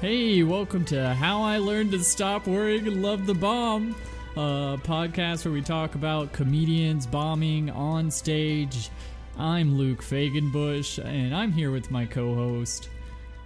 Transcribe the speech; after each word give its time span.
Hey, 0.00 0.42
welcome 0.42 0.86
to 0.86 1.12
How 1.12 1.42
I 1.42 1.58
Learned 1.58 1.90
to 1.90 2.02
Stop 2.02 2.46
Worrying 2.46 2.86
and 2.86 3.02
Love 3.02 3.26
the 3.26 3.34
Bomb, 3.34 3.94
a 4.34 4.78
podcast 4.82 5.44
where 5.44 5.52
we 5.52 5.60
talk 5.60 5.94
about 5.94 6.32
comedians 6.32 7.06
bombing 7.06 7.68
on 7.68 8.10
stage. 8.10 8.88
I'm 9.36 9.76
Luke 9.76 10.00
Fagenbush, 10.00 11.04
and 11.04 11.36
I'm 11.36 11.52
here 11.52 11.70
with 11.70 11.90
my 11.90 12.06
co 12.06 12.34
host. 12.34 12.88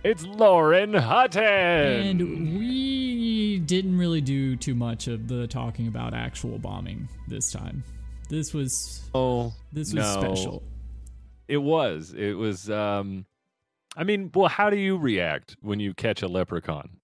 It's 0.05 0.25
Lauren 0.25 0.95
Hutton. 0.95 1.43
And 1.43 2.57
we 2.57 3.59
didn't 3.59 3.99
really 3.99 4.21
do 4.21 4.55
too 4.55 4.77
much 4.77 5.09
of 5.09 5.27
the 5.27 5.49
talking 5.49 5.89
about 5.89 6.15
actual 6.15 6.61
bombing 6.61 7.09
this 7.27 7.51
time. 7.51 7.83
This 8.29 8.55
was 8.55 9.02
oh, 9.13 9.52
this 9.73 9.93
was 9.93 9.95
no. 9.95 10.21
special. 10.21 10.63
It 11.49 11.59
was. 11.59 12.15
It 12.16 12.35
was. 12.35 12.71
Um, 12.71 13.27
I 13.96 14.04
mean, 14.04 14.30
well, 14.34 14.48
how 14.48 14.70
do 14.70 14.76
you 14.76 14.96
react 14.96 15.56
when 15.60 15.80
you 15.80 15.95
catch 15.95 16.23
a 16.23 16.28
leprechaun? 16.28 16.98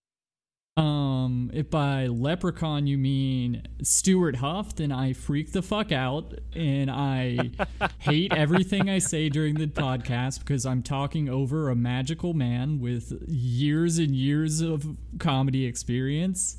Um, 0.76 1.50
if 1.52 1.68
by 1.68 2.06
leprechaun 2.06 2.86
you 2.86 2.96
mean 2.96 3.64
Stewart 3.82 4.36
Huff, 4.36 4.76
then 4.76 4.92
I 4.92 5.12
freak 5.12 5.52
the 5.52 5.62
fuck 5.62 5.92
out 5.92 6.32
and 6.54 6.90
I 6.90 7.50
hate 7.98 8.32
everything 8.32 8.88
I 8.88 8.98
say 8.98 9.28
during 9.28 9.56
the 9.56 9.66
podcast 9.66 10.38
because 10.38 10.64
I'm 10.64 10.82
talking 10.82 11.28
over 11.28 11.68
a 11.68 11.76
magical 11.76 12.32
man 12.32 12.80
with 12.80 13.12
years 13.28 13.98
and 13.98 14.14
years 14.14 14.60
of 14.60 14.96
comedy 15.18 15.66
experience. 15.66 16.56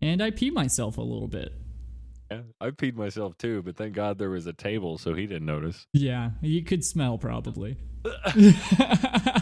And 0.00 0.22
I 0.22 0.30
pee 0.30 0.50
myself 0.50 0.96
a 0.98 1.02
little 1.02 1.28
bit. 1.28 1.52
Yeah, 2.30 2.40
I 2.60 2.70
peed 2.70 2.94
myself 2.94 3.38
too, 3.38 3.62
but 3.62 3.76
thank 3.76 3.94
God 3.94 4.18
there 4.18 4.30
was 4.30 4.46
a 4.46 4.52
table, 4.52 4.98
so 4.98 5.14
he 5.14 5.26
didn't 5.26 5.46
notice. 5.46 5.86
Yeah, 5.92 6.30
you 6.42 6.62
could 6.62 6.84
smell 6.84 7.16
probably. 7.18 7.76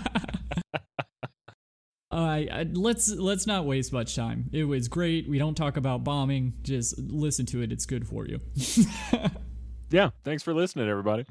I 2.17 2.49
uh, 2.51 2.65
let's 2.73 3.11
let's 3.11 3.47
not 3.47 3.67
waste 3.67 3.93
much 3.93 4.17
time. 4.17 4.49
It 4.53 4.65
was 4.65 4.89
great. 4.89 5.29
We 5.29 5.39
don't 5.39 5.55
talk 5.55 5.77
about 5.77 6.03
bombing. 6.03 6.55
Just 6.63 6.99
listen 6.99 7.45
to 7.47 7.61
it. 7.63 7.73
It's 7.73 7.85
good 7.85 8.07
for 8.09 8.27
you. 8.27 8.41
yeah, 9.91 10.11
thanks 10.25 10.43
for 10.43 10.55
listening, 10.55 10.89
everybody. 10.89 11.27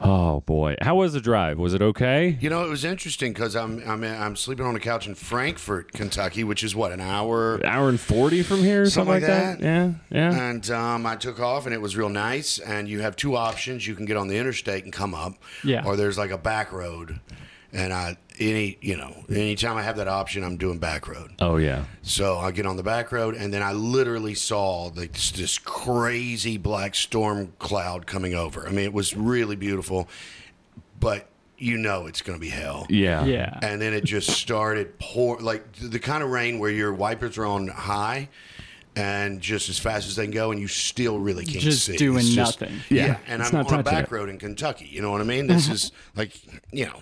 Oh 0.00 0.40
boy, 0.40 0.76
how 0.82 0.96
was 0.96 1.12
the 1.12 1.20
drive? 1.20 1.58
Was 1.58 1.72
it 1.72 1.80
okay? 1.80 2.36
You 2.40 2.50
know, 2.50 2.64
it 2.64 2.68
was 2.68 2.84
interesting 2.84 3.32
because 3.32 3.54
I'm 3.56 3.82
I'm 3.88 4.02
I'm 4.04 4.36
sleeping 4.36 4.66
on 4.66 4.74
a 4.76 4.80
couch 4.80 5.06
in 5.06 5.14
Frankfort, 5.14 5.92
Kentucky, 5.92 6.44
which 6.44 6.62
is 6.64 6.74
what 6.74 6.92
an 6.92 7.00
hour, 7.00 7.56
An 7.56 7.64
hour 7.66 7.88
and 7.88 7.98
forty 8.00 8.42
from 8.42 8.58
here, 8.60 8.86
something, 8.86 9.20
Something 9.22 9.28
like 9.30 9.50
like 9.50 9.60
that. 9.60 9.64
Yeah, 9.64 9.92
yeah. 10.10 10.48
and 10.50 10.70
um, 10.70 11.06
I 11.06 11.16
took 11.16 11.38
off, 11.40 11.64
and 11.66 11.74
it 11.74 11.80
was 11.80 11.96
real 11.96 12.08
nice. 12.08 12.58
And 12.58 12.88
you 12.88 13.00
have 13.00 13.16
two 13.16 13.36
options: 13.36 13.86
you 13.86 13.94
can 13.94 14.04
get 14.04 14.16
on 14.16 14.28
the 14.28 14.36
interstate 14.36 14.84
and 14.84 14.92
come 14.92 15.14
up, 15.14 15.34
Yeah. 15.62 15.84
or 15.86 15.96
there's 15.96 16.18
like 16.18 16.30
a 16.30 16.38
back 16.38 16.72
road. 16.72 17.20
And 17.74 17.92
I 17.92 18.16
any 18.38 18.78
you 18.80 18.96
know 18.96 19.24
anytime 19.28 19.76
I 19.76 19.82
have 19.82 19.96
that 19.96 20.08
option, 20.08 20.44
I'm 20.44 20.56
doing 20.56 20.78
back 20.78 21.08
road. 21.08 21.32
oh 21.40 21.56
yeah. 21.56 21.84
So 22.02 22.38
I 22.38 22.50
get 22.50 22.66
on 22.66 22.76
the 22.76 22.82
back 22.82 23.12
road, 23.12 23.34
and 23.34 23.52
then 23.52 23.62
I 23.62 23.72
literally 23.72 24.34
saw 24.34 24.90
this, 24.90 25.32
this 25.32 25.58
crazy 25.58 26.56
black 26.56 26.94
storm 26.94 27.52
cloud 27.58 28.06
coming 28.06 28.34
over. 28.34 28.66
I 28.66 28.70
mean, 28.70 28.84
it 28.84 28.92
was 28.92 29.16
really 29.16 29.56
beautiful, 29.56 30.08
but 31.00 31.28
you 31.56 31.78
know 31.78 32.06
it's 32.06 32.20
going 32.22 32.38
to 32.38 32.40
be 32.40 32.50
hell. 32.50 32.86
Yeah. 32.90 33.24
yeah. 33.24 33.58
And 33.62 33.80
then 33.80 33.94
it 33.94 34.04
just 34.04 34.30
started 34.30 34.98
pour 34.98 35.38
like 35.38 35.72
the 35.72 35.98
kind 35.98 36.22
of 36.22 36.30
rain 36.30 36.58
where 36.58 36.70
your 36.70 36.92
wipers 36.92 37.38
are 37.38 37.46
on 37.46 37.68
high 37.68 38.28
and 38.96 39.40
just 39.40 39.68
as 39.68 39.78
fast 39.78 40.06
as 40.06 40.16
they 40.16 40.24
can 40.24 40.32
go, 40.32 40.50
and 40.52 40.60
you 40.60 40.68
still 40.68 41.18
really 41.18 41.44
can't 41.44 41.58
Just 41.60 41.84
see. 41.84 41.96
doing 41.96 42.18
It's 42.18 42.28
just- 42.30 42.60
nothing. 42.60 42.80
Yeah, 42.90 43.06
Yeah, 43.06 43.16
and 43.26 43.42
it's 43.42 43.52
I'm 43.52 43.62
not 43.64 43.72
on 43.72 43.80
a 43.80 43.82
back 43.82 44.10
road 44.12 44.28
in 44.28 44.38
Kentucky. 44.38 44.86
You 44.90 45.02
know 45.02 45.10
what 45.10 45.20
I 45.20 45.24
mean? 45.24 45.46
This 45.46 45.68
is 45.68 45.90
like 46.16 46.32
you 46.72 46.86
know, 46.86 47.00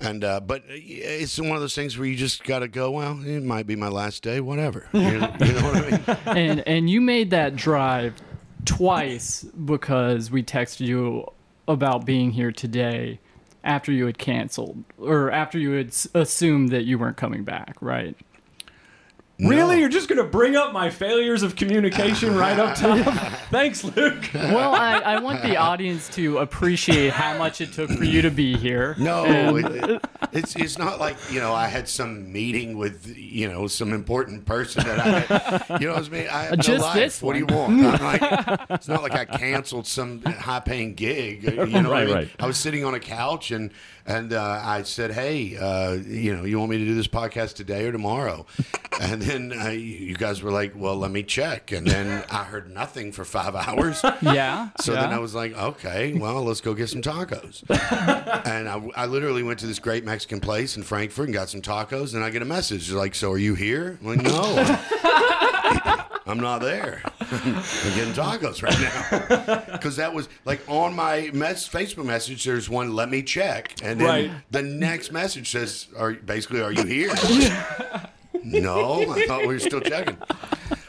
and 0.00 0.22
uh, 0.24 0.40
but 0.40 0.62
it's 0.68 1.38
one 1.38 1.52
of 1.52 1.60
those 1.60 1.74
things 1.74 1.96
where 1.98 2.06
you 2.06 2.16
just 2.16 2.44
got 2.44 2.58
to 2.60 2.68
go. 2.68 2.90
Well, 2.92 3.18
it 3.24 3.42
might 3.42 3.66
be 3.66 3.76
my 3.76 3.88
last 3.88 4.22
day. 4.22 4.40
Whatever. 4.40 4.88
You 4.92 5.00
know, 5.20 5.34
you 5.40 5.52
know 5.52 5.62
what 5.62 5.76
I 5.76 5.90
mean? 5.90 6.36
and 6.38 6.68
and 6.68 6.90
you 6.90 7.00
made 7.00 7.30
that 7.30 7.56
drive 7.56 8.14
twice 8.64 9.44
because 9.44 10.30
we 10.30 10.42
texted 10.42 10.80
you 10.86 11.26
about 11.66 12.04
being 12.04 12.30
here 12.30 12.52
today 12.52 13.18
after 13.64 13.92
you 13.92 14.06
had 14.06 14.18
canceled 14.18 14.82
or 14.98 15.30
after 15.30 15.58
you 15.58 15.72
had 15.72 15.94
assumed 16.14 16.70
that 16.70 16.84
you 16.84 16.98
weren't 16.98 17.16
coming 17.16 17.44
back, 17.44 17.76
right? 17.80 18.16
Really? 19.40 19.76
No. 19.76 19.80
You're 19.80 19.88
just 19.88 20.08
going 20.08 20.18
to 20.18 20.24
bring 20.28 20.56
up 20.56 20.72
my 20.72 20.90
failures 20.90 21.44
of 21.44 21.54
communication 21.54 22.36
right 22.36 22.58
up 22.58 22.74
top? 22.74 23.06
Thanks, 23.50 23.84
Luke. 23.84 24.28
Well, 24.34 24.74
I, 24.74 24.98
I 24.98 25.20
want 25.20 25.42
the 25.42 25.56
audience 25.56 26.08
to 26.16 26.38
appreciate 26.38 27.12
how 27.12 27.38
much 27.38 27.60
it 27.60 27.72
took 27.72 27.88
for 27.90 28.02
you 28.04 28.20
to 28.22 28.30
be 28.32 28.56
here. 28.56 28.96
No, 28.98 29.24
And- 29.24 29.58
it, 29.58 29.90
it- 29.90 30.04
it's 30.30 30.54
it's 30.56 30.76
not 30.76 31.00
like 31.00 31.16
you 31.32 31.40
know 31.40 31.54
I 31.54 31.68
had 31.68 31.88
some 31.88 32.30
meeting 32.30 32.76
with 32.76 33.06
you 33.16 33.48
know 33.48 33.66
some 33.66 33.94
important 33.94 34.44
person 34.44 34.84
that 34.84 35.00
I 35.70 35.78
you 35.78 35.86
know 35.86 35.94
what 35.94 36.04
I 36.06 36.08
mean. 36.10 36.26
I 36.30 36.42
have 36.42 36.50
no 36.58 36.62
Just 36.62 36.82
life. 36.82 36.94
this 36.96 37.22
What 37.22 37.32
do 37.32 37.38
you 37.38 37.46
want? 37.46 37.82
I'm 37.82 38.02
like, 38.20 38.60
it's 38.68 38.88
not 38.88 39.02
like 39.02 39.14
I 39.14 39.24
canceled 39.24 39.86
some 39.86 40.20
high 40.22 40.60
paying 40.60 40.92
gig. 40.92 41.44
You 41.44 41.50
know, 41.66 41.88
what 41.88 41.96
I, 41.98 42.04
mean? 42.04 42.14
right. 42.14 42.30
I 42.38 42.46
was 42.46 42.58
sitting 42.58 42.84
on 42.84 42.92
a 42.92 43.00
couch 43.00 43.50
and 43.52 43.70
and 44.08 44.32
uh, 44.32 44.60
I 44.64 44.82
said, 44.84 45.12
hey, 45.12 45.56
uh, 45.56 45.92
you 45.92 46.34
know, 46.34 46.44
you 46.44 46.58
want 46.58 46.70
me 46.70 46.78
to 46.78 46.84
do 46.84 46.94
this 46.94 47.06
podcast 47.06 47.54
today 47.54 47.86
or 47.86 47.92
tomorrow? 47.92 48.46
And 49.00 49.22
then 49.22 49.52
uh, 49.52 49.68
you 49.68 50.16
guys 50.16 50.42
were 50.42 50.50
like, 50.50 50.72
well, 50.74 50.96
let 50.96 51.12
me 51.12 51.22
check. 51.22 51.70
And 51.70 51.86
then 51.86 52.24
I 52.32 52.42
heard 52.42 52.74
nothing 52.74 53.12
for 53.12 53.24
five 53.24 53.54
hours. 53.68 54.00
yeah. 54.22 54.70
So 54.80 54.92
yeah. 54.92 55.02
then 55.02 55.12
I 55.12 55.20
was 55.20 55.36
like, 55.36 55.56
okay, 55.56 56.14
well, 56.14 56.42
let's 56.42 56.60
go 56.60 56.74
get 56.74 56.88
some 56.88 57.00
tacos. 57.00 57.62
and 58.44 58.68
I, 58.68 58.82
I 58.96 59.06
literally 59.06 59.44
went 59.44 59.60
to 59.60 59.68
this 59.68 59.78
great 59.78 60.04
Mexican 60.04 60.40
place 60.40 60.76
in 60.76 60.82
Frankfort 60.82 61.26
and 61.26 61.32
got 61.32 61.48
some 61.48 61.62
tacos. 61.62 62.14
And 62.14 62.24
I 62.24 62.30
get 62.30 62.42
a 62.42 62.44
message 62.44 62.90
like, 62.90 63.14
so 63.14 63.30
are 63.30 63.38
you 63.38 63.54
here? 63.54 63.98
I'm 64.00 64.06
like, 64.08 64.22
no, 64.22 64.42
I'm 66.28 66.38
not 66.40 66.60
there. 66.60 67.00
I'm 67.20 67.94
getting 67.94 68.12
tacos 68.12 68.62
right 68.62 68.78
now. 68.78 69.64
Because 69.78 69.96
that 69.96 70.12
was 70.12 70.28
like 70.44 70.60
on 70.68 70.94
my 70.94 71.30
mess, 71.32 71.68
Facebook 71.68 72.04
message, 72.04 72.44
there's 72.44 72.68
one, 72.68 72.94
let 72.94 73.08
me 73.10 73.22
check. 73.22 73.74
And 73.82 74.00
then 74.00 74.06
Right. 74.06 74.30
the 74.50 74.62
next 74.62 75.10
message 75.12 75.50
says, 75.50 75.86
are 75.96 76.12
basically, 76.14 76.60
are 76.60 76.72
you 76.72 76.84
here? 76.84 77.08
no, 78.44 79.10
I 79.12 79.26
thought 79.26 79.40
we 79.42 79.46
were 79.48 79.58
still 79.58 79.80
checking. 79.80 80.16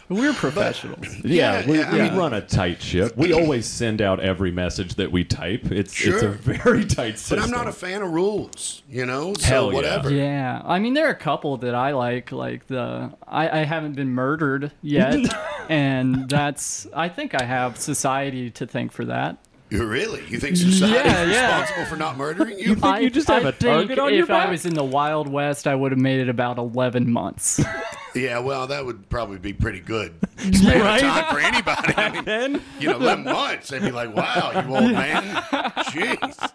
We're 0.10 0.34
professionals. 0.34 1.06
Yeah, 1.24 1.60
Yeah, 1.62 1.68
we, 1.70 1.78
yeah, 1.80 1.94
we 1.94 2.02
I 2.02 2.10
mean- 2.10 2.18
run 2.18 2.34
a 2.34 2.42
tight 2.42 2.82
ship. 2.82 3.16
We 3.16 3.32
always 3.40 3.66
send 3.66 4.02
out 4.02 4.20
every 4.20 4.52
message 4.52 4.96
that 4.96 5.12
we 5.12 5.24
type. 5.24 5.72
It's 5.72 5.94
it's 6.06 6.18
a 6.18 6.20
Sure. 6.20 6.30
very 6.32 6.86
tight 6.86 7.20
system. 7.20 7.38
But 7.40 7.46
I'm 7.46 7.52
not 7.52 7.68
a 7.68 7.72
fan 7.72 8.02
of 8.02 8.12
rules, 8.12 8.82
you 8.90 9.06
know? 9.06 9.34
So 9.36 9.46
Hell 9.46 9.68
yeah. 9.70 9.74
whatever. 9.76 10.10
Yeah, 10.12 10.62
I 10.66 10.80
mean 10.80 10.94
there 10.96 11.08
are 11.08 11.12
a 11.12 11.16
couple 11.16 11.58
that 11.58 11.76
I 11.76 11.92
like, 11.92 12.32
like 12.32 12.68
the 12.68 13.14
I, 13.28 13.62
I 13.62 13.64
haven't 13.66 13.94
been 13.94 14.10
murdered 14.10 14.72
yet, 14.82 15.20
and 15.70 16.28
that's 16.30 16.88
I 16.94 17.10
think 17.10 17.40
I 17.40 17.44
have 17.46 17.78
society 17.78 18.50
to 18.52 18.66
thank 18.68 18.92
for 18.92 19.06
that. 19.06 19.38
You 19.70 19.86
really? 19.86 20.24
You 20.28 20.40
think 20.40 20.58
society 20.58 20.96
Yeah, 20.96 21.24
is 21.24 21.30
yeah. 21.32 21.62
responsible 21.62 21.86
for 21.90 21.96
not 21.96 22.18
murdering 22.18 22.58
you? 22.58 22.76
think 22.76 23.02
you 23.02 23.10
just 23.12 23.28
have 23.28 23.46
I 23.46 23.50
a 23.50 23.52
target 23.52 24.00
on 24.00 24.12
if 24.12 24.18
your 24.18 24.26
back? 24.26 24.44
If 24.46 24.48
I 24.48 24.52
was 24.52 24.66
in 24.66 24.74
the 24.74 24.84
Wild 24.84 25.28
West, 25.28 25.68
I 25.68 25.76
would 25.76 25.92
have 25.92 26.00
made 26.00 26.20
it 26.22 26.30
about 26.30 26.58
eleven 26.58 27.12
months. 27.12 27.62
yeah, 28.16 28.40
well, 28.40 28.66
that 28.68 28.84
would 28.84 29.08
probably 29.10 29.38
be 29.38 29.54
pretty 29.54 29.80
good 29.80 30.14
span 30.54 30.82
Right? 30.82 31.04
of 31.04 31.10
time 31.12 31.26
for 31.34 31.40
anybody. 31.40 31.94
I 31.96 32.10
mean, 32.12 32.26
Then 32.26 32.62
you 32.80 32.90
know, 32.90 32.96
11 32.96 33.24
months, 33.34 33.70
they'd 33.70 33.82
be 33.84 33.92
like, 33.92 34.16
wow, 34.16 34.52
you 34.56 34.76
old 34.76 34.92
man. 34.92 35.24
Jeez. 35.92 36.52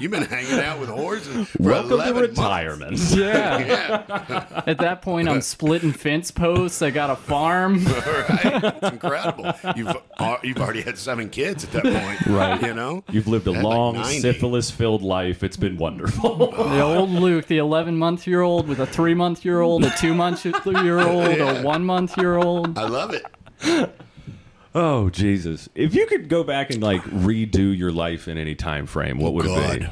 You've 0.00 0.10
been 0.10 0.24
hanging 0.24 0.58
out 0.58 0.80
with 0.80 0.88
horses 0.88 1.48
for 1.48 1.62
welcome 1.62 1.90
to 1.90 1.94
11 1.96 2.14
months. 2.22 2.30
retirement. 2.38 2.98
yeah. 3.14 3.58
Yeah, 3.58 4.62
At 4.66 4.78
that 4.78 5.02
point, 5.02 5.28
I'm 5.28 5.40
splitting 5.42 5.92
fence 5.92 6.30
posts. 6.32 6.82
I 6.82 6.90
got 6.90 7.10
a 7.10 7.16
farm. 7.16 7.84
right. 7.84 8.74
It's 8.82 8.88
incredible. 8.90 9.52
You've 9.76 9.96
uh, 10.18 10.36
you've 10.42 10.58
already 10.58 10.82
had 10.82 10.98
seven 10.98 11.28
kids 11.30 11.62
at 11.64 11.70
that 11.72 11.82
point, 11.84 12.26
Right. 12.36 12.62
You 12.62 12.74
know, 12.74 13.04
You've 13.10 13.28
lived 13.28 13.46
a 13.46 13.52
Had 13.54 13.62
like 13.64 13.74
long 13.74 13.94
90. 13.96 14.20
syphilis-filled 14.20 15.02
life. 15.02 15.42
It's 15.42 15.56
been 15.56 15.76
wonderful. 15.76 16.36
The 16.52 16.80
old 16.80 17.10
Luke, 17.10 17.46
the 17.46 17.58
11 17.58 17.96
month 17.98 18.26
year 18.26 18.40
old 18.42 18.68
with 18.68 18.78
a 18.80 18.86
three 18.86 19.14
month 19.14 19.44
year 19.44 19.60
old, 19.60 19.84
a 19.84 19.90
two 19.90 20.14
month 20.14 20.44
year 20.44 21.00
old, 21.00 21.26
a 21.38 21.62
one 21.62 21.84
month 21.84 22.16
year 22.16 22.36
old. 22.36 22.78
I 22.78 22.88
love 22.88 23.12
it. 23.14 23.24
oh 24.74 25.10
Jesus! 25.10 25.68
If 25.74 25.94
you 25.94 26.06
could 26.06 26.28
go 26.28 26.42
back 26.44 26.70
and 26.70 26.82
like 26.82 27.02
redo 27.02 27.76
your 27.76 27.92
life 27.92 28.28
in 28.28 28.38
any 28.38 28.54
time 28.54 28.86
frame, 28.86 29.18
what 29.18 29.34
would 29.34 29.46
it 29.46 29.48
be? 29.48 29.78
God. 29.84 29.90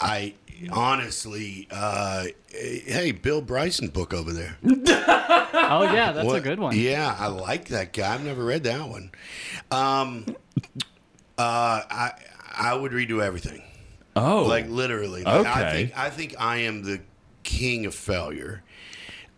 I 0.00 0.34
honestly, 0.70 1.66
uh, 1.70 2.24
hey, 2.50 3.12
Bill 3.12 3.40
Bryson 3.40 3.88
book 3.88 4.12
over 4.14 4.32
there. 4.32 4.56
Oh, 5.72 5.82
yeah, 5.84 6.10
that's 6.12 6.24
a 6.24 6.26
What- 6.26 6.42
good 6.42 6.58
one. 6.58 6.76
Yeah, 6.76 7.14
I 7.16 7.28
like 7.28 7.68
that 7.68 7.92
guy. 7.92 8.12
I've 8.14 8.24
never 8.24 8.44
read 8.44 8.64
that 8.64 8.88
one. 8.88 9.10
Um, 9.70 10.24
uh, 11.40 11.82
I 11.90 12.12
I 12.52 12.74
would 12.74 12.92
redo 12.92 13.22
everything, 13.22 13.62
Oh, 14.16 14.44
like 14.44 14.68
literally. 14.68 15.24
Like, 15.24 15.46
I 15.46 15.60
Okay. 15.62 15.72
think 15.86 15.98
I 15.98 16.10
think 16.10 16.34
I 16.38 16.56
am 16.58 16.82
the 16.82 17.00
king 17.42 17.86
of 17.86 17.94
failure. 17.94 18.62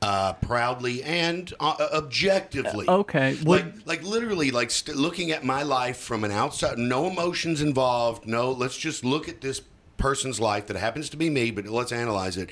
uh, 0.04 0.32
proudly 0.32 1.00
and 1.04 1.54
uh, 1.60 1.76
objectively. 1.92 2.88
Okay. 2.88 3.36
Like, 3.44 3.66
like 3.86 4.02
literally, 4.02 4.50
like 4.50 4.72
st- 4.72 4.96
looking 4.96 5.30
at 5.30 5.44
my 5.44 5.62
life 5.62 5.96
from 5.96 6.24
an 6.24 6.32
outside, 6.32 6.76
no 6.76 7.06
emotions 7.08 7.62
involved. 7.62 8.26
No, 8.26 8.50
let's 8.50 8.76
just 8.76 9.04
look 9.04 9.28
at 9.28 9.40
this 9.42 9.62
person's 9.98 10.40
life 10.40 10.66
that 10.66 10.76
happens 10.76 11.08
to 11.10 11.16
be 11.16 11.30
me, 11.30 11.52
but 11.52 11.66
let's 11.66 11.92
analyze 11.92 12.36
it. 12.36 12.50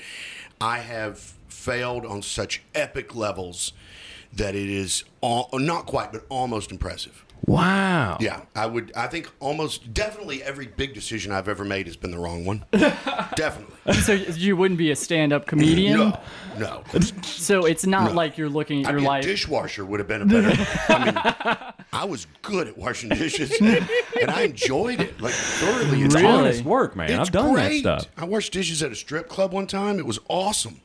I 0.61 0.77
have 0.77 1.19
failed 1.49 2.05
on 2.05 2.21
such 2.21 2.63
epic 2.73 3.15
levels 3.15 3.73
that 4.31 4.55
it 4.55 4.69
is 4.69 5.03
all, 5.19 5.49
not 5.51 5.85
quite, 5.87 6.13
but 6.13 6.23
almost 6.29 6.71
impressive. 6.71 7.25
Wow. 7.47 8.17
Yeah, 8.21 8.41
I 8.55 8.65
would. 8.67 8.91
I 8.95 9.07
think 9.07 9.29
almost 9.39 9.93
definitely 9.93 10.43
every 10.43 10.67
big 10.67 10.93
decision 10.93 11.31
I've 11.31 11.47
ever 11.49 11.65
made 11.65 11.87
has 11.87 11.97
been 11.97 12.11
the 12.11 12.19
wrong 12.19 12.45
one. 12.45 12.63
definitely. 12.71 13.75
So 14.01 14.13
you 14.13 14.55
wouldn't 14.55 14.77
be 14.77 14.91
a 14.91 14.95
stand-up 14.95 15.47
comedian. 15.47 15.97
No, 15.97 16.19
no. 16.59 16.83
So 17.23 17.65
it's 17.65 17.85
not 17.85 18.11
No. 18.11 18.15
like 18.15 18.37
you're 18.37 18.47
looking 18.49 18.81
at 18.83 18.87
I 18.87 18.91
your 18.91 18.99
mean, 18.99 19.05
a 19.07 19.09
life. 19.09 19.23
dishwasher 19.23 19.83
would 19.83 19.99
have 19.99 20.07
been 20.07 20.21
a 20.21 20.25
better. 20.25 20.67
I 20.89 21.05
mean, 21.05 21.75
I 21.91 22.05
was 22.05 22.27
good 22.43 22.67
at 22.67 22.77
washing 22.77 23.09
dishes, 23.09 23.51
and 23.59 23.87
I 24.29 24.43
enjoyed 24.43 25.01
it 25.01 25.19
like 25.19 25.33
thoroughly. 25.33 26.03
It's 26.03 26.13
Really? 26.15 26.27
Honest 26.27 26.63
work, 26.63 26.95
man. 26.95 27.09
It's 27.09 27.19
I've 27.19 27.31
done 27.31 27.53
great. 27.53 27.83
that 27.83 28.01
stuff. 28.03 28.13
I 28.17 28.25
washed 28.25 28.53
dishes 28.53 28.83
at 28.83 28.91
a 28.91 28.95
strip 28.95 29.27
club 29.27 29.51
one 29.51 29.65
time. 29.67 29.97
It 29.97 30.05
was 30.05 30.19
awesome. 30.27 30.79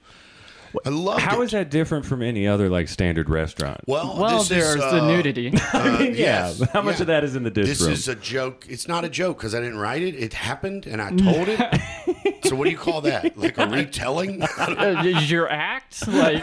I 0.84 0.88
loved 0.90 1.22
How 1.22 1.40
it. 1.40 1.46
is 1.46 1.50
that 1.52 1.70
different 1.70 2.04
from 2.04 2.22
any 2.22 2.46
other 2.46 2.68
like 2.68 2.88
standard 2.88 3.28
restaurant? 3.28 3.80
Well, 3.86 4.16
well, 4.18 4.38
this 4.38 4.48
there's 4.48 4.74
is, 4.76 4.76
the 4.76 5.02
uh, 5.02 5.06
nudity. 5.08 5.48
uh, 5.72 5.98
yeah. 6.00 6.02
yes, 6.10 6.60
How 6.72 6.82
much 6.82 6.96
yeah. 6.96 7.00
of 7.02 7.06
that 7.08 7.24
is 7.24 7.36
in 7.36 7.42
the 7.42 7.50
dish 7.50 7.66
This 7.66 7.80
room? 7.82 7.92
is 7.92 8.08
a 8.08 8.14
joke. 8.14 8.66
It's 8.68 8.86
not 8.88 9.04
a 9.04 9.08
joke 9.08 9.38
because 9.38 9.54
I 9.54 9.60
didn't 9.60 9.78
write 9.78 10.02
it. 10.02 10.14
It 10.14 10.32
happened, 10.34 10.86
and 10.86 11.00
I 11.00 11.10
told 11.16 11.48
it. 11.48 12.44
so 12.46 12.56
what 12.56 12.64
do 12.64 12.70
you 12.70 12.76
call 12.78 13.00
that? 13.02 13.36
Like 13.38 13.58
a 13.58 13.66
retelling? 13.68 14.42
is 14.42 15.30
your 15.30 15.48
act, 15.50 16.06
like 16.08 16.42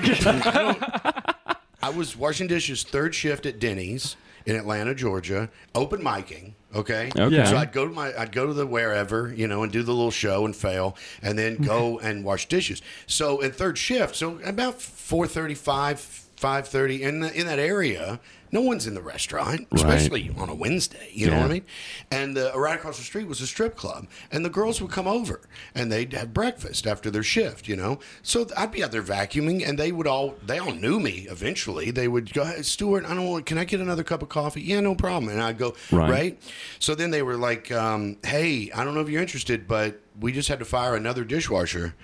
I 1.82 1.90
was 1.90 2.16
washing 2.16 2.48
dishes 2.48 2.84
third 2.84 3.14
shift 3.14 3.46
at 3.46 3.60
Denny's 3.60 4.16
in 4.46 4.56
Atlanta, 4.56 4.94
Georgia, 4.96 5.50
open 5.76 6.02
micing. 6.02 6.54
Okay. 6.76 7.12
Okay. 7.16 7.36
Yeah. 7.36 7.46
So 7.46 7.58
I'd 7.58 7.72
go 7.72 7.88
to 7.88 7.94
my, 7.94 8.14
I'd 8.18 8.32
go 8.32 8.48
to 8.48 8.54
the 8.54 8.66
wherever, 8.66 9.34
you 9.34 9.48
know, 9.48 9.64
and 9.64 9.72
do 9.72 9.84
the 9.84 9.92
little 9.92 10.12
show 10.12 10.46
and 10.46 10.56
fail, 10.56 10.96
and 11.22 11.38
then 11.38 11.58
go 11.58 12.00
and 12.00 12.24
wash 12.26 12.48
dishes. 12.48 12.82
So 13.06 13.42
in 13.42 13.52
third 13.52 13.78
shift, 13.78 14.16
so 14.16 14.40
about 14.44 14.82
four 14.82 15.28
thirty-five, 15.28 16.00
five 16.00 16.68
thirty, 16.68 17.04
in 17.04 17.20
the, 17.20 17.32
in 17.40 17.46
that 17.46 17.60
area, 17.60 18.20
no 18.54 18.62
one's 18.62 18.88
in 18.88 18.94
the 18.94 19.02
restaurant, 19.02 19.68
especially 19.72 20.30
on 20.38 20.48
a 20.48 20.56
Wednesday. 20.56 21.10
You 21.12 21.28
know 21.32 21.38
what 21.40 21.46
I 21.50 21.54
mean? 21.54 21.66
And 22.12 22.38
uh, 22.38 22.52
right 22.56 22.76
across 22.76 22.98
the 22.98 23.04
street 23.04 23.28
was 23.28 23.42
a 23.42 23.48
strip 23.48 23.76
club, 23.76 24.08
and 24.32 24.46
the 24.46 24.50
girls 24.50 24.82
would 24.82 24.92
come 24.92 25.08
over 25.08 25.42
and 25.76 25.92
they'd 25.92 26.14
have 26.14 26.34
breakfast 26.34 26.86
after 26.88 27.10
their 27.10 27.24
shift. 27.24 27.68
You 27.68 27.76
know, 27.76 28.00
so 28.22 28.48
I'd 28.56 28.72
be 28.72 28.84
out 28.84 28.92
there 28.92 29.02
vacuuming, 29.04 29.68
and 29.68 29.78
they 29.78 29.92
would 29.92 30.08
all 30.08 30.36
they 30.46 30.60
all 30.60 30.72
knew 30.74 31.00
me. 31.00 31.28
Eventually, 31.30 31.92
they 31.92 32.08
would 32.08 32.32
go, 32.34 32.46
hey, 32.46 32.62
Stewart, 32.62 33.04
I 33.06 33.16
don't 33.16 33.28
want. 33.28 33.46
Can 33.46 33.58
I 33.58 33.64
get 33.64 33.82
another 33.82 34.04
cup 34.04 34.22
of 34.22 34.30
coffee? 34.30 34.62
Yeah, 34.62 34.80
no 34.80 34.96
problem. 34.96 35.32
And 35.32 35.42
I'd 35.42 35.58
go 35.58 35.74
Right. 35.92 36.10
right. 36.12 36.42
So 36.80 36.94
then 36.94 37.10
they 37.12 37.24
were 37.24 37.36
like, 37.38 37.72
um, 37.72 38.18
Hey, 38.24 38.70
I 38.72 38.84
don't 38.84 38.94
know 38.94 39.02
if 39.02 39.10
you're 39.10 39.22
interested, 39.22 39.68
but 39.68 40.00
we 40.20 40.32
just 40.32 40.48
had 40.48 40.60
to 40.60 40.66
fire 40.66 40.96
another 40.96 41.24
dishwasher. 41.24 41.96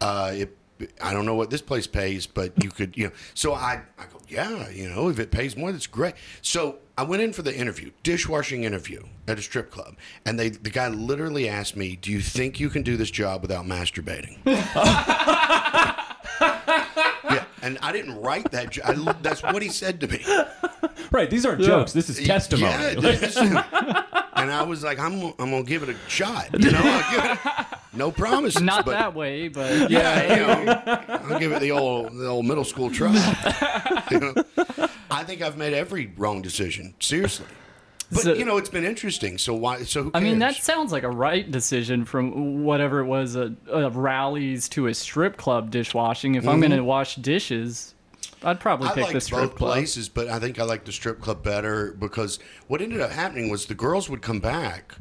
Uh, 0.00 0.32
it, 0.34 0.57
I 1.00 1.12
don't 1.12 1.26
know 1.26 1.34
what 1.34 1.50
this 1.50 1.62
place 1.62 1.86
pays, 1.86 2.26
but 2.26 2.52
you 2.62 2.70
could, 2.70 2.96
you 2.96 3.06
know. 3.06 3.12
So 3.34 3.54
I, 3.54 3.82
I 3.98 4.04
go, 4.04 4.20
yeah, 4.28 4.68
you 4.70 4.88
know, 4.88 5.08
if 5.08 5.18
it 5.18 5.30
pays 5.30 5.56
more, 5.56 5.72
that's 5.72 5.86
great. 5.86 6.14
So 6.42 6.78
I 6.96 7.02
went 7.02 7.22
in 7.22 7.32
for 7.32 7.42
the 7.42 7.54
interview, 7.56 7.90
dishwashing 8.02 8.64
interview 8.64 9.02
at 9.26 9.38
a 9.38 9.42
strip 9.42 9.70
club, 9.70 9.96
and 10.24 10.38
they, 10.38 10.50
the 10.50 10.70
guy 10.70 10.88
literally 10.88 11.48
asked 11.48 11.76
me, 11.76 11.96
"Do 11.96 12.10
you 12.10 12.20
think 12.20 12.60
you 12.60 12.70
can 12.70 12.82
do 12.82 12.96
this 12.96 13.10
job 13.10 13.42
without 13.42 13.66
masturbating?" 13.66 14.38
yeah, 17.72 17.78
and 17.78 17.78
I 17.82 17.92
didn't 17.92 18.20
write 18.20 18.50
that. 18.52 18.70
jo- 18.70 18.82
I, 18.84 19.12
that's 19.22 19.42
what 19.42 19.62
he 19.62 19.68
said 19.68 20.00
to 20.00 20.08
me. 20.08 20.24
right. 21.10 21.30
These 21.30 21.46
aren't 21.46 21.62
jokes. 21.62 21.92
This 21.92 22.08
is 22.08 22.26
testimony. 22.26 22.72
Yeah, 22.72 22.94
this- 22.94 23.36
and 24.38 24.50
I 24.50 24.62
was 24.62 24.82
like, 24.82 24.98
I'm, 24.98 25.22
I'm 25.38 25.50
gonna 25.50 25.62
give 25.62 25.82
it 25.82 25.90
a 25.90 25.96
shot. 26.08 26.48
You 26.58 26.70
know, 26.70 26.80
I'll 26.82 27.12
give 27.12 27.30
it, 27.30 27.78
no 27.92 28.10
promises. 28.10 28.62
not 28.62 28.84
but, 28.84 28.92
that 28.92 29.14
way, 29.14 29.48
but 29.48 29.90
Yeah, 29.90 30.34
you 30.34 30.64
know, 30.66 30.82
I'll 31.24 31.38
give 31.38 31.52
it 31.52 31.60
the 31.60 31.72
old, 31.72 32.16
the 32.16 32.26
old 32.26 32.46
middle 32.46 32.64
school 32.64 32.90
try. 32.90 33.12
You 34.10 34.20
know? 34.20 34.34
I 35.10 35.24
think 35.24 35.42
I've 35.42 35.56
made 35.56 35.72
every 35.72 36.12
wrong 36.16 36.42
decision. 36.42 36.94
Seriously. 37.00 37.46
But 38.10 38.22
So- 38.22 38.32
you 38.34 38.44
know, 38.44 38.56
it's 38.56 38.70
been 38.70 38.84
interesting. 38.84 39.36
So 39.38 39.54
why? 39.54 39.82
So 39.84 40.04
who 40.04 40.10
I 40.14 40.20
mean 40.20 40.38
that 40.38 40.54
sounds 40.56 40.92
like 40.92 41.02
a 41.02 41.10
right 41.10 41.48
decision 41.50 42.04
from 42.06 42.64
whatever 42.64 43.00
it 43.00 43.06
was, 43.06 43.36
a, 43.36 43.54
a 43.70 43.90
rallies 43.90 44.68
to 44.70 44.86
a 44.86 44.94
strip 44.94 45.36
club 45.36 45.70
dishwashing. 45.70 46.34
If 46.36 46.48
I'm 46.48 46.60
gonna 46.60 46.82
wash 46.82 47.16
dishes, 47.16 47.94
I'd 48.42 48.60
probably 48.60 48.88
Mm-hmm. 48.88 49.00
I 49.00 49.02
pick 49.04 49.12
the 49.12 49.20
strip 49.20 49.40
both 49.42 49.54
club. 49.56 49.72
places, 49.72 50.08
but 50.08 50.28
I 50.28 50.38
think 50.38 50.58
I 50.58 50.62
like 50.64 50.84
the 50.84 50.92
strip 50.92 51.20
club 51.20 51.42
better 51.42 51.92
because 51.98 52.38
what 52.66 52.80
ended 52.80 53.00
up 53.02 53.10
happening 53.10 53.50
was 53.50 53.66
the 53.66 53.74
girls 53.74 54.08
would 54.08 54.22
come 54.22 54.40
back 54.40 54.94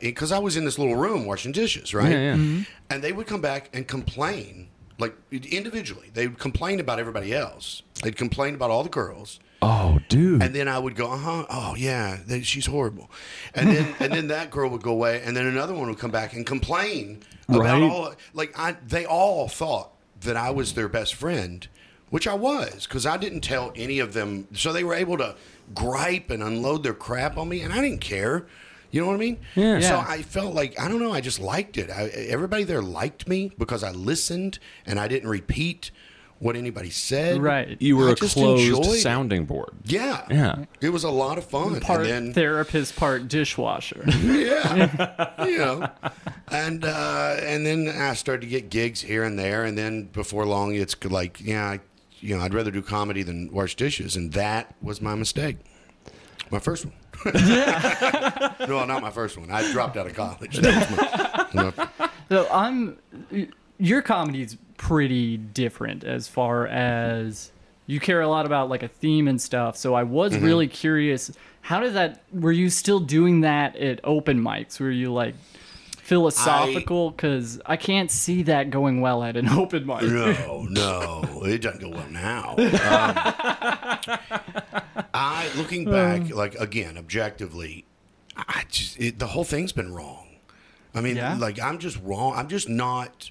because 0.00 0.32
I 0.32 0.38
was 0.38 0.56
in 0.56 0.64
this 0.64 0.78
little 0.78 0.96
room 0.96 1.24
washing 1.24 1.52
dishes, 1.52 1.94
right? 1.94 2.10
Yeah, 2.10 2.18
yeah. 2.18 2.34
Mm-hmm. 2.34 2.62
And 2.90 3.02
they 3.02 3.12
would 3.12 3.26
come 3.26 3.40
back 3.40 3.70
and 3.72 3.86
complain, 3.88 4.68
like 4.98 5.14
individually. 5.32 6.10
They 6.12 6.26
would 6.28 6.38
complain 6.38 6.78
about 6.80 6.98
everybody 6.98 7.32
else. 7.34 7.82
They'd 8.02 8.16
complain 8.16 8.54
about 8.54 8.70
all 8.70 8.82
the 8.82 8.90
girls. 8.90 9.40
Oh, 9.62 9.98
dude. 10.08 10.42
And 10.42 10.54
then 10.54 10.66
I 10.68 10.78
would 10.78 10.96
go, 10.96 11.10
uh 11.10 11.16
huh. 11.16 11.46
Oh 11.48 11.74
yeah, 11.76 12.18
they, 12.26 12.42
she's 12.42 12.66
horrible. 12.66 13.10
And 13.54 13.68
then 13.70 13.94
and 14.00 14.12
then 14.12 14.28
that 14.28 14.50
girl 14.50 14.68
would 14.70 14.82
go 14.82 14.90
away, 14.90 15.22
and 15.24 15.36
then 15.36 15.46
another 15.46 15.72
one 15.74 15.88
would 15.88 15.98
come 15.98 16.10
back 16.10 16.34
and 16.34 16.44
complain 16.44 17.22
about 17.48 17.60
Right. 17.60 17.82
all. 17.82 18.14
Like 18.34 18.58
I, 18.58 18.76
they 18.86 19.04
all 19.06 19.48
thought 19.48 19.92
that 20.22 20.36
I 20.36 20.50
was 20.50 20.74
their 20.74 20.88
best 20.88 21.14
friend, 21.14 21.66
which 22.10 22.26
I 22.26 22.34
was, 22.34 22.86
because 22.86 23.06
I 23.06 23.16
didn't 23.16 23.40
tell 23.42 23.72
any 23.76 23.98
of 24.00 24.12
them. 24.14 24.48
So 24.54 24.72
they 24.72 24.84
were 24.84 24.94
able 24.94 25.16
to 25.18 25.36
gripe 25.74 26.30
and 26.30 26.42
unload 26.42 26.82
their 26.82 26.94
crap 26.94 27.36
on 27.38 27.48
me, 27.48 27.60
and 27.60 27.72
I 27.72 27.80
didn't 27.80 28.00
care. 28.00 28.46
You 28.90 29.00
know 29.00 29.06
what 29.06 29.14
I 29.14 29.18
mean? 29.18 29.38
Yeah. 29.54 29.80
So 29.80 29.94
Yeah. 29.94 30.04
I 30.06 30.22
felt 30.22 30.54
like 30.54 30.78
I 30.78 30.88
don't 30.88 31.00
know. 31.00 31.12
I 31.12 31.20
just 31.22 31.38
liked 31.40 31.78
it. 31.78 31.88
I, 31.88 32.08
everybody 32.08 32.64
there 32.64 32.82
liked 32.82 33.26
me 33.28 33.52
because 33.56 33.82
I 33.82 33.90
listened 33.92 34.58
and 34.84 34.98
I 35.00 35.08
didn't 35.08 35.30
repeat 35.30 35.90
what 36.42 36.56
anybody 36.56 36.90
said. 36.90 37.40
Right. 37.40 37.80
you 37.80 37.96
were 37.96 38.08
I 38.08 38.12
a 38.12 38.16
closed 38.16 39.00
sounding 39.00 39.44
board. 39.44 39.70
Yeah. 39.84 40.26
Yeah. 40.28 40.64
It 40.80 40.88
was 40.88 41.04
a 41.04 41.10
lot 41.10 41.38
of 41.38 41.44
fun. 41.44 41.78
Part 41.80 42.00
and 42.00 42.10
then, 42.10 42.32
therapist, 42.34 42.96
part 42.96 43.28
dishwasher. 43.28 44.02
yeah, 44.06 45.44
you 45.46 45.58
know, 45.58 45.88
and 46.48 46.84
uh, 46.84 47.36
and 47.40 47.64
then 47.64 47.88
I 47.88 48.14
started 48.14 48.40
to 48.42 48.46
get 48.48 48.70
gigs 48.70 49.00
here 49.02 49.22
and 49.22 49.38
there, 49.38 49.64
and 49.64 49.78
then 49.78 50.04
before 50.06 50.44
long, 50.44 50.74
it's 50.74 50.96
like, 51.04 51.40
yeah, 51.40 51.64
I, 51.64 51.80
you 52.18 52.36
know, 52.36 52.42
I'd 52.42 52.54
rather 52.54 52.72
do 52.72 52.82
comedy 52.82 53.22
than 53.22 53.52
wash 53.52 53.76
dishes, 53.76 54.16
and 54.16 54.32
that 54.32 54.74
was 54.82 55.00
my 55.00 55.14
mistake. 55.14 55.58
My 56.50 56.58
first 56.58 56.84
one. 56.86 56.94
no, 58.68 58.84
not 58.84 59.00
my 59.00 59.10
first 59.10 59.38
one. 59.38 59.50
I 59.52 59.70
dropped 59.70 59.96
out 59.96 60.06
of 60.08 60.14
college. 60.14 60.56
That 60.56 60.90
was 60.90 61.54
my- 61.54 61.72
my- 61.98 62.10
So 62.28 62.48
I'm 62.50 62.98
your 63.78 64.02
comedy's 64.02 64.56
pretty 64.76 65.36
different 65.36 66.04
as 66.04 66.28
far 66.28 66.66
as 66.66 67.50
you 67.86 68.00
care 68.00 68.20
a 68.20 68.28
lot 68.28 68.46
about 68.46 68.68
like 68.68 68.82
a 68.82 68.88
theme 68.88 69.28
and 69.28 69.40
stuff. 69.40 69.76
So 69.76 69.94
I 69.94 70.02
was 70.04 70.32
Mm-hmm. 70.32 70.44
really 70.44 70.68
curious, 70.68 71.32
how 71.62 71.80
did 71.80 71.94
that 71.94 72.22
were 72.32 72.52
you 72.52 72.70
still 72.70 73.00
doing 73.00 73.42
that 73.42 73.76
at 73.76 74.00
open 74.04 74.40
mics? 74.40 74.80
Were 74.80 74.90
you 74.90 75.12
like 75.12 75.34
philosophical 76.02 77.12
cuz 77.12 77.60
I 77.64 77.76
can't 77.76 78.10
see 78.10 78.42
that 78.44 78.70
going 78.70 79.00
well 79.00 79.22
at 79.22 79.36
an 79.36 79.48
open 79.62 79.86
mic. 79.86 80.02
No, 80.02 80.66
no, 80.68 81.42
it 81.44 81.58
doesn't 81.62 81.80
go 81.80 81.90
well 81.90 82.08
now. 82.10 82.54
Um, 82.58 84.18
I 85.14 85.50
looking 85.56 85.84
back, 85.90 86.30
like 86.30 86.54
again, 86.56 86.98
objectively, 86.98 87.84
I 88.36 88.64
just 88.68 88.98
it, 89.00 89.18
the 89.18 89.28
whole 89.28 89.44
thing's 89.44 89.72
been 89.72 89.92
wrong. 89.92 90.26
I 90.94 91.00
mean, 91.00 91.16
Yeah? 91.16 91.36
like 91.38 91.60
I'm 91.60 91.78
just 91.78 91.98
wrong. 92.02 92.34
I'm 92.36 92.48
just 92.48 92.68
not. 92.68 93.30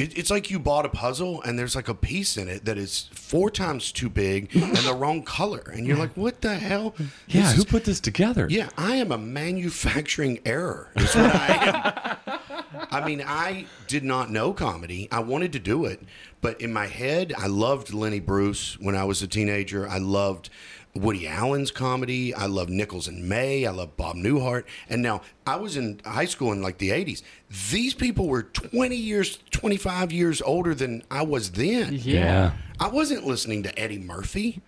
It, 0.00 0.16
it's 0.16 0.30
like 0.30 0.50
you 0.50 0.58
bought 0.58 0.86
a 0.86 0.88
puzzle 0.88 1.42
and 1.42 1.58
there's 1.58 1.76
like 1.76 1.88
a 1.88 1.94
piece 1.94 2.36
in 2.38 2.48
it 2.48 2.64
that 2.64 2.78
is 2.78 3.10
four 3.12 3.50
times 3.50 3.92
too 3.92 4.08
big 4.08 4.48
and 4.54 4.76
the 4.78 4.94
wrong 4.94 5.22
color, 5.22 5.70
and 5.74 5.86
you're 5.86 5.98
like, 5.98 6.16
"What 6.16 6.40
the 6.40 6.54
hell?" 6.56 6.94
Yeah. 7.28 7.42
This 7.42 7.52
Who 7.54 7.58
is- 7.62 7.64
put 7.66 7.84
this 7.84 8.00
together? 8.00 8.46
yeah, 8.50 8.70
I 8.78 8.96
am 8.96 9.12
a 9.12 9.18
manufacturing 9.18 10.40
error. 10.46 10.88
Is 10.96 11.14
what 11.14 11.34
I 11.34 12.16
am. 12.26 12.36
I 12.90 13.04
mean, 13.06 13.22
I 13.24 13.66
did 13.88 14.02
not 14.04 14.30
know 14.30 14.52
comedy. 14.52 15.06
I 15.12 15.20
wanted 15.20 15.52
to 15.52 15.58
do 15.58 15.84
it, 15.84 16.02
but 16.40 16.60
in 16.60 16.72
my 16.72 16.86
head, 16.86 17.32
I 17.36 17.46
loved 17.46 17.92
Lenny 17.92 18.20
Bruce 18.20 18.78
when 18.80 18.96
I 18.96 19.04
was 19.04 19.22
a 19.22 19.28
teenager. 19.28 19.86
I 19.88 19.98
loved 19.98 20.48
Woody 20.94 21.26
Allen's 21.28 21.70
comedy. 21.70 22.34
I 22.34 22.46
love 22.46 22.68
Nichols 22.68 23.06
and 23.06 23.28
May. 23.28 23.66
I 23.66 23.70
love 23.70 23.96
Bob 23.96 24.16
Newhart. 24.16 24.64
And 24.88 25.02
now 25.02 25.22
I 25.46 25.56
was 25.56 25.76
in 25.76 26.00
high 26.04 26.24
school 26.24 26.52
in 26.52 26.62
like 26.62 26.78
the 26.78 26.90
80s. 26.90 27.22
These 27.70 27.94
people 27.94 28.26
were 28.28 28.42
20 28.42 28.96
years, 28.96 29.38
25 29.50 30.12
years 30.12 30.42
older 30.42 30.74
than 30.74 31.02
I 31.10 31.22
was 31.22 31.52
then. 31.52 31.94
Yeah. 32.02 32.52
I 32.78 32.88
wasn't 32.88 33.26
listening 33.26 33.62
to 33.64 33.78
Eddie 33.78 33.98
Murphy. 33.98 34.60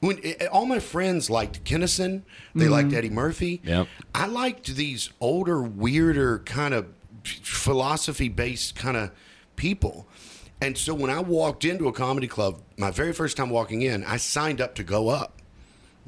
When 0.00 0.20
eh, 0.22 0.46
all 0.46 0.66
my 0.66 0.78
friends 0.78 1.28
liked 1.28 1.64
Kinison, 1.64 2.22
they 2.54 2.68
liked 2.68 2.92
Eddie 2.92 3.10
Murphy. 3.10 3.60
Yep. 3.64 3.88
I 4.14 4.26
liked 4.26 4.76
these 4.76 5.10
older, 5.20 5.60
weirder 5.60 6.38
kind 6.40 6.72
of 6.72 6.86
philosophy-based 7.24 8.76
kind 8.76 8.96
of 8.96 9.10
people. 9.56 10.06
And 10.60 10.76
so 10.76 10.94
when 10.94 11.10
I 11.10 11.20
walked 11.20 11.64
into 11.64 11.88
a 11.88 11.92
comedy 11.92 12.26
club, 12.26 12.60
my 12.76 12.90
very 12.90 13.12
first 13.12 13.36
time 13.36 13.50
walking 13.50 13.82
in, 13.82 14.04
I 14.04 14.16
signed 14.16 14.60
up 14.60 14.74
to 14.76 14.84
go 14.84 15.08
up. 15.08 15.37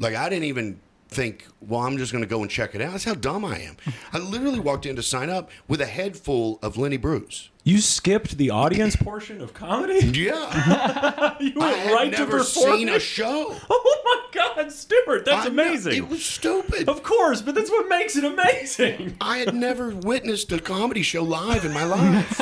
Like 0.00 0.16
I 0.16 0.28
didn't 0.28 0.44
even 0.46 0.80
think, 1.08 1.44
well, 1.60 1.80
I'm 1.80 1.98
just 1.98 2.12
going 2.12 2.22
to 2.22 2.28
go 2.30 2.40
and 2.42 2.50
check 2.50 2.74
it 2.76 2.80
out. 2.80 2.92
That's 2.92 3.02
how 3.04 3.14
dumb 3.14 3.44
I 3.44 3.58
am. 3.58 3.76
I 4.12 4.18
literally 4.18 4.60
walked 4.60 4.86
in 4.86 4.94
to 4.96 5.02
sign 5.02 5.28
up 5.28 5.50
with 5.68 5.80
a 5.80 5.86
head 5.86 6.16
full 6.16 6.58
of 6.62 6.76
Lenny 6.76 6.96
Bruce. 6.98 7.50
You 7.64 7.78
skipped 7.80 8.38
the 8.38 8.50
audience 8.50 8.94
portion 8.96 9.40
of 9.40 9.52
comedy. 9.52 9.98
Yeah, 10.18 11.36
You 11.40 11.52
I 11.56 11.58
went 11.58 11.76
had 11.78 11.92
right 11.92 12.12
to 12.12 12.18
never 12.18 12.38
performing. 12.38 12.78
seen 12.78 12.88
a 12.90 12.98
show. 13.00 13.56
Oh 13.70 14.02
my 14.32 14.54
God, 14.54 14.72
Stewart, 14.72 15.24
that's 15.24 15.46
I 15.46 15.48
know, 15.50 15.62
amazing. 15.64 15.94
It 15.94 16.08
was 16.08 16.24
stupid. 16.24 16.88
of 16.88 17.02
course, 17.02 17.42
but 17.42 17.54
that's 17.56 17.70
what 17.70 17.88
makes 17.88 18.16
it 18.16 18.24
amazing. 18.24 19.16
I 19.20 19.38
had 19.38 19.54
never 19.54 19.90
witnessed 19.90 20.50
a 20.52 20.58
comedy 20.60 21.02
show 21.02 21.22
live 21.24 21.64
in 21.64 21.72
my 21.72 21.84
life. 21.84 22.40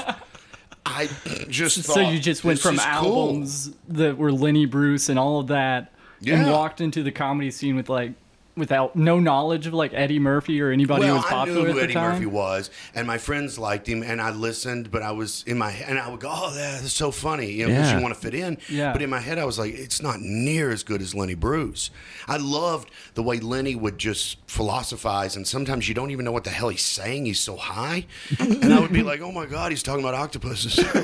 I 0.86 1.08
just 1.48 1.82
So 1.82 1.94
thought, 1.94 2.12
you 2.12 2.18
just 2.20 2.44
went 2.44 2.58
from 2.60 2.74
is 2.76 2.80
cool. 2.82 2.90
albums 2.90 3.70
that 3.88 4.16
were 4.18 4.32
Lenny 4.32 4.66
Bruce 4.66 5.08
and 5.08 5.18
all 5.18 5.40
of 5.40 5.48
that, 5.48 5.92
and 6.26 6.50
walked 6.50 6.80
into 6.80 7.02
the 7.02 7.12
comedy 7.12 7.50
scene 7.50 7.76
with 7.76 7.88
like 7.88 8.12
without 8.58 8.96
no 8.96 9.18
knowledge 9.20 9.66
of 9.66 9.74
like 9.74 9.92
Eddie 9.94 10.18
Murphy 10.18 10.60
or 10.60 10.70
anybody 10.70 11.02
who 11.04 11.08
Well, 11.12 11.16
was 11.16 11.24
I 11.26 11.28
popular 11.30 11.60
knew 11.62 11.66
at 11.66 11.72
who 11.72 11.74
the 11.78 11.84
Eddie 11.84 11.94
time. 11.94 12.12
Murphy 12.12 12.26
was, 12.26 12.70
and 12.94 13.06
my 13.06 13.18
friends 13.18 13.58
liked 13.58 13.86
him, 13.88 14.02
and 14.02 14.20
I 14.20 14.30
listened, 14.30 14.90
but 14.90 15.02
I 15.02 15.12
was 15.12 15.44
in 15.46 15.58
my 15.58 15.70
and 15.72 15.98
I 15.98 16.08
would 16.10 16.20
go, 16.20 16.30
"Oh, 16.32 16.52
that's 16.54 16.92
so 16.92 17.10
funny," 17.10 17.50
you 17.50 17.62
know, 17.66 17.68
because 17.72 17.90
Yeah. 17.90 17.96
you 17.96 18.02
want 18.02 18.14
to 18.14 18.20
fit 18.20 18.34
in. 18.34 18.58
Yeah. 18.68 18.92
But 18.92 19.02
in 19.02 19.10
my 19.10 19.20
head, 19.20 19.38
I 19.38 19.44
was 19.44 19.58
like, 19.58 19.74
"It's 19.74 20.02
not 20.02 20.20
near 20.20 20.70
as 20.70 20.82
good 20.82 21.00
as 21.00 21.14
Lenny 21.14 21.34
Bruce." 21.34 21.90
I 22.26 22.36
loved 22.36 22.90
the 23.14 23.22
way 23.22 23.38
Lenny 23.40 23.74
would 23.74 23.98
just 23.98 24.36
philosophize, 24.46 25.36
and 25.36 25.46
sometimes 25.46 25.88
you 25.88 25.94
don't 25.94 26.10
even 26.10 26.24
know 26.24 26.32
what 26.32 26.44
the 26.44 26.50
hell 26.50 26.68
he's 26.68 26.82
saying. 26.82 27.26
He's 27.26 27.40
so 27.40 27.56
high, 27.56 28.06
and 28.38 28.72
I 28.74 28.80
would 28.80 28.92
be 28.92 29.02
like, 29.02 29.20
"Oh 29.20 29.32
my 29.32 29.46
god, 29.46 29.70
he's 29.72 29.82
talking 29.82 30.00
about 30.04 30.14
octopuses," 30.14 30.76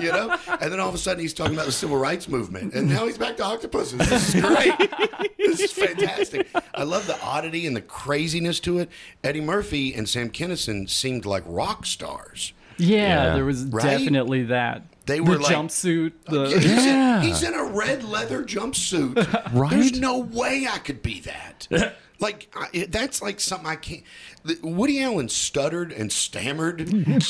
you 0.00 0.12
know. 0.12 0.36
And 0.60 0.72
then 0.72 0.80
all 0.80 0.88
of 0.88 0.94
a 0.94 0.98
sudden, 0.98 1.20
he's 1.20 1.34
talking 1.34 1.54
about 1.54 1.66
the 1.66 1.72
civil 1.72 1.96
rights 1.96 2.28
movement, 2.28 2.74
and 2.74 2.88
now 2.88 3.06
he's 3.06 3.18
back 3.18 3.36
to 3.38 3.44
octopuses. 3.44 3.98
This 3.98 4.34
is 4.34 4.40
great. 4.42 4.72
this 5.38 5.60
is 5.60 5.72
fantastic. 5.72 6.46
I 6.74 6.82
love 6.84 7.06
the 7.06 7.20
oddity 7.22 7.66
and 7.66 7.74
the 7.76 7.80
craziness 7.80 8.60
to 8.60 8.78
it. 8.78 8.90
Eddie 9.24 9.40
Murphy 9.40 9.94
and 9.94 10.08
Sam 10.08 10.30
Kinison 10.30 10.88
seemed 10.88 11.24
like 11.26 11.42
rock 11.46 11.86
stars. 11.86 12.52
Yeah, 12.78 12.96
Yeah. 13.28 13.34
there 13.34 13.44
was 13.44 13.64
Right? 13.64 13.82
definitely 13.84 14.44
that. 14.44 14.82
They 15.06 15.16
the 15.16 15.24
were 15.24 15.38
like- 15.38 15.54
jumpsuit. 15.56 16.12
The 16.26 16.46
he's, 16.60 16.64
Yeah. 16.84 17.16
in, 17.20 17.22
he's 17.26 17.42
in 17.42 17.54
a 17.54 17.64
red 17.64 18.04
leather 18.04 18.44
jumpsuit. 18.44 19.16
Right? 19.52 19.70
There's 19.70 19.98
no 19.98 20.18
way 20.18 20.68
I 20.70 20.78
could 20.78 21.02
be 21.02 21.20
that. 21.20 21.66
Like 22.20 22.48
I, 22.54 22.86
that's 22.88 23.22
like 23.22 23.38
something 23.38 23.68
I 23.68 23.76
can't. 23.76 24.02
the- 24.44 24.58
Woody 24.62 25.00
Allen 25.00 25.28
stuttered 25.28 25.92
and 25.92 26.10
stammered, 26.10 26.80
and 26.92 27.22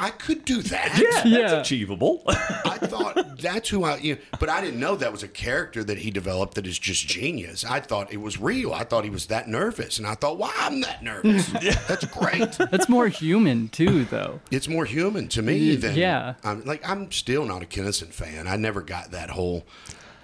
I 0.00 0.10
could 0.10 0.44
do 0.44 0.60
that. 0.62 0.98
Yeah, 0.98 1.22
Yeah. 1.24 1.48
that's 1.52 1.68
achievable. 1.68 2.22
I 2.28 2.78
thought 2.80 3.38
that's 3.38 3.68
who 3.68 3.84
I, 3.84 3.98
you 3.98 4.14
know, 4.16 4.20
but 4.40 4.48
I 4.48 4.60
didn't 4.60 4.80
know 4.80 4.96
that 4.96 5.12
was 5.12 5.22
a 5.22 5.28
character 5.28 5.84
that 5.84 5.98
he 5.98 6.10
developed 6.10 6.54
that 6.56 6.66
is 6.66 6.78
just 6.80 7.06
genius. 7.06 7.64
I 7.64 7.78
thought 7.78 8.12
it 8.12 8.16
was 8.20 8.40
real. 8.40 8.72
I 8.72 8.82
thought 8.82 9.04
he 9.04 9.10
was 9.10 9.26
that 9.26 9.46
nervous, 9.48 9.98
and 9.98 10.06
I 10.06 10.14
thought, 10.14 10.36
"Why 10.36 10.52
I'm 10.58 10.80
that 10.80 11.02
nervous? 11.04 11.46
That's 11.86 12.04
great. 12.06 12.58
that's 12.70 12.88
more 12.88 13.06
human 13.08 13.68
too, 13.68 14.04
though. 14.06 14.40
It's 14.50 14.66
more 14.68 14.84
human 14.84 15.28
to 15.28 15.42
me 15.42 15.76
than 15.76 15.94
yeah. 15.94 16.34
I'm 16.42 16.64
like 16.64 16.88
I'm 16.88 17.12
still 17.12 17.44
not 17.44 17.62
a 17.62 17.66
Kinison 17.66 18.08
fan. 18.12 18.48
I 18.48 18.56
never 18.56 18.80
got 18.82 19.12
that 19.12 19.30
whole 19.30 19.64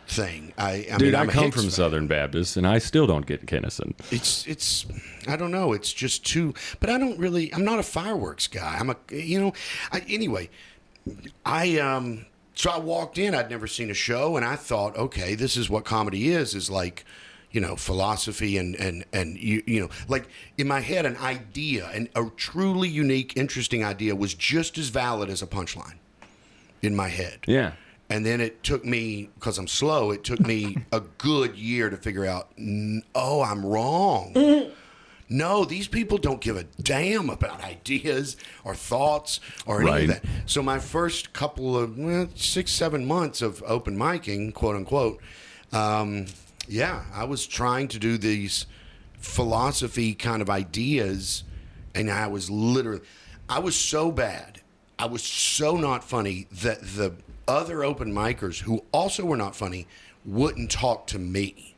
thing. 0.06 0.52
I, 0.58 0.87
I 0.92 0.96
Dude, 0.99 1.12
mean, 1.12 1.14
I 1.14 1.26
come 1.26 1.50
from 1.50 1.62
fan. 1.62 1.70
Southern 1.70 2.06
Baptist, 2.06 2.56
and 2.56 2.66
I 2.66 2.78
still 2.78 3.06
don't 3.06 3.26
get 3.26 3.46
Kinison. 3.46 3.94
It's 4.11 4.46
it's 4.46 4.87
I 5.26 5.37
don't 5.37 5.50
know. 5.50 5.73
It's 5.73 5.92
just 5.92 6.25
too. 6.25 6.54
But 6.80 6.90
I 6.90 6.99
don't 6.99 7.18
really. 7.18 7.52
I'm 7.54 7.64
not 7.64 7.78
a 7.78 7.82
fireworks 7.82 8.46
guy. 8.46 8.76
I'm 8.78 8.90
a 8.90 8.96
you 9.11 9.40
know. 9.40 9.52
I, 9.92 10.02
anyway, 10.08 10.50
I 11.44 11.78
um. 11.78 12.26
So 12.54 12.70
I 12.70 12.78
walked 12.78 13.18
in. 13.18 13.34
I'd 13.34 13.50
never 13.50 13.66
seen 13.66 13.90
a 13.90 13.94
show, 13.94 14.37
and 14.37 14.44
I 14.44 14.56
thought, 14.56 14.96
okay, 14.96 15.34
this 15.34 15.56
is 15.56 15.68
what 15.68 15.84
comedy 15.84 16.30
is. 16.30 16.54
Is 16.54 16.70
like. 16.70 17.04
You 17.50 17.61
know, 17.61 17.76
philosophy 17.76 18.58
and 18.58 18.75
and 18.75 19.04
and 19.12 19.38
you 19.38 19.62
you 19.64 19.80
know, 19.80 19.88
like 20.08 20.26
in 20.58 20.66
my 20.66 20.80
head, 20.80 21.06
an 21.06 21.16
idea, 21.18 21.88
and 21.94 22.08
a 22.16 22.25
truly 22.37 22.88
unique, 22.88 23.37
interesting 23.37 23.84
idea, 23.84 24.16
was 24.16 24.34
just 24.34 24.76
as 24.76 24.88
valid 24.88 25.30
as 25.30 25.40
a 25.40 25.46
punchline 25.46 25.94
in 26.82 26.96
my 26.96 27.06
head. 27.06 27.38
Yeah. 27.46 27.75
And 28.11 28.25
then 28.25 28.40
it 28.40 28.62
took 28.62 28.84
me, 28.84 29.30
because 29.34 29.56
I'm 29.58 29.66
slow, 29.66 30.11
it 30.11 30.25
took 30.25 30.40
me 30.40 30.76
a 30.92 31.00
good 31.00 31.56
year 31.56 31.88
to 31.88 31.96
figure 31.96 32.26
out, 32.26 32.50
oh, 33.14 33.42
I'm 33.42 33.64
wrong. 33.64 34.70
No, 35.28 35.64
these 35.64 35.88
people 35.88 36.18
don't 36.18 36.40
give 36.40 36.56
a 36.58 36.64
damn 36.82 37.30
about 37.30 37.64
ideas 37.64 38.37
or 38.62 38.75
thoughts 38.75 39.40
or 39.64 39.80
any 39.80 39.90
Right. 39.90 40.02
of 40.02 40.08
that. 40.08 40.25
So 40.44 40.62
my 40.62 40.78
first 40.78 41.32
couple 41.32 41.78
of 41.78 41.96
well, 41.99 42.28
six, 42.34 42.73
seven 42.73 43.06
months 43.06 43.40
of 43.40 43.62
open 43.66 43.96
micing, 43.96 44.52
quote 44.52 44.76
unquote, 44.76 45.20
um, 45.73 46.26
yeah, 46.68 47.04
I 47.12 47.25
was 47.25 47.46
trying 47.46 47.88
to 47.88 47.99
do 47.99 48.18
these 48.18 48.66
philosophy 49.18 50.14
kind 50.14 50.42
of 50.42 50.50
ideas, 50.50 51.42
and 51.94 52.11
I 52.11 52.26
was 52.26 52.50
literally, 52.50 53.00
I 53.49 53.58
was 53.61 53.75
so 53.75 54.12
bad, 54.12 54.61
I 54.99 55.06
was 55.06 55.23
so 55.23 55.76
not 55.76 56.04
funny 56.04 56.46
that 56.52 56.82
the 56.82 57.14
other 57.49 57.85
open 57.85 58.13
micers 58.13 58.61
who 58.63 58.85
also 58.93 59.25
were 59.25 59.37
not 59.37 59.55
funny 59.57 59.87
wouldn't 60.25 60.71
talk 60.71 61.07
to 61.09 61.19
me. 61.19 61.71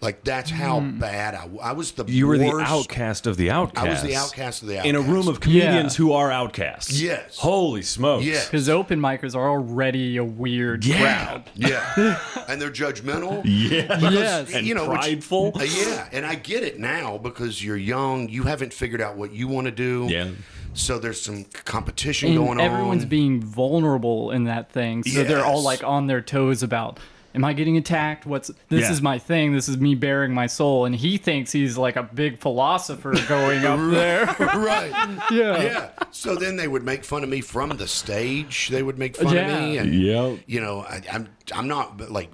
Like 0.00 0.22
that's 0.22 0.50
how 0.50 0.78
bad 0.78 1.34
I, 1.34 1.48
I 1.60 1.72
was. 1.72 1.90
The 1.90 2.04
You 2.04 2.28
were 2.28 2.38
the 2.38 2.46
worst- 2.48 2.70
outcast 2.70 3.26
of 3.26 3.36
the 3.36 3.50
outcast. 3.50 3.84
I 3.84 3.90
was 3.90 4.02
the 4.02 4.14
outcast 4.14 4.62
of 4.62 4.68
the 4.68 4.74
outcast. 4.78 4.88
In 4.88 4.94
a 4.94 5.00
room 5.00 5.26
of 5.26 5.40
comedians 5.40 5.98
Yeah. 5.98 6.04
who 6.04 6.12
are 6.12 6.30
outcasts. 6.30 7.00
Yes. 7.02 7.36
Holy 7.36 7.82
smokes. 7.82 8.24
Yeah. 8.24 8.44
Because 8.44 8.68
open 8.68 9.00
micers 9.00 9.34
are 9.34 9.48
already 9.50 10.16
a 10.16 10.22
weird 10.24 10.84
Yeah. 10.84 11.00
crowd. 11.00 11.50
Yeah, 11.56 12.20
and 12.46 12.62
they're 12.62 12.70
judgmental. 12.70 13.42
Yeah. 13.44 13.98
Yes. 14.12 14.54
And 14.54 14.68
you 14.68 14.74
know, 14.76 14.88
which- 14.88 15.00
prideful. 15.00 15.50
Uh, 15.56 15.64
yeah, 15.64 16.08
and 16.12 16.24
I 16.24 16.36
get 16.36 16.62
it 16.62 16.78
now 16.78 17.18
because 17.18 17.64
you're 17.64 17.76
young. 17.76 18.28
You 18.28 18.44
haven't 18.44 18.72
figured 18.72 19.00
out 19.00 19.16
what 19.16 19.32
you 19.32 19.48
want 19.48 19.64
to 19.64 19.72
do. 19.72 20.06
Yeah. 20.08 20.28
So 20.78 20.98
there's 20.98 21.20
some 21.20 21.44
competition 21.44 22.28
And 22.30 22.38
going 22.38 22.60
everyone's 22.60 22.60
on. 22.60 22.74
Everyone's 22.78 23.04
being 23.04 23.40
vulnerable 23.42 24.30
in 24.30 24.44
that 24.44 24.70
thing. 24.70 25.02
So 25.04 25.24
they're 25.24 25.44
all 25.44 25.62
like 25.62 25.82
on 25.84 26.06
their 26.06 26.20
toes 26.20 26.62
about 26.62 26.98
am 27.34 27.44
I 27.44 27.52
getting 27.52 27.76
attacked? 27.76 28.26
What's 28.26 28.48
this 28.68 28.82
Yeah. 28.82 28.90
is 28.92 29.02
my 29.02 29.18
thing. 29.18 29.52
This 29.52 29.68
is 29.68 29.76
me 29.76 29.94
bearing 29.94 30.32
my 30.34 30.46
soul 30.46 30.86
and 30.86 30.94
he 30.94 31.18
thinks 31.18 31.52
he's 31.52 31.76
like 31.76 31.96
a 31.96 32.02
big 32.02 32.38
philosopher 32.40 33.14
going 33.28 33.64
up 33.64 33.78
there. 33.90 34.24
right. 34.56 34.90
Yeah. 35.30 35.62
Yeah. 35.62 35.90
So 36.10 36.34
then 36.36 36.56
they 36.56 36.68
would 36.68 36.84
make 36.84 37.04
fun 37.04 37.22
of 37.22 37.28
me 37.28 37.40
from 37.40 37.70
the 37.70 37.86
stage. 37.86 38.68
They 38.68 38.82
would 38.82 38.98
make 38.98 39.16
fun 39.16 39.34
Yeah. 39.34 39.56
of 39.56 39.60
me, 39.62 39.78
and 39.78 39.94
Yep. 39.94 40.38
you 40.46 40.60
know, 40.60 40.80
I, 40.80 41.02
I'm 41.12 41.28
I'm 41.54 41.68
not 41.68 42.10
like, 42.10 42.30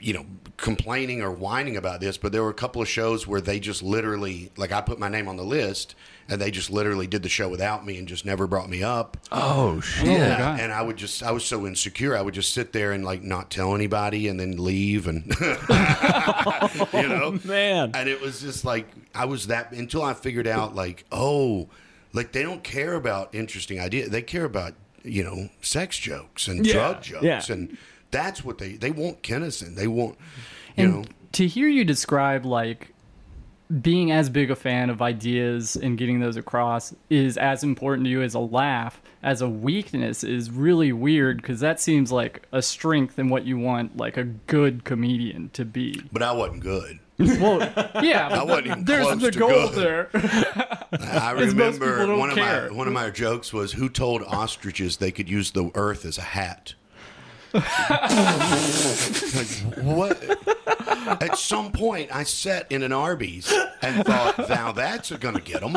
you 0.00 0.14
know, 0.14 0.26
complaining 0.60 1.22
or 1.22 1.30
whining 1.30 1.76
about 1.76 2.00
this, 2.00 2.18
but 2.18 2.32
there 2.32 2.42
were 2.42 2.50
a 2.50 2.54
couple 2.54 2.82
of 2.82 2.88
shows 2.88 3.26
where 3.26 3.40
they 3.40 3.58
just 3.60 3.82
literally, 3.82 4.50
like, 4.56 4.72
I 4.72 4.80
put 4.80 4.98
my 4.98 5.08
name 5.08 5.26
on 5.28 5.36
the 5.36 5.42
list, 5.42 5.94
and 6.28 6.40
they 6.40 6.50
just 6.50 6.70
literally 6.70 7.06
did 7.06 7.22
the 7.22 7.28
show 7.28 7.48
without 7.48 7.84
me 7.86 7.98
and 7.98 8.06
just 8.06 8.24
never 8.26 8.46
brought 8.46 8.68
me 8.68 8.82
up. 8.82 9.16
Oh, 9.32 9.76
oh 9.76 9.80
shit. 9.80 10.06
yeah, 10.06 10.38
God. 10.38 10.60
and 10.60 10.72
I 10.72 10.82
would 10.82 10.96
just, 10.96 11.22
I 11.22 11.30
was 11.32 11.44
so 11.44 11.66
insecure, 11.66 12.16
I 12.16 12.20
would 12.22 12.34
just 12.34 12.52
sit 12.52 12.72
there 12.72 12.92
and 12.92 13.04
like 13.04 13.22
not 13.22 13.50
tell 13.50 13.74
anybody, 13.74 14.28
and 14.28 14.38
then 14.38 14.62
leave, 14.62 15.06
and 15.08 15.24
you 16.92 17.08
know, 17.08 17.38
Man. 17.44 17.92
and 17.94 18.08
it 18.08 18.20
was 18.20 18.40
just 18.40 18.64
like 18.64 18.86
I 19.14 19.24
was 19.24 19.46
that 19.48 19.72
until 19.72 20.02
I 20.02 20.14
figured 20.14 20.46
out 20.46 20.74
like 20.74 21.04
oh 21.10 21.68
like 22.12 22.32
they 22.32 22.42
don't 22.42 22.62
care 22.62 22.94
about 22.94 23.34
interesting 23.34 23.80
ideas 23.80 24.10
they 24.10 24.22
care 24.22 24.44
about 24.44 24.74
you 25.02 25.22
know 25.24 25.48
sex 25.62 25.98
jokes 25.98 26.48
and 26.48 26.66
Yeah, 26.66 26.72
drug 26.72 27.02
jokes 27.02 27.24
yeah. 27.24 27.42
and 27.54 27.78
that's 28.10 28.44
what 28.44 28.58
they 28.58 28.72
they 28.72 28.90
want 28.90 29.22
Kinison 29.22 29.74
they 29.76 29.86
want 29.86 30.16
you 30.76 30.84
And 30.84 30.92
know. 30.94 31.04
to 31.32 31.46
hear 31.46 31.68
you 31.68 31.84
describe 31.84 32.44
like 32.44 32.92
being 33.82 34.10
as 34.10 34.28
big 34.28 34.50
a 34.50 34.56
fan 34.56 34.90
of 34.90 35.00
ideas 35.00 35.76
and 35.76 35.96
getting 35.96 36.18
those 36.18 36.36
across 36.36 36.92
is 37.08 37.36
as 37.38 37.62
important 37.62 38.04
to 38.04 38.10
you 38.10 38.20
as 38.20 38.34
a 38.34 38.40
laugh 38.40 39.00
as 39.22 39.42
a 39.42 39.48
weakness 39.48 40.24
is 40.24 40.50
really 40.50 40.92
weird 40.92 41.36
because 41.40 41.60
that 41.60 41.78
seems 41.80 42.10
like 42.10 42.46
a 42.52 42.60
strength 42.62 43.16
in 43.18 43.28
what 43.28 43.44
you 43.46 43.56
want 43.58 43.96
like 43.96 44.16
a 44.16 44.24
good 44.24 44.82
comedian 44.84 45.50
to 45.50 45.64
be. 45.64 46.02
But 46.10 46.22
I 46.22 46.32
wasn't 46.32 46.60
good. 46.62 46.98
Well 47.18 47.60
yeah 48.02 48.28
I 48.32 48.42
wasn't 48.42 48.66
even 48.66 48.84
there's 48.86 49.06
close 49.06 49.20
the 49.22 49.30
to 49.30 49.38
goal 49.38 49.68
good. 49.68 49.74
there. 49.76 50.10
I 51.00 51.30
remember 51.36 52.16
one 52.16 52.30
of 52.30 52.36
my 52.36 52.70
one 52.72 52.88
of 52.88 52.92
my 52.92 53.10
jokes 53.10 53.52
was 53.52 53.72
who 53.74 53.88
told 53.88 54.22
ostriches 54.26 54.96
they 54.96 55.12
could 55.12 55.28
use 55.28 55.52
the 55.52 55.70
earth 55.76 56.04
as 56.04 56.18
a 56.18 56.22
hat 56.22 56.74
like, 57.54 59.48
what 59.82 60.22
at 61.22 61.36
some 61.38 61.72
point 61.72 62.14
I 62.14 62.22
sat 62.24 62.70
in 62.70 62.82
an 62.82 62.92
Arby's 62.92 63.52
and 63.82 64.04
thought 64.04 64.48
now 64.48 64.72
that's 64.72 65.10
gonna 65.12 65.40
get 65.40 65.60
them 65.60 65.74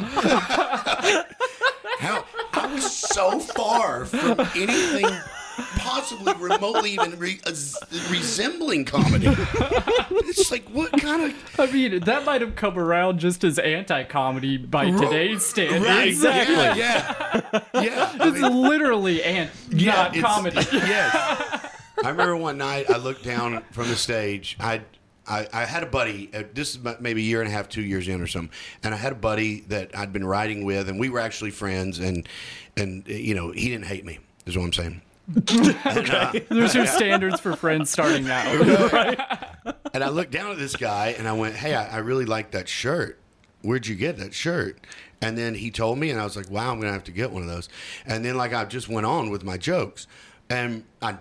how 2.00 2.26
I 2.54 2.68
was 2.74 2.92
so 2.96 3.40
far 3.40 4.06
from 4.06 4.40
anything 4.56 5.06
possibly 5.78 6.34
remotely 6.40 6.92
even 6.94 7.18
re- 7.20 7.40
uh, 7.46 7.52
as- 7.52 7.78
resembling 8.10 8.84
comedy 8.86 9.28
it's 9.30 10.50
like 10.52 10.68
what 10.70 10.92
kind 11.00 11.22
of 11.22 11.60
i 11.60 11.72
mean 11.72 12.00
that 12.06 12.26
might 12.26 12.42
have 12.42 12.56
come 12.56 12.80
around 12.80 13.20
just 13.20 13.44
as 13.44 13.60
anti-comedy 13.60 14.58
by 14.58 14.90
today's 14.90 15.46
standards 15.46 15.86
Right, 15.86 16.08
Exactly. 16.08 16.56
Yeah, 16.56 16.76
yeah. 16.76 17.62
yeah. 17.84 18.12
I 18.20 18.30
it's 18.30 18.42
mean, 18.42 18.62
literally 18.64 19.24
ant 19.24 19.52
not 19.72 20.16
it's- 20.16 20.24
comedy 20.24 20.58
Yes. 20.72 21.63
I 22.04 22.10
remember 22.10 22.38
one 22.38 22.58
night 22.58 22.90
I 22.90 22.98
looked 22.98 23.24
down 23.24 23.64
from 23.72 23.88
the 23.88 23.96
stage. 23.96 24.58
I 24.60 24.82
I, 25.28 25.48
I 25.54 25.66
had 25.66 25.84
a 25.84 25.86
buddy. 25.86 26.30
Uh, 26.34 26.44
this 26.54 26.76
is 26.76 26.80
maybe 27.00 27.22
a 27.22 27.26
year 27.26 27.42
and 27.42 27.50
a 27.50 27.54
half, 27.54 27.70
two 27.70 27.82
years 27.82 28.08
in 28.08 28.20
or 28.22 28.28
something. 28.28 28.54
And 28.84 28.94
I 28.94 28.98
had 28.98 29.14
a 29.14 29.16
buddy 29.16 29.62
that 29.68 29.98
I'd 29.98 30.12
been 30.12 30.26
riding 30.26 30.66
with, 30.66 30.90
and 30.90 31.00
we 31.00 31.10
were 31.10 31.20
actually 31.20 31.52
friends. 31.52 32.00
And 32.00 32.28
and 32.76 33.08
uh, 33.08 33.14
you 33.14 33.34
know, 33.36 33.52
he 33.52 33.70
didn't 33.70 33.86
hate 33.86 34.06
me. 34.06 34.20
Is 34.46 34.58
what 34.58 34.66
I'm 34.66 34.74
saying. 34.74 35.02
Okay. 35.86 36.46
There's 36.50 36.76
your 36.76 36.86
standards 36.86 37.40
for 37.40 37.56
friends 37.56 37.90
starting 37.90 38.30
out. 38.30 39.20
And 39.94 40.04
I 40.04 40.10
looked 40.10 40.32
down 40.32 40.50
at 40.52 40.58
this 40.58 40.76
guy 40.76 41.16
and 41.20 41.28
I 41.28 41.34
went, 41.34 41.56
Hey, 41.56 41.76
I, 41.76 41.98
I 41.98 41.98
really 42.00 42.26
like 42.26 42.52
that 42.52 42.68
shirt. 42.68 43.20
Where'd 43.62 43.86
you 43.86 43.96
get 43.96 44.18
that 44.18 44.34
shirt? 44.34 44.80
And 45.22 45.38
then 45.38 45.54
he 45.54 45.70
told 45.70 46.00
me, 46.00 46.10
and 46.10 46.20
I 46.20 46.24
was 46.24 46.36
like, 46.36 46.50
Wow, 46.50 46.72
I'm 46.72 46.78
going 46.80 46.88
to 46.88 46.94
have 46.94 47.04
to 47.06 47.12
get 47.12 47.32
one 47.32 47.44
of 47.44 47.48
those. 47.48 47.70
And 48.06 48.26
then, 48.26 48.36
like, 48.36 48.54
I 48.54 48.66
just 48.66 48.90
went 48.90 49.06
on 49.06 49.30
with 49.30 49.44
my 49.44 49.56
jokes. 49.56 50.08
And 50.50 50.84
I, 51.02 51.18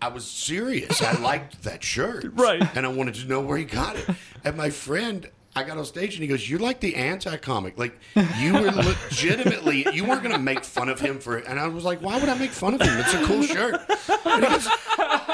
I 0.00 0.08
was 0.08 0.26
serious. 0.26 1.00
I 1.02 1.12
liked 1.20 1.62
that 1.64 1.82
shirt. 1.82 2.26
Right. 2.34 2.62
And 2.76 2.84
I 2.84 2.88
wanted 2.90 3.14
to 3.16 3.26
know 3.26 3.40
where 3.40 3.56
he 3.56 3.64
got 3.64 3.96
it. 3.96 4.06
And 4.44 4.56
my 4.56 4.70
friend, 4.70 5.28
I 5.54 5.62
got 5.64 5.78
on 5.78 5.84
stage 5.86 6.14
and 6.14 6.22
he 6.22 6.28
goes, 6.28 6.48
You're 6.48 6.60
like 6.60 6.80
the 6.80 6.94
anti 6.96 7.36
comic. 7.38 7.78
Like, 7.78 7.98
you 8.38 8.52
were 8.52 8.70
legitimately, 8.70 9.86
you 9.92 10.04
weren't 10.04 10.22
going 10.22 10.34
to 10.34 10.40
make 10.40 10.64
fun 10.64 10.88
of 10.90 11.00
him 11.00 11.18
for 11.18 11.38
it. 11.38 11.46
And 11.48 11.58
I 11.58 11.66
was 11.68 11.84
like, 11.84 12.02
Why 12.02 12.18
would 12.20 12.28
I 12.28 12.36
make 12.38 12.50
fun 12.50 12.74
of 12.74 12.82
him? 12.82 12.98
It's 12.98 13.14
a 13.14 13.24
cool 13.24 13.42
shirt. 13.42 13.80
And 14.26 14.44
he 14.44 14.50
goes, 14.50 14.68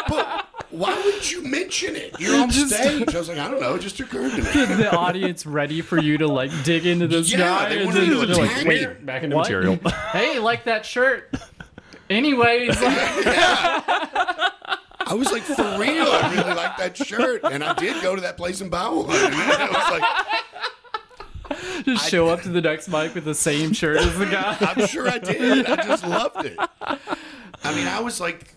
But 0.09 0.47
why 0.71 0.95
would 1.05 1.29
you 1.31 1.43
mention 1.43 1.97
it? 1.97 2.15
You're 2.21 2.41
on 2.41 2.51
stage. 2.53 3.15
I 3.15 3.19
was 3.19 3.29
like, 3.29 3.39
I 3.39 3.51
don't 3.51 3.61
know. 3.61 3.75
It 3.75 3.81
just 3.83 3.99
occurred 4.01 4.31
to 4.31 4.39
me. 4.43 4.75
the 4.77 4.95
audience 4.97 5.45
ready 5.45 5.81
for 5.83 6.01
you 6.01 6.19
to 6.19 6.29
like 6.29 6.51
dig 6.63 6.87
into 6.87 7.09
this 7.09 7.31
Yeah, 7.33 7.39
guy 7.39 7.69
they 7.69 7.85
wanted 7.85 8.07
to 8.09 8.27
they're 8.27 8.37
like, 8.37 8.65
wait. 8.67 9.05
Back 9.05 9.25
into 9.25 9.37
What? 9.37 9.43
material. 9.51 9.77
hey, 10.13 10.39
like 10.39 10.65
that 10.65 10.87
shirt. 10.87 11.35
Anyways, 12.09 12.81
like, 12.83 14.52
I 15.13 15.15
was 15.15 15.31
like, 15.31 15.43
for 15.43 15.63
real, 15.79 16.07
I 16.07 16.33
really 16.35 16.55
like 16.55 16.79
that 16.79 16.97
shirt. 16.97 17.43
And 17.45 17.63
I 17.63 17.75
did 17.75 18.03
go 18.03 18.15
to 18.15 18.23
that 18.23 18.39
place 18.39 18.63
and 18.63 18.71
buy 18.71 18.89
one. 18.89 19.07
I 19.11 19.69
was 21.51 21.59
like, 21.59 21.85
just 21.85 22.09
show 22.09 22.29
up 22.29 22.41
to 22.43 22.49
the 22.49 22.63
next 22.63 22.89
mic 22.89 23.15
with 23.15 23.27
the 23.27 23.35
same 23.35 23.75
shirt 23.75 23.99
as 23.99 24.19
the 24.19 24.25
guy. 24.25 24.57
I'm 24.61 24.87
sure 24.87 25.07
I 25.09 25.19
did. 25.19 25.67
I 25.67 25.77
just 25.87 26.07
loved 26.07 26.47
it. 26.47 26.57
I 26.81 27.75
mean, 27.75 27.87
I 27.87 28.01
was 28.01 28.21
like 28.23 28.55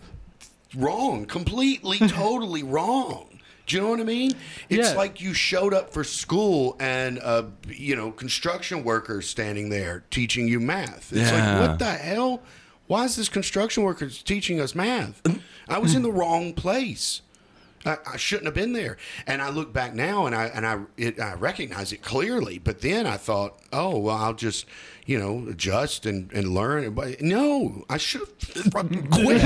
wrong, 0.74 1.26
completely, 1.26 1.98
totally 1.98 2.62
wrong. 2.62 3.38
Do 3.66 3.76
you 3.76 3.82
know 3.82 3.90
what 3.90 4.00
I 4.00 4.04
mean? 4.04 4.32
It's 4.70 4.90
Yeah. 4.92 4.96
like 4.96 5.20
you 5.20 5.34
showed 5.34 5.74
up 5.74 5.92
for 5.92 6.04
school 6.04 6.74
and 6.80 7.18
uh, 7.18 7.42
you 7.68 7.96
know 7.96 8.12
construction 8.12 8.82
worker 8.82 9.20
standing 9.20 9.68
there 9.68 10.04
teaching 10.10 10.48
you 10.48 10.58
math. 10.60 11.12
It's 11.12 11.30
Yeah. 11.30 11.58
like 11.60 11.68
what 11.68 11.78
the 11.80 11.92
hell? 11.92 12.40
Why 12.86 13.04
is 13.04 13.16
this 13.16 13.28
construction 13.28 13.82
worker 13.82 14.08
teaching 14.08 14.60
us 14.60 14.74
math? 14.74 15.22
I 15.68 15.78
was 15.78 15.94
in 15.94 16.02
the 16.02 16.12
wrong 16.12 16.52
place. 16.54 17.22
I, 17.84 17.98
I 18.14 18.16
shouldn't 18.16 18.46
have 18.46 18.54
been 18.54 18.72
there. 18.72 18.96
And 19.26 19.40
I 19.40 19.50
look 19.50 19.72
back 19.72 19.94
now 19.94 20.26
and 20.26 20.34
I 20.34 20.46
and 20.46 20.66
I 20.66 20.80
it, 20.96 21.20
I 21.20 21.34
recognize 21.34 21.92
it 21.92 22.02
clearly. 22.02 22.58
But 22.58 22.80
then 22.80 23.06
I 23.06 23.16
thought, 23.16 23.60
oh 23.72 23.98
well, 23.98 24.16
I'll 24.16 24.34
just 24.34 24.66
you 25.06 25.18
know 25.18 25.48
adjust 25.48 26.06
and 26.06 26.32
and 26.32 26.54
learn. 26.54 26.92
But 26.94 27.20
no, 27.22 27.84
I 27.88 27.96
should 27.96 28.22
have 28.22 28.72
fucking 28.72 29.08
quit. 29.08 29.42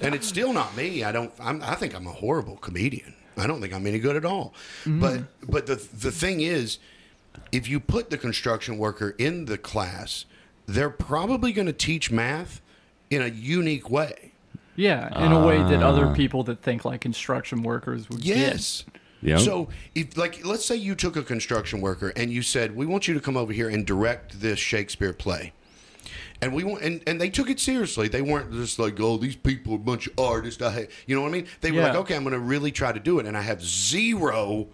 and 0.00 0.14
it's 0.14 0.26
still 0.26 0.52
not 0.52 0.76
me. 0.76 1.04
I 1.04 1.12
don't. 1.12 1.32
I'm, 1.40 1.62
I 1.62 1.74
think 1.74 1.94
I'm 1.94 2.06
a 2.06 2.12
horrible 2.12 2.56
comedian. 2.56 3.14
I 3.36 3.46
don't 3.46 3.60
think 3.60 3.72
I'm 3.72 3.86
any 3.86 3.98
good 3.98 4.16
at 4.16 4.24
all. 4.24 4.52
Mm-hmm. 4.84 5.00
But 5.00 5.22
but 5.48 5.66
the 5.66 5.76
the 5.76 6.12
thing 6.12 6.40
is, 6.40 6.78
if 7.50 7.68
you 7.68 7.80
put 7.80 8.10
the 8.10 8.18
construction 8.18 8.78
worker 8.78 9.14
in 9.18 9.46
the 9.46 9.56
class, 9.56 10.26
they're 10.72 10.90
probably 10.90 11.52
going 11.52 11.66
to 11.66 11.72
teach 11.72 12.10
math 12.10 12.60
in 13.10 13.22
a 13.22 13.28
unique 13.28 13.90
way. 13.90 14.32
Yeah, 14.74 15.24
in 15.24 15.32
a 15.32 15.46
way 15.46 15.58
that 15.58 15.82
other 15.82 16.06
ah. 16.06 16.14
people 16.14 16.44
that 16.44 16.62
think 16.62 16.84
like 16.86 17.02
construction 17.02 17.62
workers 17.62 18.08
would 18.08 18.22
get. 18.22 18.38
Yes. 18.38 18.84
Yep. 19.20 19.40
So, 19.40 19.68
if 19.94 20.16
like, 20.16 20.44
let's 20.44 20.64
say 20.64 20.74
you 20.76 20.94
took 20.94 21.14
a 21.14 21.22
construction 21.22 21.80
worker 21.80 22.12
and 22.16 22.32
you 22.32 22.42
said, 22.42 22.74
"We 22.74 22.86
want 22.86 23.06
you 23.06 23.14
to 23.14 23.20
come 23.20 23.36
over 23.36 23.52
here 23.52 23.68
and 23.68 23.86
direct 23.86 24.40
this 24.40 24.58
Shakespeare 24.58 25.12
play," 25.12 25.52
and 26.40 26.54
we 26.54 26.64
want, 26.64 26.82
and, 26.82 27.02
and 27.06 27.20
they 27.20 27.28
took 27.28 27.50
it 27.50 27.60
seriously. 27.60 28.08
They 28.08 28.22
weren't 28.22 28.50
just 28.50 28.78
like, 28.78 28.98
"Oh, 28.98 29.18
these 29.18 29.36
people 29.36 29.74
are 29.74 29.76
a 29.76 29.78
bunch 29.78 30.06
of 30.08 30.18
artists." 30.18 30.60
I 30.62 30.72
hate, 30.72 30.90
you 31.06 31.14
know 31.14 31.22
what 31.22 31.28
I 31.28 31.32
mean? 31.32 31.46
They 31.60 31.70
were 31.70 31.80
Yeah. 31.80 31.88
like, 31.88 31.96
"Okay, 31.96 32.16
I'm 32.16 32.24
going 32.24 32.32
to 32.32 32.40
really 32.40 32.72
try 32.72 32.90
to 32.92 32.98
do 32.98 33.18
it," 33.20 33.26
and 33.26 33.36
I 33.36 33.42
have 33.42 33.62
zero, 33.62 34.68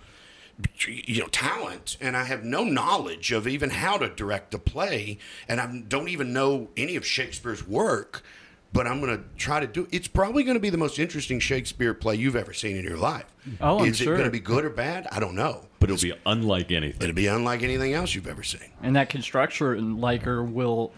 you 0.86 1.20
know, 1.20 1.28
talent, 1.28 1.96
and 2.00 2.16
I 2.16 2.24
have 2.24 2.44
no 2.44 2.64
knowledge 2.64 3.30
of 3.32 3.46
even 3.46 3.70
how 3.70 3.96
to 3.98 4.08
direct 4.08 4.54
a 4.54 4.58
play, 4.58 5.18
and 5.48 5.60
I 5.60 5.82
don't 5.86 6.08
even 6.08 6.32
know 6.32 6.68
any 6.76 6.96
of 6.96 7.06
Shakespeare's 7.06 7.66
work. 7.66 8.22
But 8.70 8.86
I'm 8.86 9.00
going 9.00 9.16
to 9.16 9.24
try 9.38 9.60
to 9.60 9.66
do. 9.66 9.88
It's 9.90 10.08
probably 10.08 10.42
going 10.44 10.56
to 10.56 10.60
be 10.60 10.68
the 10.68 10.76
most 10.76 10.98
interesting 10.98 11.40
Shakespeare 11.40 11.94
play 11.94 12.16
you've 12.16 12.36
ever 12.36 12.52
seen 12.52 12.76
in 12.76 12.84
your 12.84 12.98
life. 12.98 13.24
Oh, 13.62 13.78
I'm 13.78 13.86
Is 13.86 13.98
it 14.02 14.04
going 14.04 14.24
to 14.24 14.30
be 14.30 14.40
good 14.40 14.62
or 14.62 14.68
bad? 14.68 15.06
I 15.10 15.20
don't 15.20 15.34
know. 15.34 15.64
but 15.80 15.90
it'll 15.90 16.02
be 16.02 16.12
unlike 16.26 16.70
anything. 16.70 17.00
It'll 17.00 17.14
be 17.16 17.28
unlike 17.28 17.62
anything 17.62 17.94
else 17.94 18.14
you've 18.14 18.26
ever 18.26 18.42
seen. 18.42 18.68
And 18.82 18.94
that 18.94 19.08
construction 19.08 19.96
liker 19.96 20.42
will, 20.44 20.92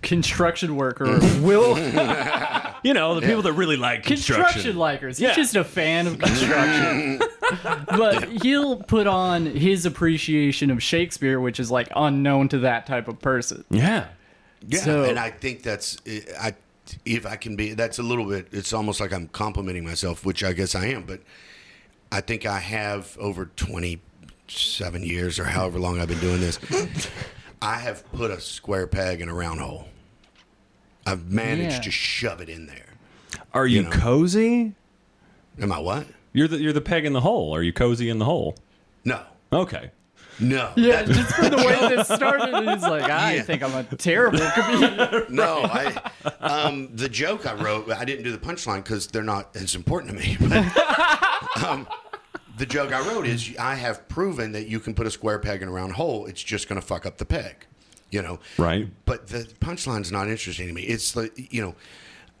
construction 0.00 0.74
worker 0.74 1.04
will, 1.42 1.74
You 2.82 2.94
know, 2.94 3.14
the 3.14 3.20
people 3.26 3.42
that 3.42 3.52
really 3.52 3.76
like 3.76 4.02
construction 4.04 4.44
construction. 4.72 4.76
likers. 4.76 5.08
He's 5.10 5.20
Yeah. 5.20 5.34
just 5.34 5.54
a 5.56 5.62
fan 5.64 6.06
of 6.06 6.18
construction. 6.18 7.20
but 7.86 8.28
he'll 8.42 8.76
put 8.76 9.06
on 9.06 9.46
his 9.46 9.86
appreciation 9.86 10.70
of 10.70 10.82
Shakespeare, 10.82 11.38
which 11.40 11.60
is 11.60 11.70
like 11.70 11.88
unknown 11.94 12.48
to 12.48 12.58
that 12.60 12.86
type 12.86 13.08
of 13.08 13.20
person. 13.20 13.64
Yeah. 13.70 14.06
Yeah, 14.66 14.80
So- 14.80 15.04
and 15.04 15.18
I 15.18 15.30
think 15.30 15.62
that's 15.62 15.96
I 16.40 16.54
if 17.04 17.24
I 17.26 17.36
can 17.36 17.54
be 17.56 17.74
that's 17.74 17.98
a 17.98 18.02
little 18.02 18.24
bit. 18.26 18.48
It's 18.52 18.72
almost 18.72 19.00
like 19.00 19.12
I'm 19.12 19.28
complimenting 19.28 19.84
myself, 19.84 20.24
which 20.26 20.42
I 20.42 20.52
guess 20.52 20.74
I 20.74 20.86
am. 20.86 21.04
But 21.04 21.20
I 22.10 22.20
think 22.20 22.46
I 22.46 22.58
have 22.58 23.16
over 23.18 23.46
27 23.56 25.02
years 25.04 25.38
or 25.38 25.44
however 25.44 25.78
long 25.78 26.00
I've 26.00 26.08
been 26.08 26.18
doing 26.20 26.40
this. 26.40 26.58
I 27.62 27.76
have 27.76 28.04
put 28.12 28.30
a 28.32 28.40
square 28.40 28.86
peg 28.88 29.20
in 29.20 29.28
a 29.28 29.34
round 29.34 29.60
hole. 29.60 29.86
I've 31.06 31.30
managed 31.30 31.76
Yeah. 31.76 31.80
to 31.82 31.90
shove 31.90 32.40
it 32.40 32.48
in 32.48 32.66
there. 32.66 32.86
Are 33.54 33.66
you, 33.66 33.82
know. 33.84 33.90
cozy? 33.90 34.74
Am 35.60 35.72
I 35.72 35.78
what? 35.78 36.06
You're 36.32 36.48
the 36.48 36.58
you're 36.58 36.72
the 36.72 36.80
peg 36.80 37.04
in 37.04 37.12
the 37.12 37.20
hole. 37.20 37.54
Are 37.54 37.62
you 37.62 37.72
cozy 37.72 38.08
in 38.08 38.18
the 38.18 38.24
hole? 38.24 38.56
No, 39.04 39.20
Okay. 39.52 39.90
no. 40.40 40.72
Yeah, 40.76 41.02
That- 41.02 41.14
just 41.14 41.34
from 41.34 41.50
the 41.50 41.56
way 41.58 41.94
this 41.94 42.06
started, 42.14 42.54
he's 42.54 42.82
like, 42.82 43.02
I 43.10 43.34
Yeah. 43.34 43.42
think 43.42 43.62
I'm 43.62 43.74
a 43.74 43.84
terrible 43.84 44.38
comedian. 44.54 45.24
No, 45.28 45.60
I 45.64 45.92
um, 46.40 46.88
the 46.94 47.08
joke 47.08 47.44
I 47.46 47.54
wrote, 47.62 47.90
I 47.90 48.04
didn't 48.06 48.24
do 48.24 48.32
the 48.32 48.38
punchline 48.38 48.82
because 48.82 49.06
they're 49.08 49.22
not 49.22 49.54
as 49.56 49.74
important 49.74 50.12
to 50.12 50.18
me. 50.18 50.36
But, 50.40 51.64
um, 51.64 51.86
the 52.56 52.64
joke 52.66 52.92
I 52.92 53.00
wrote 53.08 53.26
is 53.26 53.54
I 53.58 53.74
have 53.74 54.08
proven 54.08 54.52
that 54.52 54.66
you 54.68 54.78
can 54.80 54.94
put 54.94 55.06
a 55.06 55.10
square 55.10 55.38
peg 55.38 55.60
in 55.62 55.68
a 55.68 55.70
round 55.72 55.92
hole. 55.94 56.26
It's 56.26 56.42
just 56.42 56.68
going 56.68 56.80
to 56.80 56.86
fuck 56.86 57.04
up 57.06 57.18
the 57.18 57.24
peg, 57.24 57.66
you 58.12 58.22
know. 58.22 58.38
Right. 58.56 58.88
But 59.04 59.26
the 59.26 59.52
punchline's 59.60 60.12
not 60.12 60.28
interesting 60.28 60.68
to 60.68 60.72
me. 60.72 60.82
It's 60.82 61.16
like 61.16 61.52
you 61.52 61.60
know, 61.62 61.74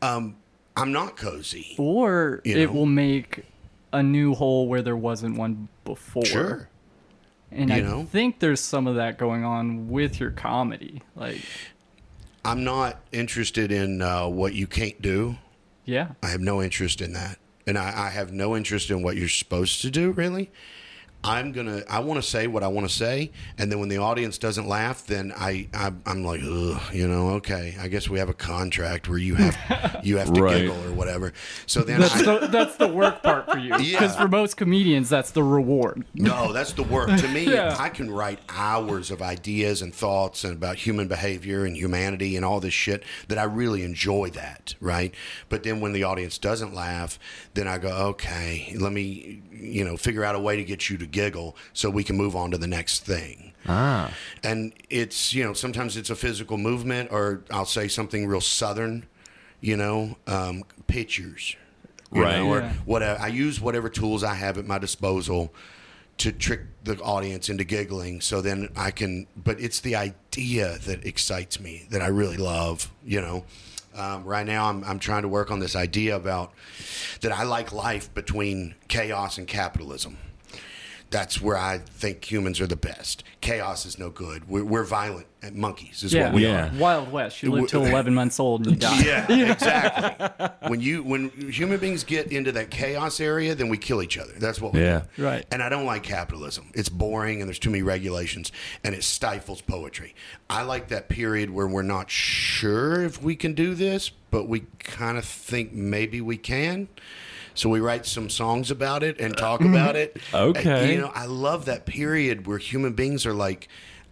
um, 0.00 0.36
I'm 0.76 0.92
not 0.92 1.16
cozy. 1.16 1.74
Or 1.78 2.40
You 2.44 2.56
it 2.56 2.66
know? 2.66 2.72
will 2.72 2.86
make 2.86 3.44
a 3.92 4.02
new 4.02 4.34
hole 4.34 4.68
where 4.68 4.80
there 4.82 4.96
wasn't 4.96 5.36
one 5.36 5.68
before. 5.84 6.24
Sure. 6.24 6.68
And 7.50 7.68
You 7.68 7.76
I 7.76 7.80
know? 7.80 8.04
think 8.04 8.38
there's 8.38 8.60
some 8.60 8.86
of 8.86 8.94
that 8.94 9.18
going 9.18 9.44
on 9.44 9.90
with 9.90 10.18
your 10.20 10.30
comedy. 10.30 11.02
Like, 11.14 11.40
I'm 12.44 12.64
not 12.64 13.00
interested 13.12 13.70
in 13.70 14.00
uh, 14.00 14.26
what 14.28 14.54
you 14.54 14.66
can't 14.66 15.00
do. 15.02 15.36
yeah. 15.84 16.12
I 16.22 16.28
have 16.28 16.40
no 16.40 16.62
interest 16.62 17.02
in 17.02 17.12
that. 17.12 17.38
And 17.66 17.76
I, 17.76 18.06
I 18.06 18.08
have 18.10 18.32
no 18.32 18.56
interest 18.56 18.90
in 18.90 19.02
what 19.02 19.16
you're 19.16 19.28
supposed 19.28 19.82
to 19.82 19.90
do, 19.90 20.10
really. 20.12 20.50
I'm 21.24 21.52
gonna. 21.52 21.82
I 21.88 22.00
want 22.00 22.22
to 22.22 22.28
say 22.28 22.46
what 22.48 22.62
I 22.62 22.68
want 22.68 22.88
to 22.88 22.92
say, 22.94 23.30
and 23.56 23.70
then 23.70 23.78
when 23.78 23.88
the 23.88 23.98
audience 23.98 24.38
doesn't 24.38 24.66
laugh, 24.66 25.06
then 25.06 25.32
I, 25.36 25.68
I 25.72 25.92
I'm 26.04 26.24
like, 26.24 26.40
Ugh, 26.42 26.80
you 26.92 27.06
know, 27.06 27.30
okay. 27.34 27.76
I 27.80 27.86
guess 27.88 28.08
we 28.08 28.18
have 28.18 28.28
a 28.28 28.34
contract 28.34 29.08
where 29.08 29.18
you 29.18 29.36
have 29.36 30.00
you 30.04 30.16
have 30.16 30.32
to 30.32 30.42
Right. 30.42 30.62
giggle 30.62 30.84
or 30.84 30.92
whatever. 30.92 31.32
So 31.66 31.82
then 31.82 32.00
That's 32.00 32.14
I, 32.26 32.38
the, 32.40 32.46
that's 32.48 32.76
the 32.76 32.88
work 32.88 33.22
part 33.22 33.48
for 33.50 33.58
you. 33.58 33.70
Because 33.76 33.82
Yeah. 33.92 34.12
for 34.22 34.26
most 34.28 34.56
comedians, 34.56 35.08
that's 35.08 35.30
the 35.30 35.44
reward. 35.44 36.04
No, 36.14 36.52
that's 36.52 36.72
the 36.72 36.82
work. 36.82 37.08
To 37.16 37.28
me, 37.32 37.44
Yeah. 37.44 37.76
I 37.78 37.88
can 37.88 38.10
write 38.10 38.40
hours 38.48 39.10
of 39.12 39.22
ideas 39.22 39.80
and 39.82 39.94
thoughts 39.94 40.42
and 40.42 40.54
about 40.54 40.76
human 40.76 41.06
behavior 41.06 41.64
and 41.64 41.76
humanity 41.76 42.34
and 42.36 42.44
all 42.44 42.58
this 42.58 42.74
shit 42.74 43.04
that 43.28 43.38
I 43.38 43.44
really 43.44 43.82
enjoy 43.84 44.30
that, 44.30 44.74
right? 44.80 45.14
But 45.48 45.62
then 45.62 45.80
when 45.80 45.92
the 45.92 46.02
audience 46.02 46.38
doesn't 46.38 46.74
laugh, 46.74 47.18
then 47.54 47.68
I 47.68 47.78
go, 47.78 47.90
okay, 48.08 48.74
let 48.78 48.92
me, 48.92 49.42
you 49.52 49.84
know, 49.84 49.96
figure 49.96 50.24
out 50.24 50.34
a 50.34 50.40
way 50.40 50.56
to 50.56 50.64
get 50.64 50.90
you 50.90 50.98
to 50.98 51.06
giggle 51.12 51.56
so 51.72 51.88
we 51.90 52.02
can 52.02 52.16
move 52.16 52.34
on 52.34 52.50
to 52.50 52.58
the 52.58 52.66
next 52.66 53.04
thing. 53.04 53.52
Ah. 53.68 54.12
And 54.42 54.72
it's, 54.90 55.32
you 55.32 55.44
know, 55.44 55.52
sometimes 55.52 55.96
it's 55.96 56.10
a 56.10 56.16
physical 56.16 56.56
movement 56.58 57.10
or 57.12 57.42
I'll 57.50 57.64
say 57.66 57.86
something 57.86 58.26
real 58.26 58.40
southern, 58.40 59.06
you 59.60 59.76
know, 59.76 60.16
um, 60.26 60.64
pictures. 60.88 61.54
Right. 62.10 62.36
know, 62.38 62.48
or 62.48 62.60
Yeah. 62.60 62.72
whatever. 62.84 63.20
I 63.22 63.28
use 63.28 63.58
whatever 63.60 63.88
tools 63.88 64.22
I 64.22 64.34
have 64.34 64.58
at 64.58 64.66
my 64.66 64.78
disposal 64.78 65.54
to 66.18 66.30
trick 66.30 66.60
the 66.84 66.98
audience 66.98 67.48
into 67.48 67.64
giggling 67.64 68.20
so 68.20 68.42
then 68.42 68.68
I 68.76 68.90
can 68.90 69.26
but 69.34 69.58
it's 69.58 69.80
the 69.80 69.96
idea 69.96 70.76
that 70.84 71.06
excites 71.06 71.58
me 71.58 71.86
that 71.90 72.02
I 72.02 72.08
really 72.08 72.36
love, 72.36 72.90
you 73.04 73.20
know. 73.22 73.44
Um, 73.94 74.24
right 74.24 74.46
now, 74.46 74.68
I'm, 74.70 74.82
I'm 74.84 74.98
trying 74.98 75.22
to 75.22 75.28
work 75.28 75.50
on 75.50 75.58
this 75.60 75.74
idea 75.76 76.16
about 76.16 76.52
that 77.22 77.30
I 77.32 77.42
like 77.44 77.72
life 77.72 78.12
between 78.14 78.74
chaos 78.88 79.36
and 79.38 79.46
capitalism. 79.46 80.16
That's 81.12 81.40
where 81.40 81.56
I 81.56 81.78
think 81.78 82.24
humans 82.30 82.60
are 82.60 82.66
the 82.66 82.74
best. 82.76 83.22
Chaos 83.42 83.84
is 83.86 83.98
no 83.98 84.08
good. 84.10 84.48
We're, 84.48 84.64
we're 84.64 84.82
violent 84.84 85.26
monkeys, 85.52 86.02
is 86.02 86.12
Yeah, 86.14 86.24
what 86.26 86.34
we 86.34 86.44
Yeah. 86.44 86.74
are. 86.74 86.78
Wild 86.78 87.12
West. 87.12 87.42
You 87.42 87.52
live 87.52 87.68
till 87.68 87.84
11 87.86 88.14
months 88.14 88.40
old 88.40 88.66
and 88.66 88.72
you 88.76 88.76
die. 88.80 89.02
Yeah, 89.04 89.30
exactly. 89.52 90.48
when 90.68 90.80
you 90.80 91.02
when 91.02 91.28
human 91.50 91.78
beings 91.78 92.02
get 92.04 92.32
into 92.32 92.50
that 92.52 92.70
chaos 92.70 93.20
area, 93.20 93.54
then 93.54 93.68
we 93.68 93.76
kill 93.76 94.02
each 94.02 94.16
other. 94.16 94.32
That's 94.38 94.60
what 94.60 94.72
we 94.72 94.80
Yeah. 94.80 95.02
do. 95.16 95.24
Right. 95.24 95.44
And 95.52 95.62
I 95.62 95.68
don't 95.68 95.84
like 95.86 96.02
capitalism. 96.02 96.70
It's 96.74 96.88
boring 96.88 97.40
and 97.42 97.48
there's 97.48 97.58
too 97.58 97.70
many 97.70 97.82
regulations 97.82 98.50
and 98.82 98.94
it 98.94 99.04
stifles 99.04 99.60
poetry. 99.60 100.14
I 100.48 100.62
like 100.62 100.88
that 100.88 101.08
period 101.08 101.50
where 101.50 101.68
we're 101.68 101.82
not 101.82 102.10
sure 102.10 103.02
if 103.02 103.22
we 103.22 103.36
can 103.36 103.52
do 103.52 103.74
this, 103.74 104.10
but 104.30 104.48
we 104.48 104.64
kind 104.78 105.18
of 105.18 105.24
think 105.24 105.72
maybe 105.74 106.20
we 106.20 106.36
can. 106.38 106.88
So 107.54 107.68
we 107.68 107.80
write 107.80 108.06
some 108.06 108.30
songs 108.30 108.70
about 108.70 109.02
it 109.02 109.20
and 109.20 109.36
talk 109.36 109.60
about 109.60 109.96
it. 109.96 110.16
Okay. 110.34 110.82
And, 110.82 110.90
you 110.90 110.98
know, 110.98 111.12
I 111.14 111.26
love 111.26 111.66
that 111.66 111.84
period 111.86 112.46
where 112.46 112.58
human 112.58 112.94
beings 112.94 113.26
are 113.26 113.34
like, 113.34 113.68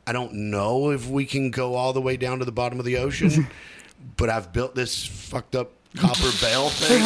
I 0.06 0.12
don't 0.12 0.32
know 0.50 0.90
if 0.90 1.08
we 1.08 1.24
can 1.24 1.50
go 1.50 1.74
all 1.74 1.92
the 1.92 2.00
way 2.00 2.16
down 2.16 2.40
to 2.40 2.44
the 2.44 2.52
bottom 2.52 2.78
of 2.78 2.84
the 2.84 2.98
ocean, 2.98 3.46
but 4.16 4.28
I've 4.28 4.52
built 4.52 4.74
this 4.74 5.06
fucked 5.06 5.54
up 5.54 5.72
copper 5.96 6.30
bell 6.40 6.68
thing, 6.70 7.02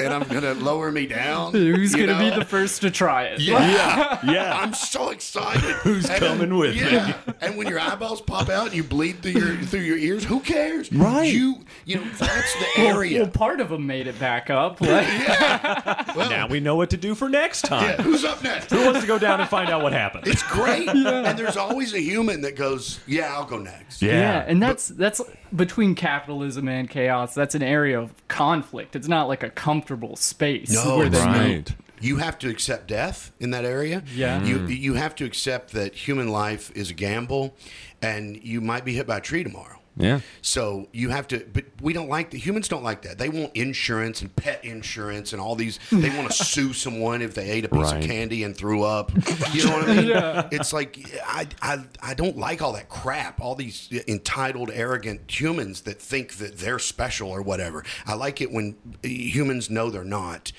and 0.00 0.12
I'm 0.12 0.22
gonna 0.28 0.54
lower 0.54 0.90
me 0.92 1.06
down. 1.06 1.52
Who's 1.52 1.92
you 1.92 2.06
going 2.06 2.18
to 2.18 2.24
know? 2.24 2.30
be 2.30 2.38
the 2.38 2.44
first 2.44 2.82
to 2.82 2.90
try 2.90 3.24
it? 3.24 3.40
Yeah. 3.40 4.18
Yeah. 4.24 4.52
I'm 4.60 4.74
so 4.74 5.10
excited. 5.10 5.62
Who's 5.76 6.08
And 6.08 6.20
coming 6.22 6.56
with 6.56 6.74
me? 6.74 6.80
yeah. 6.82 7.16
And 7.40 7.56
when 7.56 7.68
your 7.68 7.80
eyeballs 7.80 8.20
pop 8.20 8.48
out 8.48 8.66
and 8.66 8.74
you 8.74 8.84
bleed 8.84 9.22
through 9.22 9.32
your 9.32 9.56
through 9.56 9.80
your 9.80 9.96
ears, 9.96 10.24
who 10.24 10.40
cares? 10.40 10.92
Right. 10.92 11.32
You 11.32 11.60
you 11.84 11.96
know 11.96 12.04
that's 12.18 12.54
the 12.54 12.66
Well, 12.78 12.96
area. 12.98 13.22
well, 13.22 13.30
part 13.30 13.60
of 13.60 13.68
them 13.70 13.86
made 13.86 14.06
it 14.06 14.18
back 14.18 14.50
up. 14.50 14.80
Like, 14.80 15.06
Well, 16.16 16.28
now 16.30 16.46
we 16.48 16.60
know 16.60 16.76
what 16.76 16.90
to 16.90 16.96
do 16.96 17.14
for 17.14 17.28
next 17.28 17.62
time. 17.62 17.82
yeah, 17.84 18.02
who's 18.02 18.24
up 18.24 18.42
next? 18.42 18.70
Who 18.70 18.84
wants 18.84 19.00
to 19.00 19.06
go 19.06 19.18
down 19.18 19.40
and 19.40 19.48
find 19.48 19.70
out 19.70 19.82
what 19.82 19.92
happened? 19.92 20.26
It's 20.26 20.42
great. 20.42 20.88
Yeah. 21.02 21.28
And 21.30 21.38
there's 21.38 21.56
always 21.56 21.94
a 21.94 22.00
human 22.00 22.42
that 22.42 22.54
goes, 22.56 23.00
"Yeah, 23.06 23.32
I'll 23.34 23.44
go 23.46 23.58
next." 23.58 24.02
yeah. 24.02 24.44
and 24.46 24.62
that's 24.62 24.88
that's 24.88 25.20
between 25.54 25.94
capitalism 25.94 26.68
and 26.68 26.88
chaos. 26.88 27.21
That's 27.26 27.54
an 27.54 27.62
area 27.62 28.00
of 28.00 28.12
conflict. 28.28 28.96
It's 28.96 29.08
not 29.08 29.28
like 29.28 29.42
a 29.42 29.50
comfortable 29.50 30.16
space. 30.16 30.72
No, 30.72 30.98
where 30.98 31.08
there's 31.08 31.24
no- 31.24 31.30
right. 31.32 31.74
You 32.00 32.16
have 32.16 32.36
to 32.40 32.48
accept 32.48 32.88
death 32.88 33.30
in 33.38 33.52
that 33.52 33.64
area. 33.64 34.02
Yeah. 34.12 34.42
You 34.42 34.58
mm. 34.58 34.76
you 34.76 34.94
have 34.94 35.14
to 35.16 35.24
accept 35.24 35.72
that 35.72 35.94
human 35.94 36.28
life 36.28 36.72
is 36.74 36.90
a 36.90 36.94
gamble, 36.94 37.54
and 38.02 38.42
you 38.42 38.60
might 38.60 38.84
be 38.84 38.94
hit 38.94 39.06
by 39.06 39.18
a 39.18 39.20
tree 39.20 39.44
tomorrow. 39.44 39.78
Yeah. 39.96 40.20
So 40.40 40.88
you 40.92 41.10
have 41.10 41.28
to, 41.28 41.46
but 41.52 41.64
we 41.82 41.92
don't 41.92 42.08
like 42.08 42.30
the 42.30 42.38
humans. 42.38 42.66
Don't 42.66 42.82
like 42.82 43.02
that. 43.02 43.18
They 43.18 43.28
want 43.28 43.54
insurance 43.54 44.22
and 44.22 44.34
pet 44.34 44.64
insurance 44.64 45.32
and 45.34 45.40
all 45.42 45.54
these. 45.54 45.78
They 45.90 46.08
want 46.16 46.30
to 46.30 46.44
sue 46.44 46.72
someone 46.72 47.20
if 47.20 47.34
they 47.34 47.50
ate 47.50 47.66
a 47.66 47.68
piece 47.68 47.92
Right. 47.92 48.02
of 48.02 48.08
candy 48.10 48.42
and 48.44 48.56
threw 48.56 48.82
up. 48.84 49.12
You 49.52 49.66
know 49.66 49.76
what 49.76 49.88
I 49.90 49.94
mean? 50.42 50.48
It's 50.52 50.72
like 50.72 50.98
I, 51.26 51.46
I 51.60 51.84
I 52.02 52.14
don't 52.14 52.38
like 52.38 52.62
all 52.62 52.72
that 52.72 52.88
crap. 52.88 53.38
All 53.40 53.54
these 53.54 53.88
entitled, 54.08 54.70
arrogant 54.72 55.30
humans 55.30 55.82
that 55.82 56.00
think 56.00 56.34
that 56.38 56.56
they're 56.58 56.78
special 56.78 57.28
or 57.30 57.42
whatever. 57.42 57.84
I 58.06 58.14
like 58.14 58.40
it 58.40 58.50
when 58.50 58.76
humans 59.02 59.68
know 59.68 59.90
they're 59.90 60.04
not, 60.04 60.52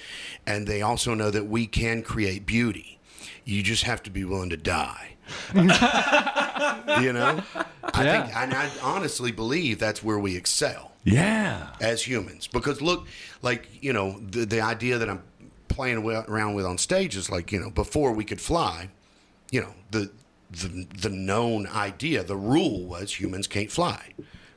and 0.46 0.68
they 0.68 0.84
also 0.84 1.16
know 1.16 1.32
that 1.32 1.48
we 1.48 1.66
can 1.66 2.04
create 2.04 2.46
beauty. 2.46 3.00
You 3.46 3.64
just 3.64 3.84
have 3.84 4.04
to 4.04 4.12
be 4.12 4.24
willing 4.24 4.52
to 4.52 4.58
die. 4.58 5.13
you 5.56 7.14
know, 7.14 7.42
I 7.94 8.04
Yeah. 8.04 8.24
think, 8.24 8.36
and 8.36 8.54
I 8.54 8.70
honestly 8.82 9.32
believe 9.32 9.80
that's 9.80 10.04
where 10.04 10.20
we 10.20 10.36
excel 10.36 10.92
Yeah. 11.04 11.68
as 11.82 12.04
humans. 12.08 12.48
Because 12.48 12.82
look, 12.82 13.08
like 13.42 13.68
you 13.82 13.94
know, 13.94 14.20
the 14.20 14.46
the 14.46 14.62
idea 14.62 14.98
that 14.98 15.10
I'm 15.10 15.24
playing 15.68 15.98
around 16.06 16.54
with 16.56 16.66
on 16.66 16.78
stage 16.78 17.16
is 17.16 17.30
like 17.30 17.52
you 17.52 17.60
know, 17.60 17.70
before 17.70 18.12
we 18.14 18.24
could 18.26 18.42
fly, 18.42 18.90
you 19.52 19.62
know, 19.62 19.74
the 19.92 20.12
the 20.52 20.88
the 21.02 21.10
known 21.10 21.68
idea, 21.68 22.24
the 22.24 22.36
rule 22.38 22.86
was 22.86 23.20
humans 23.20 23.48
can't 23.48 23.72
fly. 23.72 24.14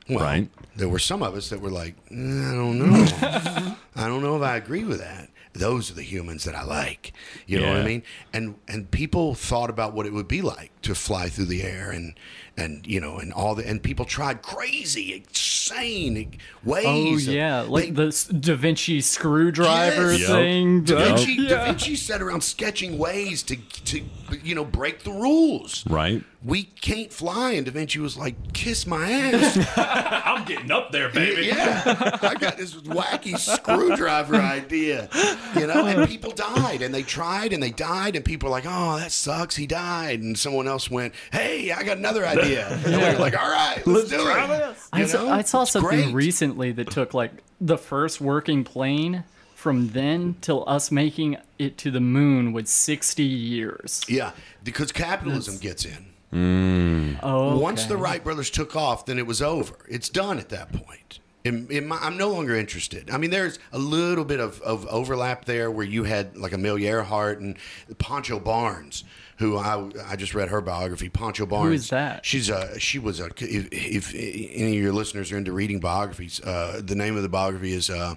Well, 0.09 0.19
Right. 0.23 0.49
there 0.75 0.87
were 0.87 0.99
some 0.99 1.21
of 1.21 1.35
us 1.35 1.49
that 1.49 1.59
were 1.59 1.69
like, 1.71 1.95
"Mm, 2.09 2.51
I 2.51 2.55
don't 2.55 2.79
know, 2.79 3.75
I 3.95 4.07
don't 4.07 4.21
know 4.21 4.37
if 4.37 4.41
I 4.43 4.55
agree 4.55 4.85
with 4.85 4.99
that. 4.99 5.29
Those 5.57 5.91
are 5.91 5.93
the 5.93 6.03
humans 6.03 6.43
that 6.43 6.55
I 6.55 6.63
like. 6.63 7.13
You 7.45 7.59
know 7.59 7.69
what 7.69 7.77
I 7.77 7.83
mean? 7.85 8.03
And 8.33 8.55
and 8.67 8.89
people 8.91 9.35
thought 9.35 9.69
about 9.69 9.93
what 9.93 10.05
it 10.05 10.13
would 10.13 10.27
be 10.27 10.41
like 10.41 10.71
to 10.83 10.95
fly 10.95 11.29
through 11.29 11.45
the 11.45 11.63
air 11.63 11.91
and 11.91 12.17
and 12.57 12.85
you 12.87 12.99
know 12.99 13.17
and 13.19 13.31
all 13.33 13.55
the 13.55 13.67
and 13.67 13.81
people 13.81 14.05
tried 14.05 14.41
crazy, 14.41 15.13
insane 15.13 16.37
oh, 16.65 16.69
ways. 16.69 16.85
Oh 17.27 17.29
of- 17.29 17.35
yeah, 17.35 17.61
like 17.61 17.93
they- 17.95 18.05
the 18.09 18.33
Da 18.39 18.55
Vinci 18.55 19.01
screwdriver 19.01 20.13
Yes. 20.13 20.27
thing. 20.27 20.83
Da 20.83 20.97
Vinci, 21.15 21.33
yeah. 21.33 21.49
da 21.49 21.65
Vinci 21.65 21.95
sat 21.95 22.21
around 22.21 22.41
sketching 22.41 22.97
ways 22.97 23.43
to, 23.43 23.55
to, 23.85 24.01
you 24.43 24.55
know, 24.55 24.65
break 24.65 25.03
the 25.03 25.11
rules. 25.11 25.85
Right. 25.87 26.23
We 26.45 26.63
can't 26.63 27.11
fly, 27.11 27.51
and 27.51 27.65
Da 27.65 27.71
Vinci 27.71 27.99
was 27.99 28.15
like, 28.15 28.53
"Kiss 28.53 28.85
my 28.87 29.09
ass." 29.09 29.57
I'm 30.25 30.45
getting 30.45 30.71
up 30.71 30.91
there, 30.91 31.09
baby. 31.09 31.47
yeah, 31.47 31.81
I 32.21 32.35
got 32.35 32.57
this 32.57 32.75
wacky 32.75 33.37
screwdriver 33.37 34.35
idea, 34.35 35.09
you 35.55 35.65
know. 35.67 35.85
And 35.87 36.07
people 36.07 36.31
died, 36.31 36.81
and 36.83 36.93
they 36.93 37.01
tried, 37.01 37.53
and 37.53 37.61
they 37.61 37.71
died, 37.71 38.15
and 38.15 38.23
people 38.23 38.47
were 38.47 38.51
like, 38.51 38.65
"Oh, 38.67 38.97
that 38.97 39.11
sucks. 39.11 39.55
He 39.55 39.65
died." 39.65 40.21
And 40.21 40.37
someone 40.37 40.67
else 40.67 40.89
went, 40.91 41.13
"Hey, 41.33 41.71
I 41.71 41.83
got 41.83 41.97
another 41.97 42.25
idea." 42.25 42.46
And 42.85 42.85
we 42.85 42.91
were 42.97 43.19
like, 43.19 43.37
"All 43.37 43.49
right, 43.49 43.81
let's, 43.85 44.09
do 44.09 44.19
it." 44.19 44.75
I 44.93 45.05
saw. 45.05 45.29
I 45.29 45.41
saw 45.41 45.61
It's 45.63 45.71
something 45.71 45.81
great. 46.11 46.13
recently 46.13 46.71
that 46.73 46.89
took 46.91 47.13
like 47.13 47.31
the 47.59 47.77
first 47.77 48.21
working 48.21 48.63
plane 48.63 49.23
from 49.55 49.89
then 49.89 50.35
till 50.41 50.63
us 50.67 50.91
making 50.91 51.37
it 51.57 51.77
to 51.79 51.89
the 51.91 51.99
moon 51.99 52.53
was 52.53 52.69
60 52.69 53.23
years. 53.23 54.01
Yeah, 54.07 54.31
because 54.63 54.91
capitalism 54.91 55.57
gets 55.57 55.83
in. 55.85 57.17
Oh, 57.23 57.57
Once 57.57 57.85
the 57.85 57.97
Wright 57.97 58.23
brothers 58.23 58.49
took 58.49 58.75
off, 58.75 59.05
then 59.05 59.17
it 59.17 59.25
was 59.25 59.41
over. 59.41 59.75
It's 59.89 60.09
done 60.09 60.37
at 60.37 60.49
that 60.49 60.71
point. 60.71 61.19
In, 61.47 61.67
in 61.71 61.87
my, 61.87 61.97
I'm 62.01 62.17
no 62.17 62.29
longer 62.29 62.55
interested. 62.55 63.09
I 63.09 63.17
mean, 63.17 63.29
there's 63.29 63.59
a 63.71 63.79
little 63.79 64.25
bit 64.25 64.39
of, 64.39 64.61
of 64.61 64.85
overlap 64.87 65.45
there 65.45 65.71
where 65.71 65.85
you 65.85 66.03
had 66.03 66.37
like 66.37 66.53
Amelia 66.53 66.89
Earhart 66.89 67.39
and 67.39 67.57
Pancho 67.97 68.39
Barnes, 68.39 69.03
who 69.37 69.57
I, 69.57 69.89
I 70.05 70.15
just 70.15 70.35
read 70.35 70.49
her 70.49 70.61
biography. 70.61 71.09
Pancho 71.09 71.45
Barnes. 71.45 71.83
is 71.83 71.89
that? 71.89 72.25
She's 72.25 72.49
a 72.49 72.79
she 72.79 72.99
was 72.99 73.19
a. 73.19 73.27
If, 73.37 73.69
if 73.71 74.13
any 74.13 74.77
of 74.77 74.83
your 74.83 74.93
listeners 74.93 75.31
are 75.31 75.37
into 75.37 75.51
reading 75.51 75.79
biographies, 75.79 76.41
uh, 76.41 76.81
the 76.83 76.95
name 76.95 77.15
of 77.15 77.23
the 77.23 77.29
biography 77.29 77.73
is 77.73 77.89
uh, 77.89 78.15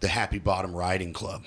the 0.00 0.08
Happy 0.08 0.38
Bottom 0.38 0.74
Riding 0.74 1.12
Club. 1.12 1.44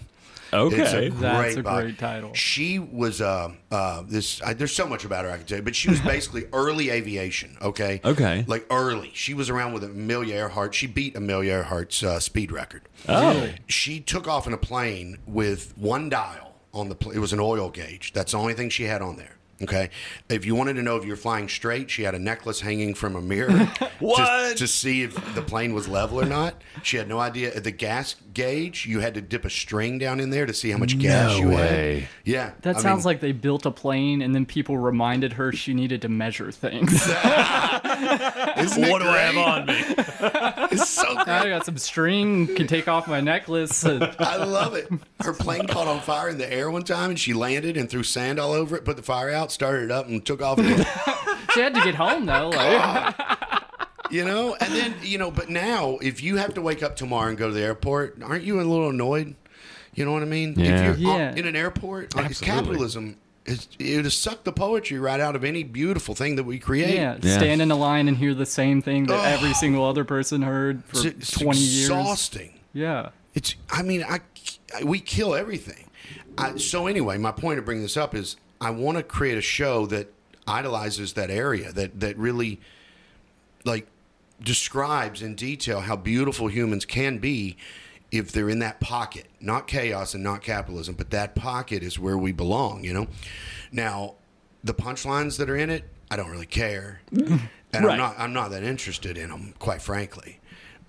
It's 0.67 0.93
a 0.93 0.97
Okay. 0.97 1.09
That's 1.09 1.55
a 1.57 1.63
bi- 1.63 1.81
great 1.81 1.97
title. 1.99 2.33
She 2.33 2.79
was 2.79 3.21
uh, 3.21 3.51
uh, 3.71 4.03
this. 4.07 4.41
I, 4.41 4.53
there's 4.53 4.73
so 4.75 4.87
much 4.87 5.05
about 5.05 5.25
her 5.25 5.31
I 5.31 5.37
can 5.37 5.45
tell 5.45 5.57
you, 5.57 5.63
but 5.63 5.75
she 5.75 5.89
was 5.89 5.99
basically 6.15 6.45
early 6.53 6.89
aviation. 6.89 7.57
Okay. 7.61 8.01
Okay. 8.03 8.45
Like 8.47 8.65
early. 8.71 9.11
She 9.13 9.33
was 9.33 9.49
around 9.49 9.73
with 9.73 9.83
Amelia 9.83 10.35
Earhart. 10.35 10.73
She 10.75 10.87
beat 10.87 11.15
Amelia 11.15 11.53
Earhart's 11.63 12.03
uh, 12.03 12.19
speed 12.19 12.51
record. 12.51 12.83
Oh. 13.07 13.49
She 13.67 13.99
took 13.99 14.27
off 14.27 14.47
in 14.47 14.53
a 14.53 14.57
plane 14.57 15.17
with 15.27 15.73
one 15.77 16.09
dial 16.09 16.53
on 16.73 16.89
the. 16.89 16.95
Pl- 16.95 17.11
it 17.11 17.19
was 17.19 17.33
an 17.33 17.39
oil 17.39 17.69
gauge. 17.69 18.13
That's 18.13 18.31
the 18.33 18.37
only 18.37 18.53
thing 18.53 18.69
she 18.69 18.83
had 18.83 19.01
on 19.01 19.17
there. 19.17 19.35
Okay. 19.61 19.89
If 20.27 20.45
you 20.45 20.53
wanted 20.53 20.73
to 20.73 20.81
know 20.83 20.97
if 20.97 21.05
you're 21.05 21.15
flying 21.15 21.47
straight, 21.47 21.89
she 21.89 22.03
had 22.03 22.13
a 22.13 22.19
necklace 22.19 22.59
hanging 22.59 22.93
from 22.93 23.15
a 23.15 23.21
mirror 23.21 23.47
to- 23.75 23.89
What? 23.99 24.57
To, 24.57 24.67
see 24.67 25.03
if 25.03 25.15
the 25.33 25.41
plane 25.41 25.73
was 25.73 25.87
level 25.87 26.19
or 26.19 26.25
not. 26.25 26.61
She 26.83 26.97
had 26.97 27.07
no 27.07 27.19
idea. 27.19 27.57
The 27.59 27.71
gas 27.71 28.15
gauge, 28.33 28.85
you 28.85 28.99
had 28.99 29.13
to 29.13 29.21
dip 29.21 29.45
a 29.45 29.49
string 29.49 29.97
down 29.97 30.19
in 30.19 30.29
there 30.29 30.45
to 30.45 30.53
see 30.53 30.71
how 30.71 30.77
much 30.77 30.99
gas 30.99 31.37
you 31.39 31.49
way. 31.49 31.99
had. 32.01 32.09
Yeah. 32.25 32.51
That 32.63 32.75
I 32.77 32.81
sounds 32.81 33.05
mean, 33.05 33.13
like 33.13 33.21
they 33.21 33.31
built 33.31 33.65
a 33.65 33.71
plane 33.71 34.21
and 34.21 34.35
then 34.35 34.45
people 34.45 34.77
reminded 34.77 35.33
her 35.33 35.53
she 35.53 35.73
needed 35.73 36.01
to 36.01 36.09
measure 36.09 36.51
things. 36.51 36.91
Isn't 38.57 38.83
it 38.83 38.91
What 38.91 39.01
do 39.01 39.07
I 39.07 39.17
have 39.19 39.33
great? 39.33 39.47
on 39.47 39.65
me? 39.67 40.65
It's 40.71 40.89
so 40.89 41.03
I 41.17 41.47
got 41.49 41.65
some 41.65 41.77
string, 41.77 42.53
can 42.55 42.67
take 42.67 42.87
off 42.87 43.07
my 43.07 43.21
necklace. 43.21 43.85
Uh, 43.85 44.13
I 44.19 44.37
love 44.37 44.75
it. 44.75 44.89
Her 45.21 45.33
plane 45.33 45.67
caught 45.67 45.87
on 45.87 46.01
fire 46.01 46.29
in 46.29 46.37
the 46.37 46.51
air 46.51 46.69
one 46.69 46.83
time, 46.83 47.11
and 47.11 47.19
she 47.19 47.33
landed 47.33 47.77
and 47.77 47.89
threw 47.89 48.03
sand 48.03 48.39
all 48.39 48.51
over 48.51 48.75
it, 48.75 48.85
put 48.85 48.97
the 48.97 49.03
fire 49.03 49.29
out, 49.31 49.44
started 49.51 49.91
up, 49.91 50.07
and 50.07 50.25
took 50.25 50.41
off 50.41 50.57
again. 50.59 50.85
she 51.53 51.59
had 51.61 51.73
to 51.75 51.81
get 51.81 51.95
home 51.95 52.25
though. 52.25 52.49
Like, 52.49 53.15
you 54.11 54.23
know, 54.23 54.55
and 54.59 54.73
then 54.73 54.93
you 55.01 55.17
know, 55.17 55.31
but 55.31 55.49
now 55.49 55.97
if 56.01 56.21
you 56.21 56.37
have 56.37 56.53
to 56.55 56.61
wake 56.61 56.83
up 56.83 56.95
tomorrow 56.95 57.29
and 57.29 57.37
go 57.37 57.47
to 57.47 57.53
the 57.53 57.61
airport, 57.63 58.21
aren't 58.23 58.43
you 58.43 58.57
a 58.59 58.63
little 58.63 58.89
annoyed? 58.89 59.35
You 59.93 60.05
know 60.05 60.11
what 60.11 60.21
I 60.21 60.25
mean? 60.25 60.53
Yeah. 60.57 60.91
If 60.91 60.99
you're 60.99 61.11
on- 61.11 61.19
Yeah. 61.19 61.35
in 61.35 61.45
an 61.47 61.55
airport, 61.55 62.15
like 62.15 62.37
capitalism. 62.39 63.17
Is, 63.45 63.67
it 63.77 63.97
would 64.03 64.11
suck 64.11 64.43
the 64.43 64.51
poetry 64.51 64.97
right 64.97 65.19
out 65.19 65.35
of 65.35 65.43
any 65.43 65.61
beautiful 65.63 66.15
thing 66.15 66.35
that 66.37 66.45
we 66.45 66.57
create. 66.57 66.95
yeah, 66.95 67.17
Yeah. 67.21 67.37
stand 67.37 67.61
in 67.61 67.69
a 67.69 67.75
line 67.75 68.07
and 68.07 68.17
hear 68.17 68.33
the 68.33 68.45
same 68.45 68.81
thing 68.81 69.05
that 69.05 69.23
every 69.33 69.53
single 69.53 69.85
other 69.85 70.03
person 70.03 70.41
heard 70.41 70.83
for 70.85 70.95
It's, 70.97 71.05
it's 71.05 71.31
20 71.39 71.59
years. 71.59 71.83
exhausting. 71.89 72.59
Yeah. 72.73 73.09
It's. 73.35 73.53
I 73.69 73.83
mean, 73.83 74.03
I, 74.03 74.21
I- 74.75 74.83
we 74.83 74.99
kill 74.99 75.35
everything. 75.35 75.89
I, 76.39 76.57
so 76.57 76.87
anyway, 76.87 77.17
my 77.19 77.31
point 77.31 77.59
of 77.59 77.65
bringing 77.65 77.83
this 77.83 77.97
up 77.97 78.15
is 78.15 78.35
I 78.61 78.69
want 78.71 78.97
to 78.97 79.03
create 79.03 79.37
a 79.37 79.41
show 79.41 79.85
that 79.87 80.11
idolizes 80.47 81.13
that 81.13 81.29
area 81.29 81.71
that 81.71 81.99
that 81.99 82.17
really, 82.17 82.59
like, 83.63 83.87
describes 84.41 85.21
in 85.21 85.35
detail 85.35 85.81
how 85.81 85.95
beautiful 85.95 86.47
humans 86.47 86.85
can 86.85 87.17
be 87.17 87.57
if 88.11 88.31
they're 88.31 88.49
in 88.49 88.59
that 88.59 88.79
pocket, 88.79 89.25
not 89.41 89.67
chaos 89.67 90.13
and 90.13 90.23
not 90.23 90.41
capitalism, 90.41 90.95
but 90.95 91.09
that 91.09 91.35
pocket 91.35 91.83
is 91.83 91.99
where 91.99 92.17
we 92.17 92.31
belong, 92.31 92.83
you 92.83 92.93
know? 92.93 93.07
Now, 93.71 94.15
the 94.63 94.73
punchlines 94.73 95.37
that 95.37 95.49
are 95.49 95.55
in 95.55 95.69
it, 95.69 95.83
I 96.09 96.15
don't 96.15 96.29
really 96.29 96.45
care. 96.45 97.01
Mm-hmm. 97.11 97.37
And 97.73 97.85
Right. 97.85 97.93
I'm 97.93 97.97
not 97.97 98.15
I'm 98.17 98.33
not 98.33 98.51
that 98.51 98.63
interested 98.63 99.17
in 99.17 99.29
them, 99.29 99.53
quite 99.59 99.81
frankly. 99.81 100.39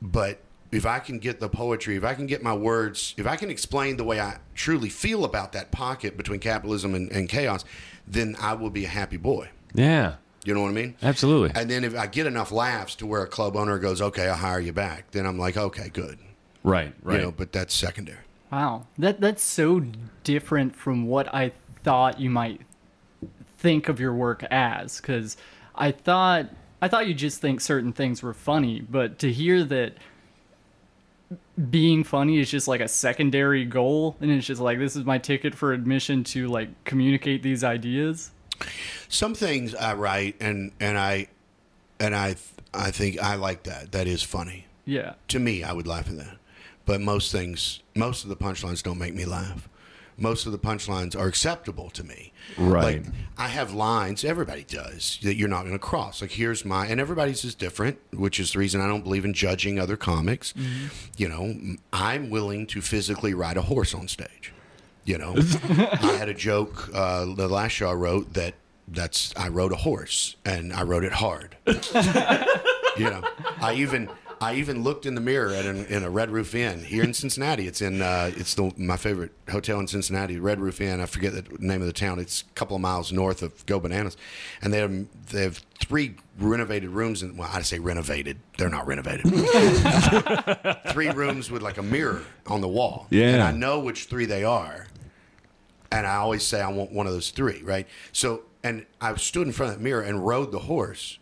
But 0.00 0.40
if 0.77 0.85
I 0.85 0.99
can 0.99 1.19
get 1.19 1.41
the 1.41 1.49
poetry, 1.49 1.97
if 1.97 2.05
I 2.05 2.15
can 2.15 2.27
get 2.27 2.43
my 2.43 2.55
words, 2.55 3.15
if 3.17 3.27
I 3.27 3.37
can 3.37 3.51
explain 3.51 3.97
the 3.97 4.05
way 4.05 4.21
I 4.21 4.39
truly 4.55 4.91
feel 4.91 5.25
about 5.25 5.53
that 5.53 5.73
pocket 5.73 6.17
between 6.17 6.39
capitalism 6.39 6.95
and, 6.95 7.11
and 7.11 7.29
chaos, 7.29 7.65
then 8.07 8.37
I 8.39 8.53
will 8.53 8.69
be 8.69 8.85
a 8.85 8.89
happy 8.89 9.17
boy. 9.17 9.49
Yeah. 9.75 10.17
You 10.45 10.55
know 10.55 10.61
what 10.62 10.69
I 10.69 10.73
mean? 10.73 10.95
Absolutely. 11.03 11.51
And 11.55 11.71
then 11.71 11.83
if 11.83 11.97
I 11.97 12.07
get 12.07 12.27
enough 12.27 12.53
laughs 12.53 12.95
to 12.97 13.07
where 13.07 13.23
a 13.23 13.27
club 13.27 13.57
owner 13.57 13.79
goes, 13.79 14.01
"Okay, 14.01 14.29
I'll 14.29 14.37
hire 14.37 14.61
you 14.61 14.73
back," 14.73 15.11
then 15.11 15.27
I'm 15.27 15.39
like, 15.39 15.57
"Okay, 15.57 15.89
good." 15.89 16.19
Right. 16.62 16.95
Right. 17.03 17.17
You 17.17 17.23
know, 17.23 17.33
but 17.33 17.53
that's 17.53 17.75
secondary. 17.75 18.19
Wow, 18.53 18.87
that 18.99 19.21
that's 19.21 19.43
so 19.43 19.83
different 20.23 20.77
from 20.77 21.07
what 21.07 21.33
I 21.35 21.53
thought 21.83 22.21
you 22.21 22.31
might 22.31 22.61
think 23.59 23.89
of 23.89 23.99
your 23.99 24.15
work 24.15 24.45
as. 24.45 25.01
Because 25.01 25.37
I 25.75 25.91
thought 25.91 26.47
I 26.81 26.89
thought 26.89 27.09
you 27.09 27.15
just 27.15 27.41
think 27.41 27.61
certain 27.61 27.93
things 27.93 28.23
were 28.23 28.35
funny, 28.35 28.81
but 28.81 29.19
to 29.21 29.33
hear 29.33 29.65
that 29.65 29.95
being 31.71 32.05
funny 32.05 32.39
is 32.39 32.51
just 32.51 32.69
like 32.69 32.81
a 32.81 32.89
secondary 32.89 33.65
goal, 33.65 34.17
and 34.21 34.31
it's 34.31 34.47
just 34.47 34.61
like 34.61 34.79
this 34.79 34.97
is 34.97 35.05
my 35.05 35.19
ticket 35.19 35.55
for 35.55 35.73
admission 35.73 36.23
to 36.25 36.49
like 36.49 36.69
communicate 36.85 37.43
these 37.43 37.65
ideas. 37.65 38.31
Some 39.09 39.35
things 39.35 39.75
I 39.75 39.95
write, 39.95 40.37
and 40.41 40.73
and 40.81 40.99
I, 40.99 41.29
and 42.01 42.15
I, 42.15 42.37
I 42.73 42.91
think 42.91 43.21
I 43.21 43.35
like 43.35 43.65
that. 43.65 43.93
That 43.93 44.07
is 44.07 44.23
funny 44.23 44.67
Yeah, 44.85 45.15
to 45.29 45.39
me. 45.39 45.62
I 45.62 45.73
would 45.73 45.87
laugh 45.87 46.09
at 46.09 46.17
that. 46.19 46.37
But 46.85 47.01
most 47.01 47.33
things, 47.33 47.81
most 47.95 48.23
of 48.23 48.31
the 48.31 48.37
punchlines 48.37 48.83
don't 48.83 48.99
make 48.99 49.15
me 49.15 49.25
laugh. 49.25 49.69
Most 50.18 50.46
of 50.46 50.52
the 50.52 50.59
punchlines 50.59 51.18
are 51.18 51.26
acceptable 51.26 51.90
to 51.90 52.05
me. 52.05 52.33
Right. 52.57 53.02
Like 53.02 53.12
I 53.37 53.48
have 53.48 53.74
lines, 53.74 54.24
everybody 54.24 54.64
does, 54.64 55.18
that 55.22 55.37
you're 55.37 55.48
not 55.48 55.62
going 55.62 55.72
to 55.72 55.79
cross. 55.79 56.22
Like 56.22 56.33
here's 56.33 56.64
my, 56.64 56.87
and 56.87 57.00
everybody's 57.00 57.44
is 57.44 57.55
different, 57.55 57.98
which 58.12 58.40
is 58.40 58.52
the 58.52 58.59
reason 58.59 58.81
I 58.81 58.87
don't 58.87 59.02
believe 59.02 59.24
in 59.24 59.35
judging 59.35 59.79
other 59.79 59.96
comics. 59.96 60.55
You 61.16 61.29
know, 61.29 61.76
I'm 61.92 62.31
willing 62.31 62.66
to 62.68 62.81
physically 62.81 63.35
ride 63.35 63.57
a 63.57 63.62
horse 63.62 63.94
on 63.94 64.09
stage. 64.09 64.52
You 65.05 65.18
know, 65.18 65.35
I 65.68 66.16
had 66.18 66.29
a 66.29 66.35
joke 66.35 66.88
uh, 66.92 67.26
the 67.26 67.48
last 67.48 67.72
show 67.72 67.90
I 67.90 67.94
wrote 67.94 68.33
that 68.35 68.55
that's 68.88 69.35
I 69.37 69.48
rode 69.48 69.72
a 69.72 69.76
horse 69.76 70.37
and 70.44 70.72
I 70.72 70.83
rode 70.83 71.05
it 71.05 71.12
hard. 71.12 71.57
you 71.66 73.11
know, 73.11 73.22
I 73.61 73.74
even 73.76 74.09
I 74.40 74.55
even 74.55 74.83
looked 74.83 75.07
in 75.07 75.14
the 75.14 75.20
mirror 75.20 75.51
at 75.51 75.64
an, 75.64 75.87
in 75.87 76.03
a 76.03 76.11
Red 76.11 76.31
Roof 76.31 76.55
Inn 76.55 76.85
here 76.85 77.03
in 77.03 77.14
Cincinnati. 77.14 77.66
It's 77.66 77.81
in 77.81 78.03
uh, 78.03 78.31
it's 78.37 78.55
the 78.55 78.72
my 78.77 78.96
favorite 78.96 79.33
hotel 79.51 79.81
in 79.81 79.87
Cincinnati, 79.87 80.38
Red 80.38 80.61
Roof 80.61 80.81
Inn. 80.81 81.01
I 81.01 81.07
forget 81.07 81.33
the 81.33 81.44
name 81.59 81.81
of 81.81 81.87
the 81.87 81.92
town. 81.92 82.18
It's 82.18 82.42
a 82.42 82.53
couple 82.55 82.77
of 82.77 82.83
miles 82.83 83.12
north 83.12 83.42
of 83.42 83.64
Go 83.66 83.81
Bananas, 83.81 84.16
and 84.62 84.72
they 84.72 84.79
have 84.79 85.07
they 85.31 85.42
have 85.42 85.62
three 85.81 86.16
renovated 86.38 86.90
rooms. 86.90 87.22
And 87.22 87.38
well, 87.38 87.49
I 87.53 87.62
say 87.62 87.79
renovated, 87.79 88.38
they're 88.59 88.68
not 88.68 88.87
renovated. 88.87 89.27
three 90.92 91.11
rooms 91.11 91.51
with 91.51 91.62
like 91.62 91.79
a 91.79 91.83
mirror 91.83 92.22
on 92.46 92.61
the 92.61 92.68
wall. 92.68 93.07
Yeah. 93.11 93.35
and 93.35 93.42
I 93.42 93.53
know 93.53 93.81
which 93.81 94.05
three 94.05 94.27
they 94.27 94.44
are 94.44 94.87
and 95.90 96.07
I 96.07 96.16
always 96.16 96.44
say 96.44 96.61
I 96.61 96.68
want 96.70 96.92
one 96.92 97.07
of 97.07 97.12
those 97.12 97.31
three, 97.31 97.62
right? 97.62 97.87
So, 98.12 98.42
and 98.62 98.87
I 99.01 99.14
stood 99.16 99.46
in 99.46 99.53
front 99.53 99.72
of 99.72 99.79
that 99.79 99.85
mirror 99.85 100.03
and 100.03 100.27
rode 100.27 100.53
the 100.53 100.59
horse 100.61 101.18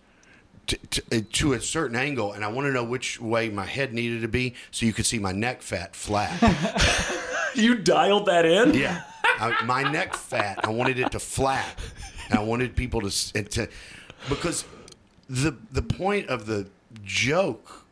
to, 0.66 0.76
to, 0.76 1.02
uh, 1.12 1.20
to 1.32 1.52
a 1.54 1.60
certain 1.60 1.96
angle, 1.96 2.32
and 2.32 2.44
I 2.44 2.48
want 2.48 2.66
to 2.66 2.72
know 2.72 2.84
which 2.84 3.20
way 3.20 3.48
my 3.48 3.66
head 3.66 3.92
needed 3.92 4.22
to 4.22 4.28
be 4.28 4.54
so 4.70 4.86
you 4.86 4.92
could 4.92 5.06
see 5.06 5.18
my 5.18 5.32
neck 5.32 5.62
fat 5.62 5.94
flat. 5.96 6.40
You 7.54 7.76
dialed 7.76 8.26
that 8.26 8.44
in? 8.44 8.74
yeah, 8.74 9.04
I, 9.24 9.64
my 9.64 9.84
neck 9.84 10.14
fat. 10.14 10.58
I 10.64 10.70
wanted 10.70 10.98
it 10.98 11.12
to 11.12 11.20
flap, 11.20 11.80
and 12.28 12.36
I 12.36 12.42
wanted 12.42 12.74
people 12.74 13.00
to 13.00 13.06
uh, 13.38 13.42
to 13.42 13.68
because 14.28 14.64
the 15.30 15.56
the 15.70 15.82
point 15.82 16.28
of 16.28 16.46
the 16.46 16.66
joke 17.04 17.84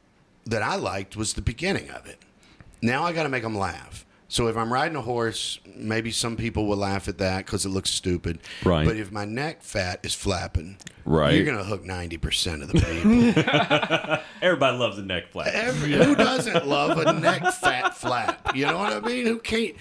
that 0.46 0.62
I 0.62 0.74
liked 0.74 1.16
was 1.16 1.34
the 1.34 1.42
beginning 1.42 1.90
of 1.90 2.06
it. 2.06 2.18
Now 2.82 3.04
I 3.04 3.12
got 3.12 3.22
to 3.22 3.28
make 3.28 3.44
them 3.44 3.56
laugh. 3.56 4.04
So 4.32 4.46
if 4.46 4.56
I'm 4.56 4.72
riding 4.72 4.96
a 4.96 5.02
horse, 5.02 5.58
maybe 5.76 6.10
some 6.10 6.38
people 6.38 6.64
will 6.66 6.78
laugh 6.78 7.06
at 7.06 7.18
that 7.18 7.44
because 7.44 7.66
it 7.66 7.68
looks 7.68 7.90
stupid. 7.90 8.38
Right. 8.64 8.86
But 8.86 8.96
if 8.96 9.12
my 9.12 9.26
neck 9.26 9.62
fat 9.62 10.00
is 10.02 10.14
flapping, 10.14 10.78
Right. 11.04 11.34
you're 11.34 11.44
gonna 11.44 11.62
hook 11.64 11.84
ninety 11.84 12.16
percent 12.16 12.62
of 12.62 12.68
the 12.68 12.80
people. 12.80 14.22
Everybody 14.40 14.78
loves 14.78 14.96
a 14.96 15.02
neck 15.02 15.28
flap. 15.32 15.48
Every, 15.48 15.92
who 15.92 16.14
doesn't 16.14 16.66
love 16.66 16.96
a 16.96 17.12
neck 17.12 17.42
fat 17.52 17.94
flap? 17.98 18.56
You 18.56 18.64
know 18.66 18.78
what 18.78 18.94
I 18.94 19.00
mean? 19.00 19.26
Who 19.26 19.38
can't? 19.38 19.74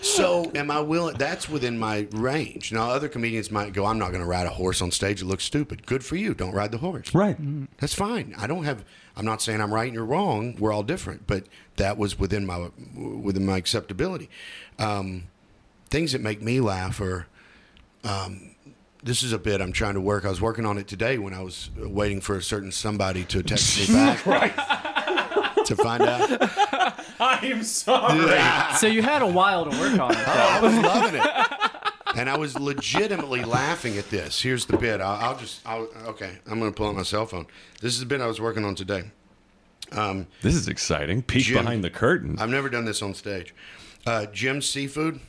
So, 0.00 0.50
am 0.54 0.70
I 0.70 0.80
willing? 0.80 1.18
That's 1.18 1.48
within 1.48 1.76
my 1.78 2.06
range. 2.12 2.72
Now, 2.72 2.88
other 2.90 3.08
comedians 3.08 3.50
might 3.50 3.72
go, 3.74 3.84
"I'm 3.84 3.98
not 3.98 4.08
going 4.08 4.20
to 4.20 4.26
ride 4.26 4.46
a 4.46 4.50
horse 4.50 4.80
on 4.80 4.90
stage. 4.92 5.20
It 5.20 5.26
looks 5.26 5.44
stupid." 5.44 5.84
Good 5.86 6.04
for 6.04 6.16
you. 6.16 6.32
Don't 6.34 6.54
ride 6.54 6.70
the 6.72 6.78
horse. 6.78 7.12
Right. 7.12 7.36
That's 7.78 7.94
fine. 7.94 8.34
I 8.38 8.46
don't 8.46 8.64
have. 8.64 8.84
I'm 9.18 9.24
not 9.24 9.42
saying 9.42 9.60
I'm 9.60 9.74
right 9.74 9.86
and 9.86 9.94
you're 9.94 10.04
wrong. 10.04 10.54
We're 10.58 10.72
all 10.72 10.84
different, 10.84 11.26
but 11.26 11.44
that 11.76 11.98
was 11.98 12.18
within 12.18 12.46
my 12.46 12.70
within 12.96 13.44
my 13.44 13.56
acceptability. 13.56 14.30
Um, 14.78 15.24
things 15.90 16.12
that 16.12 16.20
make 16.20 16.40
me 16.40 16.60
laugh 16.60 17.00
are. 17.00 17.26
Um, 18.04 18.54
this 19.02 19.22
is 19.22 19.32
a 19.32 19.38
bit 19.38 19.60
I'm 19.60 19.72
trying 19.72 19.94
to 19.94 20.00
work. 20.00 20.24
I 20.24 20.28
was 20.28 20.40
working 20.40 20.66
on 20.66 20.76
it 20.76 20.88
today 20.88 21.18
when 21.18 21.32
I 21.32 21.40
was 21.40 21.70
waiting 21.76 22.20
for 22.20 22.36
a 22.36 22.42
certain 22.42 22.72
somebody 22.72 23.24
to 23.26 23.42
text 23.42 23.78
me 23.78 23.86
back 23.94 24.24
to 25.64 25.76
find 25.76 26.02
out. 26.02 26.28
I 27.20 27.38
am 27.42 27.62
sorry. 27.62 28.76
so 28.76 28.86
you 28.86 29.02
had 29.02 29.22
a 29.22 29.26
while 29.26 29.64
to 29.64 29.70
work 29.70 29.98
on 30.00 30.12
it. 30.12 30.18
Oh, 30.18 30.32
I 30.32 30.60
was 30.60 30.76
loving 30.78 31.20
it. 31.20 31.70
And 32.18 32.28
I 32.28 32.36
was 32.36 32.58
legitimately 32.58 33.44
laughing 33.44 33.96
at 33.96 34.10
this. 34.10 34.42
Here's 34.42 34.66
the 34.66 34.76
bit. 34.76 35.00
I'll, 35.00 35.28
I'll 35.30 35.36
just, 35.36 35.64
I'll, 35.64 35.88
okay, 36.08 36.38
I'm 36.50 36.58
going 36.58 36.72
to 36.72 36.76
pull 36.76 36.88
out 36.88 36.96
my 36.96 37.04
cell 37.04 37.26
phone. 37.26 37.46
This 37.80 37.94
is 37.94 38.00
the 38.00 38.06
bit 38.06 38.20
I 38.20 38.26
was 38.26 38.40
working 38.40 38.64
on 38.64 38.74
today. 38.74 39.04
This 40.42 40.56
is 40.56 40.66
exciting. 40.66 41.22
Peek 41.22 41.44
Jim- 41.44 41.58
behind 41.58 41.84
the 41.84 41.90
curtain. 41.90 42.36
I've 42.40 42.50
never 42.50 42.68
done 42.68 42.84
this 42.84 43.02
on 43.02 43.14
stage. 43.14 43.54
Uh, 44.04 44.26
Jim's 44.26 44.68
Seafood. 44.68 45.20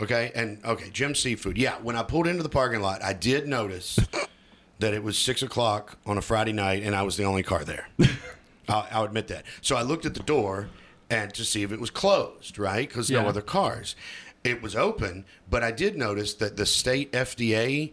Okay. 0.00 0.30
And, 0.36 0.64
okay, 0.64 0.90
Jim 0.90 1.16
Seafood. 1.16 1.58
Yeah. 1.58 1.74
When 1.82 1.96
I 1.96 2.04
pulled 2.04 2.28
into 2.28 2.44
the 2.44 2.48
parking 2.48 2.82
lot, 2.82 3.02
I 3.02 3.12
did 3.12 3.48
notice 3.48 3.98
that 4.78 4.94
it 4.94 5.02
was 5.02 5.18
six 5.18 5.42
o'clock 5.42 5.98
on 6.06 6.18
a 6.18 6.22
Friday 6.22 6.52
night 6.52 6.84
and 6.84 6.94
I 6.94 7.02
was 7.02 7.16
the 7.16 7.24
only 7.24 7.42
car 7.42 7.64
there. 7.64 7.88
I'll, 8.68 8.86
I'll 8.92 9.04
admit 9.04 9.26
that. 9.28 9.44
So 9.60 9.74
I 9.74 9.82
looked 9.82 10.06
at 10.06 10.14
the 10.14 10.22
door 10.22 10.68
and 11.10 11.32
to 11.34 11.44
see 11.44 11.62
if 11.62 11.72
it 11.72 11.80
was 11.80 11.90
closed, 11.90 12.58
right? 12.58 12.88
Because 12.88 13.10
no 13.10 13.26
other 13.28 13.42
cars. 13.42 13.94
It 14.44 14.62
was 14.62 14.76
open, 14.76 15.24
but 15.50 15.62
I 15.62 15.72
did 15.72 15.96
notice 15.96 16.34
that 16.34 16.56
the 16.56 16.66
state 16.66 17.12
FDA 17.12 17.92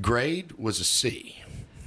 grade 0.00 0.52
was 0.52 0.80
a 0.80 0.84
C. 0.84 1.42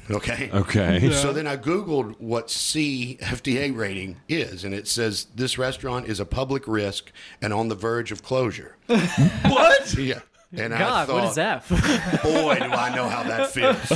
Okay. 0.09 0.49
Okay. 0.53 1.11
So 1.11 1.33
then 1.33 1.47
I 1.47 1.57
Googled 1.57 2.19
what 2.19 2.49
C 2.49 3.17
FDA 3.21 3.75
rating 3.75 4.17
is, 4.29 4.63
and 4.63 4.73
it 4.73 4.87
says 4.87 5.27
this 5.35 5.57
restaurant 5.57 6.07
is 6.07 6.19
a 6.19 6.25
public 6.25 6.65
risk 6.67 7.11
and 7.41 7.53
on 7.53 7.67
the 7.67 7.75
verge 7.75 8.11
of 8.11 8.23
closure. 8.23 8.77
What? 8.87 9.93
Yeah. 9.95 10.19
And 10.55 10.73
I 10.73 10.79
God, 10.79 11.07
thought, 11.07 11.23
what 11.23 11.31
is 11.31 11.37
F? 11.37 11.69
boy, 12.23 12.55
do 12.55 12.71
I 12.71 12.95
know 12.95 13.09
how 13.09 13.23
that 13.23 13.51
feels. 13.51 13.75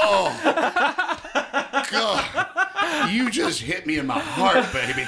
oh, 0.00 0.30
God. 1.90 3.10
You 3.10 3.30
just 3.30 3.60
hit 3.60 3.86
me 3.86 3.98
in 3.98 4.06
my 4.06 4.18
heart, 4.18 4.72
baby. 4.72 5.06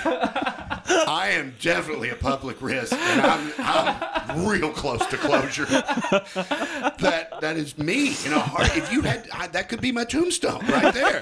I 0.87 1.31
am 1.31 1.55
definitely 1.61 2.11
a 2.11 2.15
public 2.17 2.61
risk, 2.61 2.93
and 2.93 3.21
I'm, 3.21 3.53
I'm 3.59 4.47
real 4.47 4.71
close 4.71 5.05
to 5.07 5.17
closure. 5.17 5.67
That 5.67 7.41
that 7.41 7.57
is 7.57 7.77
me 7.79 8.17
in 8.25 8.33
a 8.33 8.39
heart. 8.41 8.77
If 8.77 8.93
you 8.93 9.03
had, 9.03 9.29
I, 9.33 9.47
that 9.49 9.69
could 9.69 9.81
be 9.81 9.93
my 9.93 10.05
tombstone 10.05 10.67
right 10.67 10.93
there. 10.95 11.21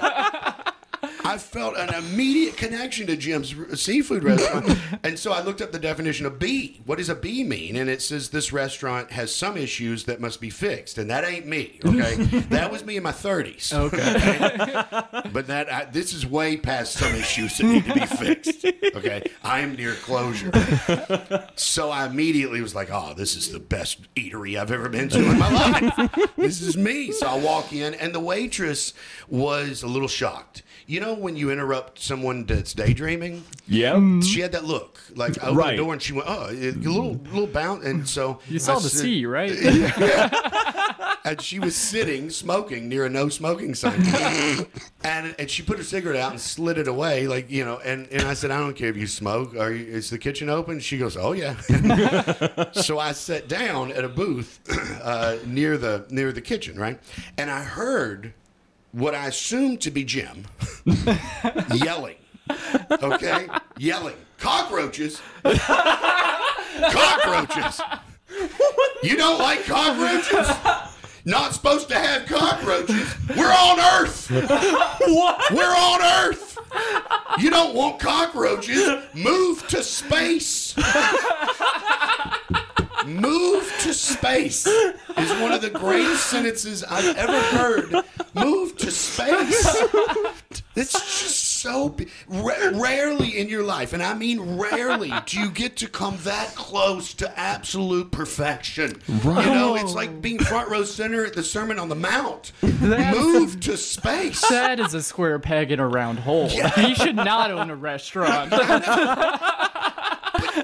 I 1.23 1.37
felt 1.37 1.77
an 1.77 1.93
immediate 1.93 2.57
connection 2.57 3.07
to 3.07 3.17
Jim's 3.17 3.53
seafood 3.79 4.23
restaurant. 4.23 4.77
and 5.03 5.17
so 5.17 5.31
I 5.31 5.41
looked 5.41 5.61
up 5.61 5.71
the 5.71 5.79
definition 5.79 6.25
of 6.25 6.39
B. 6.39 6.81
What 6.85 6.97
does 6.97 7.09
a 7.09 7.15
B 7.15 7.43
mean? 7.43 7.75
And 7.75 7.89
it 7.89 8.01
says 8.01 8.29
this 8.29 8.51
restaurant 8.51 9.11
has 9.11 9.33
some 9.33 9.57
issues 9.57 10.05
that 10.05 10.19
must 10.19 10.41
be 10.41 10.49
fixed. 10.49 10.97
And 10.97 11.09
that 11.09 11.23
ain't 11.23 11.45
me, 11.45 11.79
okay? 11.85 12.15
that 12.49 12.71
was 12.71 12.85
me 12.85 12.97
in 12.97 13.03
my 13.03 13.11
30s. 13.11 13.73
Okay. 13.73 15.21
But 15.31 15.47
that 15.47 15.71
I, 15.71 15.85
this 15.85 16.13
is 16.13 16.25
way 16.25 16.57
past 16.57 16.93
some 16.93 17.13
issues 17.15 17.57
that 17.57 17.63
need 17.65 17.85
to 17.85 17.93
be 17.93 18.05
fixed. 18.05 18.65
Okay, 18.95 19.23
I 19.43 19.59
am 19.59 19.75
near 19.75 19.93
closure. 19.95 20.51
So 21.55 21.89
I 21.89 22.05
immediately 22.05 22.61
was 22.61 22.75
like, 22.75 22.89
"Oh, 22.91 23.13
this 23.15 23.35
is 23.35 23.51
the 23.51 23.59
best 23.59 24.13
eatery 24.15 24.59
I've 24.59 24.71
ever 24.71 24.89
been 24.89 25.09
to 25.09 25.19
in 25.19 25.39
my 25.39 25.49
life. 25.51 26.31
this 26.35 26.61
is 26.61 26.75
me." 26.75 27.11
So 27.11 27.27
I 27.27 27.37
walk 27.37 27.71
in, 27.71 27.93
and 27.93 28.13
the 28.13 28.19
waitress 28.19 28.93
was 29.29 29.83
a 29.83 29.87
little 29.87 30.07
shocked. 30.07 30.63
You 30.91 30.99
know 30.99 31.13
when 31.13 31.37
you 31.37 31.51
interrupt 31.51 31.99
someone 31.99 32.43
that's 32.45 32.73
daydreaming? 32.73 33.45
yeah. 33.65 34.19
She 34.19 34.41
had 34.41 34.51
that 34.51 34.65
look, 34.65 34.99
like 35.15 35.37
I 35.41 35.43
opened 35.43 35.57
Right. 35.57 35.71
the 35.71 35.83
door, 35.83 35.93
and 35.93 36.01
she 36.01 36.11
went, 36.11 36.27
"Oh, 36.27 36.47
a 36.49 36.51
little, 36.51 37.13
little 37.31 37.47
bounce." 37.47 37.85
And 37.85 38.05
so 38.05 38.39
You 38.49 38.59
saw 38.59 38.73
I 38.75 38.79
the 38.81 38.89
said- 38.89 38.99
C, 39.01 39.25
right? 39.25 39.51
and 41.23 41.41
she 41.41 41.59
was 41.59 41.77
sitting 41.77 42.29
smoking 42.29 42.89
near 42.89 43.05
a 43.05 43.09
no 43.09 43.29
smoking 43.29 43.73
sign. 43.73 44.01
and 45.05 45.33
and 45.39 45.49
she 45.49 45.63
put 45.63 45.77
her 45.77 45.83
cigarette 45.85 46.19
out 46.19 46.31
and 46.31 46.41
slid 46.41 46.77
it 46.77 46.89
away, 46.89 47.25
like 47.25 47.49
you 47.49 47.63
know. 47.63 47.79
And, 47.79 48.07
and 48.11 48.23
I 48.23 48.33
said, 48.33 48.51
I 48.51 48.59
don't 48.59 48.75
care 48.75 48.89
if 48.89 48.97
you 48.97 49.07
smoke. 49.07 49.55
Are 49.55 49.71
you, 49.71 49.85
is 49.85 50.09
the 50.09 50.17
kitchen 50.17 50.49
open? 50.49 50.81
She 50.81 50.97
goes, 50.97 51.15
Oh 51.15 51.31
yeah. 51.31 51.55
so 52.73 52.99
I 52.99 53.13
sat 53.13 53.47
down 53.47 53.93
at 53.93 54.03
a 54.03 54.09
booth 54.09 54.59
uh, 55.03 55.37
near 55.45 55.77
the 55.77 56.05
near 56.09 56.33
the 56.33 56.41
kitchen, 56.41 56.77
right? 56.77 56.99
And 57.37 57.49
I 57.49 57.63
heard 57.63 58.33
what 58.91 59.15
I 59.15 59.27
assumed 59.27 59.81
to 59.81 59.91
be 59.91 60.03
Jim 60.03 60.45
yelling. 61.73 62.17
Okay, 62.91 63.47
yelling 63.77 64.15
cockroaches, 64.37 65.21
cockroaches. 66.91 67.81
You 69.03 69.17
don't 69.17 69.39
like 69.39 69.65
cockroaches? 69.65 70.47
Not 71.25 71.53
supposed 71.53 71.87
to 71.89 71.95
have 71.95 72.25
cockroaches. 72.25 73.15
We're 73.35 73.51
on 73.51 73.79
Earth. 73.79 74.29
What? 75.01 75.51
We're 75.51 75.63
on 75.75 76.01
Earth. 76.01 76.57
You 77.39 77.49
don't 77.49 77.73
want 77.75 77.99
cockroaches? 77.99 78.87
Move 79.13 79.67
to 79.67 79.83
space. 79.83 80.75
Move 83.05 83.73
to 83.81 83.93
space 83.93 84.65
is 84.67 85.41
one 85.41 85.51
of 85.51 85.61
the 85.61 85.71
greatest 85.71 86.27
sentences 86.27 86.83
I've 86.83 87.17
ever 87.17 87.39
heard. 87.57 88.05
Move 88.35 88.77
to 88.77 88.91
space. 88.91 89.75
It's 90.75 90.93
just 90.93 91.50
so 91.61 91.95
ra- 92.27 92.71
rarely 92.73 93.37
in 93.37 93.47
your 93.47 93.61
life, 93.63 93.93
and 93.93 94.01
I 94.01 94.15
mean 94.15 94.57
rarely, 94.57 95.13
do 95.27 95.39
you 95.39 95.51
get 95.51 95.77
to 95.77 95.87
come 95.87 96.17
that 96.23 96.55
close 96.55 97.13
to 97.15 97.39
absolute 97.39 98.11
perfection. 98.11 98.99
You 99.07 99.33
know, 99.33 99.75
it's 99.75 99.93
like 99.93 100.21
being 100.21 100.39
front 100.39 100.69
row 100.69 100.83
center 100.83 101.23
at 101.25 101.33
the 101.33 101.43
Sermon 101.43 101.77
on 101.77 101.89
the 101.89 101.95
Mount. 101.95 102.51
Move 102.63 103.59
to 103.61 103.77
space. 103.77 104.47
That 104.49 104.79
is 104.79 104.93
a 104.93 105.03
square 105.03 105.37
peg 105.37 105.71
in 105.71 105.79
a 105.79 105.87
round 105.87 106.19
hole. 106.19 106.49
He 106.49 106.95
should 106.95 107.15
not 107.15 107.51
own 107.51 107.69
a 107.69 107.75
restaurant. 107.75 108.51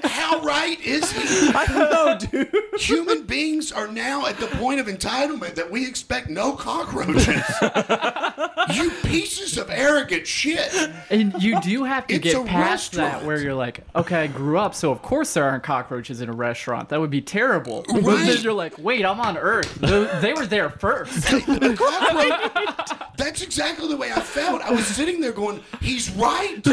How 0.02 0.40
right 0.40 0.78
is 0.80 1.10
he? 1.12 1.48
I 1.54 1.66
don't 1.66 1.90
know, 1.90 2.18
dude. 2.18 2.80
Human 2.80 3.22
beings 3.22 3.72
are 3.72 3.88
now 3.88 4.26
at 4.26 4.38
the 4.38 4.46
point 4.46 4.80
of 4.80 4.86
entitlement 4.86 5.54
that 5.54 5.70
we 5.70 5.86
expect 5.86 6.28
no 6.28 6.52
cockroaches. 6.52 7.42
you 8.72 8.90
pieces 9.04 9.56
of 9.58 9.70
arrogant 9.70 10.26
shit. 10.26 10.72
And 11.10 11.40
you 11.42 11.60
do 11.60 11.84
have 11.84 12.06
to 12.08 12.14
It's 12.14 12.24
get 12.24 12.46
past 12.46 12.92
that 12.92 13.24
where 13.24 13.40
you're 13.40 13.54
like, 13.54 13.80
okay, 13.96 14.22
I 14.22 14.26
grew 14.26 14.58
up, 14.58 14.74
so 14.74 14.90
of 14.90 15.02
course 15.02 15.34
there 15.34 15.44
aren't 15.44 15.62
cockroaches 15.62 16.20
in 16.20 16.28
a 16.28 16.32
restaurant. 16.32 16.88
That 16.90 17.00
would 17.00 17.10
be 17.10 17.20
terrible. 17.22 17.84
But 17.88 18.02
Right. 18.02 18.26
then 18.26 18.42
you're 18.42 18.52
like, 18.52 18.74
wait, 18.78 19.04
I'm 19.04 19.20
on 19.20 19.36
Earth. 19.36 19.74
They, 19.76 20.04
they 20.20 20.32
were 20.34 20.46
there 20.46 20.70
first. 20.70 21.22
That's 23.16 23.42
exactly 23.42 23.88
the 23.88 23.96
way 23.96 24.12
I 24.12 24.20
felt. 24.20 24.62
I 24.62 24.70
was 24.70 24.86
sitting 24.86 25.20
there 25.20 25.32
going, 25.32 25.60
he's 25.80 26.10
right. 26.12 26.64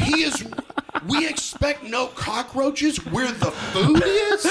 He 0.00 0.22
is. 0.22 0.44
We 1.08 1.26
expect 1.28 1.82
no 1.84 2.06
cockroaches 2.08 2.98
where 3.06 3.30
the 3.32 3.50
food 3.50 4.02
is. 4.04 4.44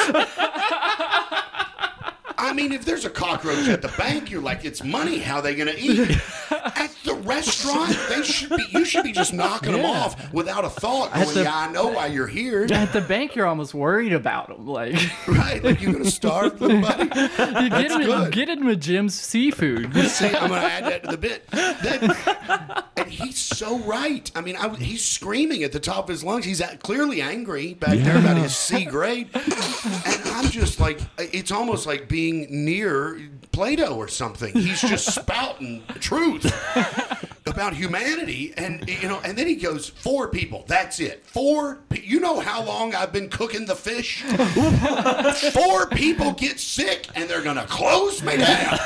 I 2.41 2.53
mean, 2.53 2.71
if 2.71 2.83
there's 2.85 3.05
a 3.05 3.09
cockroach 3.09 3.67
at 3.67 3.81
the 3.81 3.87
bank, 3.97 4.31
you're 4.31 4.41
like, 4.41 4.65
it's 4.65 4.83
money. 4.83 5.19
How 5.19 5.37
are 5.37 5.41
they 5.41 5.53
going 5.55 5.67
to 5.73 5.79
eat? 5.79 6.17
At 6.51 6.91
the 7.05 7.13
restaurant, 7.13 7.95
they 8.09 8.23
should 8.23 8.49
be. 8.49 8.65
You 8.71 8.83
should 8.83 9.03
be 9.03 9.11
just 9.11 9.31
knocking 9.33 9.71
them 9.73 9.85
off 9.85 10.33
without 10.33 10.65
a 10.65 10.69
thought. 10.69 11.13
Going, 11.13 11.33
the- 11.33 11.43
yeah, 11.43 11.55
I 11.55 11.71
know 11.71 11.87
why 11.87 12.07
you're 12.07 12.27
here. 12.27 12.67
At 12.71 12.91
the 12.93 13.01
bank, 13.01 13.35
you're 13.35 13.45
almost 13.45 13.73
worried 13.73 14.11
about 14.13 14.47
them. 14.49 14.65
Like, 14.67 14.95
Right? 15.27 15.63
Like 15.63 15.81
you're 15.81 15.93
going 15.93 16.03
to 16.05 16.11
starve 16.11 16.59
them, 16.59 16.81
buddy. 16.81 17.03
you 17.03 17.69
get 17.69 17.91
him, 17.91 18.01
good. 18.03 18.31
get 18.33 18.49
him 18.49 18.67
a 18.67 18.75
Jim's 18.75 19.13
seafood. 19.15 19.93
See, 20.09 20.25
I'm 20.27 20.49
going 20.49 20.61
to 20.61 20.67
add 20.67 20.83
that 20.85 21.03
to 21.03 21.11
the 21.11 21.17
bit. 21.17 21.47
That- 21.51 22.85
and 22.97 23.09
he's 23.09 23.37
so 23.39 23.79
right. 23.79 24.29
I 24.35 24.41
mean, 24.41 24.55
I, 24.57 24.69
he's 24.75 25.03
screaming 25.05 25.63
at 25.63 25.71
the 25.71 25.79
top 25.79 26.05
of 26.05 26.09
his 26.09 26.23
lungs. 26.23 26.45
He's 26.45 26.61
clearly 26.83 27.21
angry 27.21 27.73
back 27.75 27.97
there 27.99 28.17
about 28.17 28.37
his 28.37 28.55
C 28.55 28.85
grade. 28.85 29.29
And 29.33 30.21
I'm 30.25 30.49
just 30.49 30.79
like, 30.79 30.99
uh, 31.17 31.23
it's 31.31 31.51
almost 31.51 31.85
like 31.85 32.07
being 32.07 32.30
near 32.49 33.19
Plato 33.51 33.95
or 33.95 34.07
something. 34.07 34.53
He's 34.53 34.81
just 34.81 35.13
spouting 35.15 35.83
truth 35.99 36.51
about 37.45 37.73
humanity. 37.73 38.53
And, 38.57 38.87
you 38.87 39.07
know, 39.07 39.19
and 39.23 39.37
then 39.37 39.47
he 39.47 39.55
goes, 39.55 39.89
four 39.89 40.27
people. 40.29 40.63
That's 40.67 40.99
it. 40.99 41.25
Four. 41.25 41.79
pe- 41.89 42.01
You 42.03 42.19
know 42.19 42.39
how 42.39 42.63
long 42.63 42.93
I've 42.93 43.11
been 43.11 43.29
cooking 43.29 43.65
the 43.65 43.75
fish? 43.75 44.21
Four 45.53 45.87
people 45.87 46.33
get 46.33 46.59
sick 46.59 47.07
and 47.15 47.29
they're 47.29 47.41
going 47.43 47.55
to 47.57 47.65
close 47.65 48.21
me 48.23 48.37
down. 48.37 48.77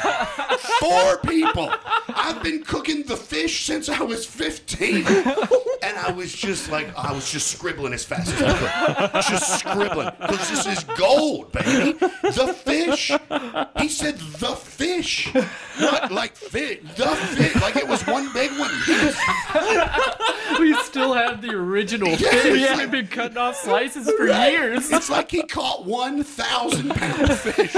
Four 0.80 1.18
people. 1.20 1.70
I've 2.10 2.42
been 2.44 2.64
cooking 2.64 3.04
the 3.04 3.18
fish 3.18 3.66
since 3.66 3.90
I 3.90 4.02
was 4.02 4.26
15. 4.26 5.06
And 5.84 5.98
I 5.98 6.12
was 6.16 6.34
just 6.34 6.72
like, 6.72 6.96
I 6.98 7.12
was 7.12 7.32
just 7.32 7.48
scribbling 7.48 7.94
as 7.94 8.04
fast 8.06 8.34
as 8.34 8.42
I 8.42 8.58
could. 9.10 9.22
Just 9.24 9.60
scribbling. 9.60 10.12
Because 10.20 10.50
this 10.50 10.66
is 10.78 10.84
gold, 10.98 11.52
baby. 11.52 11.94
The 12.00 12.56
fish. 12.64 13.12
He 13.82 13.90
said 13.90 14.18
the 14.18 14.56
fish. 14.56 15.34
Not 15.80 16.12
like 16.12 16.36
fish. 16.36 16.80
The 16.96 17.08
fish. 17.08 17.56
Like 17.62 17.76
it 17.76 17.88
was 17.88 18.06
one 18.08 18.32
big 18.50 18.60
one. 18.60 18.72
He 18.86 20.60
we 20.60 20.74
still 20.84 21.14
have 21.14 21.42
the 21.42 21.52
original 21.52 22.10
Yeah, 22.10 22.18
fish. 22.18 22.46
it's 22.46 22.52
We 22.52 22.62
haven't 22.62 22.92
been 22.92 23.08
cutting 23.08 23.38
off 23.38 23.56
slices 23.58 24.10
for 24.10 24.26
Right. 24.26 24.52
years. 24.52 24.92
It's 24.92 25.10
like 25.10 25.32
he 25.32 25.44
caught 25.44 25.86
1,000 25.86 26.90
pound 26.90 27.32
fish. 27.40 27.76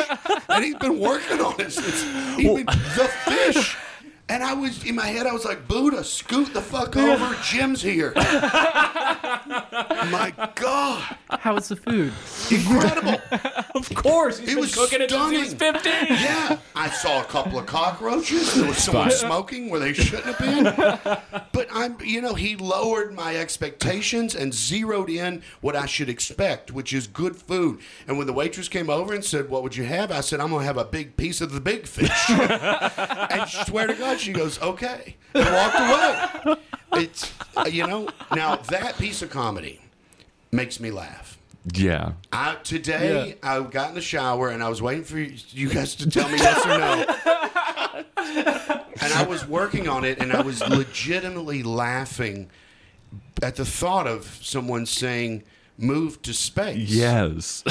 And 0.50 0.64
he's 0.64 0.76
been 0.76 1.00
working 1.00 1.40
on 1.42 1.60
it 1.60 1.72
since 1.72 2.04
he's 2.36 2.48
been, 2.48 2.66
the 2.66 3.10
fish. 3.26 3.78
And 4.30 4.44
I 4.44 4.54
was, 4.54 4.84
in 4.84 4.96
my 4.96 5.08
head, 5.08 5.26
I 5.26 5.32
was 5.32 5.46
like, 5.46 5.70
Buddha, 5.70 6.04
scoot 6.04 6.54
the 6.54 6.62
fuck 6.62 6.98
over. 6.98 7.34
Jim's 7.44 7.82
here. 7.82 8.12
my 10.12 10.34
God. 10.56 11.16
How 11.30 11.56
was 11.56 11.70
the 11.70 11.78
food? 11.78 12.12
Incredible. 12.52 13.22
Of 13.74 13.94
course, 13.96 14.40
he's 14.40 14.50
It 14.50 14.56
been 14.56 14.62
was 14.62 14.76
cooking 14.76 15.02
it 15.02 15.10
since 15.12 15.32
he 15.32 15.38
was 15.38 15.50
stunning. 15.52 15.82
15. 15.82 16.08
Yeah, 16.18 16.60
I 16.76 16.90
saw 16.90 17.22
a 17.22 17.24
couple 17.26 17.58
of 17.58 17.66
cockroaches. 17.68 18.54
There 18.56 18.68
was 18.68 18.78
someone 18.80 19.12
smoking 19.12 19.70
where 19.70 19.80
they 19.80 19.94
shouldn't 19.94 20.26
have 20.36 20.40
been. 20.40 21.38
But 21.54 21.68
I'm, 21.72 21.98
you 22.04 22.22
know, 22.22 22.34
he 22.34 22.56
lowered 22.56 23.14
my 23.14 23.36
expectations 23.38 24.36
and 24.36 24.54
zeroed 24.54 25.10
in 25.10 25.42
what 25.62 25.76
I 25.76 25.86
should 25.86 26.10
expect, 26.10 26.72
which 26.72 26.92
is 26.94 27.08
good 27.08 27.36
food. 27.36 27.80
And 28.08 28.18
when 28.18 28.28
the 28.28 28.34
waitress 28.34 28.68
came 28.68 28.90
over 28.90 29.14
and 29.14 29.24
said, 29.24 29.50
"What 29.50 29.64
would 29.64 29.76
you 29.76 29.84
have?" 29.86 30.12
I 30.12 30.22
said, 30.22 30.40
"I'm 30.40 30.50
gonna 30.52 30.64
have 30.66 30.78
a 30.78 30.86
big 30.86 31.16
piece 31.18 31.40
of 31.42 31.52
the 31.52 31.60
big 31.62 31.88
fish." 31.88 32.12
and 32.30 33.50
swear 33.50 33.88
to 33.88 33.94
God, 33.94 34.17
she 34.20 34.34
goes, 34.34 34.62
"Okay," 34.62 35.16
and 35.34 35.46
walked 35.46 36.46
away. 36.46 36.58
It's, 36.94 37.32
you 37.72 37.86
know, 37.86 38.10
now 38.34 38.56
that 38.56 38.98
piece 38.98 39.22
of 39.22 39.30
comedy 39.30 39.82
makes 40.52 40.80
me 40.80 40.92
laugh. 40.92 41.38
Yeah. 41.74 42.14
I, 42.32 42.56
today, 42.64 43.36
I 43.44 43.60
got 43.62 43.90
in 43.90 43.96
the 43.96 44.02
shower 44.02 44.50
and 44.50 44.64
I 44.64 44.70
was 44.70 44.82
waiting 44.82 45.04
for 45.04 45.20
you 45.20 45.70
guys 45.70 45.96
to 45.96 46.10
tell 46.10 46.30
me 46.30 46.38
yes 46.38 46.66
or 46.66 46.78
no. 46.78 47.06
and 49.02 49.14
I 49.14 49.26
was 49.28 49.46
working 49.46 49.90
on 49.90 50.06
it 50.06 50.20
and 50.20 50.32
I 50.32 50.42
was 50.42 50.62
legitimately 50.68 51.64
laughing 51.64 52.50
at 53.44 53.58
the 53.58 53.66
thought 53.66 54.08
of 54.08 54.40
someone 54.42 54.86
saying, 54.86 55.44
move 55.78 56.22
to 56.24 56.34
space. 56.34 56.90
Yes. 56.90 57.64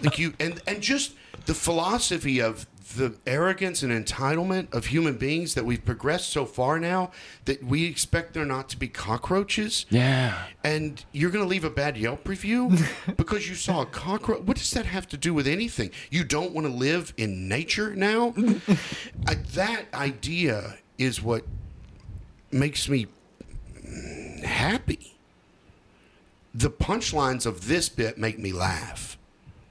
Like 0.00 0.18
you, 0.18 0.34
and, 0.40 0.60
and 0.66 0.80
just 0.80 1.12
the 1.44 1.54
philosophy 1.54 2.40
of 2.40 2.66
the 2.96 3.16
arrogance 3.26 3.82
and 3.82 3.92
entitlement 3.92 4.72
of 4.74 4.86
human 4.86 5.16
beings 5.16 5.54
that 5.54 5.64
we've 5.64 5.84
progressed 5.84 6.30
so 6.30 6.44
far 6.44 6.78
now 6.78 7.10
that 7.44 7.62
we 7.62 7.84
expect 7.84 8.34
there 8.34 8.44
not 8.44 8.68
to 8.68 8.76
be 8.76 8.88
cockroaches 8.88 9.86
yeah. 9.90 10.46
and 10.64 11.04
you're 11.12 11.30
going 11.30 11.44
to 11.44 11.48
leave 11.48 11.64
a 11.64 11.70
bad 11.70 11.96
Yelp 11.96 12.26
review 12.28 12.72
because 13.16 13.48
you 13.48 13.54
saw 13.54 13.82
a 13.82 13.86
cockroach. 13.86 14.42
What 14.42 14.56
does 14.56 14.70
that 14.72 14.86
have 14.86 15.06
to 15.08 15.16
do 15.16 15.32
with 15.32 15.46
anything? 15.46 15.90
You 16.10 16.24
don't 16.24 16.52
want 16.52 16.66
to 16.66 16.72
live 16.72 17.12
in 17.16 17.48
nature 17.48 17.94
now? 17.94 18.34
I, 19.26 19.34
that 19.54 19.86
idea 19.94 20.78
is 20.98 21.22
what 21.22 21.44
makes 22.50 22.88
me 22.88 23.06
happy. 24.44 25.16
The 26.54 26.70
punchlines 26.70 27.44
of 27.44 27.68
this 27.68 27.88
bit 27.88 28.18
make 28.18 28.38
me 28.38 28.52
laugh, 28.52 29.18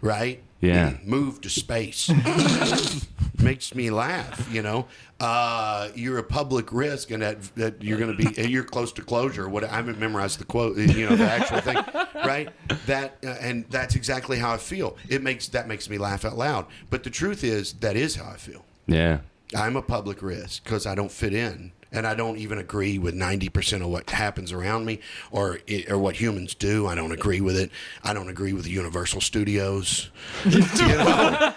right? 0.02 0.44
Yeah. 0.62 0.98
Move 1.04 1.42
to 1.42 1.50
space. 1.50 2.10
makes 3.46 3.74
me 3.74 3.90
laugh. 3.90 4.52
You 4.52 4.62
know, 4.62 4.88
uh, 5.20 5.90
you're 5.96 6.18
a 6.18 6.24
public 6.24 6.74
risk, 6.74 7.12
and 7.12 7.22
that, 7.24 7.42
that 7.56 7.82
you're 7.82 7.98
going 7.98 8.16
to 8.16 8.32
be 8.32 8.50
you're 8.50 8.64
close 8.64 8.92
to 8.94 9.02
closure. 9.02 9.48
What 9.48 9.64
I 9.64 9.68
haven't 9.68 10.00
memorized 10.00 10.40
the 10.40 10.46
quote, 10.46 10.78
you 10.78 11.08
know, 11.10 11.16
the 11.16 11.30
actual 11.30 11.62
thing, 11.62 11.78
right? 12.26 12.50
That 12.88 13.18
uh, 13.24 13.38
and 13.40 13.66
that's 13.70 13.96
exactly 13.96 14.38
how 14.38 14.52
I 14.52 14.58
feel. 14.58 14.98
It 15.08 15.24
makes 15.24 15.48
that 15.50 15.68
makes 15.68 15.90
me 15.90 15.98
laugh 15.98 16.26
out 16.26 16.38
loud. 16.38 16.66
But 16.90 17.04
the 17.04 17.10
truth 17.10 17.44
is, 17.44 17.74
that 17.74 17.96
is 17.96 18.16
how 18.16 18.30
I 18.30 18.38
feel. 18.38 18.66
Yeah. 18.88 19.20
I'm 19.56 19.76
a 19.76 19.82
public 19.82 20.22
risk 20.22 20.64
because 20.64 20.86
I 20.86 20.96
don't 20.96 21.12
fit 21.12 21.34
in. 21.34 21.72
And 21.92 22.06
I 22.06 22.14
don't 22.14 22.38
even 22.38 22.58
agree 22.58 22.98
with 22.98 23.16
90% 23.16 23.82
of 23.82 23.88
what 23.88 24.10
happens 24.10 24.52
around 24.52 24.84
me 24.84 25.00
or 25.32 25.60
or 25.90 25.98
what 25.98 26.18
humans 26.18 26.54
do. 26.54 26.88
I 26.88 26.96
don't 26.96 27.14
agree 27.14 27.40
with 27.40 27.56
it. 27.56 27.72
I 28.04 28.14
don't 28.14 28.28
agree 28.28 28.52
with 28.52 28.66
the 28.66 28.72
Universal 28.72 29.22
Studios. 29.22 30.10
you 30.46 30.60
know? 30.60 31.54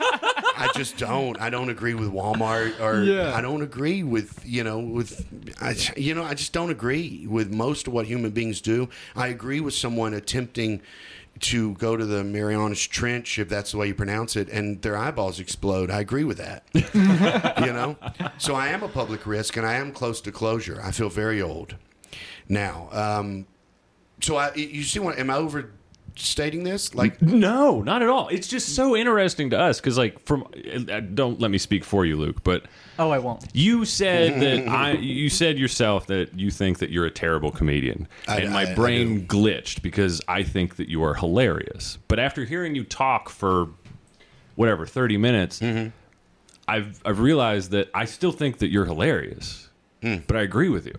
I 0.59 0.71
just 0.75 0.97
don't. 0.99 1.41
I 1.41 1.51
don't 1.51 1.71
agree 1.71 1.95
with 1.95 2.11
Walmart, 2.11 2.81
or 2.81 3.03
Yeah. 3.03 3.35
I 3.35 3.41
don't 3.41 3.63
agree 3.63 4.03
with 4.03 4.43
you 4.45 4.65
know 4.65 4.79
with 4.79 5.27
I, 5.61 5.77
you 5.97 6.15
know 6.15 6.25
I 6.25 6.35
just 6.35 6.53
don't 6.53 6.71
agree 6.71 7.27
with 7.29 7.53
most 7.53 7.87
of 7.87 7.93
what 7.93 8.07
human 8.07 8.31
beings 8.33 8.61
do. 8.61 8.89
I 9.15 9.29
agree 9.29 9.61
with 9.61 9.75
someone 9.75 10.15
attempting 10.15 10.83
to 11.41 11.75
go 11.75 11.97
to 11.97 12.05
the 12.05 12.25
Marianas 12.25 12.85
Trench, 12.85 13.39
if 13.39 13.49
that's 13.49 13.71
the 13.71 13.77
way 13.79 13.87
you 13.89 13.95
pronounce 13.95 14.35
it, 14.35 14.49
and 14.49 14.83
their 14.83 14.97
eyeballs 14.97 15.39
explode. 15.39 15.89
I 15.91 16.01
agree 16.01 16.25
with 16.25 16.39
that. 16.39 16.65
you 16.75 17.73
know, 17.73 17.97
so 18.39 18.55
I 18.55 18.69
am 18.69 18.83
a 18.83 18.89
public 18.89 19.25
risk, 19.27 19.57
and 19.57 19.65
I 19.65 19.75
am 19.75 19.93
close 19.93 20.21
to 20.23 20.33
closure. 20.33 20.81
I 20.83 20.91
feel 20.91 21.09
very 21.09 21.41
old 21.41 21.77
now. 22.49 22.89
Um, 22.91 23.47
so 24.21 24.37
I, 24.37 24.53
you 24.55 24.83
see, 24.83 24.99
what 24.99 25.17
am 25.19 25.31
I 25.31 25.37
overstating 26.23 26.65
this? 26.65 26.95
Like, 26.95 27.21
No, 27.23 27.81
not 27.83 28.03
at 28.03 28.09
all. 28.09 28.29
It's 28.29 28.49
just 28.49 28.75
so 28.75 28.97
interesting 28.97 29.51
to 29.51 29.59
us 29.59 29.81
because, 29.81 29.97
like, 29.97 30.21
from 30.25 30.47
uh, 30.91 31.01
don't 31.01 31.41
let 31.41 31.51
me 31.51 31.59
speak 31.59 31.85
for 31.85 32.05
you, 32.05 32.17
Luke, 32.17 32.43
but 32.43 32.65
Oh, 32.99 33.11
I 33.11 33.19
won't. 33.19 33.45
you 33.55 33.85
said 33.85 34.41
that 34.41 34.69
I. 34.73 34.93
You 34.93 35.29
said 35.29 35.59
yourself 35.59 36.07
that 36.09 36.35
you 36.39 36.51
think 36.51 36.79
that 36.79 36.91
you're 36.91 37.07
a 37.07 37.11
terrible 37.11 37.51
comedian, 37.53 38.09
I- 38.27 38.41
and 38.41 38.53
my 38.53 38.67
I- 38.67 38.71
I 38.73 38.75
brain 38.75 39.21
do. 39.21 39.37
glitched 39.37 39.83
because 39.83 40.21
I 40.29 40.43
think 40.43 40.77
that 40.77 40.89
you 40.89 41.03
are 41.05 41.15
hilarious. 41.15 41.99
But 42.09 42.19
after 42.19 42.45
hearing 42.45 42.75
you 42.75 42.85
talk 42.85 43.29
for 43.29 43.69
whatever 44.57 44.87
thirty 44.87 45.17
minutes, 45.17 45.61
Mm-hmm. 45.61 45.89
I've 46.67 47.01
I've 47.07 47.21
realized 47.21 47.71
that 47.71 47.89
I 47.95 48.05
still 48.05 48.33
think 48.33 48.59
that 48.59 48.69
you're 48.69 48.85
hilarious, 48.87 49.69
Hmm. 50.03 50.17
but 50.27 50.37
I 50.37 50.43
agree 50.43 50.69
with 50.69 50.85
you. 50.87 50.99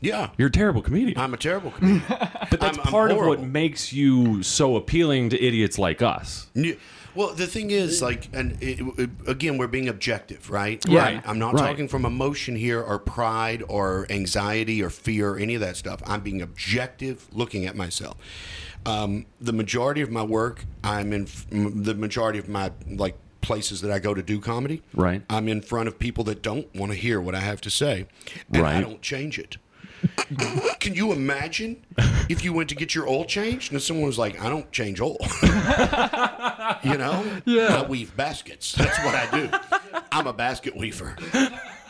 Yeah, 0.00 0.30
You're 0.36 0.48
a 0.48 0.52
terrible 0.52 0.82
comedian. 0.82 1.18
I'm 1.18 1.32
a 1.34 1.36
terrible 1.38 1.70
comedian. 1.70 2.02
but 2.08 2.60
that's 2.60 2.78
I'm- 2.78 2.80
I'm 2.86 2.90
part 2.92 3.10
of 3.10 3.18
what 3.18 3.42
makes 3.42 3.92
you 3.92 4.42
so 4.42 4.76
appealing 4.76 5.30
to 5.30 5.42
idiots 5.42 5.78
like 5.78 6.02
us. 6.02 6.48
Yeah. 6.54 6.74
Well, 7.14 7.32
the 7.32 7.46
thing 7.46 7.70
is, 7.70 8.02
like, 8.02 8.28
and 8.34 8.62
it, 8.62 8.78
it- 8.98 9.10
again, 9.26 9.56
we're 9.56 9.68
being 9.68 9.88
objective, 9.88 10.50
right? 10.50 10.84
Yeah. 10.86 11.00
Right. 11.02 11.22
I'm 11.26 11.38
not 11.38 11.54
Right. 11.54 11.66
talking 11.66 11.88
from 11.88 12.04
emotion 12.04 12.56
here, 12.56 12.82
or 12.82 12.98
pride, 12.98 13.62
or 13.68 14.06
anxiety, 14.10 14.82
or 14.82 14.90
fear, 14.90 15.30
or 15.30 15.38
any 15.38 15.54
of 15.54 15.62
that 15.62 15.76
stuff. 15.78 16.02
I'm 16.06 16.20
being 16.20 16.42
objective, 16.42 17.26
looking 17.32 17.64
at 17.64 17.74
myself. 17.74 18.18
Um, 18.84 19.24
the 19.40 19.52
majority 19.54 20.02
of 20.02 20.10
my 20.10 20.22
work, 20.22 20.64
I'm 20.84 21.12
in. 21.14 21.26
The 21.50 21.94
majority 21.94 22.38
of 22.38 22.48
my 22.50 22.70
like 22.86 23.16
places 23.40 23.80
that 23.80 23.90
I 23.90 23.98
go 23.98 24.12
to 24.12 24.22
do 24.22 24.38
comedy, 24.40 24.82
Right. 24.92 25.22
I'm 25.30 25.48
in 25.48 25.62
front 25.62 25.88
of 25.88 25.98
people 25.98 26.22
that 26.24 26.42
don't 26.42 26.72
want 26.74 26.92
to 26.92 26.98
hear 26.98 27.20
what 27.20 27.34
I 27.34 27.40
have 27.40 27.60
to 27.62 27.70
say, 27.70 28.06
and 28.52 28.66
I 28.66 28.80
don't 28.82 29.00
change 29.00 29.38
it. 29.38 29.56
Can 30.80 30.94
you 30.94 31.12
imagine 31.12 31.84
if 32.28 32.44
you 32.44 32.52
went 32.52 32.68
to 32.70 32.74
get 32.74 32.94
your 32.94 33.08
oil 33.08 33.24
changed 33.24 33.72
and 33.72 33.80
someone 33.82 34.06
was 34.06 34.18
like, 34.18 34.40
"I 34.40 34.48
don't 34.48 34.70
change 34.72 35.00
oil." 35.00 35.18
you 36.84 36.96
know? 36.98 37.24
Yeah. 37.44 37.82
I 37.82 37.86
weave 37.88 38.16
baskets. 38.16 38.72
That's 38.72 38.98
what 39.04 39.14
I 39.14 39.30
do. 39.30 40.00
I'm 40.12 40.26
a 40.26 40.32
basket 40.32 40.76
weaver. 40.76 41.16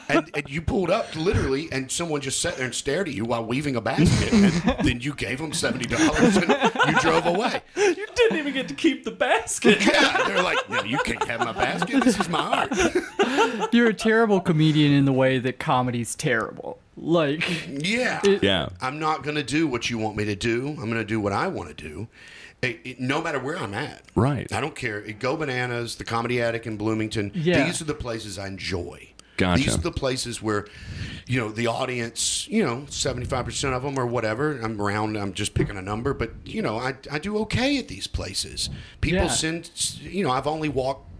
And, 0.08 0.30
and 0.34 0.48
you 0.48 0.62
pulled 0.62 0.90
up 0.90 1.14
literally, 1.16 1.68
and 1.72 1.90
someone 1.90 2.20
just 2.20 2.40
sat 2.40 2.56
there 2.56 2.64
and 2.66 2.74
stared 2.74 3.08
at 3.08 3.14
you 3.14 3.24
while 3.24 3.44
weaving 3.44 3.76
a 3.76 3.80
basket, 3.80 4.32
and 4.32 4.86
then 4.86 5.00
you 5.00 5.14
gave 5.14 5.38
them 5.38 5.52
seventy 5.52 5.86
dollars 5.86 6.36
and 6.36 6.48
you 6.88 7.00
drove 7.00 7.26
away. 7.26 7.60
You 7.76 8.06
didn't 8.14 8.38
even 8.38 8.52
get 8.54 8.68
to 8.68 8.74
keep 8.74 9.04
the 9.04 9.10
basket. 9.10 9.84
Yeah, 9.84 10.24
they're 10.26 10.42
like, 10.42 10.68
"No, 10.70 10.82
you 10.82 10.98
can't 10.98 11.24
have 11.28 11.40
my 11.40 11.52
basket. 11.52 12.04
This 12.04 12.18
is 12.20 12.28
my 12.28 12.68
art." 12.68 13.72
You're 13.72 13.88
a 13.88 13.94
terrible 13.94 14.40
comedian 14.40 14.92
in 14.92 15.04
the 15.06 15.12
way 15.12 15.38
that 15.38 15.58
comedy's 15.58 16.14
terrible. 16.14 16.78
Like, 16.96 17.68
Yeah, 17.68 18.20
Yeah. 18.40 18.68
I'm 18.80 18.98
not 18.98 19.22
going 19.22 19.36
to 19.36 19.42
do 19.42 19.66
what 19.66 19.90
you 19.90 19.98
want 19.98 20.16
me 20.16 20.24
to 20.26 20.34
do. 20.34 20.68
I'm 20.68 20.86
going 20.90 20.94
to 20.94 21.04
do 21.04 21.20
what 21.20 21.32
I 21.32 21.46
want 21.48 21.68
to 21.68 21.74
do, 21.74 22.08
It- 22.62 22.80
it- 22.84 23.00
no 23.00 23.20
matter 23.20 23.38
where 23.38 23.58
I'm 23.58 23.74
at. 23.74 24.02
Right. 24.14 24.50
I 24.52 24.60
don't 24.62 24.74
care. 24.74 25.00
Go 25.02 25.36
Bananas, 25.36 25.96
the 25.96 26.04
Comedy 26.04 26.40
Attic 26.40 26.66
in 26.66 26.76
Bloomington. 26.78 27.32
Yeah. 27.34 27.64
These 27.66 27.82
are 27.82 27.84
the 27.84 27.94
places 27.94 28.38
I 28.38 28.46
enjoy. 28.46 29.10
Gotcha. 29.36 29.62
These 29.62 29.74
are 29.74 29.80
the 29.80 29.92
places 29.92 30.40
where, 30.40 30.66
you 31.26 31.38
know, 31.40 31.50
the 31.50 31.66
audience, 31.66 32.46
you 32.48 32.64
know, 32.64 32.86
75% 32.88 33.72
of 33.76 33.82
them 33.82 33.98
or 33.98 34.06
whatever. 34.06 34.58
I'm 34.60 34.80
around, 34.80 35.16
I'm 35.16 35.32
just 35.32 35.54
picking 35.54 35.76
a 35.76 35.82
number, 35.82 36.14
but, 36.14 36.30
you 36.44 36.62
know, 36.62 36.78
I, 36.78 36.94
I 37.10 37.18
do 37.18 37.36
okay 37.38 37.78
at 37.78 37.88
these 37.88 38.06
places. 38.06 38.70
People 39.00 39.24
Yeah. 39.24 39.28
send, 39.28 39.70
you 40.00 40.24
know, 40.24 40.30
I've 40.30 40.46
only 40.46 40.68
walked 40.68 41.10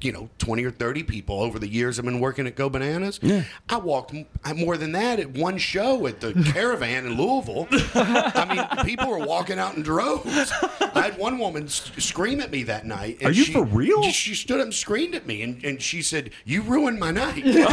you 0.00 0.12
know, 0.12 0.28
20 0.38 0.64
or 0.64 0.70
30 0.70 1.02
people 1.02 1.40
over 1.42 1.58
the 1.58 1.68
years 1.68 1.98
I've 1.98 2.04
been 2.04 2.20
working 2.20 2.46
at 2.46 2.54
Go 2.56 2.68
Bananas. 2.70 3.18
Yeah. 3.22 3.44
I 3.68 3.76
walked 3.78 4.14
m- 4.14 4.26
more 4.56 4.76
than 4.76 4.92
that 4.92 5.18
at 5.18 5.30
one 5.30 5.58
show 5.58 6.06
at 6.06 6.20
the 6.20 6.32
Caravan 6.52 7.06
in 7.06 7.16
Louisville. 7.16 7.66
I 7.94 8.76
mean, 8.76 8.86
people 8.86 9.08
were 9.10 9.18
walking 9.26 9.58
out 9.58 9.76
in 9.76 9.82
droves. 9.82 10.52
I 10.80 11.02
had 11.02 11.18
one 11.18 11.38
woman 11.38 11.68
scream 11.68 12.40
at 12.40 12.50
me 12.50 12.62
that 12.64 12.86
night. 12.86 13.24
Are 13.24 13.30
you 13.32 13.44
she- 13.44 13.52
for 13.52 13.64
real? 13.64 14.02
She 14.04 14.34
stood 14.34 14.60
up 14.60 14.64
and 14.64 14.74
screamed 14.74 15.14
at 15.14 15.26
me, 15.26 15.42
and, 15.42 15.64
and 15.64 15.82
she 15.82 16.02
said, 16.02 16.30
You 16.44 16.62
ruined 16.62 16.98
my 17.00 17.10
night. 17.10 17.42
That's 17.44 17.72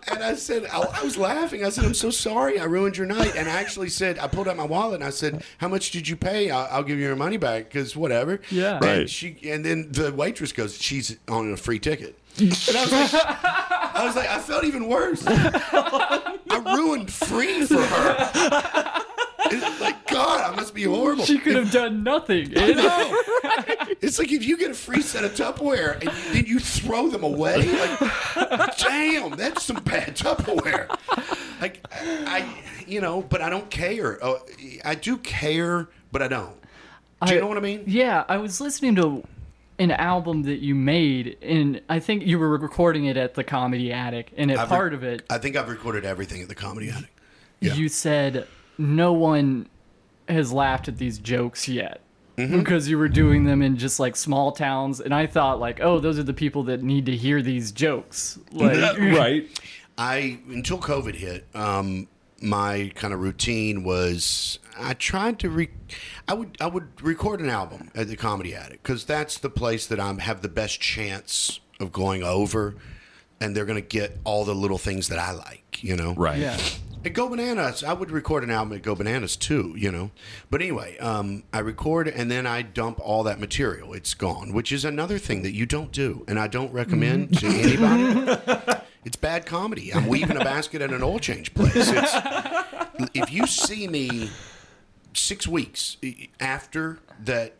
And 0.08 0.22
I 0.22 0.34
said, 0.34 0.66
I, 0.72 0.80
I 0.80 1.02
was 1.04 1.16
laughing. 1.18 1.64
I 1.64 1.68
said, 1.68 1.84
I'm 1.84 1.94
so 1.94 2.10
sorry 2.10 2.58
I 2.58 2.64
ruined 2.64 2.96
your 2.96 3.06
night. 3.06 3.34
And 3.36 3.48
I 3.48 3.52
actually 3.60 3.88
said, 3.88 4.18
I 4.18 4.26
pulled 4.28 4.48
out 4.48 4.56
my 4.56 4.64
wallet 4.64 4.96
and 4.96 5.04
I 5.04 5.10
said, 5.10 5.44
How 5.58 5.68
much 5.68 5.90
did 5.90 6.08
you 6.08 6.16
pay? 6.16 6.50
I'll, 6.50 6.68
I'll 6.70 6.82
give 6.82 6.98
you 6.98 7.04
your 7.06 7.16
money 7.16 7.36
back 7.36 7.64
because 7.64 7.94
whatever. 7.96 8.40
Yeah. 8.50 8.76
And 8.76 8.84
Right. 8.84 9.10
she 9.10 9.36
and 9.50 9.64
then 9.64 9.88
the 9.92 10.12
waitress 10.12 10.52
goes, 10.52 10.80
She's 10.80 11.16
on 11.28 11.52
a 11.52 11.56
free 11.56 11.78
ticket. 11.78 12.18
And 12.38 12.50
I 12.50 12.82
was 12.82 12.92
like, 12.92 13.14
I 13.14 14.02
was 14.06 14.16
like, 14.16 14.28
I 14.28 14.38
felt 14.38 14.64
even 14.64 14.88
worse. 14.88 15.24
I 15.26 16.74
ruined 16.76 17.10
free 17.12 17.64
for 17.66 17.80
her. 17.82 19.02
It's 19.52 19.80
like, 19.80 20.06
God, 20.08 20.52
I 20.52 20.56
must 20.56 20.74
be 20.74 20.84
horrible. 20.84 21.24
she 21.24 21.38
could 21.38 21.56
have 21.56 21.70
done 21.70 22.02
nothing. 22.02 22.52
I 22.56 22.72
know. 22.72 23.22
It's 24.00 24.18
like 24.18 24.30
if 24.32 24.44
you 24.44 24.56
get 24.56 24.70
a 24.70 24.74
free 24.74 25.02
set 25.02 25.24
of 25.24 25.32
Tupperware 25.34 26.00
and 26.00 26.10
then 26.34 26.44
you 26.46 26.58
throw 26.58 27.08
them 27.08 27.22
away. 27.24 27.56
Like, 28.36 28.76
damn, 28.78 29.32
that's 29.36 29.64
some 29.64 29.82
bad 29.82 30.16
Tupperware. 30.16 30.88
Like, 31.60 31.80
I, 31.92 32.46
you 32.86 33.00
know, 33.00 33.22
but 33.22 33.40
I 33.42 33.48
don't 33.50 33.70
care. 33.70 34.22
Uh, 34.24 34.38
I 34.84 34.94
do 34.94 35.16
care, 35.18 35.88
but 36.12 36.22
I 36.22 36.28
don't. 36.28 36.54
Do 37.24 37.32
you 37.32 37.38
I- 37.38 37.40
know 37.40 37.46
what 37.48 37.56
I 37.56 37.60
mean? 37.60 37.84
Yeah, 37.86 38.24
I 38.28 38.36
was 38.36 38.60
listening 38.60 38.94
to 38.96 39.24
an 39.78 39.90
album 39.90 40.42
that 40.44 40.60
you 40.60 40.74
made, 40.74 41.36
and 41.42 41.80
I 41.88 41.98
think 42.00 42.24
you 42.26 42.38
were 42.38 42.56
recording 42.56 43.06
it 43.06 43.16
at 43.16 43.34
the 43.34 43.44
Comedy 43.44 43.92
Attic, 43.92 44.32
and 44.36 44.50
at 44.50 44.58
I've 44.58 44.70
re- 44.70 44.76
part 44.76 44.94
of 44.94 45.02
it, 45.04 45.22
I 45.30 45.38
think 45.38 45.56
I've 45.56 45.68
recorded 45.68 46.04
everything 46.04 46.40
at 46.42 46.48
the 46.48 46.54
Comedy 46.54 46.88
Attic. 46.90 47.10
Yeah. 47.60 47.74
you 47.74 47.88
said 47.88 48.46
no 48.78 49.12
one 49.12 49.68
has 50.28 50.52
laughed 50.52 50.88
at 50.88 50.98
these 50.98 51.18
jokes 51.18 51.68
yet. 51.68 52.00
Mm-hmm. 52.36 52.58
Because 52.58 52.86
you 52.86 52.98
were 52.98 53.08
doing 53.08 53.44
them 53.44 53.62
in 53.62 53.78
just 53.78 53.98
like 53.98 54.14
small 54.14 54.52
towns, 54.52 55.00
and 55.00 55.14
I 55.14 55.26
thought 55.26 55.58
like, 55.58 55.80
oh, 55.80 55.98
those 55.98 56.18
are 56.18 56.22
the 56.22 56.34
people 56.34 56.64
that 56.64 56.82
need 56.82 57.06
to 57.06 57.16
hear 57.16 57.40
these 57.40 57.72
jokes. 57.72 58.38
Like, 58.52 58.98
right. 58.98 59.48
I 59.96 60.38
until 60.48 60.78
COVID 60.78 61.14
hit, 61.14 61.46
um, 61.54 62.08
my 62.42 62.92
kind 62.94 63.14
of 63.14 63.20
routine 63.20 63.84
was 63.84 64.58
I 64.78 64.94
tried 64.94 65.38
to 65.40 65.50
re- 65.50 65.70
I 66.28 66.34
would 66.34 66.56
I 66.60 66.66
would 66.66 67.00
record 67.02 67.40
an 67.40 67.48
album 67.48 67.90
at 67.94 68.08
the 68.08 68.16
Comedy 68.16 68.54
Attic 68.54 68.82
because 68.82 69.04
that's 69.04 69.38
the 69.38 69.50
place 69.50 69.86
that 69.86 69.98
I 69.98 70.12
have 70.20 70.42
the 70.42 70.48
best 70.48 70.80
chance 70.80 71.60
of 71.80 71.92
going 71.92 72.22
over, 72.22 72.76
and 73.40 73.56
they're 73.56 73.64
gonna 73.64 73.80
get 73.80 74.18
all 74.24 74.44
the 74.44 74.54
little 74.54 74.78
things 74.78 75.08
that 75.08 75.18
I 75.18 75.32
like, 75.32 75.82
you 75.82 75.96
know. 75.96 76.14
Right. 76.14 76.38
yeah, 76.38 76.58
At 77.06 77.12
Go 77.12 77.28
Bananas, 77.28 77.84
I 77.84 77.92
would 77.92 78.10
record 78.10 78.42
an 78.42 78.50
album 78.50 78.76
at 78.76 78.82
Go 78.82 78.96
Bananas 78.96 79.36
too, 79.36 79.72
you 79.78 79.92
know. 79.92 80.10
But 80.50 80.60
anyway, 80.60 80.98
um, 80.98 81.44
I 81.52 81.60
record 81.60 82.08
and 82.08 82.28
then 82.28 82.48
I 82.48 82.62
dump 82.62 82.98
all 82.98 83.22
that 83.22 83.38
material. 83.38 83.94
It's 83.94 84.12
gone, 84.12 84.52
which 84.52 84.72
is 84.72 84.84
another 84.84 85.16
thing 85.16 85.42
that 85.42 85.52
you 85.52 85.66
don't 85.66 85.92
do, 85.92 86.24
and 86.26 86.36
I 86.36 86.48
don't 86.48 86.72
recommend 86.72 87.38
to 87.38 87.46
anybody. 87.46 88.82
it's 89.04 89.14
bad 89.14 89.46
comedy. 89.46 89.94
I'm 89.94 90.08
weaving 90.08 90.36
a 90.36 90.42
basket 90.42 90.82
at 90.82 90.92
an 90.92 91.04
oil 91.04 91.20
change 91.20 91.54
place. 91.54 91.76
It's, 91.76 93.08
if 93.14 93.32
you 93.32 93.46
see 93.46 93.86
me 93.86 94.28
six 95.12 95.46
weeks 95.46 95.98
after 96.40 96.98
that 97.22 97.54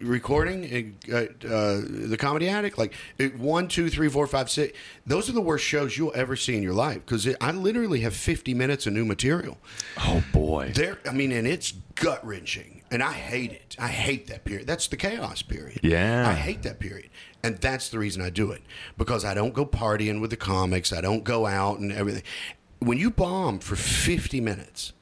recording 0.00 0.96
at 1.12 1.44
uh, 1.44 1.78
the 1.80 2.16
comedy 2.18 2.48
attic 2.48 2.76
like 2.76 2.92
it, 3.18 3.38
one 3.38 3.68
two 3.68 3.88
three 3.88 4.08
four 4.08 4.26
five 4.26 4.50
six 4.50 4.76
those 5.06 5.28
are 5.28 5.32
the 5.32 5.40
worst 5.40 5.64
shows 5.64 5.96
you'll 5.96 6.12
ever 6.14 6.34
see 6.36 6.56
in 6.56 6.62
your 6.62 6.74
life 6.74 6.96
because 6.96 7.28
i 7.40 7.50
literally 7.52 8.00
have 8.00 8.14
50 8.14 8.52
minutes 8.54 8.86
of 8.86 8.92
new 8.92 9.04
material. 9.04 9.58
Oh 9.98 10.24
boy. 10.32 10.72
there 10.74 10.98
i 11.08 11.12
mean 11.12 11.32
and 11.32 11.46
it's 11.46 11.72
gut 11.94 12.24
wrenching 12.26 12.82
and 12.90 13.02
i 13.02 13.12
hate 13.12 13.52
it. 13.52 13.76
I 13.78 13.88
hate 13.88 14.26
that 14.26 14.44
period. 14.44 14.66
That's 14.66 14.88
the 14.88 14.96
chaos 14.96 15.42
period. 15.42 15.80
Yeah. 15.82 16.28
i 16.28 16.32
hate 16.32 16.62
that 16.62 16.80
period 16.80 17.10
and 17.42 17.56
that's 17.58 17.88
the 17.88 17.98
reason 17.98 18.22
i 18.22 18.30
do 18.30 18.50
it 18.50 18.62
because 18.98 19.24
i 19.24 19.34
don't 19.34 19.54
go 19.54 19.64
partying 19.64 20.20
with 20.20 20.30
the 20.30 20.36
comics 20.36 20.92
i 20.92 21.00
don't 21.00 21.24
go 21.24 21.46
out 21.46 21.78
and 21.78 21.92
everything. 21.92 22.22
When 22.80 22.98
you 22.98 23.10
bomb 23.10 23.60
for 23.60 23.76
50 23.76 24.40
minutes 24.40 24.92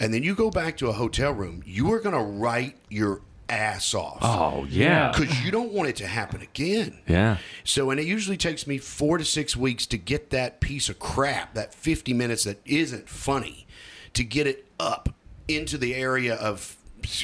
and 0.00 0.12
then 0.12 0.22
you 0.22 0.34
go 0.34 0.50
back 0.50 0.76
to 0.78 0.88
a 0.88 0.92
hotel 0.92 1.32
room 1.32 1.62
you 1.66 1.92
are 1.92 2.00
going 2.00 2.14
to 2.16 2.22
write 2.22 2.76
your 2.88 3.20
ass 3.48 3.94
off 3.94 4.18
Oh 4.22 4.66
yeah. 4.68 5.12
because 5.12 5.44
you 5.44 5.50
don't 5.50 5.72
want 5.72 5.88
it 5.88 5.96
to 5.96 6.06
happen 6.06 6.40
again. 6.40 6.98
Yeah. 7.06 7.36
So, 7.64 7.90
and 7.90 8.00
it 8.00 8.06
usually 8.06 8.36
takes 8.36 8.66
me 8.66 8.78
four 8.78 9.18
to 9.18 9.24
six 9.24 9.56
weeks 9.56 9.86
to 9.86 9.98
get 9.98 10.30
that 10.30 10.60
piece 10.60 10.88
of 10.88 10.98
crap, 10.98 11.54
that 11.54 11.74
50 11.74 12.12
minutes 12.14 12.44
that 12.44 12.58
isn't 12.64 13.08
funny, 13.08 13.66
to 14.14 14.24
get 14.24 14.46
it 14.46 14.66
up 14.80 15.10
into 15.48 15.76
the 15.78 15.94
area 15.94 16.34
of 16.36 16.76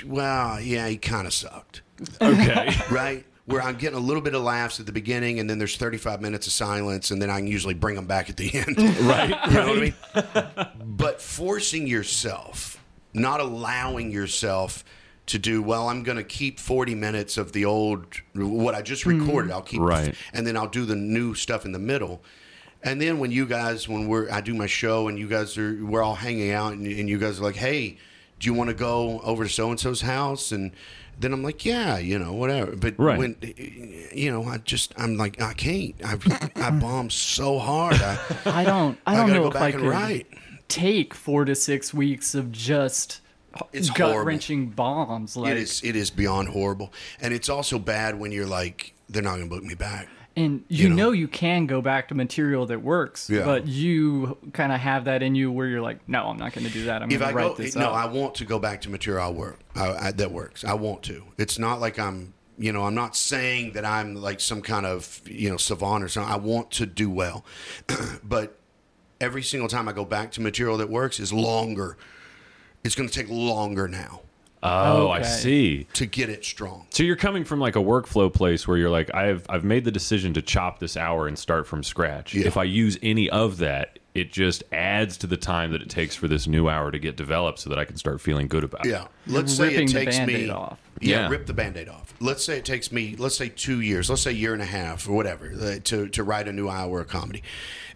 well, 0.06 0.60
yeah, 0.60 0.86
he 0.88 0.98
kind 0.98 1.26
of 1.26 1.32
sucked, 1.32 1.80
Okay. 2.20 2.74
right? 2.90 3.24
Where 3.46 3.62
I'm 3.62 3.76
getting 3.76 3.96
a 3.98 4.02
little 4.02 4.20
bit 4.22 4.34
of 4.34 4.42
laughs 4.42 4.78
at 4.78 4.84
the 4.86 4.92
beginning, 4.92 5.40
and 5.40 5.48
then 5.48 5.58
there's 5.58 5.76
35 5.78 6.20
minutes 6.20 6.46
of 6.46 6.52
silence, 6.52 7.10
and 7.10 7.20
then 7.20 7.30
I 7.30 7.38
can 7.38 7.46
usually 7.46 7.72
bring 7.74 7.96
them 7.96 8.06
back 8.06 8.28
at 8.28 8.36
the 8.36 8.52
end. 8.54 8.78
right. 9.06 9.30
You 9.48 9.54
know 9.54 9.68
what 9.68 9.78
I 9.78 9.80
mean? 10.74 10.86
but 10.96 11.20
forcing 11.22 11.86
yourself, 11.86 12.78
not 13.14 13.40
allowing 13.40 14.12
yourself 14.12 14.84
to 15.30 15.38
do, 15.38 15.62
well, 15.62 15.88
I'm 15.88 16.02
going 16.02 16.16
to 16.18 16.24
keep 16.24 16.58
40 16.60 16.94
minutes 16.94 17.36
of 17.38 17.52
the 17.52 17.64
old, 17.64 18.06
what 18.34 18.74
I 18.74 18.82
just 18.82 19.04
recorded. 19.06 19.50
Mm. 19.50 19.54
I'll 19.54 19.62
keep, 19.62 19.80
Right. 19.80 20.14
and 20.32 20.46
then 20.46 20.56
I'll 20.56 20.68
do 20.68 20.84
the 20.84 20.96
new 20.96 21.34
stuff 21.34 21.64
in 21.64 21.72
the 21.72 21.78
middle. 21.78 22.22
And 22.82 23.00
then 23.00 23.18
when 23.18 23.30
you 23.30 23.44
guys, 23.46 23.88
when 23.88 24.08
we're, 24.08 24.30
I 24.30 24.40
do 24.40 24.54
my 24.54 24.66
show 24.66 25.08
and 25.08 25.18
you 25.18 25.28
guys 25.28 25.58
are, 25.58 25.84
we're 25.84 26.02
all 26.02 26.14
hanging 26.14 26.50
out 26.52 26.72
and, 26.72 26.86
and 26.86 27.08
you 27.08 27.18
guys 27.18 27.38
are 27.40 27.42
like, 27.44 27.56
hey, 27.56 27.98
do 28.38 28.46
you 28.46 28.54
want 28.54 28.68
to 28.70 28.74
go 28.74 29.20
over 29.20 29.44
to 29.44 29.50
so 29.50 29.68
and 29.70 29.78
so's 29.78 30.00
house? 30.00 30.50
And 30.50 30.72
then 31.18 31.34
I'm 31.34 31.42
like, 31.42 31.66
yeah, 31.66 31.98
you 31.98 32.18
know, 32.18 32.32
whatever. 32.32 32.74
But 32.76 32.94
Right. 32.98 33.18
when, 33.18 33.36
you 34.14 34.30
know, 34.32 34.44
I 34.44 34.56
just, 34.58 34.94
I'm 34.96 35.18
like, 35.18 35.40
I 35.42 35.52
can't. 35.52 35.94
I, 36.02 36.16
I 36.56 36.70
bombed 36.70 37.12
so 37.12 37.58
hard. 37.58 37.96
I, 37.96 38.18
I 38.46 38.64
don't. 38.64 38.98
I 39.06 39.12
I 39.12 39.16
don't 39.16 39.26
gotta 39.28 39.34
know 39.40 39.50
go 39.50 39.56
if 39.56 39.62
I 39.62 39.68
and 39.68 39.78
could 39.80 39.88
write. 39.90 40.26
take 40.68 41.12
four 41.12 41.44
to 41.44 41.54
six 41.54 41.92
weeks 41.92 42.34
of 42.34 42.50
just 42.50 43.20
It's 43.72 43.90
gut 43.90 44.24
wrenching 44.24 44.70
bombs. 44.70 45.36
Like, 45.36 45.52
it 45.52 45.56
is 45.58 45.82
it 45.84 45.96
is 45.96 46.10
beyond 46.10 46.48
horrible, 46.48 46.92
and 47.20 47.34
it's 47.34 47.48
also 47.48 47.78
bad 47.78 48.18
when 48.18 48.32
you're 48.32 48.46
like 48.46 48.94
they're 49.08 49.22
not 49.22 49.36
going 49.36 49.48
to 49.48 49.54
book 49.54 49.64
me 49.64 49.74
back. 49.74 50.08
and 50.36 50.64
you, 50.68 50.84
you 50.84 50.88
know. 50.90 50.96
know. 51.06 51.10
you 51.10 51.26
can 51.26 51.66
go 51.66 51.82
back 51.82 52.06
to 52.08 52.14
material 52.14 52.64
that 52.66 52.80
works, 52.80 53.28
Yeah. 53.28 53.44
but 53.44 53.66
you 53.66 54.38
kind 54.52 54.70
of 54.70 54.78
have 54.78 55.06
that 55.06 55.20
in 55.22 55.34
you 55.34 55.50
where 55.50 55.66
you're 55.66 55.80
like, 55.80 56.08
no, 56.08 56.26
I'm 56.28 56.36
not 56.36 56.52
going 56.52 56.64
to 56.64 56.72
do 56.72 56.84
that. 56.84 57.02
I'm 57.02 57.08
going 57.08 57.20
to 57.20 57.26
go, 57.26 57.32
write 57.32 57.56
this 57.56 57.74
no, 57.74 57.86
up. 57.90 57.94
I 57.96 58.06
want 58.06 58.36
to 58.36 58.44
go 58.44 58.60
back 58.60 58.82
to 58.82 58.88
material. 58.90 59.24
I 59.24 59.30
work 59.30 59.58
I, 59.74 59.88
I, 59.90 60.10
that 60.12 60.30
works. 60.30 60.64
I 60.64 60.74
want 60.74 61.02
to. 61.04 61.24
It's 61.38 61.58
not 61.58 61.80
like 61.80 61.98
I'm. 61.98 62.34
You 62.56 62.72
know, 62.72 62.82
I'm 62.84 62.94
not 62.94 63.16
saying 63.16 63.72
that 63.72 63.86
I'm 63.86 64.14
like 64.14 64.38
some 64.38 64.60
kind 64.60 64.84
of 64.84 65.22
you 65.24 65.48
know 65.48 65.56
savant 65.56 66.04
or 66.04 66.08
something. 66.08 66.30
I 66.30 66.36
want 66.36 66.70
to 66.72 66.84
do 66.84 67.08
well, 67.08 67.42
but 68.22 68.58
every 69.18 69.42
single 69.42 69.66
time 69.68 69.88
I 69.88 69.92
go 69.92 70.04
back 70.04 70.30
to 70.32 70.40
material 70.42 70.76
that 70.76 70.90
works 70.90 71.18
is 71.18 71.32
longer. 71.32 71.96
It's 72.84 72.94
going 72.94 73.08
to 73.08 73.14
take 73.14 73.28
longer 73.28 73.86
now 73.88 74.20
Oh, 74.62 75.08
I 75.08 75.22
see. 75.22 75.86
to 75.94 76.04
get 76.04 76.28
it 76.28 76.44
strong. 76.44 76.86
So 76.90 77.02
you're 77.02 77.16
coming 77.16 77.44
from 77.44 77.60
like 77.60 77.76
a 77.76 77.80
workflow 77.80 78.30
place 78.32 78.68
where 78.68 78.76
you're 78.76 78.90
like, 78.90 79.14
I've 79.14 79.46
I've 79.48 79.64
made 79.64 79.84
the 79.86 79.90
decision 79.90 80.34
to 80.34 80.42
chop 80.42 80.80
this 80.80 80.98
hour 80.98 81.26
and 81.26 81.38
start 81.38 81.66
from 81.66 81.82
scratch. 81.82 82.34
Yeah. 82.34 82.46
If 82.46 82.56
I 82.58 82.64
use 82.64 82.98
any 83.02 83.30
of 83.30 83.56
that, 83.58 83.98
it 84.14 84.32
just 84.32 84.62
adds 84.70 85.16
to 85.18 85.26
the 85.26 85.36
time 85.38 85.70
that 85.72 85.80
it 85.80 85.88
takes 85.88 86.14
for 86.14 86.28
this 86.28 86.46
new 86.46 86.68
hour 86.68 86.90
to 86.90 86.98
get 86.98 87.16
developed, 87.16 87.58
so 87.60 87.70
that 87.70 87.78
I 87.78 87.86
can 87.86 87.96
start 87.96 88.20
feeling 88.20 88.48
good 88.48 88.64
about 88.64 88.84
it. 88.84 88.90
Yeah. 88.90 89.06
Let's 89.26 89.54
say 89.54 89.68
ripping 89.68 89.84
it 89.88 89.92
the 89.92 90.04
takes 90.04 90.16
Band-Aid 90.18 90.36
me 90.46 90.50
off. 90.50 90.78
Yeah, 91.00 91.20
Yeah. 91.20 91.28
rip 91.30 91.46
the 91.46 91.54
band-aid 91.54 91.88
off. 91.88 92.12
Let's 92.20 92.44
say 92.44 92.58
it 92.58 92.66
takes 92.66 92.92
me 92.92 93.16
let's 93.18 93.36
say 93.38 93.48
2 93.48 93.80
years, 93.80 94.10
let's 94.10 94.20
say 94.20 94.30
a 94.30 94.34
year 94.34 94.52
and 94.52 94.60
a 94.60 94.66
half 94.66 95.08
or 95.08 95.12
whatever 95.12 95.50
uh, 95.58 95.76
to 95.84 96.08
to 96.08 96.22
write 96.22 96.48
a 96.48 96.52
new 96.52 96.68
hour 96.68 97.00
of 97.00 97.08
comedy. 97.08 97.42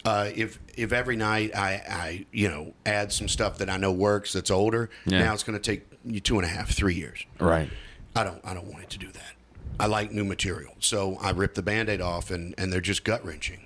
Uh, 0.05 0.30
if 0.34 0.59
if 0.76 0.92
every 0.92 1.16
night 1.16 1.55
I, 1.57 1.82
I 1.88 2.26
you 2.32 2.48
know 2.48 2.74
add 2.84 3.11
some 3.12 3.28
stuff 3.28 3.59
that 3.59 3.70
I 3.70 3.76
know 3.78 3.92
works 3.92 4.32
that's 4.34 4.50
older, 4.50 4.90
Yeah. 5.07 5.20
now 5.24 5.32
it's 5.34 5.42
going 5.42 5.59
to 5.59 5.62
take 5.72 5.86
you 6.05 6.20
two 6.20 6.36
and 6.38 6.44
a 6.44 6.48
half, 6.48 6.70
three 6.70 6.94
years. 6.94 7.24
Right. 7.40 7.70
I 8.14 8.22
don't 8.24 8.40
I 8.44 8.52
don't 8.55 8.66
want 8.66 8.82
it 8.84 8.90
to 8.90 8.98
do 8.98 9.11
that. 9.12 9.32
I 9.80 9.86
like 9.86 10.12
new 10.12 10.24
material, 10.24 10.74
so 10.78 11.16
I 11.20 11.30
rip 11.30 11.55
the 11.55 11.62
band-aid 11.62 12.00
off, 12.00 12.30
and 12.30 12.55
and 12.59 12.72
they're 12.72 12.80
just 12.82 13.02
gut 13.05 13.24
wrenching. 13.24 13.61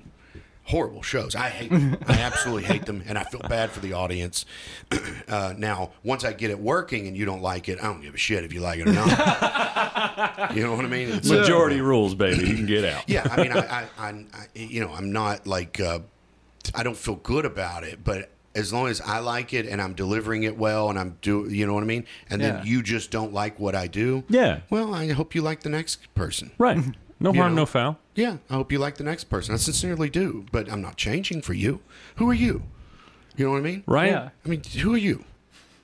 Horrible 0.65 1.03
shows. 1.03 1.35
I 1.35 1.49
hate 1.49 1.71
them. 1.71 1.97
I 2.07 2.21
absolutely 2.21 2.65
hate 2.65 2.85
them, 2.87 3.03
and 3.09 3.17
I 3.19 3.25
feel 3.25 3.41
bad 3.41 3.71
for 3.71 3.81
the 3.81 3.93
audience. 3.95 4.45
Uh, 5.29 5.53
now, 5.59 5.91
once 6.05 6.25
I 6.25 6.33
get 6.33 6.51
it 6.51 6.59
working 6.59 7.07
and 7.07 7.15
you 7.15 7.27
don't 7.27 7.43
like 7.43 7.69
it, 7.69 7.79
I 7.79 7.83
don't 7.83 8.01
give 8.01 8.15
a 8.15 8.17
shit 8.17 8.45
if 8.45 8.53
you 8.55 8.61
like 8.61 8.79
it 8.79 8.89
or 8.89 8.93
not. 8.95 10.55
you 10.57 10.63
know 10.63 10.75
what 10.75 10.87
I 10.87 10.89
mean? 10.89 11.11
It's, 11.11 11.29
Majority 11.29 11.83
rules, 11.83 12.15
baby. 12.15 12.49
You 12.49 12.57
can 12.57 12.65
get 12.65 12.83
out. 12.87 13.05
yeah, 13.07 13.29
I 13.31 13.43
mean, 13.43 13.53
I, 13.53 13.59
I, 13.59 13.87
I, 13.99 14.09
I 14.09 14.47
you 14.55 14.81
know, 14.81 14.91
I'm 14.91 15.13
not 15.13 15.47
like, 15.47 15.79
uh, 15.81 15.99
I 16.75 16.83
don't 16.83 16.97
feel 16.97 17.17
good 17.17 17.45
about 17.45 17.85
it, 17.85 18.03
but 18.05 18.31
as 18.55 18.73
long 18.73 18.89
as 18.89 19.01
I 19.01 19.19
like 19.21 19.53
it 19.55 19.67
and 19.67 19.81
I'm 19.81 19.95
delivering 19.95 20.43
it 20.43 20.57
well 20.59 20.91
and 20.91 20.99
I'm 20.99 21.17
do, 21.23 21.47
you 21.49 21.67
know 21.67 21.75
what 21.75 21.83
I 21.83 21.87
mean, 21.87 22.05
and 22.31 22.41
Yeah. 22.43 22.53
then 22.53 22.67
you 22.67 22.83
just 22.83 23.11
don't 23.11 23.33
like 23.33 23.59
what 23.61 23.75
I 23.75 23.87
do, 23.87 24.25
Yeah. 24.29 24.61
Well, 24.71 24.95
I 24.95 25.09
hope 25.13 25.35
you 25.35 25.43
like 25.43 25.61
the 25.63 25.69
next 25.69 26.13
person. 26.15 26.51
Right. 26.59 26.79
No 27.21 27.33
You 27.35 27.41
harm, 27.41 27.57
know. 27.57 27.63
no 27.63 27.67
foul. 27.67 27.99
Yeah, 28.15 28.37
I 28.49 28.55
hope 28.55 28.71
you 28.71 28.79
like 28.79 28.97
the 28.97 29.03
next 29.03 29.25
person. 29.25 29.53
I 29.53 29.57
sincerely 29.59 30.09
do, 30.09 30.47
but 30.53 30.71
I'm 30.71 30.81
not 30.81 30.97
changing 30.97 31.43
for 31.43 31.53
you. 31.53 31.81
Who 32.15 32.31
are 32.31 32.35
you? 32.35 32.63
You 33.37 33.45
know 33.47 33.51
what 33.51 33.59
I 33.59 33.63
mean? 33.63 33.83
Right. 33.89 34.13
Yeah. 34.13 34.29
I 34.45 34.49
mean, 34.49 34.63
who 34.63 34.95
are 34.95 34.99
you? 34.99 35.25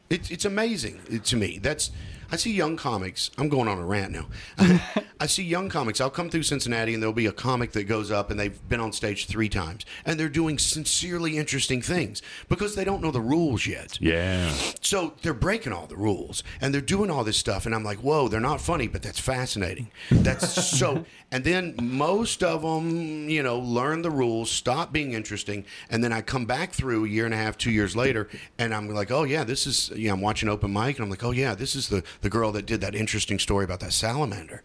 It's 0.09 0.30
it's 0.30 0.45
amazing 0.45 1.01
to 1.24 1.37
me. 1.37 1.59
That's 1.61 1.91
I 2.35 2.37
see 2.37 2.53
young 2.53 2.76
comics. 2.76 3.30
I'm 3.39 3.49
going 3.49 3.68
on 3.68 3.78
a 3.78 3.87
rant 3.87 4.11
now. 4.11 4.26
I 5.20 5.26
see 5.26 5.45
young 5.45 5.68
comics. 5.68 6.01
I'll 6.01 6.11
come 6.11 6.30
through 6.30 6.43
Cincinnati 6.43 6.93
and 6.93 7.01
there'll 7.01 7.12
be 7.12 7.26
a 7.26 7.32
comic 7.32 7.70
that 7.72 7.85
goes 7.85 8.11
up 8.11 8.28
and 8.28 8.41
they've 8.41 8.68
been 8.68 8.80
on 8.80 8.93
stage 8.93 9.26
three 9.26 9.49
times 9.49 9.87
and 10.05 10.18
they're 10.18 10.28
doing 10.28 10.59
sincerely 10.59 11.39
interesting 11.39 11.80
things 11.80 12.22
because 12.49 12.74
they 12.74 12.82
don't 12.82 13.01
know 13.03 13.12
the 13.12 13.20
rules 13.20 13.68
yet. 13.68 14.01
Yeah. 14.01 14.53
So 14.80 15.14
they're 15.22 15.32
breaking 15.32 15.72
all 15.72 15.87
the 15.87 15.97
rules 15.97 16.43
and 16.61 16.74
they're 16.74 16.80
doing 16.80 17.09
all 17.09 17.22
this 17.22 17.37
stuff, 17.37 17.66
and 17.66 17.74
I'm 17.74 17.85
like, 17.85 17.99
whoa, 17.99 18.26
they're 18.26 18.41
not 18.41 18.61
funny, 18.61 18.89
but 18.89 19.03
that's 19.03 19.20
fascinating. 19.20 19.93
That's 20.11 20.61
so. 20.76 21.05
And 21.35 21.43
then 21.43 21.74
most 21.82 22.45
of 22.45 22.62
them, 22.62 23.28
you 23.28 23.43
know, 23.43 23.59
learn 23.59 24.03
the 24.03 24.11
rules, 24.11 24.53
stop 24.53 24.93
being 24.93 25.14
interesting, 25.14 25.66
and 25.91 26.05
then 26.05 26.12
I 26.12 26.22
come 26.22 26.47
back 26.47 26.70
through 26.70 27.07
a 27.07 27.09
year 27.09 27.24
and 27.24 27.35
a 27.35 27.37
half, 27.37 27.59
two 27.59 27.72
years 27.72 27.97
later, 27.97 28.28
and 28.57 28.72
I'm 28.72 28.89
like, 28.89 29.11
oh 29.11 29.24
yeah, 29.24 29.43
this 29.43 29.66
is. 29.66 29.91
Yeah, 29.97 30.12
I'm 30.12 30.20
watching 30.20 30.49
open 30.49 30.72
mic, 30.72 30.95
and 30.95 31.05
I'm 31.05 31.11
like, 31.11 31.24
oh 31.24 31.32
yeah, 31.32 31.57
this 31.57 31.74
is 31.74 31.89
the 31.89 32.05
the 32.20 32.30
girl 32.30 32.53
that 32.53 32.66
did 32.66 32.80
that 32.82 32.95
interesting 32.95 33.41
story 33.41 33.64
about 33.64 33.80
that 33.80 33.93
salamander. 33.93 34.62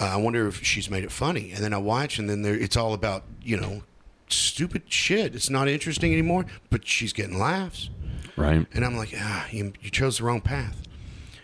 Uh, 0.00 0.04
I 0.04 0.16
wonder 0.16 0.48
if 0.48 0.64
she's 0.64 0.88
made 0.88 1.04
it 1.04 1.12
funny. 1.12 1.52
And 1.52 1.62
then 1.62 1.74
I 1.74 1.78
watch, 1.78 2.18
and 2.18 2.30
then 2.30 2.40
there, 2.40 2.54
it's 2.54 2.78
all 2.78 2.94
about 2.94 3.24
you 3.42 3.58
know. 3.58 3.82
Stupid 4.28 4.84
shit. 4.86 5.36
It's 5.36 5.50
not 5.50 5.68
interesting 5.68 6.12
anymore, 6.12 6.46
but 6.70 6.84
she's 6.84 7.12
getting 7.12 7.38
laughs. 7.38 7.90
Right. 8.36 8.66
And 8.72 8.84
I'm 8.84 8.96
like, 8.96 9.14
ah, 9.16 9.46
you, 9.50 9.72
you 9.80 9.90
chose 9.90 10.18
the 10.18 10.24
wrong 10.24 10.40
path. 10.40 10.82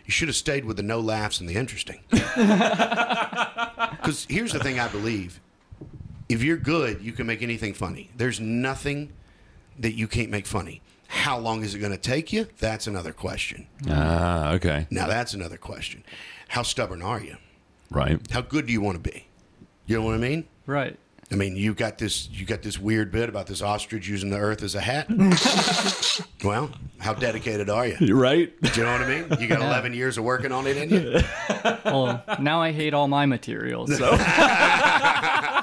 You 0.04 0.12
should 0.12 0.28
have 0.28 0.36
stayed 0.36 0.64
with 0.64 0.76
the 0.76 0.82
no 0.82 1.00
laughs 1.00 1.40
and 1.40 1.48
the 1.48 1.54
interesting. 1.54 2.00
Because 4.02 4.26
here's 4.28 4.52
the 4.52 4.58
thing 4.58 4.80
I 4.80 4.88
believe 4.88 5.40
if 6.28 6.42
you're 6.42 6.56
good, 6.56 7.02
you 7.02 7.12
can 7.12 7.26
make 7.26 7.40
anything 7.40 7.72
funny. 7.72 8.10
There's 8.16 8.40
nothing 8.40 9.12
that 9.78 9.92
you 9.92 10.08
can't 10.08 10.30
make 10.30 10.46
funny. 10.46 10.80
How 11.08 11.38
long 11.38 11.62
is 11.62 11.74
it 11.74 11.78
going 11.78 11.92
to 11.92 11.98
take 11.98 12.32
you? 12.32 12.48
That's 12.58 12.86
another 12.86 13.12
question. 13.12 13.66
Ah, 13.88 14.52
okay. 14.54 14.86
Now, 14.90 15.06
that's 15.06 15.34
another 15.34 15.56
question. 15.58 16.02
How 16.48 16.62
stubborn 16.62 17.02
are 17.02 17.20
you? 17.20 17.36
Right. 17.90 18.18
How 18.30 18.40
good 18.40 18.66
do 18.66 18.72
you 18.72 18.80
want 18.80 19.02
to 19.02 19.10
be? 19.10 19.26
You 19.86 19.98
know 19.98 20.04
what 20.04 20.14
I 20.14 20.18
mean? 20.18 20.46
right. 20.66 20.98
I 21.32 21.36
mean, 21.36 21.56
you 21.56 21.72
got 21.72 21.96
this. 21.96 22.28
You 22.30 22.44
got 22.44 22.60
this 22.60 22.78
weird 22.78 23.10
bit 23.10 23.30
about 23.30 23.46
this 23.46 23.62
ostrich 23.62 24.06
using 24.06 24.28
the 24.28 24.38
earth 24.38 24.62
as 24.62 24.74
a 24.74 24.80
hat. 24.80 25.06
well, 26.44 26.70
how 26.98 27.14
dedicated 27.14 27.70
are 27.70 27.86
you? 27.86 27.96
You're 28.00 28.18
Right. 28.18 28.52
Do 28.60 28.70
you 28.78 28.84
know 28.84 28.92
what 28.92 29.00
I 29.00 29.08
mean? 29.08 29.24
You 29.40 29.48
got 29.48 29.62
11 29.62 29.94
years 29.94 30.18
of 30.18 30.24
working 30.24 30.52
on 30.52 30.66
it 30.66 30.76
in 30.76 30.90
you? 30.90 31.20
Well, 31.84 32.24
now 32.40 32.62
I 32.62 32.72
hate 32.72 32.94
all 32.94 33.06
my 33.06 33.26
materials. 33.26 33.96
So 33.96 34.10
I 34.18 35.62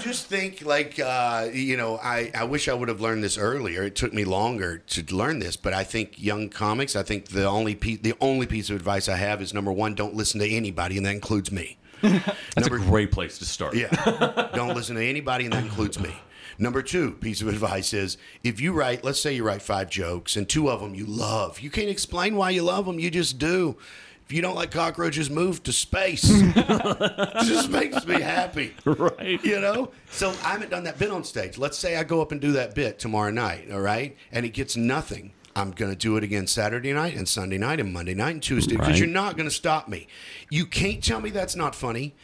just 0.00 0.26
think, 0.26 0.64
like, 0.64 1.00
uh, 1.00 1.48
you 1.52 1.76
know, 1.76 1.98
I, 1.98 2.30
I 2.34 2.44
wish 2.44 2.68
I 2.68 2.74
would 2.74 2.88
have 2.88 3.00
learned 3.00 3.24
this 3.24 3.38
earlier. 3.38 3.84
It 3.84 3.96
took 3.96 4.12
me 4.12 4.24
longer 4.24 4.78
to 4.78 5.14
learn 5.14 5.38
this, 5.38 5.56
but 5.56 5.72
I 5.72 5.84
think 5.84 6.22
young 6.22 6.48
comics, 6.48 6.94
I 6.94 7.02
think 7.02 7.28
the 7.28 7.46
only, 7.46 7.74
piece, 7.74 8.00
the 8.00 8.14
only 8.20 8.46
piece 8.46 8.70
of 8.70 8.76
advice 8.76 9.08
I 9.08 9.16
have 9.16 9.40
is 9.40 9.54
number 9.54 9.72
one, 9.72 9.94
don't 9.94 10.14
listen 10.14 10.40
to 10.40 10.48
anybody, 10.48 10.96
and 10.96 11.06
that 11.06 11.14
includes 11.14 11.50
me. 11.50 11.78
That's 12.02 12.66
a 12.66 12.70
great 12.70 13.10
place 13.12 13.38
to 13.38 13.44
start. 13.44 13.74
Yeah. 13.74 14.50
Don't 14.54 14.74
listen 14.74 14.96
to 14.96 15.04
anybody, 15.04 15.44
and 15.44 15.52
that 15.52 15.64
includes 15.64 15.98
me. 15.98 16.14
Number 16.58 16.82
two 16.82 17.12
piece 17.12 17.42
of 17.42 17.48
advice 17.48 17.92
is 17.92 18.16
if 18.42 18.60
you 18.60 18.72
write, 18.72 19.04
let's 19.04 19.20
say 19.20 19.34
you 19.34 19.44
write 19.44 19.62
five 19.62 19.90
jokes, 19.90 20.36
and 20.36 20.48
two 20.48 20.70
of 20.70 20.80
them 20.80 20.94
you 20.94 21.04
love, 21.04 21.60
you 21.60 21.70
can't 21.70 21.88
explain 21.88 22.36
why 22.36 22.50
you 22.50 22.62
love 22.62 22.86
them, 22.86 22.98
you 22.98 23.10
just 23.10 23.38
do. 23.38 23.76
If 24.24 24.32
you 24.32 24.42
don't 24.42 24.56
like 24.56 24.72
cockroaches, 24.72 25.30
move 25.30 25.62
to 25.62 25.72
space. 25.72 26.24
it 26.28 27.46
just 27.46 27.70
makes 27.70 28.04
me 28.06 28.20
happy. 28.20 28.74
Right. 28.84 29.42
You 29.44 29.60
know? 29.60 29.92
So 30.10 30.30
I 30.42 30.48
haven't 30.48 30.70
done 30.70 30.82
that 30.84 30.98
bit 30.98 31.12
on 31.12 31.22
stage. 31.22 31.58
Let's 31.58 31.78
say 31.78 31.96
I 31.96 32.02
go 32.02 32.20
up 32.20 32.32
and 32.32 32.40
do 32.40 32.50
that 32.52 32.74
bit 32.74 32.98
tomorrow 32.98 33.30
night, 33.30 33.70
all 33.70 33.80
right? 33.80 34.16
And 34.32 34.44
it 34.44 34.48
gets 34.48 34.76
nothing. 34.76 35.32
I'm 35.56 35.70
going 35.70 35.90
to 35.90 35.96
do 35.96 36.16
it 36.18 36.22
again 36.22 36.46
Saturday 36.46 36.92
night 36.92 37.16
and 37.16 37.26
Sunday 37.28 37.56
night 37.58 37.80
and 37.80 37.92
Monday 37.92 38.14
night 38.14 38.32
and 38.34 38.42
Tuesday 38.42 38.74
because 38.76 38.88
Right. 38.90 38.98
you're 38.98 39.08
not 39.08 39.36
going 39.36 39.48
to 39.48 39.54
stop 39.54 39.88
me. 39.88 40.06
You 40.50 40.66
can't 40.66 41.02
tell 41.02 41.20
me 41.20 41.30
that's 41.30 41.56
not 41.56 41.74
funny. 41.74 42.14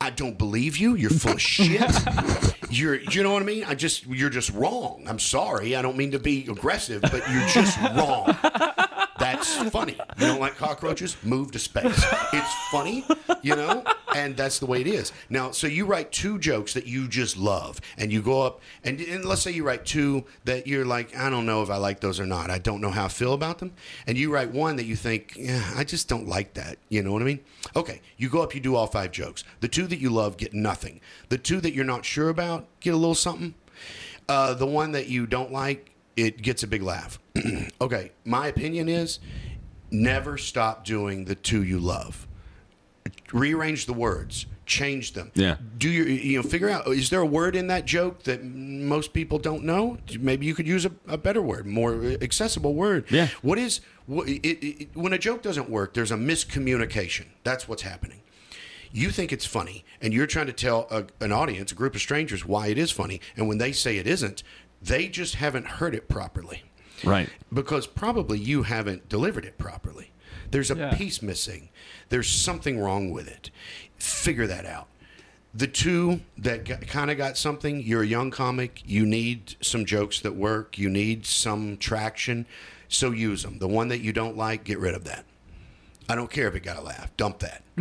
I 0.00 0.10
don't 0.10 0.36
believe 0.36 0.76
you. 0.76 0.94
You're 0.94 1.10
full 1.10 1.32
of 1.32 1.40
shit. 1.40 1.80
You're, 2.70 2.96
you 2.96 3.22
know 3.22 3.32
what 3.32 3.42
I 3.42 3.44
mean? 3.44 3.64
I 3.64 3.74
just, 3.74 4.06
you're 4.06 4.30
just 4.30 4.50
wrong. 4.50 5.04
I'm 5.06 5.18
sorry. 5.18 5.76
I 5.76 5.82
don't 5.82 5.96
mean 5.96 6.10
to 6.12 6.18
be 6.18 6.46
aggressive, 6.48 7.02
but 7.02 7.22
you're 7.30 7.46
just 7.48 7.78
wrong. 7.94 8.34
That's 9.32 9.70
funny. 9.70 9.96
You 10.18 10.26
don't 10.26 10.40
like 10.40 10.56
cockroaches? 10.56 11.16
Move 11.22 11.52
to 11.52 11.58
space. 11.58 12.04
It's 12.32 12.54
funny, 12.70 13.04
you 13.42 13.56
know, 13.56 13.84
and 14.14 14.36
that's 14.36 14.58
the 14.58 14.66
way 14.66 14.80
it 14.80 14.86
is. 14.86 15.12
Now, 15.30 15.50
so 15.50 15.66
you 15.66 15.86
write 15.86 16.12
two 16.12 16.38
jokes 16.38 16.74
that 16.74 16.86
you 16.86 17.08
just 17.08 17.36
love, 17.36 17.80
and 17.96 18.12
you 18.12 18.22
go 18.22 18.42
up, 18.42 18.60
and, 18.84 19.00
and 19.00 19.24
let's 19.24 19.42
say 19.42 19.50
you 19.50 19.64
write 19.64 19.84
two 19.84 20.24
that 20.44 20.66
you're 20.66 20.84
like, 20.84 21.16
I 21.16 21.30
don't 21.30 21.46
know 21.46 21.62
if 21.62 21.70
I 21.70 21.76
like 21.76 22.00
those 22.00 22.20
or 22.20 22.26
not. 22.26 22.50
I 22.50 22.58
don't 22.58 22.80
know 22.80 22.90
how 22.90 23.06
I 23.06 23.08
feel 23.08 23.32
about 23.32 23.58
them. 23.58 23.72
And 24.06 24.18
you 24.18 24.32
write 24.32 24.52
one 24.52 24.76
that 24.76 24.84
you 24.84 24.96
think, 24.96 25.34
yeah, 25.36 25.72
I 25.76 25.84
just 25.84 26.08
don't 26.08 26.28
like 26.28 26.54
that. 26.54 26.78
You 26.88 27.02
know 27.02 27.12
what 27.12 27.22
I 27.22 27.26
mean? 27.26 27.40
Okay, 27.74 28.00
you 28.16 28.28
go 28.28 28.42
up, 28.42 28.54
you 28.54 28.60
do 28.60 28.76
all 28.76 28.86
five 28.86 29.12
jokes. 29.12 29.44
The 29.60 29.68
two 29.68 29.86
that 29.86 29.98
you 29.98 30.10
love 30.10 30.36
get 30.36 30.52
nothing. 30.54 31.00
The 31.28 31.38
two 31.38 31.60
that 31.60 31.72
you're 31.72 31.84
not 31.84 32.04
sure 32.04 32.28
about 32.28 32.66
get 32.80 32.94
a 32.94 32.96
little 32.96 33.14
something. 33.14 33.54
Uh, 34.28 34.54
the 34.54 34.66
one 34.66 34.92
that 34.92 35.08
you 35.08 35.26
don't 35.26 35.52
like, 35.52 35.90
it 36.16 36.42
gets 36.42 36.62
a 36.62 36.66
big 36.66 36.82
laugh. 36.82 37.18
okay, 37.80 38.12
my 38.24 38.46
opinion 38.46 38.88
is 38.88 39.18
never 39.90 40.38
stop 40.38 40.84
doing 40.84 41.24
the 41.24 41.34
two 41.34 41.62
you 41.62 41.78
love. 41.78 42.26
Rearrange 43.32 43.86
the 43.86 43.92
words, 43.92 44.46
change 44.66 45.14
them. 45.14 45.30
Yeah. 45.34 45.56
Do 45.78 45.88
your 45.88 46.06
you 46.06 46.40
know 46.40 46.48
figure 46.48 46.68
out 46.68 46.86
is 46.88 47.10
there 47.10 47.20
a 47.20 47.26
word 47.26 47.56
in 47.56 47.68
that 47.68 47.84
joke 47.84 48.24
that 48.24 48.44
most 48.44 49.12
people 49.12 49.38
don't 49.38 49.64
know? 49.64 49.98
Maybe 50.18 50.46
you 50.46 50.54
could 50.54 50.66
use 50.66 50.84
a, 50.84 50.92
a 51.08 51.16
better 51.16 51.42
word, 51.42 51.66
more 51.66 51.94
accessible 52.20 52.74
word. 52.74 53.10
Yeah. 53.10 53.28
What 53.40 53.58
is 53.58 53.80
what, 54.06 54.28
it, 54.28 54.46
it, 54.46 54.88
when 54.96 55.12
a 55.12 55.18
joke 55.18 55.42
doesn't 55.42 55.70
work? 55.70 55.94
There's 55.94 56.10
a 56.10 56.16
miscommunication. 56.16 57.26
That's 57.44 57.66
what's 57.66 57.82
happening 57.82 58.22
you 58.92 59.10
think 59.10 59.32
it's 59.32 59.46
funny 59.46 59.84
and 60.00 60.12
you're 60.12 60.26
trying 60.26 60.46
to 60.46 60.52
tell 60.52 60.86
a, 60.90 61.06
an 61.24 61.32
audience, 61.32 61.72
a 61.72 61.74
group 61.74 61.94
of 61.94 62.00
strangers, 62.00 62.44
why 62.44 62.68
it 62.68 62.78
is 62.78 62.90
funny. 62.90 63.20
And 63.36 63.48
when 63.48 63.58
they 63.58 63.72
say 63.72 63.96
it 63.96 64.06
isn't, 64.06 64.42
they 64.80 65.08
just 65.08 65.36
haven't 65.36 65.66
heard 65.66 65.94
it 65.94 66.08
properly. 66.08 66.62
Right. 67.04 67.28
Because 67.52 67.86
probably 67.86 68.38
you 68.38 68.62
haven't 68.64 69.08
delivered 69.08 69.44
it 69.44 69.58
properly. 69.58 70.10
There's 70.50 70.70
a 70.70 70.76
Yeah. 70.76 70.94
piece 70.94 71.22
missing, 71.22 71.70
there's 72.10 72.28
something 72.30 72.78
wrong 72.78 73.10
with 73.10 73.26
it. 73.28 73.50
Figure 73.96 74.46
that 74.46 74.66
out. 74.66 74.88
The 75.54 75.66
two 75.66 76.20
that 76.38 76.64
kind 76.88 77.10
of 77.10 77.16
got 77.18 77.36
something, 77.36 77.80
you're 77.82 78.02
a 78.02 78.06
young 78.06 78.30
comic, 78.30 78.82
you 78.86 79.04
need 79.04 79.56
some 79.60 79.84
jokes 79.84 80.20
that 80.20 80.34
work, 80.34 80.78
you 80.78 80.88
need 80.88 81.26
some 81.26 81.76
traction, 81.76 82.46
so 82.88 83.10
use 83.10 83.42
them. 83.42 83.58
The 83.58 83.68
one 83.68 83.88
that 83.88 84.00
you 84.00 84.12
don't 84.12 84.36
like, 84.36 84.64
get 84.64 84.78
rid 84.78 84.94
of 84.94 85.04
that. 85.04 85.24
I 86.08 86.14
don't 86.14 86.30
care 86.30 86.48
if 86.48 86.54
it 86.54 86.60
got 86.60 86.76
a 86.76 86.80
laugh. 86.80 87.16
Dump 87.16 87.38
that. 87.40 87.62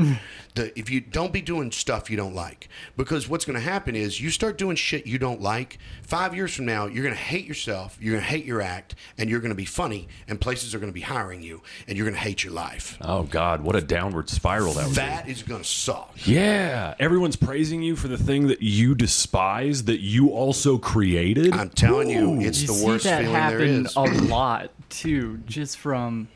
the, 0.55 0.77
if 0.79 0.89
you 0.89 1.01
don't 1.01 1.33
be 1.33 1.41
doing 1.41 1.71
stuff 1.71 2.09
you 2.09 2.15
don't 2.15 2.35
like, 2.35 2.69
because 2.95 3.27
what's 3.27 3.45
going 3.45 3.55
to 3.55 3.61
happen 3.61 3.95
is 3.95 4.21
you 4.21 4.29
start 4.29 4.57
doing 4.57 4.75
shit 4.75 5.05
you 5.05 5.17
don't 5.17 5.41
like. 5.41 5.79
Five 6.03 6.33
years 6.33 6.53
from 6.53 6.65
now, 6.65 6.85
you're 6.85 7.03
going 7.03 7.15
to 7.15 7.21
hate 7.21 7.45
yourself. 7.45 7.97
You're 7.99 8.13
going 8.13 8.23
to 8.23 8.29
hate 8.29 8.45
your 8.45 8.61
act, 8.61 8.95
and 9.17 9.29
you're 9.29 9.39
going 9.39 9.51
to 9.51 9.55
be 9.55 9.65
funny, 9.65 10.07
and 10.27 10.39
places 10.39 10.73
are 10.73 10.79
going 10.79 10.91
to 10.91 10.93
be 10.93 11.01
hiring 11.01 11.41
you, 11.41 11.61
and 11.87 11.97
you're 11.97 12.05
going 12.05 12.15
to 12.15 12.21
hate 12.21 12.43
your 12.43 12.53
life. 12.53 12.97
Oh 13.01 13.23
God, 13.23 13.61
what 13.61 13.75
a 13.75 13.81
downward 13.81 14.29
spiral 14.29 14.73
that 14.73 14.87
would 14.87 14.95
That 14.95 15.27
is 15.27 15.43
going 15.43 15.61
to 15.61 15.67
suck. 15.67 16.11
Yeah, 16.25 16.95
everyone's 16.99 17.35
praising 17.35 17.81
you 17.81 17.95
for 17.95 18.07
the 18.07 18.17
thing 18.17 18.47
that 18.47 18.61
you 18.61 18.95
despise 18.95 19.83
that 19.85 19.99
you 19.99 20.29
also 20.29 20.77
created. 20.77 21.53
I'm 21.53 21.69
telling 21.69 22.09
you, 22.09 22.39
it's 22.39 22.61
you 22.61 22.67
the 22.67 22.73
see 22.73 22.85
worst 22.85 23.03
that 23.05 23.21
feeling 23.21 23.33
there 23.33 23.41
happen 23.41 23.85
is. 23.85 23.95
a 23.95 24.01
lot 24.01 24.71
too, 24.89 25.39
just 25.45 25.77
from. 25.77 26.27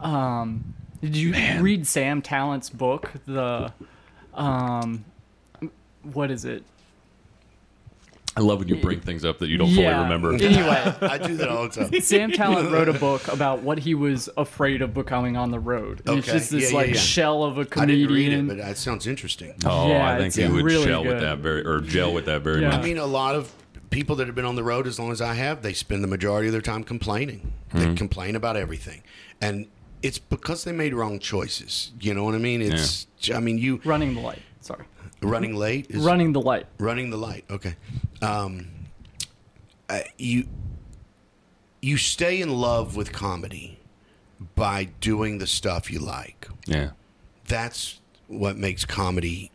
Um, 0.00 0.74
did 1.00 1.16
you 1.16 1.32
read 1.60 1.86
Sam 1.86 2.22
Tallent's 2.22 2.70
book? 2.70 3.10
The, 3.26 3.72
um, 4.34 5.04
what 6.02 6.30
is 6.30 6.44
it? 6.44 6.64
I 8.38 8.40
love 8.40 8.58
when 8.58 8.68
you 8.68 8.76
bring 8.76 9.00
things 9.00 9.24
up 9.24 9.38
that 9.38 9.48
you 9.48 9.56
don't 9.56 9.70
fully 9.74 9.86
remember. 9.86 10.32
Anyway, 10.34 10.94
I 11.00 11.16
do 11.16 11.36
that 11.36 11.48
all 11.48 11.68
the 11.68 11.88
time. 11.88 12.00
Sam 12.02 12.30
Tallent 12.30 12.70
wrote 12.72 12.88
a 12.90 12.92
book 12.92 13.28
about 13.28 13.62
what 13.62 13.78
he 13.78 13.94
was 13.94 14.28
afraid 14.36 14.82
of 14.82 14.92
becoming 14.92 15.38
on 15.38 15.50
the 15.50 15.58
road. 15.58 16.02
And 16.06 16.18
It's 16.18 16.28
Okay. 16.28 16.38
just 16.38 16.50
this 16.50 16.64
Yeah, 16.64 16.68
yeah, 16.68 16.74
like 16.84 16.94
yeah. 16.94 17.00
shell 17.00 17.44
of 17.44 17.56
a 17.56 17.64
comedian. 17.64 17.98
I 17.98 18.02
didn't 18.08 18.14
read 18.14 18.32
it, 18.32 18.48
but 18.48 18.56
that 18.58 18.76
sounds 18.76 19.06
interesting. 19.06 19.54
Oh, 19.64 19.88
Yeah, 19.88 20.06
I 20.14 20.18
think 20.18 20.34
he 20.34 20.46
would 20.46 20.64
really 20.66 20.84
gel 20.84 21.02
with 21.02 21.20
that 21.20 21.38
very 21.38 21.64
or 21.64 21.80
gel 21.80 22.12
with 22.12 22.26
that 22.26 22.42
very 22.42 22.60
Yeah. 22.60 22.68
much. 22.72 22.80
I 22.80 22.82
mean, 22.82 22.98
a 22.98 23.06
lot 23.06 23.34
of 23.36 23.50
people 23.88 24.16
that 24.16 24.26
have 24.26 24.36
been 24.36 24.44
on 24.44 24.54
the 24.56 24.64
road 24.64 24.86
as 24.86 24.98
long 24.98 25.12
as 25.12 25.22
I 25.22 25.32
have, 25.32 25.62
they 25.62 25.72
spend 25.72 26.04
the 26.04 26.08
majority 26.08 26.48
of 26.48 26.52
their 26.52 26.60
time 26.60 26.84
complaining. 26.84 27.52
Mm-hmm. 27.72 27.78
They 27.78 27.94
complain 27.94 28.36
about 28.36 28.56
everything, 28.58 29.02
and 29.40 29.66
it's 30.06 30.18
because 30.18 30.64
they 30.64 30.72
made 30.72 30.94
wrong 30.94 31.18
choices. 31.18 31.92
You 32.00 32.14
know 32.14 32.24
what 32.24 32.34
I 32.34 32.38
mean? 32.38 32.60
It's. 32.62 33.06
I 33.34 33.40
mean, 33.40 33.58
you 33.58 33.80
Running 33.84 34.14
the 34.14 34.20
light. 34.20 34.42
Sorry. 34.60 34.84
running 35.22 35.54
late 35.56 35.86
is 35.90 36.02
Running 36.04 36.32
the 36.32 36.40
light. 36.40 36.66
running 36.78 37.10
the 37.10 37.16
light. 37.16 37.44
Okay. 37.50 37.74
Um, 38.22 38.68
uh, 39.88 40.00
you 40.18 40.44
you 41.82 41.96
stay 41.96 42.40
in 42.40 42.50
love 42.50 42.96
with 42.96 43.12
comedy 43.12 43.78
by 44.54 44.84
doing 45.00 45.38
the 45.38 45.46
stuff 45.46 45.90
you 45.90 45.98
like. 46.00 46.48
yeah. 46.66 46.90
That's 47.48 48.00
what 48.28 48.56
makes 48.56 48.84
comedy 48.84 49.52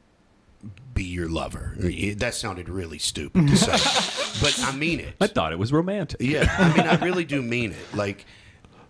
be 0.94 1.04
your 1.04 1.28
lover. 1.28 1.76
That 2.18 2.34
sounded 2.36 2.70
really 2.70 3.00
stupid 3.00 3.48
to 3.50 3.58
say, 3.58 3.72
but 4.42 4.58
I 4.64 4.76
mean 4.76 5.00
it. 5.02 5.16
I 5.20 5.28
thought 5.28 5.52
it 5.52 5.60
was 5.60 5.74
romantic. 5.74 6.22
Yeah, 6.22 6.46
I 6.58 6.78
mean, 6.78 6.88
I 6.88 6.96
really 7.04 7.26
do 7.26 7.42
mean 7.42 7.72
it. 7.74 7.96
Like, 7.96 8.26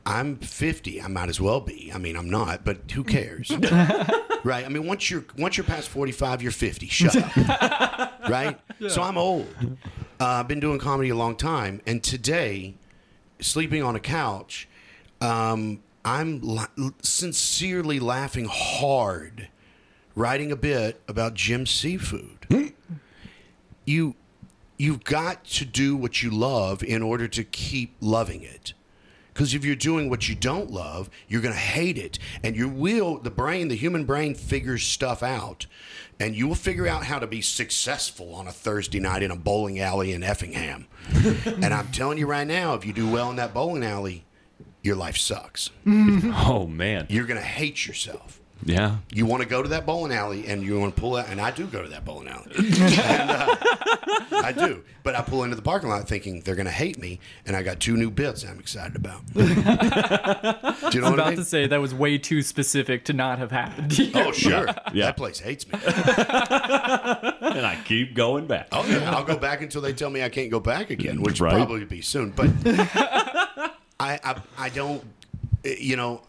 I'm 0.06 0.38
50. 0.38 1.02
I 1.02 1.08
might 1.08 1.30
as 1.30 1.39
well 1.39 1.60
be. 1.62 1.91
I 1.93 1.97
mean, 1.97 2.16
I'm 2.16 2.30
not, 2.30 2.66
but 2.66 2.89
who 2.91 3.04
cares? 3.04 3.52
right? 4.43 4.66
I 4.66 4.70
mean, 4.70 4.88
once 4.88 5.10
you're 5.12 5.26
once 5.38 5.58
you're 5.58 5.64
past 5.66 5.89
45, 5.89 6.41
you're 6.41 6.52
50. 6.52 6.88
Shut 6.88 7.16
up. 7.16 8.20
right? 8.30 8.60
So 8.89 9.02
I'm 9.02 9.18
old. 9.18 9.47
Uh, 10.20 10.26
I've 10.26 10.47
been 10.47 10.60
doing 10.60 10.80
comedy 10.80 11.10
a 11.10 11.16
long 11.16 11.36
time, 11.36 11.82
and 11.86 12.04
today, 12.04 12.76
sleeping 13.39 13.84
on 13.84 13.95
a 13.95 13.99
couch, 13.99 14.68
um, 15.20 15.82
I'm 16.04 16.41
la- 16.41 16.68
sincerely 17.02 17.99
laughing 17.99 18.47
hard, 18.52 19.49
writing 20.16 20.52
a 20.52 20.56
bit 20.56 21.02
about 21.08 21.36
Jim 21.36 21.66
Seafood. 21.66 22.74
you 23.86 24.16
you've 24.78 25.04
got 25.04 25.43
to 25.45 25.64
do 25.64 25.95
what 25.95 26.24
you 26.24 26.32
love 26.32 26.82
in 26.84 27.04
order 27.04 27.28
to 27.28 27.43
keep 27.43 27.95
loving 28.02 28.41
it. 28.41 28.74
Because 29.42 29.56
if 29.56 29.66
you're 29.66 29.76
doing 29.76 30.08
what 30.08 30.30
you 30.30 30.36
don't 30.36 30.70
love, 30.70 31.10
you're 31.28 31.42
going 31.42 31.56
to 31.56 31.60
hate 31.60 31.98
it. 31.98 32.20
And 32.44 32.56
you 32.56 32.70
will, 32.70 33.18
the 33.18 33.32
brain, 33.32 33.70
the 33.70 33.76
human 33.76 34.06
brain 34.06 34.36
figures 34.36 34.84
stuff 34.84 35.24
out. 35.24 35.66
And 36.20 36.36
you 36.36 36.48
will 36.48 36.54
figure 36.54 36.86
out 36.86 37.06
how 37.06 37.18
to 37.18 37.26
be 37.26 37.42
successful 37.42 38.36
on 38.36 38.48
a 38.48 38.52
Thursday 38.52 39.00
night 39.00 39.24
in 39.24 39.32
a 39.32 39.36
bowling 39.36 39.80
alley 39.80 40.12
in 40.12 40.22
Effingham. 40.22 40.86
and 41.16 41.74
I'm 41.74 41.88
telling 41.88 42.20
you 42.20 42.28
right 42.28 42.46
now, 42.46 42.76
if 42.76 42.86
you 42.86 42.94
do 42.94 43.10
well 43.10 43.32
in 43.32 43.38
that 43.38 43.52
bowling 43.52 43.84
alley, 43.84 44.26
your 44.84 44.96
life 44.96 45.18
sucks. 45.18 45.72
Oh 45.88 46.68
man. 46.68 47.08
You're 47.10 47.26
going 47.26 47.39
to 47.39 47.44
hate 47.44 47.88
yourself. 47.88 48.41
Yeah. 48.64 48.97
You 49.12 49.26
want 49.26 49.41
to 49.43 49.49
go 49.49 49.62
to 49.64 49.70
that 49.70 49.86
bowling 49.86 50.14
alley 50.14 50.45
and 50.47 50.62
you 50.64 50.80
want 50.80 50.95
to 50.95 51.01
pull 51.01 51.16
out, 51.18 51.30
and 51.30 51.41
I 51.41 51.51
do 51.51 51.66
go 51.66 51.82
to 51.82 51.89
that 51.89 52.05
bowling 52.05 52.28
alley. 52.28 52.51
and, 52.55 53.32
uh, 53.32 53.55
I 54.43 54.51
do. 54.55 54.84
But 55.03 55.16
I 55.16 55.22
pull 55.22 55.43
into 55.43 55.55
the 55.55 55.62
parking 55.64 55.89
lot 55.89 56.07
thinking 56.07 56.41
they're 56.41 56.55
going 56.55 56.66
to 56.68 56.72
hate 56.72 56.99
me, 56.99 57.20
and 57.45 57.55
I 57.55 57.64
got 57.64 57.80
two 57.80 57.97
new 57.97 58.12
bits 58.12 58.43
I'm 58.45 58.59
excited 58.59 58.95
about. 58.95 59.22
do 59.34 59.43
you 59.43 59.55
know 59.55 59.64
I 59.64 60.72
was 60.72 60.93
what 60.93 61.05
I 61.05 61.07
about 61.14 61.28
mean? 61.30 61.38
to 61.38 61.45
say 61.45 61.66
that 61.68 61.82
was 61.82 61.93
way 61.93 62.18
too 62.20 62.41
specific 62.43 63.05
to 63.05 63.14
not 63.14 63.39
have 63.39 63.51
happened. 63.51 63.97
Oh, 64.16 64.32
sure. 64.32 64.68
Yeah. 64.93 65.05
That 65.05 65.18
place 65.18 65.39
hates 65.39 65.66
me. 65.68 65.80
And 65.84 67.66
I 67.66 67.80
keep 67.86 68.14
going 68.14 68.45
back. 68.47 68.68
Oh, 68.72 68.86
yeah. 68.88 69.09
I'll 69.16 69.24
go 69.24 69.38
back 69.38 69.62
until 69.62 69.82
they 69.82 69.93
tell 69.93 70.09
me 70.09 70.22
I 70.22 70.30
can't 70.30 70.51
go 70.51 70.59
back 70.59 70.89
again, 70.89 71.22
which 71.22 71.39
Right. 71.39 71.53
probably 71.53 71.86
be 71.86 72.01
soon. 72.01 72.32
But 72.32 72.49
I, 72.66 74.20
I, 74.24 74.41
I 74.57 74.70
don't, 74.70 75.03
you 75.64 75.95
know, 75.95 76.22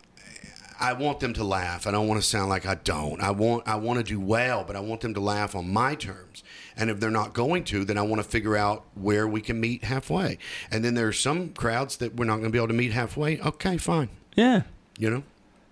I 0.83 0.95
want 0.95 1.21
them 1.21 1.33
to 1.35 1.45
laugh. 1.45 1.87
I 1.87 1.93
don't 1.93 2.09
want 2.09 2.21
to 2.21 2.27
sound 2.27 2.51
like 2.51 2.67
I 2.67 2.75
don't. 2.75 3.21
I 3.23 3.31
want 3.31 3.67
I 3.69 3.77
want 3.77 3.99
to 3.99 4.03
do 4.03 4.19
well, 4.19 4.65
but 4.65 4.75
I 4.75 4.81
want 4.81 5.01
them 5.01 5.15
to 5.15 5.21
laugh 5.21 5.55
on 5.55 5.73
my 5.73 5.95
terms. 5.95 6.43
And 6.77 6.91
if 6.91 6.99
they're 6.99 7.11
not 7.11 7.35
going 7.35 7.63
to, 7.65 7.85
then 7.85 7.97
I 7.97 8.03
want 8.03 8.21
to 8.21 8.29
figure 8.29 8.57
out 8.57 8.85
where 8.95 9.29
we 9.29 9.41
can 9.41 9.61
meet 9.61 9.85
halfway. 9.85 10.39
And 10.73 10.85
then 10.85 10.95
there 10.95 11.07
are 11.07 11.13
some 11.13 11.51
crowds 11.51 11.99
that 11.99 12.17
we're 12.17 12.25
not 12.25 12.39
going 12.39 12.47
to 12.47 12.51
be 12.51 12.59
able 12.59 12.69
to 12.69 12.75
meet 12.75 12.93
halfway. 12.93 13.41
Okay, 13.41 13.77
fine. 13.77 14.09
Yeah. 14.35 14.63
You 14.99 15.09
know? 15.09 15.23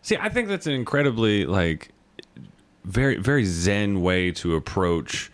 See, 0.02 0.16
I 0.16 0.28
think 0.28 0.48
that's 0.48 0.68
an 0.68 0.74
incredibly 0.74 1.44
like 1.44 1.90
very 2.84 3.16
very 3.16 3.44
zen 3.44 4.02
way 4.02 4.30
to 4.30 4.54
approach 4.54 5.32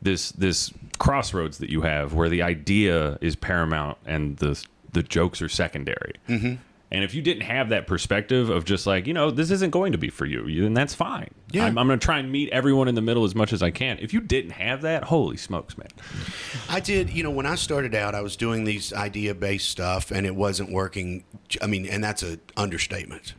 this 0.00 0.32
this 0.32 0.72
crossroads 0.98 1.58
that 1.58 1.70
you 1.70 1.82
have 1.82 2.14
where 2.14 2.30
the 2.30 2.42
idea 2.42 3.18
is 3.20 3.36
paramount 3.36 3.98
and 4.06 4.38
the 4.38 4.64
the 4.92 5.02
jokes 5.02 5.42
are 5.42 5.50
secondary. 5.50 6.14
Mm-hmm. 6.28 6.54
And 6.90 7.04
if 7.04 7.12
you 7.14 7.20
didn't 7.20 7.42
have 7.42 7.68
that 7.68 7.86
perspective 7.86 8.48
of 8.48 8.64
just 8.64 8.86
like, 8.86 9.06
you 9.06 9.12
know, 9.12 9.30
this 9.30 9.50
isn't 9.50 9.70
going 9.72 9.92
to 9.92 9.98
be 9.98 10.08
for 10.08 10.24
you, 10.24 10.62
then 10.62 10.72
that's 10.72 10.94
fine. 10.94 11.28
Yeah. 11.52 11.66
I'm, 11.66 11.76
I'm 11.76 11.86
going 11.86 11.98
to 11.98 12.04
try 12.04 12.18
and 12.18 12.32
meet 12.32 12.48
everyone 12.48 12.88
in 12.88 12.94
the 12.94 13.02
middle 13.02 13.24
as 13.24 13.34
much 13.34 13.52
as 13.52 13.62
I 13.62 13.70
can. 13.70 13.98
If 13.98 14.14
you 14.14 14.20
didn't 14.22 14.52
have 14.52 14.80
that, 14.82 15.04
holy 15.04 15.36
smokes, 15.36 15.76
man. 15.76 15.88
I 16.70 16.80
did, 16.80 17.10
you 17.10 17.22
know, 17.22 17.30
when 17.30 17.44
I 17.44 17.56
started 17.56 17.94
out, 17.94 18.14
I 18.14 18.22
was 18.22 18.36
doing 18.36 18.64
these 18.64 18.92
idea 18.94 19.34
based 19.34 19.68
stuff 19.68 20.10
and 20.10 20.26
it 20.26 20.34
wasn't 20.34 20.72
working. 20.72 21.24
I 21.60 21.66
mean, 21.66 21.84
and 21.84 22.02
that's 22.02 22.22
an 22.22 22.40
understatement. 22.56 23.34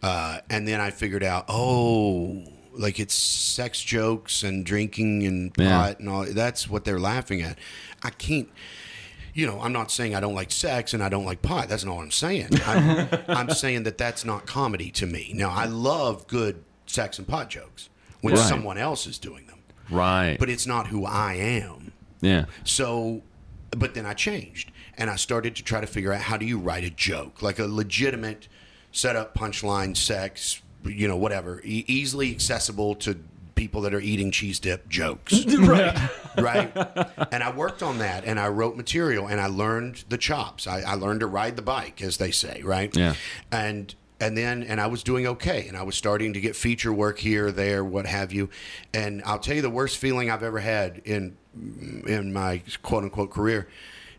Uh, 0.00 0.38
and 0.48 0.66
then 0.66 0.80
I 0.80 0.90
figured 0.90 1.24
out, 1.24 1.46
oh, 1.48 2.44
like 2.74 3.00
it's 3.00 3.14
sex 3.14 3.82
jokes 3.82 4.44
and 4.44 4.64
drinking 4.64 5.26
and 5.26 5.52
pot 5.52 5.64
Yeah. 5.64 5.94
and 5.98 6.08
all. 6.08 6.24
That's 6.24 6.70
what 6.70 6.84
they're 6.84 7.00
laughing 7.00 7.42
at. 7.42 7.58
I 8.04 8.10
can't. 8.10 8.48
You 9.34 9.46
know, 9.46 9.60
I'm 9.60 9.72
not 9.72 9.90
saying 9.90 10.14
I 10.14 10.20
don't 10.20 10.34
like 10.34 10.50
sex 10.52 10.92
and 10.94 11.02
I 11.02 11.08
don't 11.08 11.24
like 11.24 11.40
pot. 11.42 11.68
That's 11.68 11.84
not 11.84 11.96
what 11.96 12.02
I'm 12.02 12.10
saying. 12.10 12.48
I'm, 12.66 13.08
I'm 13.28 13.50
saying 13.50 13.84
that 13.84 13.96
that's 13.98 14.24
not 14.24 14.46
comedy 14.46 14.90
to 14.92 15.06
me. 15.06 15.32
Now, 15.34 15.50
I 15.50 15.64
love 15.66 16.26
good 16.26 16.62
sex 16.86 17.18
and 17.18 17.26
pot 17.26 17.48
jokes 17.50 17.88
when 18.20 18.34
Right. 18.34 18.42
someone 18.48 18.78
else 18.78 19.06
is 19.06 19.18
doing 19.18 19.46
them, 19.46 19.58
Right. 19.90 20.36
but 20.38 20.48
it's 20.50 20.66
not 20.66 20.88
who 20.88 21.04
I 21.06 21.34
am. 21.34 21.92
yeah. 22.20 22.44
So, 22.64 23.22
but 23.70 23.94
then 23.94 24.04
I 24.06 24.12
changed 24.14 24.70
and 24.98 25.08
I 25.08 25.16
started 25.16 25.56
to 25.56 25.62
try 25.64 25.80
to 25.80 25.86
figure 25.86 26.12
out 26.12 26.20
how 26.20 26.36
do 26.36 26.44
you 26.44 26.58
write 26.58 26.84
a 26.84 26.90
joke, 26.90 27.40
like 27.42 27.58
a 27.58 27.66
legitimate 27.66 28.48
setup, 28.92 29.34
punchline, 29.34 29.96
sex, 29.96 30.60
you 30.84 31.08
know, 31.08 31.16
whatever, 31.16 31.60
e- 31.64 31.84
easily 31.88 32.30
accessible 32.30 32.94
to 32.96 33.16
people 33.62 33.82
that 33.82 33.94
are 33.94 34.00
eating 34.00 34.32
cheese 34.32 34.58
dip 34.58 34.88
jokes. 34.88 35.46
right. 35.56 35.96
right? 36.36 36.72
And 37.30 37.44
I 37.44 37.52
worked 37.54 37.80
on 37.80 37.98
that 37.98 38.24
and 38.24 38.40
I 38.40 38.48
wrote 38.48 38.76
material 38.76 39.28
and 39.28 39.40
I 39.40 39.46
learned 39.46 40.02
the 40.08 40.18
chops. 40.18 40.66
I, 40.66 40.80
I 40.80 40.94
learned 40.94 41.20
to 41.20 41.28
ride 41.28 41.54
the 41.54 41.62
bike, 41.62 42.02
as 42.02 42.16
they 42.16 42.32
say, 42.32 42.60
right? 42.64 42.92
Yeah. 42.96 43.14
And 43.52 43.94
and 44.18 44.36
then 44.36 44.64
and 44.64 44.80
I 44.80 44.88
was 44.88 45.04
doing 45.04 45.28
okay 45.28 45.68
and 45.68 45.76
I 45.76 45.84
was 45.84 45.94
starting 45.94 46.32
to 46.32 46.40
get 46.40 46.56
feature 46.56 46.92
work 46.92 47.20
here, 47.20 47.52
there, 47.52 47.84
what 47.84 48.06
have 48.06 48.32
you. 48.32 48.50
And 48.92 49.22
I'll 49.24 49.38
tell 49.38 49.54
you 49.54 49.62
the 49.62 49.70
worst 49.70 49.96
feeling 49.96 50.28
I've 50.28 50.42
ever 50.42 50.58
had 50.58 51.00
in 51.04 51.36
in 51.54 52.32
my 52.32 52.62
quote 52.82 53.04
unquote 53.04 53.30
career 53.30 53.68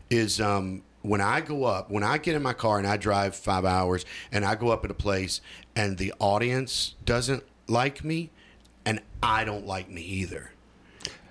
is 0.08 0.40
um 0.40 0.82
when 1.02 1.20
I 1.20 1.42
go 1.42 1.64
up, 1.64 1.90
when 1.90 2.02
I 2.02 2.16
get 2.16 2.34
in 2.34 2.42
my 2.42 2.54
car 2.54 2.78
and 2.78 2.86
I 2.86 2.96
drive 2.96 3.36
five 3.36 3.66
hours 3.66 4.06
and 4.32 4.42
I 4.42 4.54
go 4.54 4.70
up 4.70 4.86
at 4.86 4.90
a 4.90 4.94
place 4.94 5.42
and 5.76 5.98
the 5.98 6.14
audience 6.18 6.94
doesn't 7.04 7.44
like 7.68 8.02
me 8.02 8.30
and 8.84 9.00
I 9.22 9.44
don't 9.44 9.66
like 9.66 9.88
me 9.90 10.02
either 10.02 10.50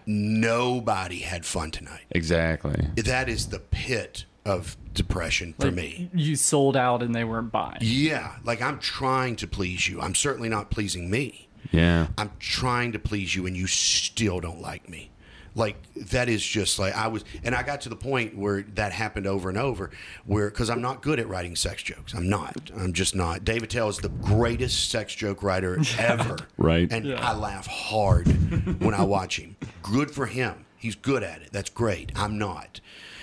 nobody 0.06 1.20
had 1.20 1.46
fun 1.46 1.72
tonight. 1.72 2.06
Exactly. 2.12 2.88
That 2.96 3.30
is 3.30 3.48
the 3.48 3.60
pit 3.60 4.26
of 4.46 4.78
depression 4.94 5.54
for 5.60 5.72
me. 5.72 6.10
You 6.14 6.36
sold 6.36 6.76
out 6.76 7.02
and 7.02 7.16
they 7.16 7.24
weren't 7.24 7.52
buying. 7.52 7.78
Yeah, 7.82 8.36
like 8.44 8.62
I'm 8.62 8.80
trying 8.80 9.36
to 9.38 9.48
please 9.48 9.88
you. 9.88 10.02
I'm 10.02 10.16
certainly 10.16 10.50
not 10.50 10.70
pleasing 10.70 11.10
me. 11.10 11.48
Yeah. 11.72 12.08
I'm 12.18 12.32
trying 12.40 12.92
to 12.92 13.00
please 13.00 13.36
you 13.36 13.46
and 13.46 13.56
you 13.56 13.68
still 13.68 14.40
don't 14.40 14.62
like 14.62 14.90
me. 14.90 15.10
Like 15.56 15.76
that 15.96 16.30
is 16.30 16.44
just 16.44 16.80
like 16.80 16.96
I 16.96 17.08
was 17.08 17.24
and 17.44 17.54
I 17.54 17.62
got 17.64 17.82
to 17.82 17.90
the 17.90 17.96
point 17.96 18.36
where 18.36 18.64
that 18.74 18.92
happened 18.92 19.28
over 19.28 19.50
and 19.50 19.58
over 19.58 19.92
where 20.26 20.50
cuz 20.50 20.70
I'm 20.70 20.82
not 20.82 21.02
good 21.04 21.20
at 21.20 21.28
writing 21.28 21.56
sex 21.56 21.84
jokes. 21.84 22.14
I'm 22.14 22.28
not. 22.28 22.72
I'm 22.76 22.94
just 22.94 23.16
not. 23.16 23.46
Dave 23.46 23.62
Attell 23.64 23.90
is 23.90 23.98
the 24.00 24.10
greatest 24.10 24.90
sex 24.90 25.14
joke 25.14 25.44
writer 25.44 25.80
ever. 26.00 26.38
Right. 26.58 26.92
And 26.92 27.06
Yeah. 27.06 27.16
I 27.22 27.36
laugh 27.36 27.68
hard 27.68 28.28
when 28.82 28.94
I 28.96 29.04
watch 29.04 29.38
him. 29.40 29.56
Good 29.84 30.10
for 30.12 30.26
him. 30.26 30.66
He's 30.76 30.96
good 30.96 31.24
at 31.24 31.42
it. 31.42 31.50
That's 31.52 31.70
great. 31.70 32.12
I'm 32.16 32.38
not. 32.38 32.82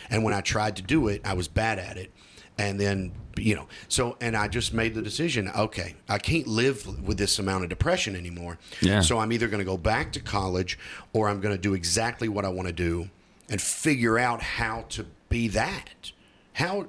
And 0.08 0.24
when 0.24 0.32
I 0.34 0.40
tried 0.40 0.76
to 0.76 0.82
do 0.82 1.08
it, 1.08 1.20
I 1.24 1.34
was 1.34 1.46
bad 1.48 1.78
at 1.78 1.96
it. 1.96 2.12
And 2.60 2.78
then, 2.78 3.12
you 3.38 3.54
know, 3.54 3.66
so, 3.88 4.18
and 4.20 4.36
I 4.36 4.46
just 4.46 4.74
made 4.74 4.94
the 4.94 5.00
decision 5.00 5.48
okay, 5.48 5.94
I 6.10 6.18
can't 6.18 6.46
live 6.46 6.86
with 7.06 7.16
this 7.16 7.38
amount 7.38 7.64
of 7.64 7.70
depression 7.70 8.14
anymore. 8.14 8.58
Yeah. 8.82 9.00
So 9.00 9.18
I'm 9.18 9.32
either 9.32 9.48
going 9.48 9.60
to 9.60 9.64
go 9.64 9.78
back 9.78 10.12
to 10.12 10.20
college 10.20 10.78
or 11.14 11.28
I'm 11.30 11.40
going 11.40 11.54
to 11.54 11.60
do 11.60 11.72
exactly 11.72 12.28
what 12.28 12.44
I 12.44 12.48
want 12.50 12.66
to 12.68 12.74
do 12.74 13.08
and 13.48 13.60
figure 13.60 14.18
out 14.18 14.42
how 14.42 14.84
to 14.90 15.06
be 15.30 15.48
that. 15.48 16.12
How, 16.52 16.88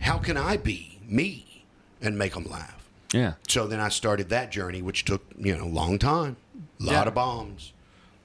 how 0.00 0.18
can 0.18 0.36
I 0.36 0.58
be 0.58 1.00
me 1.08 1.64
and 2.02 2.18
make 2.18 2.34
them 2.34 2.44
laugh? 2.44 2.86
Yeah. 3.14 3.34
So 3.48 3.66
then 3.66 3.80
I 3.80 3.88
started 3.88 4.28
that 4.28 4.50
journey, 4.52 4.82
which 4.82 5.06
took, 5.06 5.24
you 5.38 5.56
know, 5.56 5.64
a 5.64 5.66
long 5.66 5.98
time, 5.98 6.36
a 6.80 6.84
lot 6.84 6.92
Yeah. 6.92 7.02
of 7.04 7.14
bombs, 7.14 7.72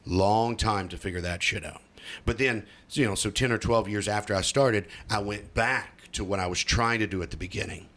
long 0.05 0.57
time 0.57 0.89
to 0.89 0.97
figure 0.97 1.21
that 1.21 1.41
shit 1.41 1.63
out. 1.63 1.81
But 2.25 2.37
then, 2.39 2.65
you 2.91 3.05
know, 3.05 3.15
so 3.15 3.29
10 3.29 3.53
or 3.53 3.57
12 3.57 3.87
years 3.87 4.09
after 4.09 4.35
I 4.35 4.41
started, 4.41 4.85
I 5.09 5.19
went 5.19 5.53
back 5.53 6.02
to 6.13 6.23
what 6.23 6.39
I 6.39 6.47
was 6.47 6.63
trying 6.63 6.99
to 6.99 7.07
do 7.07 7.21
at 7.21 7.31
the 7.31 7.37
beginning. 7.37 7.87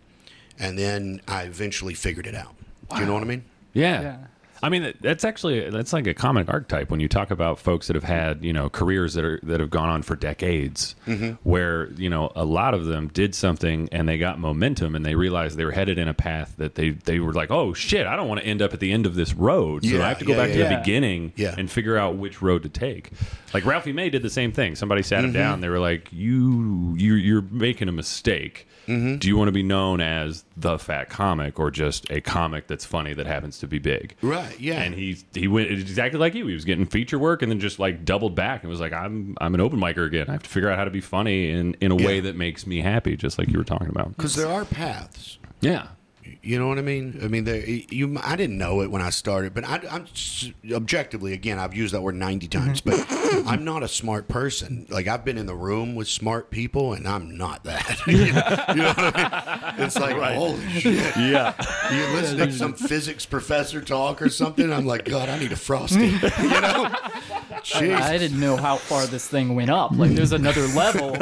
And 0.59 0.79
then 0.79 1.21
I 1.29 1.43
eventually 1.43 1.95
figured 1.95 2.27
it 2.27 2.35
out. 2.35 2.55
Do 2.95 3.01
you 3.01 3.07
know 3.07 3.15
what 3.15 3.23
I 3.23 3.27
mean? 3.27 3.45
Yeah. 3.73 4.01
Yeah. 4.01 4.17
I 4.63 4.71
mean, 4.71 4.95
that's 5.01 5.25
actually 5.25 5.69
that's 5.69 5.93
like 5.93 6.07
a 6.07 6.15
comic 6.15 6.49
archetype 6.49 6.91
when 6.91 6.99
you 6.99 7.09
talk 7.09 7.31
about 7.31 7.59
folks 7.59 7.89
that 7.89 7.95
have 7.95 8.05
had 8.05 8.43
you 8.43 8.55
know 8.55 8.71
careers 8.71 9.13
that 9.15 9.25
are 9.25 9.39
that 9.43 9.61
have 9.61 9.69
gone 9.69 9.91
on 9.91 10.03
for 10.03 10.17
decades, 10.17 10.97
mm-hmm. 11.07 11.33
where 11.49 11.91
you 11.93 12.09
know 12.09 12.33
a 12.35 12.45
lot 12.45 12.73
of 12.73 12.87
them 12.87 13.09
did 13.09 13.35
something 13.35 13.89
and 13.93 14.09
they 14.09 14.17
got 14.17 14.39
momentum 14.39 14.95
and 14.95 15.05
they 15.05 15.15
realized 15.15 15.59
they 15.59 15.65
were 15.67 15.73
headed 15.73 15.99
in 15.99 16.09
a 16.09 16.15
path 16.15 16.55
that 16.57 16.75
they 16.75 16.91
they 16.91 17.21
were 17.21 17.35
like, 17.35 17.51
oh 17.51 17.75
shit, 17.75 18.07
I 18.07 18.17
don't 18.17 18.29
want 18.29 18.41
to 18.41 18.47
end 18.47 18.63
up 18.63 18.73
at 18.73 18.81
the 18.81 18.93
end 18.93 19.05
of 19.05 19.15
this 19.15 19.35
road, 19.35 19.85
so 19.85 19.91
Yeah, 19.91 20.05
I 20.07 20.09
have 20.09 20.19
to 20.21 20.25
go 20.25 20.33
yeah, 20.33 20.39
back 20.39 20.53
to 20.53 20.59
yeah. 20.59 20.69
the 20.71 20.77
beginning 20.79 21.33
Yeah. 21.37 21.55
and 21.57 21.71
figure 21.71 21.99
out 21.99 22.17
which 22.17 22.41
road 22.41 22.63
to 22.63 22.71
take. 22.71 23.11
Like 23.57 23.65
Ralphie 23.65 23.95
May 23.95 24.11
did 24.11 24.21
the 24.21 24.29
same 24.29 24.53
thing. 24.53 24.77
Somebody 24.77 25.03
sat 25.03 25.21
him 25.25 25.31
mm-hmm. 25.31 25.39
down. 25.39 25.61
They 25.63 25.71
were 25.71 25.79
like, 25.79 26.13
you 26.13 26.95
you 26.99 27.15
you're 27.15 27.41
making 27.41 27.89
a 27.89 27.93
mistake. 27.93 28.69
Mm-hmm. 28.87 29.17
Do 29.17 29.29
you 29.29 29.37
want 29.39 29.49
to 29.49 29.53
be 29.53 29.63
known 29.63 30.03
as 30.03 30.45
the 30.59 30.79
fat 30.79 31.09
comic 31.09 31.59
or 31.59 31.71
just 31.71 32.11
a 32.11 32.21
comic 32.21 32.67
that's 32.67 32.85
funny 32.85 33.15
that 33.15 33.27
happens 33.27 33.59
to 33.61 33.67
be 33.67 33.79
big? 33.79 34.15
Right, 34.21 34.61
yeah. 34.61 34.83
And 34.83 34.95
he 34.95 35.17
he 35.33 35.49
went 35.49 35.71
exactly 35.71 36.21
like 36.21 36.35
you. 36.35 36.47
He 36.47 36.53
was 36.53 36.67
getting 36.67 36.85
feature 36.85 37.19
work 37.19 37.41
and 37.41 37.51
then 37.51 37.59
just 37.59 37.79
like 37.79 38.05
doubled 38.05 38.35
back 38.35 38.63
and 38.63 38.69
was 38.69 38.79
like, 38.79 38.93
I'm 38.93 39.39
I'm 39.41 39.55
an 39.55 39.63
open 39.63 39.81
micer 39.81 40.07
again. 40.07 40.27
I 40.29 40.33
have 40.33 40.43
to 40.43 40.51
figure 40.51 40.69
out 40.69 40.77
how 40.77 40.85
to 40.85 40.91
be 40.91 41.01
funny 41.01 41.51
in 41.51 41.79
in 41.81 41.93
a 41.93 41.97
way 41.97 42.21
that 42.21 42.37
makes 42.37 42.67
me 42.67 42.83
happy, 42.83 43.17
just 43.17 43.39
like 43.39 43.49
you 43.49 43.57
were 43.57 43.65
talking 43.65 43.89
about. 43.89 44.15
Because 44.15 44.35
there 44.35 44.49
are 44.49 44.67
paths. 44.67 45.39
Yeah. 45.63 45.87
You 46.43 46.59
know 46.59 46.69
what 46.69 46.79
I 46.79 46.83
mean? 46.83 47.19
I 47.23 47.29
mean, 47.29 47.45
there, 47.45 47.65
you. 47.65 48.19
I 48.23 48.37
didn't 48.37 48.59
know 48.59 48.81
it 48.83 48.91
when 48.91 49.03
I 49.03 49.11
started, 49.11 49.55
but 49.55 49.65
I, 49.65 49.81
I'm 49.91 50.07
objectively, 50.73 51.33
again, 51.33 51.59
I've 51.59 51.75
used 51.75 51.95
that 51.95 52.03
word 52.03 52.15
ninety 52.15 52.49
mm-hmm. 52.49 52.67
times, 52.67 52.81
but 52.81 53.05
I'm 53.47 53.65
not 53.65 53.83
a 53.83 53.89
smart 53.89 54.29
person. 54.29 54.87
Like 54.89 55.09
I've 55.09 55.25
been 55.25 55.39
in 55.39 55.47
the 55.47 55.55
room 55.55 55.95
with 55.95 56.09
smart 56.09 56.51
people, 56.51 56.93
and 56.93 57.07
I'm 57.07 57.37
not 57.37 57.65
that. 57.65 57.99
you, 58.07 58.33
know, 58.33 58.65
you 58.69 58.83
know 58.83 58.93
what 58.93 59.17
I 59.17 59.73
mean? 59.77 59.87
It's 59.87 59.99
like 59.99 60.17
holy 60.35 60.69
shit. 60.71 61.17
Yeah. 61.17 61.55
You 61.91 62.17
listen 62.17 62.39
to 62.39 62.53
some 62.53 62.75
physics 62.75 63.27
professor 63.27 63.81
talk 63.81 64.23
or 64.23 64.29
something. 64.29 64.73
I'm 64.73 64.87
like, 64.87 65.05
God, 65.05 65.29
I 65.29 65.39
need 65.39 65.53
a 65.53 65.57
frosty. 65.57 66.07
you 66.43 66.61
know? 66.61 66.95
Jesus. 67.67 68.01
I 68.01 68.19
didn't 68.19 68.41
know 68.41 68.57
how 68.57 68.77
far 68.77 69.07
this 69.07 69.27
thing 69.27 69.55
went 69.55 69.71
up. 69.71 69.93
Like, 69.93 70.13
there's 70.13 70.33
another 70.33 70.67
level. 70.69 71.17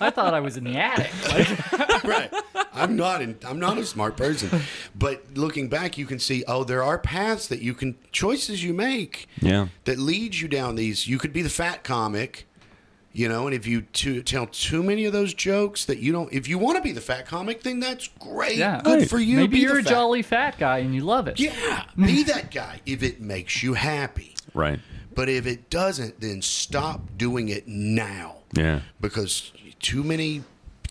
I 0.00 0.10
thought 0.10 0.32
I 0.34 0.40
was 0.40 0.56
in 0.56 0.64
the 0.64 0.76
attic. 0.76 1.10
Like, 1.32 2.04
right. 2.04 2.32
I'm 2.72 2.96
not. 2.96 3.22
In, 3.22 3.36
I'm 3.46 3.58
not 3.58 3.78
a 3.78 3.84
smart 3.84 4.16
person. 4.16 4.62
But 4.94 5.24
looking 5.34 5.68
back, 5.68 5.96
you 5.98 6.06
can 6.06 6.18
see. 6.18 6.44
Oh, 6.46 6.64
there 6.64 6.82
are 6.82 6.98
paths 6.98 7.48
that 7.48 7.60
you 7.60 7.74
can 7.74 7.96
choices 8.12 8.62
you 8.64 8.72
make. 8.74 9.28
Yeah. 9.40 9.68
That 9.84 9.98
leads 9.98 10.40
you 10.40 10.48
down 10.48 10.74
these. 10.76 11.06
You 11.08 11.18
could 11.18 11.32
be 11.32 11.42
the 11.42 11.50
fat 11.50 11.84
comic. 11.84 12.46
You 13.16 13.28
know, 13.28 13.46
and 13.46 13.54
if 13.54 13.64
you 13.64 13.82
to, 13.82 14.22
tell 14.24 14.46
too 14.46 14.82
many 14.82 15.04
of 15.04 15.12
those 15.12 15.32
jokes 15.34 15.84
that 15.84 15.98
you 16.00 16.10
don't, 16.10 16.32
if 16.32 16.48
you 16.48 16.58
want 16.58 16.78
to 16.78 16.82
be 16.82 16.90
the 16.90 17.00
fat 17.00 17.26
comic, 17.26 17.62
then 17.62 17.78
that's 17.78 18.08
great. 18.18 18.56
Yeah. 18.56 18.80
Good 18.82 18.98
Right. 19.02 19.08
for 19.08 19.20
you. 19.20 19.36
maybe 19.36 19.52
Be 19.52 19.58
you're 19.60 19.74
the 19.74 19.78
a 19.78 19.82
fat- 19.84 19.90
jolly 19.90 20.22
fat 20.22 20.58
guy 20.58 20.78
and 20.78 20.92
you 20.92 21.02
love 21.02 21.28
it. 21.28 21.38
Yeah, 21.38 21.84
be 21.96 22.24
that 22.24 22.50
guy 22.50 22.80
if 22.86 23.04
it 23.04 23.20
makes 23.20 23.62
you 23.62 23.74
happy. 23.74 24.34
Right. 24.52 24.80
But 25.14 25.28
if 25.28 25.46
it 25.46 25.70
doesn't, 25.70 26.20
then 26.20 26.42
stop 26.42 27.00
doing 27.16 27.48
it 27.48 27.68
now. 27.68 28.36
Yeah. 28.52 28.80
Because 29.00 29.52
too 29.80 30.02
many 30.02 30.42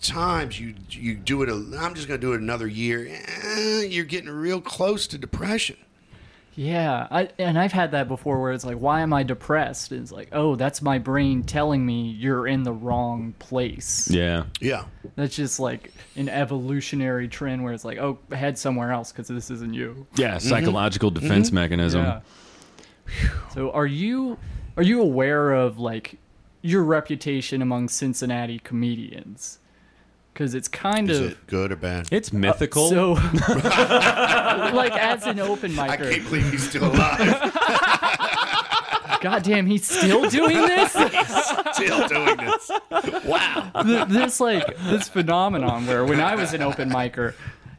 times 0.01 0.59
you 0.59 0.75
you 0.89 1.15
do 1.15 1.43
it. 1.43 1.49
A, 1.49 1.53
I'm 1.53 1.93
just 1.95 2.07
going 2.07 2.19
to 2.19 2.25
do 2.25 2.33
it 2.33 2.41
another 2.41 2.67
year. 2.67 3.07
eh, 3.07 3.81
you're 3.83 4.05
getting 4.05 4.29
real 4.29 4.61
close 4.61 5.07
to 5.07 5.17
depression. 5.17 5.77
Yeah, 6.55 7.07
I, 7.09 7.29
and 7.39 7.57
I've 7.57 7.71
had 7.71 7.91
that 7.91 8.07
before 8.07 8.39
where 8.39 8.51
it's 8.51 8.63
like, 8.63 8.77
why 8.77 9.01
am 9.01 9.11
I 9.11 9.23
depressed? 9.23 9.91
It's 9.91 10.11
like, 10.11 10.29
oh, 10.33 10.55
that's 10.55 10.83
my 10.83 10.99
brain 10.99 11.41
telling 11.43 11.83
me 11.83 12.11
you're 12.11 12.45
in 12.45 12.61
the 12.61 12.71
wrong 12.71 13.33
place. 13.39 14.07
Yeah. 14.11 14.43
Yeah. 14.61 14.85
That's 15.15 15.35
just 15.35 15.59
like 15.59 15.91
an 16.15 16.29
evolutionary 16.29 17.27
trend 17.27 17.63
where 17.63 17.73
it's 17.73 17.83
like, 17.83 17.97
oh, 17.97 18.19
head 18.31 18.59
somewhere 18.59 18.91
else 18.91 19.11
because 19.11 19.27
this 19.27 19.49
isn't 19.49 19.73
you. 19.73 20.05
Yeah. 20.15 20.37
Psychological 20.37 21.09
defense 21.09 21.51
mechanism. 21.51 22.03
Yeah. 22.03 22.19
So 23.53 23.71
are 23.71 23.85
you 23.85 24.37
are 24.77 24.83
you 24.83 25.01
aware 25.01 25.51
of 25.51 25.77
like 25.79 26.17
your 26.61 26.83
reputation 26.83 27.61
among 27.61 27.89
Cincinnati 27.89 28.59
comedians? 28.59 29.59
Because 30.33 30.55
it's 30.55 30.67
kind 30.67 31.11
Is 31.11 31.19
of 31.19 31.31
it 31.33 31.47
good 31.47 31.71
or 31.71 31.75
bad? 31.75 32.07
It's 32.11 32.33
uh, 32.33 32.37
mythical. 32.37 32.89
so 32.89 33.11
like 34.73 34.93
as 34.93 35.27
an 35.27 35.39
open 35.39 35.77
I 35.77 35.95
micer. 35.95 36.11
can't 36.11 36.23
believe 36.23 36.49
he's 36.51 36.67
still 36.67 36.85
alive. 36.91 37.51
God 39.21 39.43
damn, 39.43 39.65
he's 39.67 39.85
still 39.87 40.27
doing 40.29 40.57
this. 40.57 40.91
still 41.73 42.07
doing 42.07 42.37
this. 42.37 42.71
Wow. 43.25 43.71
Th- 43.85 44.07
this 44.07 44.39
like 44.39 44.75
this 44.85 45.07
phenomenon 45.07 45.85
where 45.85 46.03
when 46.03 46.19
I 46.19 46.35
was 46.35 46.53
an 46.53 46.61
open 46.61 46.89
micer 46.89 47.35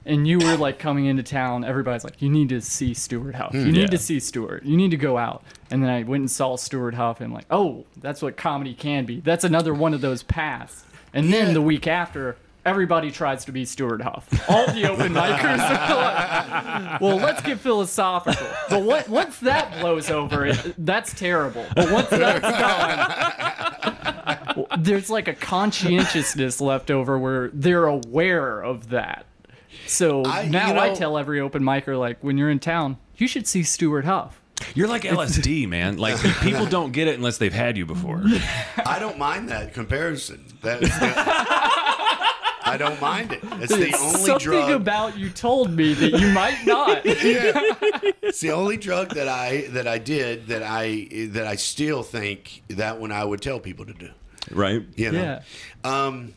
and 0.07 0.26
you 0.28 0.38
were 0.38 0.57
like 0.57 0.78
coming 0.78 1.07
into 1.07 1.22
town, 1.22 1.64
everybody's 1.64 2.05
like, 2.05 2.20
"You 2.20 2.28
need 2.30 2.48
to 2.50 2.61
see 2.61 2.94
Stewart 2.94 3.34
Huff. 3.34 3.55
You 3.55 3.62
hmm. 3.64 3.70
need 3.70 3.80
Yeah. 3.82 3.86
to 3.88 3.98
see 3.98 4.20
Stewart. 4.20 4.64
You 4.64 4.76
need 4.76 4.90
to 4.90 4.96
go 4.96 5.18
out." 5.18 5.42
And 5.70 5.82
then 5.82 5.90
I 5.90 6.02
went 6.02 6.20
and 6.20 6.30
saw 6.30 6.57
Stewart 6.57 6.94
Huff, 6.94 7.20
and 7.20 7.28
I'm 7.28 7.32
like, 7.32 7.46
"Oh, 7.50 7.84
that's 8.00 8.22
what 8.22 8.36
comedy 8.36 8.74
can 8.74 9.05
be. 9.07 9.20
That's 9.20 9.44
another 9.44 9.72
one 9.74 9.94
of 9.94 10.00
those 10.00 10.22
paths." 10.22 10.84
And 11.12 11.32
then 11.32 11.48
Yeah. 11.48 11.52
the 11.55 11.62
week 11.62 11.86
after. 11.86 12.36
Everybody 12.66 13.11
tries 13.11 13.44
to 13.44 13.52
be 13.52 13.66
Stewart 13.66 14.00
Huff. 14.00 14.26
All 14.48 14.66
the 14.72 14.90
open 14.90 15.12
micers 15.14 15.59
are 15.59 15.96
like, 15.96 16.98
well, 16.98 17.16
let's 17.16 17.42
get 17.42 17.59
philosophical. 17.61 18.46
But 18.70 18.84
what, 18.84 19.07
once 19.07 19.38
that 19.40 19.82
blows 19.82 20.09
over, 20.11 20.46
it, 20.46 20.74
that's 20.78 21.12
terrible. 21.12 21.66
But 21.76 21.92
once 21.92 22.09
that's 22.09 22.40
gone, 24.57 24.66
there's 24.82 25.11
like 25.11 25.28
a 25.28 25.34
conscientiousness 25.34 26.59
left 26.61 26.90
over 26.90 27.18
where 27.18 27.50
they're 27.52 27.84
aware 27.84 28.62
of 28.62 28.88
that. 28.88 29.26
So 29.87 30.24
I- 30.24 30.47
now 30.49 30.72
you 30.72 30.78
I 30.80 30.95
tell 30.95 31.18
every 31.18 31.41
open 31.41 31.62
micer 31.62 31.99
like 31.99 32.18
when 32.22 32.39
you're 32.39 32.51
in 32.51 32.59
town, 32.61 32.97
you 33.16 33.26
should 33.28 33.47
see 33.47 33.62
Stewart 33.62 34.05
Huff. 34.05 34.41
You're 34.74 34.89
like 34.89 35.03
LSD, 35.03 35.68
man. 35.68 35.99
Like 35.99 36.16
people 36.41 36.66
don't 36.66 36.93
get 36.93 37.09
it 37.09 37.16
unless 37.16 37.39
they've 37.39 37.53
had 37.53 37.76
you 37.76 37.87
before. 37.87 38.22
I 38.87 38.99
don't 39.01 39.18
mind 39.18 39.49
that 39.49 39.74
comparison. 39.74 40.45
That's 40.62 40.80
the, 40.80 41.14
I 42.66 42.76
don't 42.78 43.01
mind 43.01 43.32
it. 43.32 43.41
It's 43.61 43.74
the 43.74 43.95
only 43.99 44.18
Something 44.20 44.39
drug. 44.39 44.70
about 44.70 45.18
you 45.18 45.28
told 45.30 45.70
me 45.72 45.93
that 45.95 46.18
you 46.18 46.28
might 46.28 46.64
not. 46.64 47.03
it's 47.05 48.41
the 48.41 48.53
only 48.53 48.76
drug 48.76 49.11
that 49.14 49.28
I 49.28 49.66
that 49.70 49.87
I 49.87 49.99
did 49.99 50.47
that 50.47 50.62
I 50.62 51.09
that 51.32 51.47
I 51.47 51.57
still 51.57 52.03
think 52.03 52.62
that 52.68 52.99
one 52.99 53.12
I 53.12 53.24
would 53.24 53.43
tell 53.43 53.61
people 53.61 53.85
to 53.87 53.93
do. 53.93 54.11
Right? 54.51 54.82
You 54.97 55.12
know. 55.12 55.20
yeah. 55.22 55.43
Um, 55.85 56.35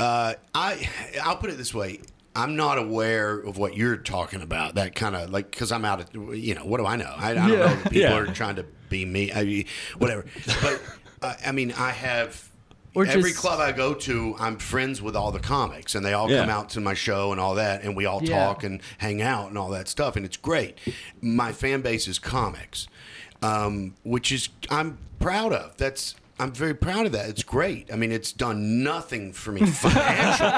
uh, 0.00 0.34
I 0.54 0.88
I'll 1.22 1.36
put 1.36 1.50
it 1.50 1.58
this 1.58 1.72
way. 1.74 2.00
I'm 2.36 2.56
not 2.56 2.78
aware 2.78 3.38
of 3.38 3.58
what 3.58 3.76
you're 3.76 3.96
talking 3.96 4.42
about. 4.42 4.74
That 4.74 4.94
kind 4.94 5.14
of 5.14 5.30
like 5.30 5.50
because 5.50 5.70
I'm 5.72 5.84
out 5.84 6.00
of 6.00 6.34
you 6.36 6.54
know 6.54 6.64
what 6.64 6.78
do 6.78 6.86
I 6.86 6.96
know? 6.96 7.12
I, 7.16 7.30
I 7.30 7.34
don't 7.34 7.48
Yeah. 7.50 7.56
know. 7.58 7.76
People 7.84 8.00
Yeah. 8.00 8.16
are 8.16 8.26
trying 8.26 8.56
to 8.56 8.64
be 8.88 9.04
me. 9.04 9.32
I 9.32 9.44
mean, 9.44 9.64
whatever. 9.98 10.24
But 10.62 10.82
uh, 11.22 11.34
I 11.46 11.52
mean, 11.52 11.72
I 11.72 11.90
have. 11.90 12.50
Or 12.96 13.04
Every 13.04 13.30
just- 13.30 13.40
club 13.42 13.58
I 13.58 13.72
go 13.72 13.92
to, 13.92 14.36
I'm 14.38 14.56
friends 14.56 15.02
with 15.02 15.16
all 15.16 15.32
the 15.32 15.40
comics, 15.40 15.96
and 15.96 16.06
they 16.06 16.12
all 16.12 16.30
Yeah. 16.30 16.42
come 16.42 16.50
out 16.50 16.70
to 16.70 16.80
my 16.80 16.94
show 16.94 17.32
and 17.32 17.40
all 17.40 17.56
that, 17.56 17.82
and 17.82 17.96
we 17.96 18.06
all 18.06 18.20
talk 18.20 18.62
and 18.62 18.80
hang 18.98 19.20
out 19.20 19.48
and 19.48 19.58
all 19.58 19.70
that 19.70 19.88
stuff, 19.88 20.14
and 20.14 20.24
it's 20.24 20.36
great. 20.36 20.78
My 21.20 21.50
fan 21.52 21.80
base 21.80 22.06
is 22.06 22.20
comics, 22.20 22.86
um, 23.42 23.94
which 24.04 24.30
is 24.30 24.48
I'm 24.70 24.98
proud 25.18 25.52
of. 25.52 25.76
That's 25.76 26.14
I'm 26.36 26.50
very 26.52 26.74
proud 26.74 27.06
of 27.06 27.12
that. 27.12 27.28
It's 27.28 27.44
great. 27.44 27.92
I 27.92 27.96
mean, 27.96 28.10
it's 28.10 28.32
done 28.32 28.82
nothing 28.82 29.32
for 29.32 29.52
me 29.52 29.64
financially. 29.66 30.50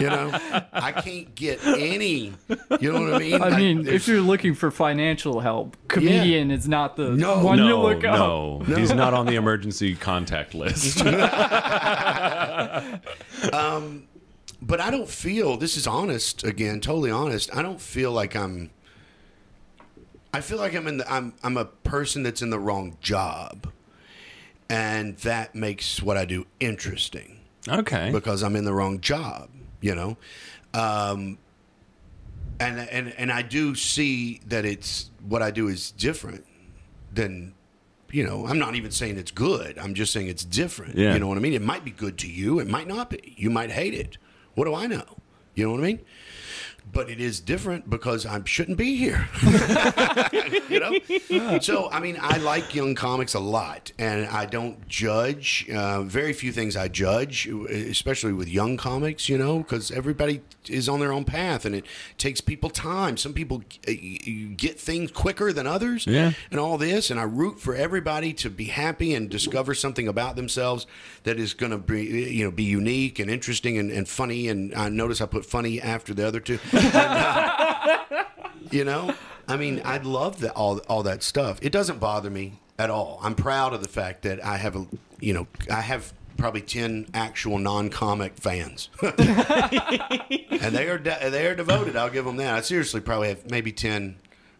you 0.00 0.08
know, 0.10 0.30
I 0.72 0.92
can't 0.92 1.34
get 1.34 1.62
any. 1.66 2.32
You 2.80 2.92
know 2.92 3.02
what 3.02 3.14
I 3.14 3.18
mean? 3.18 3.42
I 3.42 3.50
mean, 3.56 3.82
there's- 3.84 4.02
if 4.02 4.08
you're 4.08 4.22
looking 4.22 4.54
for 4.54 4.70
financial 4.70 5.40
help, 5.40 5.76
comedian 5.88 6.50
is 6.50 6.66
not 6.66 6.96
the 6.96 7.10
No. 7.10 7.44
one 7.44 7.58
you 7.58 7.68
No, 7.68 7.82
look 7.82 8.02
up. 8.04 8.14
no, 8.16 8.60
he's 8.76 8.94
not 8.94 9.12
on 9.12 9.26
the 9.26 9.34
emergency 9.34 9.94
contact 9.94 10.54
list. 10.54 11.04
Um, 13.52 14.04
but 14.62 14.80
I 14.80 14.90
don't 14.90 15.08
feel 15.08 15.56
this 15.56 15.76
is 15.76 15.86
honest 15.86 16.44
again, 16.44 16.80
totally 16.80 17.10
honest. 17.10 17.54
I 17.56 17.62
don't 17.62 17.80
feel 17.80 18.12
like 18.12 18.36
I'm. 18.36 18.70
I 20.32 20.40
feel 20.40 20.58
like 20.58 20.74
I'm 20.74 20.86
in 20.86 20.98
the 20.98 21.12
I'm 21.12 21.32
I'm 21.42 21.56
a 21.56 21.64
person 21.64 22.22
that's 22.22 22.42
in 22.42 22.50
the 22.50 22.58
wrong 22.58 22.96
job, 23.00 23.68
and 24.70 25.16
that 25.18 25.54
makes 25.54 26.00
what 26.00 26.16
I 26.16 26.24
do 26.24 26.46
interesting 26.60 27.40
okay. 27.68 28.10
because 28.12 28.42
I'm 28.42 28.56
in 28.56 28.64
the 28.64 28.72
wrong 28.72 29.00
job. 29.00 29.50
You 29.82 29.94
know, 29.94 30.16
um, 30.72 31.38
and 32.58 32.80
and 32.80 33.12
and 33.18 33.32
I 33.32 33.42
do 33.42 33.74
see 33.74 34.40
that 34.46 34.64
it's 34.64 35.10
what 35.26 35.42
I 35.42 35.50
do 35.50 35.68
is 35.68 35.90
different 35.90 36.46
than. 37.12 37.54
You 38.12 38.26
know, 38.26 38.44
I'm 38.44 38.58
not 38.58 38.74
even 38.74 38.90
saying 38.90 39.18
it's 39.18 39.30
good. 39.30 39.78
I'm 39.78 39.94
just 39.94 40.12
saying 40.12 40.26
it's 40.26 40.44
different. 40.44 40.96
Yeah. 40.96 41.12
You 41.12 41.20
know 41.20 41.28
what 41.28 41.38
I 41.38 41.40
mean? 41.40 41.52
It 41.52 41.62
might 41.62 41.84
be 41.84 41.92
good 41.92 42.18
to 42.18 42.28
you. 42.28 42.58
It 42.58 42.66
might 42.66 42.88
not 42.88 43.10
be. 43.10 43.34
You 43.36 43.50
might 43.50 43.70
hate 43.70 43.94
it. 43.94 44.18
What 44.56 44.64
do 44.64 44.74
I 44.74 44.88
know? 44.88 45.04
You 45.54 45.66
know 45.66 45.70
what 45.70 45.80
I 45.80 45.84
mean? 45.84 46.00
But 46.92 47.08
it 47.08 47.20
is 47.20 47.40
different 47.40 47.88
because 47.88 48.26
I 48.26 48.40
shouldn't 48.44 48.76
be 48.78 48.96
here. 48.96 49.28
you 50.68 50.80
know? 50.80 51.58
So, 51.60 51.88
I 51.90 52.00
mean, 52.00 52.18
I 52.20 52.38
like 52.38 52.74
young 52.74 52.94
comics 52.94 53.34
a 53.34 53.40
lot, 53.40 53.92
and 53.98 54.26
I 54.26 54.46
don't 54.46 54.88
judge. 54.88 55.68
Uh, 55.72 56.02
very 56.02 56.32
few 56.32 56.52
things 56.52 56.76
I 56.76 56.88
judge, 56.88 57.46
especially 57.46 58.32
with 58.32 58.48
young 58.48 58.76
comics, 58.76 59.28
you 59.28 59.38
know, 59.38 59.58
because 59.58 59.90
everybody 59.90 60.40
is 60.68 60.88
on 60.88 61.00
their 61.00 61.12
own 61.12 61.24
path, 61.24 61.64
and 61.64 61.74
it 61.74 61.84
takes 62.18 62.40
people 62.40 62.70
time. 62.70 63.16
Some 63.16 63.32
people 63.34 63.62
uh, 63.88 63.92
get 64.56 64.78
things 64.78 65.10
quicker 65.12 65.52
than 65.52 65.66
others, 65.66 66.06
Yeah. 66.06 66.32
and 66.50 66.58
all 66.60 66.76
this. 66.78 67.10
And 67.10 67.18
I 67.20 67.24
root 67.24 67.60
for 67.60 67.74
everybody 67.74 68.32
to 68.34 68.50
be 68.50 68.64
happy 68.64 69.14
and 69.14 69.28
discover 69.30 69.74
something 69.74 70.08
about 70.08 70.36
themselves 70.36 70.86
that 71.24 71.38
is 71.38 71.54
going 71.54 71.72
to 71.72 71.78
be, 71.78 72.04
you 72.04 72.44
know, 72.44 72.50
be 72.50 72.64
unique 72.64 73.18
and 73.18 73.30
interesting 73.30 73.78
and, 73.78 73.90
and 73.90 74.08
funny. 74.08 74.48
And 74.48 74.74
I 74.74 74.88
notice 74.88 75.20
I 75.20 75.26
put 75.26 75.46
funny 75.46 75.80
after 75.80 76.12
the 76.14 76.26
other 76.26 76.40
two. 76.40 76.58
Uh, 76.72 78.04
you 78.70 78.84
know, 78.84 79.14
I 79.48 79.56
mean, 79.56 79.82
I 79.84 79.98
love 79.98 80.40
that 80.40 80.52
all 80.52 80.78
all 80.88 81.02
that 81.04 81.22
stuff. 81.22 81.58
It 81.62 81.72
doesn't 81.72 81.98
bother 81.98 82.30
me 82.30 82.60
at 82.78 82.90
all. 82.90 83.18
I'm 83.22 83.34
proud 83.34 83.72
of 83.74 83.82
the 83.82 83.88
fact 83.88 84.22
that 84.22 84.44
I 84.44 84.56
have 84.56 84.76
a, 84.76 84.86
you 85.20 85.32
know, 85.34 85.46
I 85.70 85.80
have 85.80 86.12
probably 86.36 86.62
ten 86.62 87.06
actual 87.12 87.58
non-comic 87.58 88.36
fans, 88.36 88.88
and 89.02 90.74
they 90.74 90.88
are 90.88 90.98
de- 90.98 91.30
they 91.30 91.46
are 91.46 91.54
devoted. 91.54 91.96
I'll 91.96 92.10
give 92.10 92.24
them 92.24 92.36
that. 92.36 92.54
I 92.54 92.60
seriously 92.60 93.00
probably 93.00 93.28
have 93.28 93.50
maybe 93.50 93.72
ten, 93.72 94.16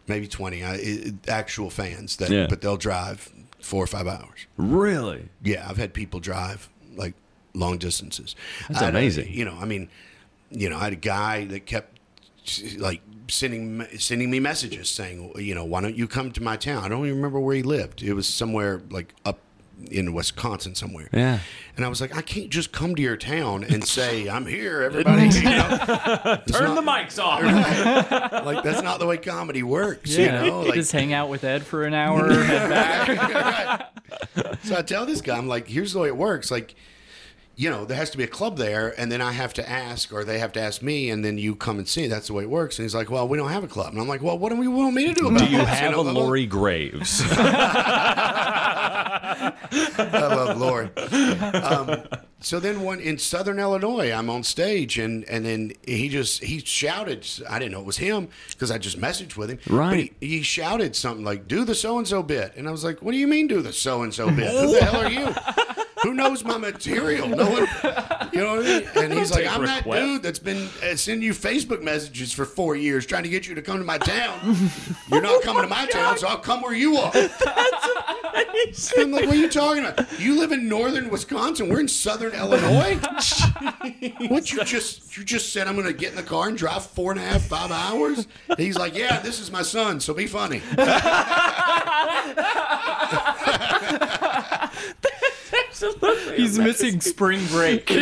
maybe 0.07 0.27
twenty 0.27 0.63
I, 0.63 0.73
I- 0.75 1.13
actual 1.27 1.69
fans 1.69 2.17
that, 2.17 2.29
Yeah. 2.29 2.47
but 2.47 2.61
they'll 2.61 2.77
drive 2.77 3.31
four 3.61 3.83
or 3.83 3.87
five 3.87 4.07
hours. 4.07 4.47
really? 4.57 5.29
Yeah, 5.43 5.65
I've 5.69 5.77
had 5.77 5.93
people 5.93 6.19
drive 6.19 6.67
like 6.95 7.13
long 7.53 7.77
distances. 7.77 8.35
That's 8.69 8.81
I 8.81 8.89
amazing. 8.89 9.31
you 9.33 9.45
know, 9.45 9.55
I 9.59 9.65
mean, 9.65 9.89
you 10.49 10.69
know, 10.69 10.77
I 10.77 10.85
had 10.85 10.93
a 10.93 10.97
guy 10.97 11.45
that 11.45 11.65
kept 11.65 11.97
like 12.77 13.01
sending 13.27 13.85
sending 13.97 14.29
me 14.29 14.39
messages 14.39 14.89
saying, 14.89 15.33
you 15.37 15.55
know, 15.55 15.65
why 15.65 15.81
don't 15.81 15.95
you 15.95 16.07
come 16.07 16.31
to 16.33 16.41
my 16.43 16.57
town? 16.57 16.83
I 16.83 16.87
don't 16.87 17.05
even 17.05 17.17
remember 17.17 17.39
where 17.39 17.55
he 17.55 17.63
lived. 17.63 18.01
It 18.01 18.13
was 18.13 18.27
somewhere 18.27 18.81
like 18.89 19.13
up 19.25 19.39
in 19.89 20.13
Wisconsin 20.13 20.75
somewhere. 20.75 21.09
Yeah. 21.11 21.39
And 21.75 21.85
I 21.85 21.87
was 21.87 22.01
like, 22.01 22.15
I 22.15 22.21
can't 22.21 22.49
just 22.49 22.71
come 22.71 22.95
to 22.95 23.01
your 23.01 23.17
town 23.17 23.63
and 23.63 23.83
say 23.83 24.29
I'm 24.29 24.45
here, 24.45 24.81
everybody. 24.81 25.29
You 25.41 25.43
know? 25.43 26.39
Turn 26.47 26.75
the 26.75 26.83
mics 26.83 27.21
off. 27.21 27.41
like 28.45 28.63
that's 28.63 28.81
not 28.81 28.99
the 28.99 29.07
way 29.07 29.17
comedy 29.17 29.63
works. 29.63 30.15
Yeah, 30.15 30.43
You 30.43 30.51
know, 30.51 30.61
like 30.61 30.73
just 30.75 30.91
hang 30.91 31.13
out 31.13 31.29
with 31.29 31.43
Ed 31.43 31.63
for 31.63 31.83
an 31.83 31.93
hour, 31.93 32.31
head 32.31 32.69
back. 32.69 33.91
So 34.63 34.77
I 34.77 34.81
tell 34.81 35.05
this 35.05 35.21
guy, 35.21 35.37
I'm 35.37 35.47
like, 35.47 35.67
here's 35.67 35.93
the 35.93 35.99
way 35.99 36.09
it 36.09 36.17
works. 36.17 36.51
Like, 36.51 36.75
you 37.55 37.69
know, 37.69 37.85
there 37.85 37.97
has 37.97 38.09
to 38.11 38.17
be 38.17 38.23
a 38.23 38.27
club 38.27 38.57
there, 38.57 38.99
and 38.99 39.11
then 39.11 39.21
I 39.21 39.33
have 39.33 39.53
to 39.55 39.69
ask, 39.69 40.11
or 40.13 40.23
they 40.23 40.39
have 40.39 40.51
to 40.53 40.61
ask 40.61 40.81
me, 40.81 41.09
and 41.09 41.23
then 41.23 41.37
you 41.37 41.55
come 41.55 41.77
and 41.77 41.87
see. 41.87 42.07
That's 42.07 42.27
the 42.27 42.33
way 42.33 42.43
it 42.43 42.49
works. 42.49 42.79
And 42.79 42.85
he's 42.85 42.95
like, 42.95 43.11
well, 43.11 43.27
we 43.27 43.37
don't 43.37 43.49
have 43.49 43.63
a 43.63 43.67
club. 43.67 43.93
And 43.93 44.01
I'm 44.01 44.07
like, 44.07 44.21
well, 44.21 44.37
what 44.37 44.49
do 44.49 44.55
we 44.55 44.67
want 44.67 44.95
me 44.95 45.07
to 45.07 45.13
do 45.13 45.27
about 45.27 45.41
it? 45.41 45.45
Do 45.45 45.51
you 45.51 45.57
this? 45.59 45.69
have 45.69 45.91
know, 45.91 46.01
a 46.01 46.11
Lori 46.11 46.45
Graves? 46.45 47.21
I 49.33 49.53
love 50.11 50.57
Lori. 50.57 50.89
Um, 51.53 52.03
so 52.39 52.59
then 52.59 52.81
one 52.81 52.99
in 52.99 53.17
Southern 53.17 53.59
Illinois, 53.59 54.11
I'm 54.11 54.29
on 54.29 54.43
stage, 54.43 54.97
and 54.97 55.23
and 55.25 55.45
then 55.45 55.73
he 55.85 56.09
just 56.09 56.43
he 56.43 56.59
shouted. 56.59 57.27
I 57.49 57.59
didn't 57.59 57.71
know 57.73 57.81
it 57.81 57.85
was 57.85 57.97
him 57.97 58.29
because 58.49 58.71
I 58.71 58.77
just 58.77 58.99
messaged 58.99 59.37
with 59.37 59.51
him. 59.51 59.59
Right. 59.69 59.89
But 59.89 60.27
he, 60.27 60.37
he 60.37 60.41
shouted 60.41 60.95
something 60.95 61.23
like, 61.23 61.47
"Do 61.47 61.63
the 61.63 61.75
so 61.75 61.97
and 61.97 62.07
so 62.07 62.23
bit," 62.23 62.53
and 62.55 62.67
I 62.67 62.71
was 62.71 62.83
like, 62.83 63.01
"What 63.01 63.11
do 63.11 63.17
you 63.17 63.27
mean, 63.27 63.47
do 63.47 63.61
the 63.61 63.71
so 63.73 64.01
and 64.01 64.13
so 64.13 64.29
bit? 64.31 64.51
Who 64.59 64.71
the 64.71 64.83
hell 64.83 64.97
are 64.97 65.09
you?" 65.11 65.33
Who 66.03 66.13
knows 66.13 66.43
my 66.43 66.57
material? 66.57 67.27
No 67.27 67.49
one, 67.49 67.67
you 68.33 68.41
know 68.41 68.55
what 68.57 68.65
I 68.65 68.79
mean? 68.79 68.87
And 68.95 69.13
he's 69.13 69.31
like, 69.31 69.45
I'm 69.47 69.63
that 69.65 69.77
request. 69.85 70.05
dude 70.05 70.23
that's 70.23 70.39
been 70.39 70.67
uh, 70.83 70.95
sending 70.95 71.23
you 71.23 71.33
Facebook 71.33 71.81
messages 71.83 72.31
for 72.31 72.45
four 72.45 72.75
years 72.75 73.05
trying 73.05 73.23
to 73.23 73.29
get 73.29 73.47
you 73.47 73.55
to 73.55 73.61
come 73.61 73.77
to 73.77 73.83
my 73.83 73.97
town. 73.99 74.39
You're 75.09 75.21
not 75.21 75.41
coming 75.43 75.63
to 75.63 75.69
my 75.69 75.85
town, 75.91 76.17
so 76.17 76.27
I'll 76.27 76.37
come 76.37 76.61
where 76.61 76.73
you 76.73 76.97
are. 76.97 77.11
I'm 78.97 79.11
like, 79.11 79.25
what 79.25 79.35
are 79.35 79.35
you 79.35 79.49
talking 79.49 79.85
about? 79.85 80.19
You 80.19 80.39
live 80.39 80.51
in 80.51 80.67
northern 80.67 81.09
Wisconsin. 81.09 81.69
We're 81.69 81.79
in 81.79 81.87
southern 81.87 82.33
Illinois. 82.33 82.95
what 84.27 84.51
you 84.51 84.63
just 84.63 85.17
you 85.17 85.23
just 85.23 85.53
said 85.53 85.67
I'm 85.67 85.75
going 85.75 85.87
to 85.87 85.93
get 85.93 86.11
in 86.11 86.15
the 86.15 86.23
car 86.23 86.47
and 86.47 86.57
drive 86.57 86.85
four 86.85 87.11
and 87.11 87.19
a 87.19 87.23
half 87.23 87.43
five 87.43 87.71
hours? 87.71 88.27
And 88.49 88.59
he's 88.59 88.77
like, 88.77 88.95
yeah, 88.95 89.19
this 89.19 89.39
is 89.39 89.51
my 89.51 89.61
son, 89.61 89.99
so 89.99 90.13
be 90.13 90.27
funny. 90.27 90.61
He's 96.35 96.57
missing 96.57 97.01
spring 97.01 97.45
break. 97.47 97.89
we 97.89 97.95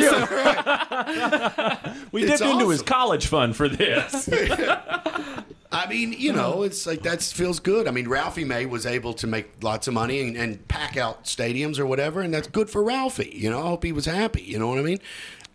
It's 2.24 2.40
dipped 2.40 2.52
into 2.52 2.70
his 2.70 2.82
college 2.82 3.28
fund 3.28 3.56
for 3.56 3.70
this. 3.70 4.30
I 5.72 5.88
mean, 5.88 6.16
you 6.18 6.34
know, 6.34 6.64
it's 6.64 6.88
like 6.88 7.04
that 7.04 7.22
feels 7.22 7.60
good. 7.60 7.88
I 7.88 7.92
mean, 7.92 8.10
Ralphie 8.10 8.44
May 8.44 8.66
was 8.66 8.88
able 8.88 9.14
to 9.16 9.28
make 9.28 9.64
lots 9.64 9.88
of 9.88 9.94
money 9.94 10.20
and, 10.22 10.36
and 10.36 10.68
pack 10.68 10.98
out 10.98 11.26
stadiums 11.26 11.78
or 11.78 11.86
whatever, 11.86 12.22
and 12.22 12.34
that's 12.34 12.48
good 12.48 12.72
for 12.72 12.84
Ralphie. 12.84 13.32
You 13.36 13.52
know, 13.52 13.60
I 13.60 13.68
hope 13.68 13.84
he 13.84 13.92
was 13.92 14.06
happy. 14.06 14.42
You 14.42 14.58
know 14.58 14.68
what 14.68 14.80
I 14.80 14.82
mean? 14.82 14.98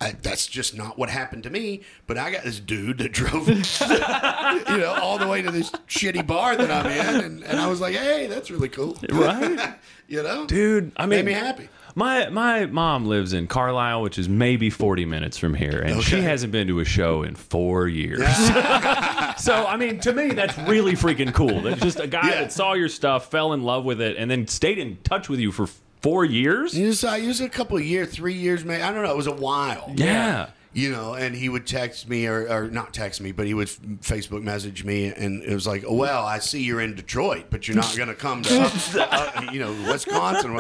I, 0.00 0.12
that's 0.22 0.46
just 0.46 0.76
not 0.76 0.98
what 0.98 1.08
happened 1.08 1.42
to 1.44 1.50
me. 1.50 1.82
But 2.06 2.18
I 2.18 2.30
got 2.30 2.44
this 2.44 2.60
dude 2.60 2.98
that 2.98 3.12
drove, 3.12 3.48
you 3.48 4.78
know, 4.78 4.96
all 5.00 5.18
the 5.18 5.26
way 5.26 5.42
to 5.42 5.50
this 5.50 5.70
shitty 5.88 6.26
bar 6.26 6.56
that 6.56 6.70
I'm 6.70 6.86
in, 6.86 7.24
and, 7.24 7.44
and 7.44 7.58
I 7.58 7.66
was 7.66 7.80
like, 7.80 7.96
hey, 7.96 8.26
that's 8.26 8.50
really 8.50 8.68
cool, 8.68 8.96
Right? 9.10 9.74
you 10.06 10.22
know, 10.22 10.46
Dude, 10.46 10.92
I 10.96 11.06
mean, 11.06 11.24
made 11.24 11.26
me 11.26 11.32
happy. 11.32 11.68
My 11.96 12.28
my 12.28 12.66
mom 12.66 13.06
lives 13.06 13.32
in 13.32 13.46
Carlisle, 13.46 14.02
which 14.02 14.18
is 14.18 14.28
maybe 14.28 14.68
40 14.70 15.04
minutes 15.04 15.38
from 15.38 15.54
here, 15.54 15.80
and 15.80 16.02
she 16.02 16.20
hasn't 16.20 16.50
been 16.52 16.66
to 16.68 16.80
a 16.80 16.84
show 16.84 17.22
in 17.22 17.34
four 17.36 17.86
years. 17.86 18.26
so, 19.38 19.66
I 19.66 19.76
mean, 19.78 20.00
to 20.00 20.12
me, 20.12 20.30
that's 20.30 20.56
really 20.58 20.92
freaking 20.94 21.32
cool. 21.32 21.60
That's 21.60 21.80
just 21.80 22.00
a 22.00 22.06
guy 22.08 22.28
Yeah. 22.30 22.40
that 22.42 22.52
saw 22.52 22.72
your 22.72 22.88
stuff, 22.88 23.30
fell 23.30 23.52
in 23.52 23.62
love 23.62 23.84
with 23.84 24.00
it, 24.00 24.16
and 24.16 24.30
then 24.30 24.46
stayed 24.48 24.78
in 24.78 24.96
touch 25.04 25.28
with 25.28 25.38
you 25.40 25.52
for 25.52 25.68
Four 26.02 26.26
years? 26.26 26.78
Was, 26.78 27.02
uh, 27.02 27.16
it 27.18 27.26
was 27.26 27.40
a 27.40 27.48
couple 27.48 27.78
of 27.78 27.82
years, 27.82 28.10
three 28.10 28.34
years, 28.34 28.62
maybe. 28.62 28.82
I 28.82 28.92
don't 28.92 29.04
know. 29.04 29.10
It 29.10 29.16
was 29.16 29.26
a 29.26 29.32
while. 29.32 29.90
Yeah. 29.96 30.48
You 30.76 30.90
know, 30.90 31.14
and 31.14 31.36
he 31.36 31.48
would 31.48 31.68
text 31.68 32.08
me, 32.08 32.26
or, 32.26 32.48
or 32.50 32.68
not 32.68 32.92
text 32.92 33.20
me, 33.20 33.30
but 33.30 33.46
he 33.46 33.54
would 33.54 33.68
Facebook 33.68 34.42
message 34.42 34.82
me, 34.84 35.06
and 35.06 35.40
it 35.44 35.54
was 35.54 35.68
like, 35.68 35.84
well, 35.88 36.24
I 36.24 36.40
see 36.40 36.64
you're 36.64 36.80
in 36.80 36.96
Detroit, 36.96 37.44
but 37.48 37.68
you're 37.68 37.76
not 37.76 37.94
going 37.96 38.08
to 38.08 38.14
come 38.16 38.42
to, 38.42 38.60
uh, 38.98 39.50
you 39.52 39.60
know, 39.60 39.70
Wisconsin. 39.88 40.58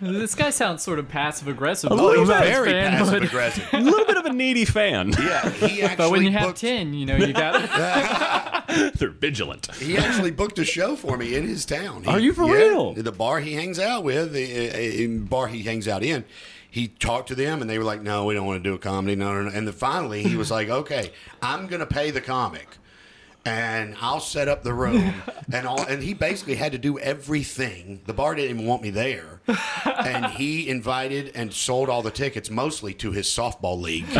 This 0.00 0.36
guy 0.36 0.50
sounds 0.50 0.84
sort 0.84 1.00
of 1.00 1.08
passive 1.08 1.48
aggressive. 1.48 1.90
Oh, 1.92 2.16
he's 2.16 2.28
Bucks 2.28 2.46
very 2.46 2.70
fan, 2.70 2.92
passive 2.92 3.22
aggressive. 3.24 3.68
A 3.72 3.80
little 3.80 4.06
bit 4.06 4.16
of 4.16 4.24
a 4.26 4.32
needy 4.32 4.64
fan. 4.64 5.12
Yeah, 5.18 5.50
he 5.50 5.82
actually 5.82 5.96
But 5.96 6.10
when 6.12 6.22
you 6.22 6.30
have 6.30 6.54
10, 6.54 6.94
you 6.94 7.04
know, 7.06 7.16
you 7.16 7.32
got 7.32 8.66
They're 8.94 9.10
vigilant. 9.10 9.74
he 9.76 9.98
actually 9.98 10.30
booked 10.30 10.60
a 10.60 10.64
show 10.64 10.94
for 10.94 11.16
me 11.16 11.34
in 11.34 11.44
his 11.46 11.64
town. 11.66 12.04
He- 12.04 12.10
Are 12.10 12.20
you 12.20 12.32
for 12.32 12.44
yeah, 12.44 12.52
real? 12.68 12.94
The 12.94 13.10
bar 13.10 13.40
he 13.40 13.54
hangs 13.54 13.80
out 13.80 14.04
with, 14.04 14.32
the 14.32 14.70
uh, 14.70 15.04
uh, 15.04 15.26
bar 15.28 15.48
he 15.48 15.62
hangs 15.62 15.88
out 15.88 16.04
in. 16.04 16.24
He 16.76 16.88
talked 16.88 17.28
to 17.28 17.34
them, 17.34 17.62
and 17.62 17.70
they 17.70 17.78
were 17.78 17.84
like, 17.84 18.02
"No, 18.02 18.26
we 18.26 18.34
don't 18.34 18.46
want 18.46 18.62
to 18.62 18.68
do 18.68 18.74
a 18.74 18.78
comedy." 18.78 19.16
No, 19.16 19.32
no, 19.32 19.44
no. 19.44 19.50
And 19.56 19.66
then 19.66 19.74
finally, 19.74 20.22
he 20.22 20.36
was 20.36 20.50
like, 20.50 20.68
"Okay, 20.68 21.10
I'm 21.40 21.68
going 21.68 21.80
to 21.80 21.86
pay 21.86 22.10
the 22.10 22.20
comic." 22.20 22.68
and 23.48 23.94
I'll 24.00 24.18
set 24.18 24.48
up 24.48 24.64
the 24.64 24.74
room 24.74 25.14
and 25.52 25.68
all 25.68 25.80
and 25.86 26.02
he 26.02 26.14
basically 26.14 26.56
had 26.56 26.72
to 26.72 26.78
do 26.78 26.98
everything. 26.98 28.00
The 28.04 28.12
bar 28.12 28.34
didn't 28.34 28.50
even 28.56 28.66
want 28.66 28.82
me 28.82 28.90
there. 28.90 29.40
And 29.86 30.26
he 30.26 30.68
invited 30.68 31.30
and 31.34 31.52
sold 31.52 31.88
all 31.88 32.02
the 32.02 32.10
tickets 32.10 32.50
mostly 32.50 32.92
to 32.94 33.12
his 33.12 33.26
softball 33.28 33.80
league. 33.80 34.04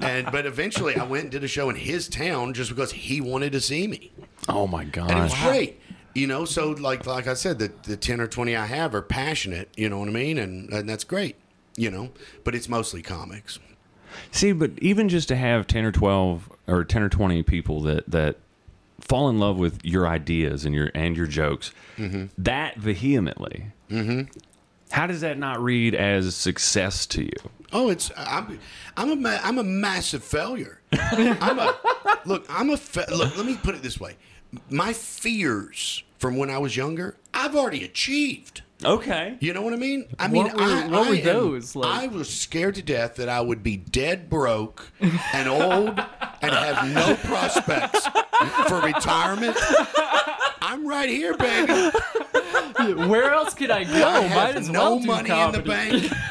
and 0.00 0.30
but 0.30 0.46
eventually 0.46 0.96
I 0.96 1.04
went 1.04 1.24
and 1.24 1.32
did 1.32 1.44
a 1.44 1.48
show 1.48 1.70
in 1.70 1.76
his 1.76 2.08
town 2.08 2.52
just 2.54 2.70
because 2.70 2.92
he 2.92 3.20
wanted 3.20 3.52
to 3.52 3.60
see 3.60 3.86
me. 3.86 4.12
Oh 4.48 4.66
my 4.66 4.82
And 4.82 4.90
it 5.10 5.14
was 5.14 5.32
gosh. 5.32 5.44
great. 5.44 5.80
You 6.14 6.26
know, 6.26 6.44
so 6.44 6.70
like 6.70 7.06
like 7.06 7.26
I 7.26 7.34
said, 7.34 7.58
the 7.58 7.72
the 7.82 7.96
ten 7.96 8.20
or 8.20 8.26
twenty 8.26 8.54
I 8.54 8.66
have 8.66 8.94
are 8.94 9.02
passionate, 9.02 9.68
you 9.76 9.88
know 9.88 9.98
what 9.98 10.08
I 10.08 10.12
mean? 10.12 10.38
And 10.38 10.72
and 10.72 10.88
that's 10.88 11.04
great. 11.04 11.36
You 11.76 11.90
know, 11.90 12.10
but 12.44 12.54
it's 12.54 12.68
mostly 12.68 13.02
comics. 13.02 13.58
See, 14.30 14.52
but 14.52 14.70
even 14.78 15.08
just 15.08 15.26
to 15.28 15.36
have 15.36 15.66
ten 15.66 15.84
or 15.84 15.92
twelve 15.92 16.50
or 16.68 16.84
ten 16.84 17.02
or 17.02 17.08
twenty 17.08 17.42
people 17.42 17.80
that 17.82 18.08
that 18.10 18.36
fall 19.00 19.28
in 19.28 19.38
love 19.38 19.58
with 19.58 19.84
your 19.84 20.06
ideas 20.06 20.64
and 20.64 20.74
your 20.74 20.90
and 20.94 21.16
your 21.16 21.26
jokes 21.26 21.72
that 22.38 22.76
vehemently. 22.76 23.66
Mm-hmm. 23.90 24.30
How 24.90 25.06
does 25.08 25.22
that 25.22 25.38
not 25.38 25.60
read 25.60 25.94
as 25.94 26.36
success 26.36 27.06
to 27.06 27.24
you? 27.24 27.50
Oh, 27.72 27.90
it's 27.90 28.12
I'm 28.16 28.60
I'm 28.96 29.26
a 29.26 29.40
I'm 29.42 29.58
a 29.58 29.64
massive 29.64 30.22
failure. 30.22 30.80
I'm 30.92 31.58
a 31.58 31.76
look. 32.24 32.46
I'm 32.48 32.70
a 32.70 32.76
fa- 32.76 33.06
look. 33.10 33.36
Let 33.36 33.46
me 33.46 33.56
put 33.56 33.74
it 33.74 33.82
this 33.82 33.98
way: 33.98 34.14
my 34.70 34.92
fears 34.92 36.02
from 36.18 36.36
when 36.36 36.50
I 36.50 36.58
was 36.58 36.76
younger, 36.76 37.16
I've 37.32 37.54
already 37.56 37.84
achieved. 37.84 38.62
Okay. 38.84 39.36
You 39.40 39.54
know 39.54 39.62
what 39.62 39.72
I 39.72 39.76
mean? 39.76 40.06
I 40.18 40.28
mean, 40.28 40.44
What 40.44 40.56
were- 40.56 40.62
I, 40.62 40.86
what 40.88 41.06
I 41.06 41.10
were 41.10 41.16
am- 41.16 41.24
those, 41.24 41.74
like? 41.76 41.88
I 42.04 42.06
was 42.08 42.28
scared 42.28 42.74
to 42.74 42.82
death 42.82 43.16
that 43.16 43.28
I 43.28 43.40
would 43.40 43.62
be 43.62 43.76
dead 43.76 44.28
broke 44.28 44.90
and 45.00 45.48
old 45.48 45.98
and 46.42 46.52
have 46.52 46.88
no 46.92 47.14
prospects 47.24 48.06
for 48.68 48.80
retirement. 48.80 49.56
I'm 50.60 50.86
right 50.86 51.08
here, 51.08 51.36
baby. 51.36 51.72
Where 53.08 53.30
else 53.32 53.54
could 53.54 53.70
I 53.70 53.84
go? 53.84 54.06
I 54.08 54.20
Might 54.22 54.30
have 54.30 54.56
as 54.56 54.68
no 54.68 54.96
well 54.96 54.98
money 55.00 55.28
comedy. 55.28 55.58
in 55.58 55.64
the 55.64 55.70
bank. 55.70 56.12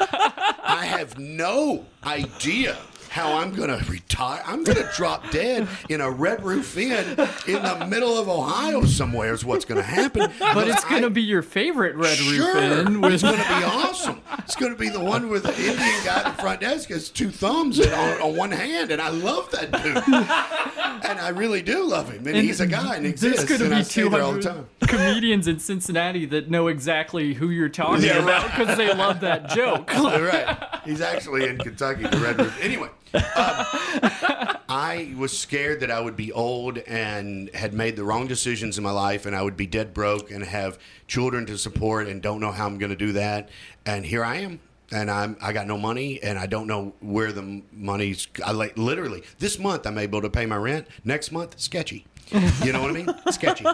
I 0.64 0.84
have 0.86 1.18
no 1.18 1.86
idea 2.04 2.76
how 3.14 3.34
I'm 3.38 3.54
going 3.54 3.68
to 3.68 3.88
retire. 3.88 4.42
I'm 4.44 4.64
going 4.64 4.76
to 4.76 4.90
drop 4.96 5.30
dead 5.30 5.68
in 5.88 6.00
a 6.00 6.10
Red 6.10 6.42
Roof 6.42 6.76
Inn 6.76 7.10
in 7.46 7.62
the 7.62 7.86
middle 7.88 8.18
of 8.18 8.28
Ohio 8.28 8.84
somewhere 8.84 9.32
is 9.32 9.44
what's 9.44 9.64
going 9.64 9.80
to 9.80 9.86
happen. 9.86 10.32
But 10.54 10.66
it's 10.68 10.84
going 10.84 11.02
to 11.02 11.10
be 11.10 11.22
your 11.22 11.42
favorite 11.42 11.94
Red 11.94 12.16
Sure, 12.18 12.54
Roof 12.54 12.86
Inn. 12.88 13.04
it's 13.04 13.22
going 13.22 13.36
to 13.36 13.48
be 13.48 13.64
awesome. 13.64 14.20
It's 14.40 14.56
going 14.56 14.72
to 14.72 14.78
be 14.78 14.88
the 14.88 14.98
one 15.00 15.30
where 15.30 15.38
the 15.38 15.50
Indian 15.56 16.04
guy 16.04 16.22
at 16.24 16.36
the 16.36 16.42
front 16.42 16.60
desk 16.60 16.88
has 16.90 17.08
two 17.08 17.30
thumbs 17.30 17.78
and 17.78 17.92
on, 17.92 18.20
on 18.20 18.36
one 18.36 18.50
hand, 18.50 18.90
and 18.90 19.00
I 19.00 19.10
love 19.10 19.48
that 19.52 19.70
dude, 19.70 19.96
and 21.04 21.18
I 21.20 21.28
really 21.28 21.62
do 21.62 21.84
love 21.84 22.10
him, 22.10 22.26
and, 22.26 22.36
he's 22.36 22.60
a 22.60 22.66
guy 22.66 22.96
and 22.96 23.06
exists, 23.06 23.44
there's 23.44 23.60
going 23.60 23.72
and 23.72 23.84
to 23.84 23.88
be 23.88 23.90
stay 23.90 24.08
there 24.08 24.22
all 24.22 24.32
the 24.32 24.40
200 24.42 24.42
time. 24.80 24.88
comedians 24.88 25.46
in 25.48 25.58
Cincinnati 25.60 26.26
that 26.26 26.50
know 26.50 26.66
exactly 26.68 27.34
who 27.34 27.50
you're 27.50 27.68
talking 27.68 28.04
Yeah, 28.04 28.18
about 28.22 28.50
because 28.50 28.76
they 28.76 28.92
love 28.92 29.20
that 29.20 29.48
joke. 29.50 29.90
Right. 29.94 30.56
He's 30.84 31.00
actually 31.00 31.48
in 31.48 31.58
Kentucky, 31.58 32.02
the 32.04 32.18
Red 32.18 32.38
Roof. 32.38 32.58
Anyway, 32.62 32.88
I 33.14 35.14
was 35.16 35.36
scared 35.36 35.80
that 35.80 35.90
I 35.90 36.00
would 36.00 36.16
be 36.16 36.32
old 36.32 36.78
and 36.78 37.48
had 37.54 37.72
made 37.72 37.96
the 37.96 38.04
wrong 38.04 38.26
decisions 38.26 38.76
in 38.76 38.84
my 38.84 38.90
life, 38.90 39.26
and 39.26 39.36
I 39.36 39.42
would 39.42 39.56
be 39.56 39.66
dead 39.66 39.94
broke 39.94 40.30
and 40.30 40.44
have 40.44 40.78
children 41.06 41.46
to 41.46 41.56
support, 41.56 42.08
and 42.08 42.20
don't 42.20 42.40
know 42.40 42.50
how 42.50 42.66
I'm 42.66 42.78
going 42.78 42.90
to 42.90 42.96
do 42.96 43.12
that. 43.12 43.48
And 43.86 44.04
here 44.04 44.24
I 44.24 44.36
am. 44.36 44.60
And 44.92 45.10
I'm 45.10 45.36
I 45.40 45.52
got 45.52 45.66
no 45.66 45.78
money, 45.78 46.22
and 46.22 46.38
I 46.38 46.46
don't 46.46 46.66
know 46.66 46.92
where 47.00 47.32
the 47.32 47.62
money's. 47.72 48.28
I 48.44 48.52
like 48.52 48.76
literally 48.76 49.22
this 49.38 49.58
month 49.58 49.86
I'm 49.86 49.98
able 49.98 50.20
to 50.22 50.30
pay 50.30 50.46
my 50.46 50.56
rent. 50.56 50.86
Next 51.04 51.32
month, 51.32 51.58
sketchy. 51.58 52.06
You 52.62 52.72
know 52.72 52.82
what 52.82 52.90
I 52.90 52.92
mean? 52.92 53.14
Sketchy. 53.30 53.64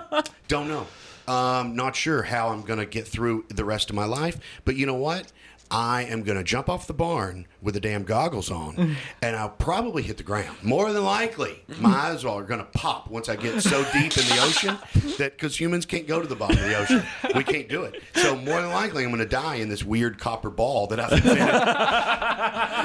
Don't 0.48 0.68
know. 0.68 0.86
Um, 1.28 1.76
not 1.76 1.94
sure 1.94 2.22
how 2.22 2.48
I'm 2.48 2.62
going 2.62 2.78
to 2.78 2.86
get 2.86 3.06
through 3.06 3.44
the 3.48 3.64
rest 3.64 3.90
of 3.90 3.96
my 3.96 4.04
life. 4.04 4.38
But 4.64 4.76
you 4.76 4.86
know 4.86 4.94
what? 4.94 5.32
I 5.72 6.02
am 6.04 6.22
going 6.24 6.36
to 6.36 6.42
jump 6.42 6.68
off 6.68 6.86
the 6.88 6.92
barn 6.94 7.46
with 7.62 7.74
the 7.74 7.80
damn 7.80 8.02
goggles 8.02 8.50
on, 8.50 8.96
and 9.22 9.36
I'll 9.36 9.50
probably 9.50 10.02
hit 10.02 10.16
the 10.16 10.22
ground. 10.24 10.56
More 10.62 10.92
than 10.92 11.04
likely, 11.04 11.62
my 11.78 11.90
eyes 11.90 12.24
are 12.24 12.42
going 12.42 12.58
to 12.58 12.66
pop 12.66 13.08
once 13.08 13.28
I 13.28 13.36
get 13.36 13.62
so 13.62 13.84
deep 13.92 14.16
in 14.18 14.24
the 14.24 14.38
ocean 14.42 14.78
that 15.18 15.36
because 15.36 15.60
humans 15.60 15.86
can't 15.86 16.08
go 16.08 16.20
to 16.20 16.26
the 16.26 16.34
bottom 16.34 16.58
of 16.58 16.64
the 16.64 16.76
ocean, 16.76 17.02
we 17.36 17.44
can't 17.44 17.68
do 17.68 17.84
it. 17.84 18.02
So 18.14 18.34
more 18.34 18.60
than 18.60 18.70
likely, 18.70 19.04
I'm 19.04 19.10
going 19.10 19.20
to 19.20 19.26
die 19.26 19.56
in 19.56 19.68
this 19.68 19.84
weird 19.84 20.18
copper 20.18 20.50
ball 20.50 20.88
that 20.88 20.98
I've 20.98 21.12
invented. 21.12 21.38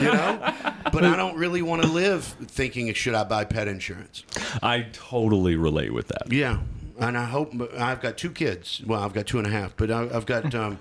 you 0.01 0.13
know, 0.13 0.53
but 0.91 1.03
I 1.03 1.15
don't 1.15 1.37
really 1.37 1.61
want 1.63 1.81
to 1.81 1.87
live 1.87 2.23
thinking 2.23 2.93
should 2.93 3.15
I 3.15 3.23
buy 3.23 3.45
pet 3.45 3.67
insurance. 3.67 4.23
I 4.61 4.85
totally 4.93 5.55
relate 5.55 5.91
with 5.93 6.09
that. 6.09 6.31
Yeah, 6.31 6.59
and 6.99 7.17
I 7.17 7.25
hope 7.25 7.51
I've 7.77 8.01
got 8.01 8.17
two 8.17 8.29
kids. 8.31 8.81
Well, 8.85 9.01
I've 9.01 9.13
got 9.13 9.25
two 9.25 9.39
and 9.39 9.47
a 9.47 9.49
half, 9.51 9.75
but 9.75 9.89
I- 9.89 10.09
I've 10.15 10.25
got. 10.27 10.53
Um, 10.53 10.77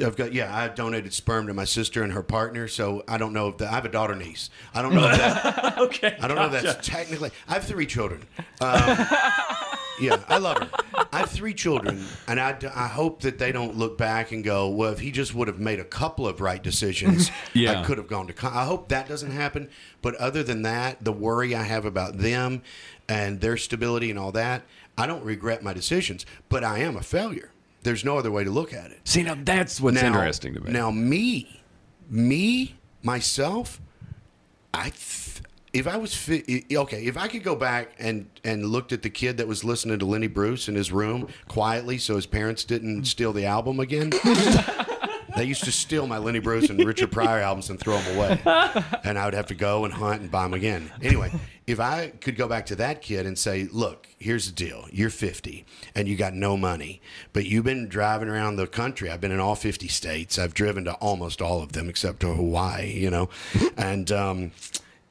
I've 0.00 0.16
got 0.16 0.32
yeah. 0.32 0.56
I 0.56 0.68
donated 0.68 1.12
sperm 1.12 1.46
to 1.46 1.54
my 1.54 1.64
sister 1.64 2.02
and 2.02 2.12
her 2.12 2.22
partner, 2.22 2.66
so 2.68 3.04
I 3.06 3.18
don't 3.18 3.32
know 3.32 3.48
if 3.48 3.58
that. 3.58 3.68
I 3.70 3.74
have 3.74 3.84
a 3.84 3.88
daughter 3.90 4.14
niece. 4.16 4.50
I 4.74 4.82
don't 4.82 4.94
know 4.94 5.08
if 5.08 5.16
that. 5.18 5.78
Okay. 5.84 6.16
I 6.20 6.28
don't 6.28 6.36
know 6.36 6.46
if 6.46 6.62
that's 6.62 6.86
technically. 6.86 7.30
I 7.48 7.54
have 7.54 7.64
three 7.64 7.86
children. 7.86 8.22
Um, 8.60 8.80
yeah, 10.00 10.22
I 10.28 10.38
love 10.38 10.58
her. 10.58 10.70
I 11.12 11.18
have 11.18 11.30
three 11.30 11.54
children, 11.54 12.04
and 12.26 12.40
I, 12.40 12.56
I 12.74 12.88
hope 12.88 13.20
that 13.22 13.38
they 13.38 13.52
don't 13.52 13.76
look 13.76 13.98
back 13.98 14.32
and 14.32 14.42
go, 14.42 14.68
well, 14.68 14.92
if 14.92 14.98
he 15.00 15.10
just 15.10 15.34
would 15.34 15.46
have 15.48 15.58
made 15.60 15.78
a 15.78 15.84
couple 15.84 16.26
of 16.26 16.40
right 16.40 16.62
decisions, 16.62 17.30
Yeah. 17.54 17.80
I 17.80 17.84
could 17.84 17.98
have 17.98 18.08
gone 18.08 18.26
to. 18.28 18.32
Con-. 18.32 18.52
I 18.52 18.64
hope 18.64 18.88
that 18.88 19.08
doesn't 19.08 19.30
happen. 19.30 19.68
But 20.02 20.14
other 20.16 20.42
than 20.42 20.62
that, 20.62 21.04
the 21.04 21.12
worry 21.12 21.54
I 21.54 21.62
have 21.62 21.84
about 21.84 22.18
them 22.18 22.62
and 23.08 23.40
their 23.40 23.56
stability 23.56 24.10
and 24.10 24.18
all 24.18 24.32
that, 24.32 24.62
I 24.98 25.06
don't 25.06 25.24
regret 25.24 25.62
my 25.62 25.72
decisions. 25.72 26.24
But 26.48 26.64
I 26.64 26.78
am 26.78 26.96
a 26.96 27.02
failure. 27.02 27.50
There's 27.84 28.04
no 28.04 28.18
other 28.18 28.30
way 28.32 28.42
to 28.44 28.50
look 28.50 28.72
at 28.74 28.90
it. 28.90 29.00
See, 29.04 29.22
now 29.22 29.36
that's 29.40 29.80
what's 29.80 30.00
Now- 30.00 30.08
interesting 30.08 30.54
to 30.54 30.60
me. 30.60 30.72
Now, 30.72 30.90
me, 30.90 31.60
me, 32.10 32.74
myself, 33.02 33.80
I, 34.72 34.90
th- 34.90 35.42
if 35.72 35.86
I 35.86 35.96
was 35.96 36.14
fi- 36.14 36.64
okay, 36.72 37.04
if 37.06 37.16
I 37.16 37.28
could 37.28 37.42
go 37.44 37.54
back 37.54 37.92
and 37.98 38.26
and 38.42 38.66
looked 38.66 38.92
at 38.92 39.02
the 39.02 39.10
kid 39.10 39.36
that 39.36 39.46
was 39.46 39.62
listening 39.64 39.98
to 40.00 40.06
Lenny 40.06 40.26
Bruce 40.26 40.68
in 40.68 40.74
his 40.74 40.90
room 40.92 41.28
quietly, 41.48 41.98
so 41.98 42.16
his 42.16 42.26
parents 42.26 42.64
didn't 42.64 43.04
steal 43.04 43.32
the 43.32 43.46
album 43.46 43.78
again. 43.80 44.12
They 45.36 45.42
used 45.46 45.64
to 45.64 45.72
steal 45.72 46.06
my 46.06 46.18
Lenny 46.18 46.38
Bruce 46.38 46.70
and 46.70 46.78
Richard 46.84 47.10
Pryor 47.10 47.40
albums 47.40 47.68
and 47.68 47.80
throw 47.80 47.98
them 47.98 48.16
away, 48.16 48.40
and 49.02 49.18
I 49.18 49.24
would 49.24 49.34
have 49.34 49.46
to 49.48 49.56
go 49.56 49.84
and 49.84 49.92
hunt 49.92 50.20
and 50.20 50.30
buy 50.30 50.44
them 50.44 50.54
again. 50.54 50.92
Anyway, 51.02 51.32
if 51.66 51.80
I 51.80 52.12
could 52.20 52.36
go 52.36 52.46
back 52.48 52.66
to 52.66 52.76
that 52.76 53.02
kid 53.02 53.26
and 53.26 53.38
say, 53.38 53.68
"Look, 53.70 54.08
here's 54.18 54.46
the 54.46 54.52
deal: 54.52 54.86
you're 54.92 55.10
50 55.10 55.64
and 55.94 56.08
you 56.08 56.16
got 56.16 56.34
no 56.34 56.56
money, 56.56 57.00
but 57.32 57.46
you've 57.46 57.64
been 57.64 57.88
driving 57.88 58.28
around 58.28 58.56
the 58.56 58.66
country. 58.66 59.10
I've 59.10 59.20
been 59.20 59.32
in 59.32 59.40
all 59.40 59.54
50 59.54 59.88
states. 59.88 60.38
I've 60.38 60.54
driven 60.54 60.84
to 60.84 60.94
almost 60.94 61.40
all 61.40 61.62
of 61.62 61.72
them 61.72 61.88
except 61.88 62.20
to 62.20 62.34
Hawaii, 62.34 62.92
you 62.92 63.10
know, 63.10 63.28
and 63.76 64.10
um, 64.12 64.52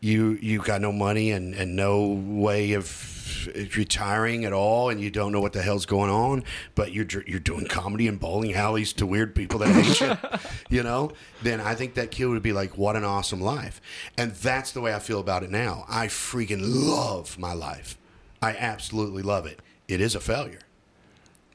you 0.04 0.38
you 0.42 0.60
got 0.60 0.82
no 0.82 0.92
money 0.92 1.32
and 1.32 1.56
and 1.56 1.76
no 1.76 2.08
way 2.08 2.74
of 2.74 3.48
retiring 3.76 4.44
at 4.44 4.52
all, 4.52 4.90
and 4.90 5.00
you 5.00 5.10
don't 5.10 5.32
know 5.32 5.40
what 5.40 5.54
the 5.54 5.62
hell's 5.62 5.86
going 5.86 6.10
on, 6.10 6.44
but 6.76 6.92
you're 6.92 7.08
you're 7.26 7.40
doing 7.40 7.66
comedy 7.68 8.08
in 8.08 8.18
bowling 8.18 8.54
alleys 8.54 8.92
to 8.94 9.06
weird 9.06 9.34
people 9.34 9.60
that 9.60 9.70
hate 9.70 10.02
you, 10.02 10.40
you 10.78 10.84
know. 10.84 11.12
Then 11.42 11.62
I 11.62 11.76
think 11.76 11.94
that 11.94 12.12
kid 12.12 12.26
would 12.26 12.44
be 12.44 12.52
like, 12.52 12.78
"What 12.78 12.98
an 12.98 13.06
awesome 13.06 13.40
life," 13.40 13.82
and 14.18 14.34
that's 14.34 14.74
the 14.74 14.82
way 14.82 14.94
I 14.94 15.00
feel 15.00 15.22
about 15.22 15.44
it 15.44 15.50
now. 15.50 15.86
I 15.88 16.08
freaking 16.08 16.62
love 16.62 17.40
my 17.40 17.54
life. 17.54 17.98
I 18.42 18.56
absolutely 18.58 19.24
love 19.24 19.46
it. 19.46 19.62
It 19.88 20.02
is 20.02 20.16
a 20.16 20.20
failure, 20.20 20.60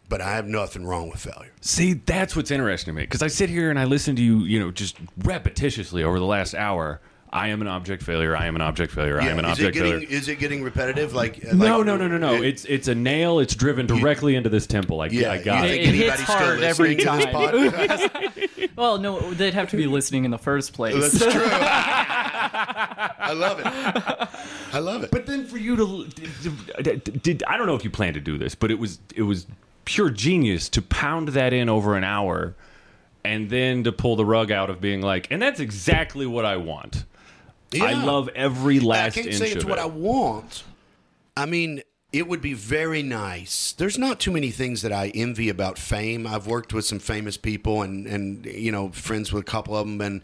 but 0.08 0.22
I 0.22 0.32
have 0.32 0.46
nothing 0.46 0.86
wrong 0.86 1.10
with 1.10 1.20
failure. 1.20 1.52
See, 1.60 1.92
that's 1.92 2.34
what's 2.34 2.50
interesting 2.50 2.94
to 2.94 2.96
me 2.96 3.02
because 3.02 3.22
I 3.22 3.28
sit 3.28 3.50
here 3.50 3.68
and 3.68 3.78
I 3.78 3.84
listen 3.84 4.16
to 4.16 4.22
you, 4.22 4.38
you 4.44 4.58
know, 4.58 4.70
just 4.70 5.04
repetitiously 5.18 6.02
over 6.02 6.18
the 6.18 6.24
last 6.24 6.54
hour 6.54 7.02
I 7.30 7.48
am 7.48 7.60
an 7.60 7.68
object 7.68 8.02
failure. 8.02 8.34
I 8.36 8.46
am 8.46 8.56
an 8.56 8.62
object 8.62 8.92
failure. 8.92 9.20
I 9.20 9.26
am 9.28 9.38
an 9.38 9.44
is 9.44 9.52
object 9.52 9.76
it 9.76 9.78
getting 9.78 9.92
failure. 10.00 10.08
is 10.08 10.28
it 10.28 10.38
getting 10.38 10.62
repetitive? 10.62 11.14
Like 11.14 11.42
No, 11.44 11.76
like- 11.78 11.86
no, 11.86 11.96
no, 11.96 12.08
no, 12.08 12.18
no. 12.18 12.34
it- 12.36 12.44
It's 12.44 12.64
it's 12.64 12.88
a 12.88 12.94
nail. 12.94 13.38
It's 13.40 13.54
driven 13.54 13.86
directly 13.86 14.34
into 14.34 14.48
this 14.48 14.66
temple. 14.66 15.00
I, 15.02 15.06
yeah. 15.06 15.32
I 15.32 15.42
got 15.42 15.60
you 15.64 15.74
it. 15.74 15.84
think 15.84 15.88
It 15.88 15.94
hits 15.94 16.00
anybody's 16.20 16.24
still 16.24 16.36
hard 16.36 16.62
every 16.62 16.94
listening 16.96 17.50
to 17.50 17.70
this 17.70 18.10
time. 18.10 18.68
Well, 18.78 18.98
no, 18.98 19.18
they'd 19.32 19.54
have 19.54 19.70
to 19.70 19.76
be 19.76 19.88
listening 19.88 20.24
in 20.24 20.30
the 20.30 20.38
first 20.38 20.72
place. 20.72 20.94
That's 21.18 21.32
true. 21.34 21.42
I 21.52 23.32
love 23.34 23.58
it. 23.58 23.66
I 24.72 24.78
love 24.78 25.02
it. 25.02 25.10
But 25.10 25.26
then 25.26 25.44
for 25.46 25.58
you 25.58 25.76
to 25.76 26.06
did, 26.82 27.22
did 27.22 27.42
I 27.48 27.56
don't 27.56 27.66
know 27.66 27.74
if 27.74 27.82
you 27.84 27.90
plan 27.90 28.14
to 28.14 28.20
do 28.20 28.38
this, 28.38 28.54
but 28.54 28.70
it 28.70 28.78
was 28.78 29.00
it 29.16 29.22
was 29.22 29.46
pure 29.84 30.10
genius 30.10 30.68
to 30.70 30.82
pound 30.82 31.28
that 31.28 31.52
in 31.52 31.68
over 31.68 31.96
an 31.96 32.04
hour, 32.04 32.54
and 33.24 33.50
then 33.50 33.82
to 33.84 33.90
pull 33.92 34.14
the 34.16 34.24
rug 34.24 34.52
out 34.52 34.70
of 34.70 34.80
being 34.80 35.00
like, 35.02 35.26
and 35.30 35.42
that's 35.42 35.58
exactly 35.60 36.26
what 36.26 36.44
I 36.44 36.56
want. 36.56 37.04
I 37.74 37.92
love 38.04 38.28
every 38.34 38.80
last. 38.80 39.12
I 39.12 39.22
can't 39.22 39.26
inch 39.28 39.36
say 39.36 39.50
it's 39.50 39.64
what 39.64 39.78
it. 39.78 39.82
I 39.82 39.86
want. 39.86 40.64
I 41.36 41.46
mean, 41.46 41.82
it 42.12 42.26
would 42.26 42.40
be 42.40 42.54
very 42.54 43.02
nice. 43.02 43.72
There's 43.72 43.98
not 43.98 44.18
too 44.20 44.30
many 44.32 44.50
things 44.50 44.82
that 44.82 44.92
I 44.92 45.08
envy 45.14 45.48
about 45.48 45.78
fame. 45.78 46.26
I've 46.26 46.46
worked 46.46 46.72
with 46.72 46.84
some 46.86 46.98
famous 46.98 47.36
people 47.36 47.82
and 47.82 48.06
and 48.06 48.46
you 48.46 48.72
know 48.72 48.90
friends 48.90 49.32
with 49.32 49.42
a 49.42 49.46
couple 49.46 49.76
of 49.76 49.86
them 49.86 50.00
and. 50.00 50.22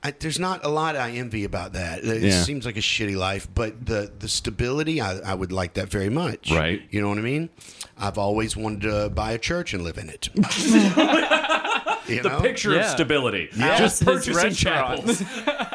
I, 0.00 0.12
there's 0.12 0.38
not 0.38 0.64
a 0.64 0.68
lot 0.68 0.94
I 0.94 1.10
envy 1.10 1.42
about 1.42 1.72
that. 1.72 2.04
It 2.04 2.22
Yeah. 2.22 2.42
seems 2.44 2.64
like 2.64 2.76
a 2.76 2.80
shitty 2.80 3.16
life, 3.16 3.48
but 3.52 3.84
the 3.84 4.08
the 4.16 4.28
stability, 4.28 5.00
I, 5.00 5.18
I 5.18 5.34
would 5.34 5.50
like 5.50 5.74
that 5.74 5.88
very 5.88 6.08
much. 6.08 6.52
Right. 6.52 6.82
You 6.92 7.00
know 7.02 7.08
what 7.08 7.18
I 7.18 7.22
mean? 7.22 7.50
I've 7.98 8.16
always 8.16 8.56
wanted 8.56 8.82
to 8.82 9.08
buy 9.10 9.32
a 9.32 9.38
church 9.38 9.74
and 9.74 9.82
live 9.82 9.98
in 9.98 10.08
it. 10.08 10.28
you 12.08 12.22
the 12.22 12.28
know? 12.28 12.40
picture 12.40 12.78
of 12.78 12.86
stability. 12.86 13.48
Alice 13.58 13.78
Just 13.80 14.04
purchasing 14.04 14.34
restaurant. 14.36 14.98
chapels. 15.00 15.22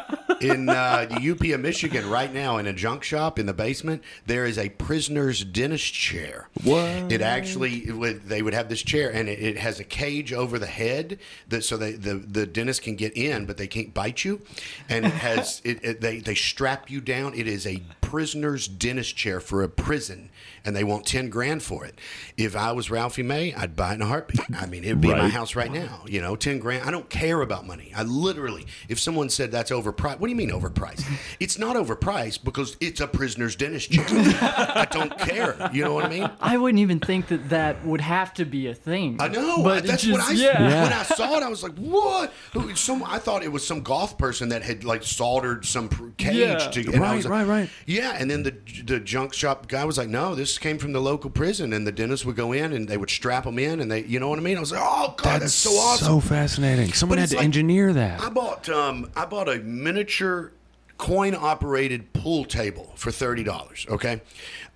in 0.44 0.68
uh, 0.68 1.06
the 1.08 1.30
UP 1.30 1.40
of 1.54 1.60
Michigan 1.60 2.08
right 2.08 2.32
now 2.32 2.58
in 2.58 2.66
a 2.66 2.72
junk 2.72 3.02
shop 3.02 3.38
in 3.38 3.46
the 3.46 3.54
basement. 3.54 4.02
There 4.26 4.44
is 4.44 4.58
a 4.58 4.68
prisoner's 4.68 5.44
dentist 5.44 5.92
chair. 5.92 6.48
What? 6.62 7.10
It 7.10 7.20
actually 7.20 7.88
it 7.88 7.96
would, 7.96 8.28
they 8.28 8.42
would 8.42 8.54
have 8.54 8.68
this 8.68 8.82
chair 8.82 9.12
and 9.12 9.28
it, 9.28 9.38
it 9.38 9.58
has 9.58 9.80
a 9.80 9.84
cage 9.84 10.32
over 10.32 10.58
the 10.58 10.66
head 10.66 11.18
that 11.48 11.64
so 11.64 11.76
they, 11.76 11.92
the 11.92 12.14
the 12.14 12.46
dentist 12.46 12.82
can 12.82 12.96
get 12.96 13.16
in 13.16 13.46
but 13.46 13.56
they 13.56 13.66
can't 13.66 13.94
bite 13.94 14.24
you, 14.24 14.40
and 14.88 15.04
it 15.06 15.12
has 15.12 15.60
it, 15.64 15.82
it 15.82 16.00
they 16.00 16.18
they 16.18 16.34
strap 16.34 16.90
you 16.90 17.00
down. 17.00 17.34
It 17.34 17.46
is 17.46 17.66
a 17.66 17.82
prisoner's 18.18 18.68
dentist 18.68 19.16
chair 19.16 19.40
for 19.40 19.64
a 19.64 19.68
prison. 19.68 20.30
And 20.66 20.74
they 20.74 20.84
want 20.84 21.04
ten 21.04 21.28
grand 21.28 21.62
for 21.62 21.84
it. 21.84 21.98
If 22.38 22.56
I 22.56 22.72
was 22.72 22.88
Ralphie 22.90 23.22
May, 23.24 23.52
I'd 23.52 23.76
buy 23.76 23.90
it 23.92 23.94
in 23.96 24.02
a 24.02 24.06
heartbeat. 24.06 24.40
I 24.56 24.64
mean, 24.64 24.82
it'd 24.84 25.00
be 25.00 25.10
in 25.10 25.18
my 25.18 25.28
house 25.28 25.54
right 25.54 25.70
now. 25.70 26.04
You 26.06 26.22
know, 26.22 26.36
ten 26.36 26.58
grand. 26.58 26.88
I 26.88 26.90
don't 26.90 27.10
care 27.10 27.42
about 27.42 27.66
money. 27.66 27.92
I 27.94 28.04
literally, 28.04 28.64
if 28.88 28.98
someone 28.98 29.28
said 29.28 29.50
that's 29.52 29.70
overpriced, 29.70 30.20
what 30.20 30.28
do 30.28 30.30
you 30.30 30.36
mean 30.36 30.50
overpriced? 30.50 31.04
it's 31.40 31.58
not 31.58 31.76
overpriced 31.76 32.44
because 32.44 32.76
it's 32.80 33.00
a 33.00 33.06
prisoner's 33.06 33.56
dentist 33.56 33.90
chair. 33.90 34.06
I 34.08 34.86
don't 34.90 35.18
care. 35.18 35.68
You 35.72 35.84
know 35.84 35.92
what 35.92 36.06
I 36.06 36.08
mean? 36.08 36.30
I 36.40 36.56
wouldn't 36.56 36.78
even 36.80 36.98
think 37.00 37.26
that 37.28 37.50
that 37.50 37.84
would 37.84 38.00
have 38.00 38.32
to 38.34 38.44
be 38.46 38.68
a 38.68 38.74
thing. 38.74 39.18
I 39.20 39.28
know. 39.28 39.62
but 39.62 39.84
that's 39.84 40.04
it 40.04 40.12
what 40.12 40.20
I. 40.22 40.30
just- 40.30 40.42
Yeah. 40.42 40.82
When 40.84 40.92
I 40.94 41.02
saw 41.02 41.36
it, 41.36 41.42
I 41.42 41.48
was 41.48 41.62
like, 41.62 41.74
"What?" 41.76 42.32
Who- 42.52 42.74
Some 42.76 43.02
I 43.04 43.18
thought 43.18 43.42
it 43.42 43.52
was 43.52 43.66
some 43.66 43.82
goth 43.82 44.16
person 44.16 44.48
that 44.50 44.62
had 44.62 44.82
like 44.84 45.02
soldered 45.02 45.66
some 45.66 45.90
cage 46.16 46.36
Yeah. 46.36 46.56
to. 46.70 46.80
And 46.92 46.96
I 46.96 47.14
Right, 47.14 47.16
like, 47.24 47.30
right, 47.30 47.46
right. 47.46 47.70
Yeah, 47.86 48.03
and 48.12 48.30
then 48.30 48.42
the 48.42 48.54
the 48.84 49.00
junk 49.00 49.32
shop 49.34 49.68
guy 49.68 49.84
was 49.84 49.96
like, 49.98 50.08
"No, 50.08 50.34
this 50.34 50.58
came 50.58 50.78
from 50.78 50.92
the 50.92 51.00
local 51.00 51.30
prison," 51.30 51.72
and 51.72 51.86
the 51.86 51.92
dentist 51.92 52.24
would 52.26 52.36
go 52.36 52.52
in 52.52 52.72
and 52.72 52.88
they 52.88 52.96
would 52.96 53.10
strap 53.10 53.44
them 53.44 53.58
in, 53.58 53.80
and 53.80 53.90
they, 53.90 54.04
you 54.04 54.20
know 54.20 54.28
what 54.28 54.38
I 54.38 54.42
mean? 54.42 54.56
I 54.56 54.60
was 54.60 54.72
like, 54.72 54.80
"Oh 54.82 55.14
God, 55.16 55.42
that's, 55.42 55.54
so 55.54 55.70
awesome." 55.72 56.06
so 56.06 56.20
fascinating. 56.20 56.92
Someone 56.92 57.18
had 57.18 57.28
to 57.30 57.36
like- 57.36 57.44
engineer 57.44 57.92
that. 57.92 58.20
I 58.20 58.28
bought 58.28 58.68
um 58.68 59.10
I 59.16 59.24
bought 59.24 59.48
a 59.48 59.58
miniature 59.60 60.52
coin 60.96 61.34
operated 61.34 62.12
pool 62.12 62.44
table 62.44 62.92
for 62.96 63.10
thirty 63.10 63.42
dollars. 63.42 63.86
Okay, 63.88 64.20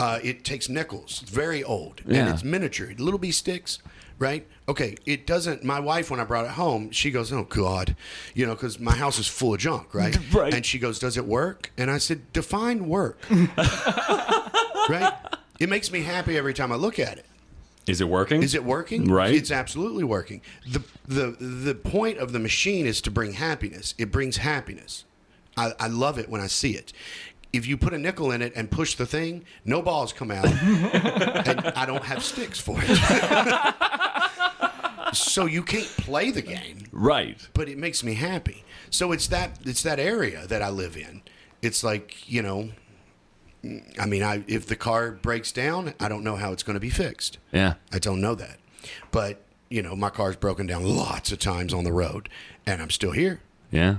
uh, 0.01 0.19
it 0.23 0.45
takes 0.45 0.69
nickels. 0.69 1.21
It's 1.23 1.31
very 1.31 1.63
old 1.63 2.03
and 2.05 2.15
Yeah. 2.17 2.33
it's 2.33 2.43
miniature. 2.45 2.93
Little 2.99 3.19
B 3.19 3.31
sticks. 3.31 3.79
Right. 4.19 4.47
Okay. 4.69 4.97
It 5.07 5.27
doesn't. 5.27 5.63
My 5.63 5.79
wife, 5.81 6.11
when 6.11 6.19
I 6.19 6.25
brought 6.25 6.45
it 6.45 6.53
home, 6.53 6.91
she 6.91 7.11
goes, 7.11 7.33
"Oh 7.33 7.45
God," 7.45 7.95
you 8.35 8.47
know, 8.47 8.55
because 8.55 8.81
my 8.81 8.95
house 8.95 9.19
is 9.19 9.29
full 9.29 9.55
of 9.55 9.61
junk. 9.61 9.95
Right. 9.95 10.17
Right. 10.33 10.53
And 10.53 10.67
she 10.67 10.79
goes, 10.79 10.99
"Does 10.99 11.17
it 11.17 11.25
work?" 11.27 11.71
And 11.79 11.91
I 11.91 11.99
said, 11.99 12.33
"Define 12.33 12.89
work." 12.89 13.19
right. 13.31 15.13
It 15.61 15.69
makes 15.69 15.91
me 15.91 16.03
happy 16.03 16.37
every 16.37 16.55
time 16.55 16.73
I 16.73 16.77
look 16.77 16.99
at 16.99 17.19
it. 17.19 17.27
Is 17.87 18.01
it 18.01 18.09
working? 18.09 18.43
Is 18.43 18.55
it 18.55 18.65
working? 18.65 19.11
Right. 19.11 19.35
It's 19.35 19.51
absolutely 19.51 20.05
working. 20.05 20.43
The 20.71 20.83
the 21.07 21.31
the 21.39 21.75
point 21.75 22.19
of 22.19 22.33
the 22.33 22.39
machine 22.39 22.87
is 22.87 23.01
to 23.03 23.11
bring 23.11 23.33
happiness. 23.33 23.95
It 23.99 24.13
brings 24.13 24.39
happiness. 24.39 25.05
I, 25.57 25.73
I 25.81 25.89
love 25.89 26.19
it 26.19 26.29
when 26.29 26.41
I 26.41 26.47
see 26.49 26.73
it. 26.73 26.93
If 27.51 27.67
you 27.67 27.79
put 27.79 27.95
a 27.95 27.99
nickel 27.99 28.31
in 28.31 28.43
it 28.43 28.53
and 28.55 28.71
push 28.71 28.95
the 28.95 29.07
thing, 29.07 29.45
no 29.65 29.81
balls 29.81 30.13
come 30.13 30.31
out, 30.31 30.45
and 31.49 31.61
I 31.75 31.87
don't 31.87 32.05
have 32.05 32.23
sticks 32.23 32.61
for 32.61 32.77
it. 32.79 32.99
So 35.13 35.47
you 35.47 35.63
can't 35.63 35.87
play 35.87 36.31
the 36.31 36.43
game 36.43 36.85
right. 36.93 37.49
but 37.55 37.69
it 37.69 37.79
makes 37.79 38.03
me 38.03 38.15
happy. 38.15 38.65
So 38.91 39.13
it's 39.13 39.27
that 39.29 39.59
it's 39.65 39.83
that 39.83 39.99
area 39.99 40.47
that 40.47 40.63
I 40.63 40.71
live 40.71 40.97
in. 40.97 41.23
It's 41.63 41.83
like 41.85 42.29
you 42.29 42.43
know, 42.43 42.71
I 44.01 44.07
mean, 44.07 44.23
I 44.23 44.45
if 44.47 44.67
the 44.67 44.77
car 44.77 45.13
breaks 45.13 45.53
down, 45.53 45.95
I 46.01 46.09
don't 46.09 46.25
know 46.25 46.37
how 46.37 46.53
it's 46.53 46.63
going 46.63 46.75
to 46.75 46.81
be 46.81 46.91
fixed. 46.91 47.39
Yeah. 47.53 47.75
I 47.93 47.99
don't 47.99 48.21
know 48.21 48.35
that, 48.35 48.59
but 49.11 49.43
you 49.69 49.83
know, 49.83 49.95
my 49.95 50.11
car's 50.11 50.37
broken 50.37 50.67
down 50.67 50.85
lots 50.85 51.31
of 51.33 51.39
times 51.39 51.75
on 51.75 51.85
the 51.85 51.93
road, 51.93 52.29
and 52.67 52.81
I'm 52.81 52.91
still 52.91 53.13
here. 53.13 53.41
Yeah. 53.71 53.97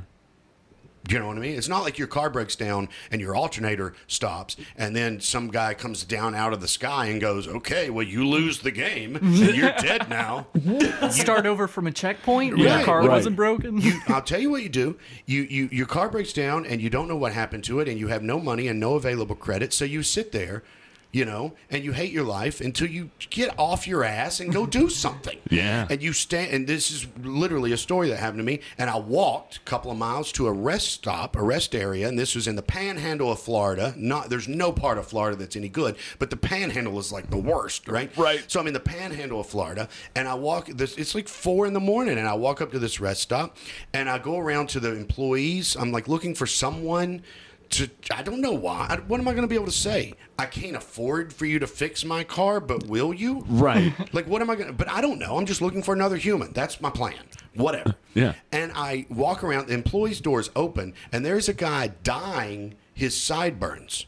You 1.10 1.20
know 1.20 1.28
what 1.28 1.38
I 1.38 1.39
mean? 1.41 1.57
It's 1.57 1.68
not 1.68 1.84
like 1.84 1.97
your 1.97 2.07
car 2.07 2.30
breaks 2.30 2.55
down 2.55 2.88
and 3.12 3.20
your 3.20 3.36
alternator 3.36 3.93
stops, 4.07 4.55
and 4.78 4.95
then 4.95 5.20
some 5.20 5.49
guy 5.49 5.74
comes 5.74 6.03
down 6.03 6.36
out 6.36 6.53
of 6.53 6.62
the 6.62 6.68
sky 6.68 7.07
and 7.07 7.20
goes, 7.20 7.47
"Okay, 7.47 7.89
well, 7.89 8.05
you 8.05 8.28
lose 8.28 8.60
the 8.60 8.72
game, 8.72 9.16
and 9.16 9.36
you're 9.36 9.72
dead 9.82 10.07
now." 10.10 10.47
Start 11.10 11.45
over 11.45 11.68
from 11.68 11.88
a 11.88 11.91
checkpoint 11.91 12.55
when 12.57 12.66
Right, 12.68 12.80
the 12.80 12.84
car 12.86 12.99
right. 12.99 13.10
wasn't 13.10 13.36
broken. 13.36 13.82
I'll 14.07 14.22
tell 14.22 14.39
you 14.39 14.51
what 14.51 14.62
you 14.64 14.70
do. 14.70 14.97
You, 15.26 15.41
you 15.43 15.70
your 15.72 15.88
car 15.88 16.10
breaks 16.10 16.34
down 16.34 16.66
and 16.66 16.82
you 16.82 16.89
don't 16.89 17.07
know 17.07 17.16
what 17.18 17.34
happened 17.34 17.64
to 17.66 17.80
it 17.80 17.88
and 17.88 17.99
you 17.99 18.07
have 18.10 18.22
no 18.24 18.39
money 18.39 18.68
and 18.68 18.80
no 18.80 18.95
available 18.95 19.36
credit, 19.36 19.74
so 19.74 19.86
you 19.86 20.03
sit 20.03 20.32
there, 20.32 20.64
you 21.12 21.26
know, 21.26 21.53
and 21.72 21.84
you 21.84 21.91
hate 21.91 22.12
your 22.12 22.24
life 22.24 22.62
until 22.62 22.88
you 22.88 23.10
get 23.30 23.53
off 23.57 23.88
your 23.88 24.03
ass 24.03 24.39
and 24.39 24.53
go 24.53 24.66
do 24.66 24.89
something. 25.05 25.38
Yeah. 25.49 25.88
And 25.89 26.01
you 26.01 26.14
stand 26.14 26.53
and 26.53 26.68
this 26.68 26.91
is 26.91 27.07
literally 27.24 27.72
a 27.72 27.78
story 27.78 28.10
that 28.10 28.18
happened 28.18 28.39
to 28.39 28.43
me 28.43 28.60
and 28.78 28.89
I 28.89 28.97
walked 28.97 29.57
a 29.57 29.60
couple 29.62 29.91
of 29.91 29.97
miles 29.97 30.32
to 30.34 30.47
a 30.47 30.51
rest 30.51 30.89
stop, 30.89 31.36
a 31.36 31.41
rest 31.41 31.74
area, 31.74 32.08
and 32.08 32.17
this 32.17 32.36
was 32.36 32.47
in 32.47 32.55
the 32.55 32.62
panhandle 32.62 33.32
of 33.32 33.39
Florida. 33.39 33.93
Not 33.97 34.29
there's 34.29 34.47
no 34.47 34.71
part 34.71 34.97
of 34.97 35.08
Florida 35.08 35.36
that's 35.36 35.55
any 35.55 35.70
good, 35.70 35.96
but 36.20 36.29
the 36.29 36.38
panhandle 36.38 36.97
is 37.00 37.12
like 37.12 37.29
the 37.29 37.38
worst, 37.38 37.88
right? 37.88 38.16
Right. 38.16 38.43
So 38.47 38.59
I'm 38.59 38.67
in 38.67 38.74
the 38.74 38.79
panhandle 38.79 39.39
of 39.39 39.47
Florida, 39.47 39.89
and 40.16 40.28
I 40.28 40.36
walk. 40.36 40.67
This 40.67 40.96
it's 40.97 41.16
like 41.16 41.28
four 41.28 41.66
in 41.66 41.74
the 41.74 41.79
morning, 41.79 42.17
and 42.17 42.28
I 42.28 42.34
walk 42.34 42.62
up 42.62 42.71
to 42.71 42.79
this 42.79 43.00
rest 43.00 43.21
stop, 43.21 43.58
and 43.93 44.09
I 44.09 44.20
go 44.20 44.38
around 44.38 44.70
to 44.70 44.79
the 44.79 44.93
employees. 44.96 45.75
I'm 45.75 45.92
like 45.92 46.08
looking 46.08 46.36
for 46.36 46.46
someone 46.46 47.24
to. 47.71 47.89
I 48.12 48.24
don't 48.24 48.41
know 48.41 48.54
why. 48.54 48.87
I, 48.89 48.96
what 48.97 49.20
am 49.20 49.28
I 49.28 49.32
going 49.32 49.43
to 49.43 49.47
be 49.47 49.55
able 49.55 49.66
to 49.66 49.71
say? 49.71 50.13
I 50.37 50.46
can't 50.46 50.75
afford 50.75 51.33
for 51.33 51.46
you 51.46 51.59
to 51.59 51.67
fix 51.67 52.04
my 52.04 52.24
car, 52.24 52.59
but 52.59 52.87
will 52.87 53.13
you? 53.13 53.43
Right. 53.47 53.93
Like, 54.13 54.28
what 54.28 54.41
am 54.41 54.50
I 54.50 54.55
going 54.55 54.67
to? 54.67 54.74
But 54.74 54.89
I 54.89 55.01
don't 55.01 55.20
know. 55.20 55.37
I'm 55.37 55.46
just 55.46 55.62
looking 55.62 55.83
for 55.83 55.93
another 55.93 56.17
human. 56.17 56.51
That's 56.51 56.82
my 56.82 56.89
plan. 56.89 57.20
Whatever. 57.54 57.96
Yeah. 58.16 58.33
And 58.51 58.71
I 58.74 59.05
walk 59.09 59.43
around. 59.43 59.67
The 59.67 59.74
employee's 59.74 60.20
doors 60.20 60.50
open, 60.55 60.93
and 61.12 61.25
there's 61.25 61.47
a 61.47 61.54
guy 61.54 61.91
dyeing 62.04 62.75
his 62.93 63.20
sideburns. 63.20 64.08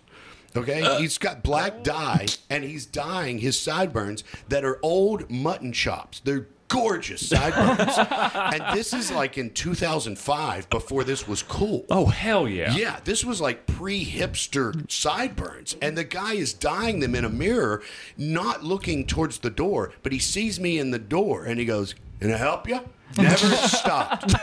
Okay, 0.56 0.82
uh. 0.82 0.98
he's 0.98 1.18
got 1.18 1.44
black 1.44 1.84
dye, 1.84 2.28
and 2.50 2.64
he's 2.64 2.86
dyeing 2.86 3.40
his 3.40 3.60
sideburns 3.60 4.24
that 4.50 4.66
are 4.66 4.80
old 4.82 5.30
mutton 5.30 5.72
chops. 5.72 6.20
They're 6.20 6.48
gorgeous 6.72 7.28
sideburns, 7.28 7.98
and 8.34 8.78
this 8.78 8.94
is 8.94 9.12
like 9.12 9.38
in 9.38 9.52
2005, 9.52 10.70
before 10.70 11.04
this 11.04 11.28
was 11.28 11.44
cool. 11.44 11.86
Oh 11.90 12.06
hell 12.06 12.48
yeah. 12.48 12.74
Yeah, 12.74 13.00
this 13.04 13.26
was 13.26 13.42
like 13.42 13.68
pre-hipster 13.68 14.90
sideburns, 14.92 15.76
and 15.82 15.98
the 15.98 16.04
guy 16.04 16.34
is 16.34 16.54
dyeing 16.54 17.00
them 17.00 17.16
in 17.16 17.26
a 17.26 17.30
mirror, 17.30 17.82
not 18.18 18.64
looking 18.64 19.06
towards 19.06 19.40
the 19.40 19.50
door, 19.50 19.92
but 20.04 20.12
he 20.12 20.20
sees 20.20 20.60
me 20.60 20.80
in 20.80 20.92
the 20.92 21.00
door, 21.00 21.46
and 21.46 21.60
he 21.60 21.66
goes, 21.66 21.96
"Can 22.22 22.32
I 22.32 22.38
help 22.38 22.70
you?" 22.70 22.80
Never 23.18 23.56
stopped. 23.56 24.34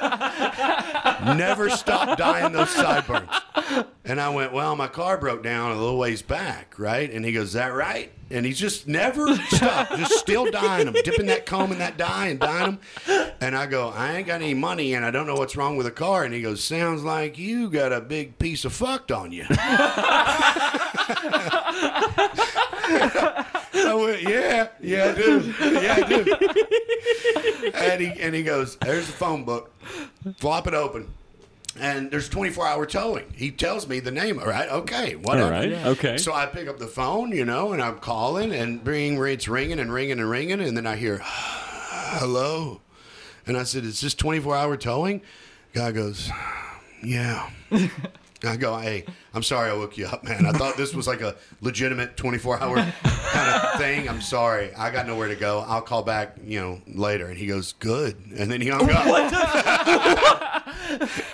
Never 1.25 1.71
stopped 1.71 2.19
dyeing 2.19 2.53
those 2.53 2.71
sideburns. 2.71 3.31
And 4.05 4.21
I 4.21 4.29
went, 4.29 4.53
"Well, 4.53 4.77
my 4.77 4.89
car 4.89 5.17
broke 5.17 5.43
down 5.43 5.73
a 5.73 5.75
little 5.75 5.99
ways 5.99 6.21
back, 6.21 6.75
right?" 6.79 7.11
And 7.11 7.25
he 7.25 7.33
goes, 7.33 7.49
"Is 7.49 7.53
that 7.55 7.73
right?" 7.73 8.13
And 8.31 8.45
he's 8.45 8.59
just 8.59 8.87
never 8.87 9.35
stopped, 9.37 9.97
just 9.97 10.19
still 10.19 10.51
dyeing 10.51 10.85
them, 10.85 10.95
dipping 11.03 11.27
that 11.27 11.47
comb 11.47 11.73
in 11.73 11.79
that 11.79 11.97
dye 11.97 12.27
and 12.27 12.39
dyeing 12.39 12.79
them. 13.07 13.31
And 13.41 13.57
I 13.57 13.65
go, 13.67 13.89
I 13.89 14.17
ain't 14.17 14.27
got 14.27 14.43
any 14.43 14.53
money 14.53 14.93
and 14.93 15.05
I 15.05 15.11
don't 15.11 15.27
know 15.27 15.37
what's 15.37 15.57
wrong 15.57 15.79
with 15.79 15.87
the 15.87 15.93
car. 15.93 16.25
And 16.25 16.35
he 16.35 16.43
goes, 16.43 16.63
Sounds 16.63 17.03
like 17.03 17.39
you 17.39 17.71
got 17.71 17.93
a 17.93 18.03
big 18.03 18.39
piece 18.39 18.67
of 18.67 18.75
fucked 18.75 19.11
on 19.11 19.33
you. 19.33 19.47
I 23.89 23.94
went, 23.94 24.23
Yeah, 24.23 24.69
yeah, 24.81 25.05
I 25.06 25.15
do. 25.15 25.55
Yeah, 25.60 25.94
I 25.97 26.02
do. 26.09 26.36
And 27.74 28.01
he, 28.01 28.09
and 28.20 28.35
he 28.35 28.43
goes, 28.43 28.77
There's 28.77 29.06
the 29.06 29.12
phone 29.12 29.44
book. 29.44 29.73
Flop 30.39 30.66
it 30.66 30.74
open. 30.74 31.09
and 31.78 32.10
there's 32.10 32.28
24 32.28 32.66
hour 32.66 32.86
towing. 32.86 33.24
He 33.35 33.51
tells 33.51 33.86
me 33.86 34.01
the 34.01 34.10
name. 34.10 34.39
All 34.39 34.47
right, 34.47 34.69
okay, 34.69 35.16
whatever. 35.16 35.47
All 35.47 35.51
right. 35.60 35.73
Okay. 35.73 36.19
So 36.19 36.32
I 36.32 36.47
pick 36.47 36.66
up 36.69 36.78
the 36.78 36.86
phone, 36.86 37.31
you 37.32 37.44
know, 37.44 37.73
and 37.73 37.82
I'm 37.82 37.98
calling 37.98 38.52
and 38.52 38.85
ring, 38.86 39.16
it's 39.27 39.48
ringing 39.48 39.78
and 39.78 39.93
ringing 39.93 40.19
and 40.19 40.28
ringing, 40.31 40.60
and 40.60 40.77
then 40.77 40.86
I 40.86 40.97
hear, 40.97 41.20
"Hello," 41.23 42.81
and 43.47 43.56
I 43.56 43.62
said, 43.65 43.85
"Is 43.85 44.01
this 44.01 44.15
24 44.15 44.56
hour 44.56 44.77
towing?" 44.77 45.20
Guy 45.73 45.93
goes, 45.93 46.31
"Yeah." 47.02 47.48
I 48.44 48.56
go, 48.56 48.77
"Hey, 48.78 49.05
I'm 49.35 49.43
sorry 49.43 49.70
I 49.70 49.74
woke 49.74 49.98
you 49.98 50.06
up, 50.06 50.23
man. 50.24 50.47
I 50.47 50.52
thought 50.52 50.77
this 50.77 50.94
was 50.94 51.06
like 51.09 51.20
a 51.23 51.35
legitimate 51.60 52.16
24 52.16 52.60
hour 52.60 52.77
kind 52.77 53.65
of 53.65 53.78
thing. 53.81 54.09
I'm 54.09 54.20
sorry. 54.20 54.73
I 54.74 54.90
got 54.90 55.06
nowhere 55.06 55.28
to 55.28 55.36
go. 55.36 55.65
I'll 55.66 55.82
call 55.82 56.02
back, 56.02 56.36
you 56.44 56.60
know, 56.60 56.81
later." 56.86 57.27
And 57.27 57.36
he 57.36 57.47
goes, 57.47 57.73
"Good," 57.73 58.16
and 58.36 58.51
then 58.51 58.60
he 58.60 58.69
hung 58.69 58.89
up. 58.90 59.06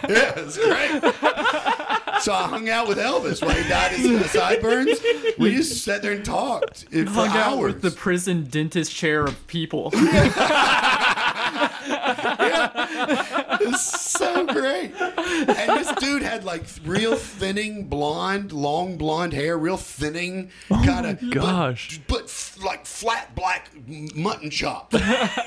yeah, 0.09 0.33
it's 0.37 0.57
great. 0.59 1.03
So 2.23 2.33
I 2.33 2.47
hung 2.49 2.69
out 2.71 2.89
with 2.89 2.99
Elvis 2.99 3.43
while 3.45 3.55
he 3.55 3.69
died 3.69 3.93
his 3.93 4.31
sideburns. 4.31 4.99
We 5.39 5.55
just 5.57 5.85
sat 5.85 6.01
there 6.01 6.13
and 6.13 6.25
talked 6.25 6.85
for 6.91 7.05
Hung 7.05 7.29
hours. 7.29 7.37
out 7.37 7.59
with 7.59 7.83
the 7.83 7.91
prison 7.91 8.45
dentist 8.45 8.95
chair 8.95 9.25
of 9.25 9.47
people. 9.47 9.91
It's 13.67 14.11
so 14.11 14.47
great. 14.47 14.93
And 15.01 15.79
this 15.79 15.93
dude 15.97 16.23
had 16.23 16.45
like 16.45 16.65
real 16.85 17.17
thinning 17.17 17.89
blonde, 17.89 18.53
long 18.53 18.97
blonde 18.97 19.33
hair, 19.33 19.57
real 19.57 19.77
thinning 19.77 20.51
oh 20.71 20.83
kind 20.85 21.07
of 21.07 21.31
gosh. 21.31 22.01
but, 22.09 22.23
but 22.23 22.65
like 22.65 22.87
flat 22.87 23.35
black 23.35 23.71
mutton 24.15 24.51
chop 24.51 24.93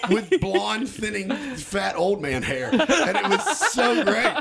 with 0.10 0.34
blonde 0.41 0.89
thinning 0.89 1.30
fat 1.56 1.95
old 1.95 2.22
man 2.22 2.44
hair, 2.44 2.69
and 2.72 2.81
it 2.81 3.30
was 3.30 3.60
so 3.72 4.03
great. 4.03 4.34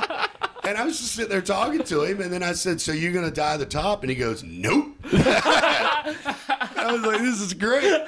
And 0.65 0.77
I 0.77 0.85
was 0.85 0.98
just 0.98 1.12
sitting 1.12 1.31
there 1.31 1.43
talking 1.43 1.85
to 1.85 2.03
him, 2.03 2.20
and 2.20 2.32
then 2.32 2.43
I 2.43 2.53
said, 2.53 2.81
"So 2.81 2.90
you're 2.93 3.12
gonna 3.12 3.28
at 3.28 3.59
the 3.59 3.66
top?" 3.66 4.03
And 4.03 4.11
he 4.11 4.16
goes, 4.16 4.43
"Nope." 4.43 4.97
I 5.12 6.89
was 6.90 7.03
like, 7.03 7.20
"This 7.20 7.40
is 7.40 7.55
great." 7.55 8.03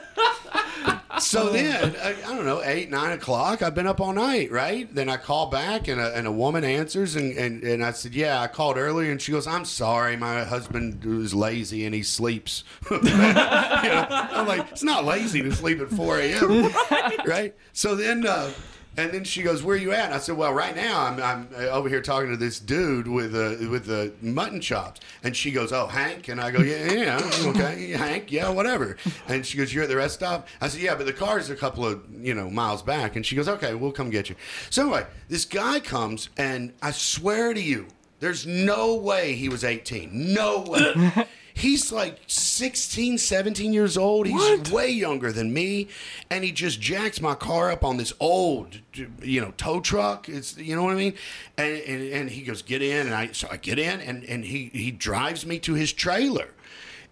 So 1.21 1.51
then, 1.51 1.97
I, 2.03 2.11
I 2.11 2.35
don't 2.35 2.45
know, 2.45 2.63
eight, 2.63 2.91
nine 2.91 3.13
o'clock, 3.13 3.63
I've 3.63 3.75
been 3.75 3.87
up 3.87 4.01
all 4.01 4.13
night, 4.13 4.51
right? 4.51 4.93
Then 4.95 5.09
I 5.09 5.17
call 5.17 5.47
back 5.47 5.89
and 5.89 6.01
a, 6.01 6.17
and 6.17 6.27
a 6.27 6.33
woman 6.33 6.65
answers, 6.65 7.17
and, 7.17 7.37
and, 7.37 7.63
and 7.63 7.85
I 7.85 7.93
said, 7.93 8.15
Yeah, 8.15 8.41
I 8.41 8.47
called 8.47 8.77
earlier. 8.77 9.11
And 9.11 9.21
she 9.21 9.33
goes, 9.33 9.47
I'm 9.47 9.65
sorry, 9.65 10.17
my 10.17 10.45
husband 10.45 11.05
is 11.05 11.35
lazy 11.35 11.85
and 11.85 11.95
he 11.95 12.03
sleeps. 12.03 12.65
You 13.09 13.95
know, 13.95 14.07
I'm 14.11 14.47
like, 14.47 14.71
It's 14.73 14.83
not 14.83 15.05
lazy 15.05 15.43
to 15.43 15.53
sleep 15.55 15.81
at 15.81 15.89
4 15.91 16.19
a.m., 16.19 16.71
right? 17.27 17.55
So 17.73 17.95
then, 17.95 18.27
uh, 18.27 18.51
and 18.99 19.13
then 19.13 19.25
she 19.25 19.43
goes, 19.43 19.63
"Where 19.63 19.77
are 19.77 19.79
you 19.79 19.93
at?" 19.93 20.07
And 20.07 20.15
I 20.15 20.19
said, 20.19 20.37
"Well, 20.37 20.53
right 20.53 20.75
now 20.75 21.03
I'm, 21.03 21.23
I'm 21.23 21.49
uh, 21.57 21.69
over 21.69 21.89
here 21.89 22.03
talking 22.03 22.31
to 22.31 22.37
this 22.37 22.59
dude 22.59 23.07
with 23.07 23.33
the 23.33 23.69
with 23.71 23.87
the 23.87 24.13
mutton 24.21 24.61
chops." 24.61 25.01
And 25.23 25.37
she 25.37 25.53
goes, 25.53 25.73
"Oh, 25.73 25.87
Hank?" 25.87 26.29
And 26.29 26.41
I 26.41 26.51
go, 26.51 26.61
"Yeah, 26.61 26.93
yeah, 26.93 27.31
okay, 27.45 27.91
Hank, 27.97 28.33
yeah, 28.33 28.49
whatever." 28.51 28.97
And 29.29 29.47
she 29.47 29.57
goes, 29.57 29.73
"You're 29.73 29.85
at 29.85 29.89
the 29.89 29.97
rest 29.97 30.15
stop?" 30.15 30.49
I 30.61 30.69
said, 30.69 30.81
"Yeah, 30.81 30.97
but 30.97 31.07
the 31.07 31.13
car's 31.13 31.49
a 31.49 31.57
couple 31.57 31.87
of 31.87 32.03
you 32.21 32.35
know 32.35 32.51
miles 32.51 32.83
back." 32.83 33.15
And 33.15 33.25
she 33.25 33.37
goes, 33.37 33.49
"Okay, 33.49 33.75
we'll 33.75 33.93
come 33.93 34.11
get 34.11 34.29
you." 34.29 34.35
So 34.69 34.83
anyway, 34.83 35.07
this 35.29 35.45
guy 35.45 35.79
comes, 35.79 36.29
and 36.37 36.73
I 36.83 36.91
swear 36.91 37.55
to 37.55 37.63
you, 37.63 37.87
there's 38.21 38.47
no 38.47 38.97
way 38.97 39.35
he 39.35 39.49
was 39.49 39.63
18. 39.63 40.35
No 40.35 40.61
way. 40.63 41.13
He's 41.59 41.91
like 41.91 42.21
16, 42.29 43.19
17 43.19 43.73
years 43.73 43.97
old. 43.99 44.27
He's 44.29 44.71
way 44.71 44.91
younger 44.91 45.33
than 45.33 45.53
me. 45.53 45.89
And 46.31 46.45
he 46.45 46.53
just 46.53 46.81
jacks 46.81 47.21
my 47.21 47.35
car 47.35 47.71
up 47.73 47.83
on 47.85 47.97
this 47.97 48.13
old, 48.21 48.79
you 49.23 49.41
know, 49.41 49.53
tow 49.57 49.81
truck. 49.81 50.29
It's, 50.29 50.57
you 50.57 50.77
know 50.77 50.85
what 50.85 50.93
I 50.93 50.97
mean? 50.97 51.15
And, 51.57 51.77
and, 51.81 52.13
and 52.13 52.31
he 52.31 52.43
goes, 52.43 52.63
get 52.63 52.81
in. 52.81 53.07
And 53.07 53.15
I, 53.15 53.33
so 53.33 53.49
I 53.51 53.57
get 53.57 53.79
in 53.79 54.01
and, 54.01 54.23
and 54.25 54.45
he, 54.45 54.71
he 54.73 54.91
drives 54.93 55.45
me 55.45 55.59
to 55.61 55.75
his 55.75 55.93
trailer. 55.93 56.49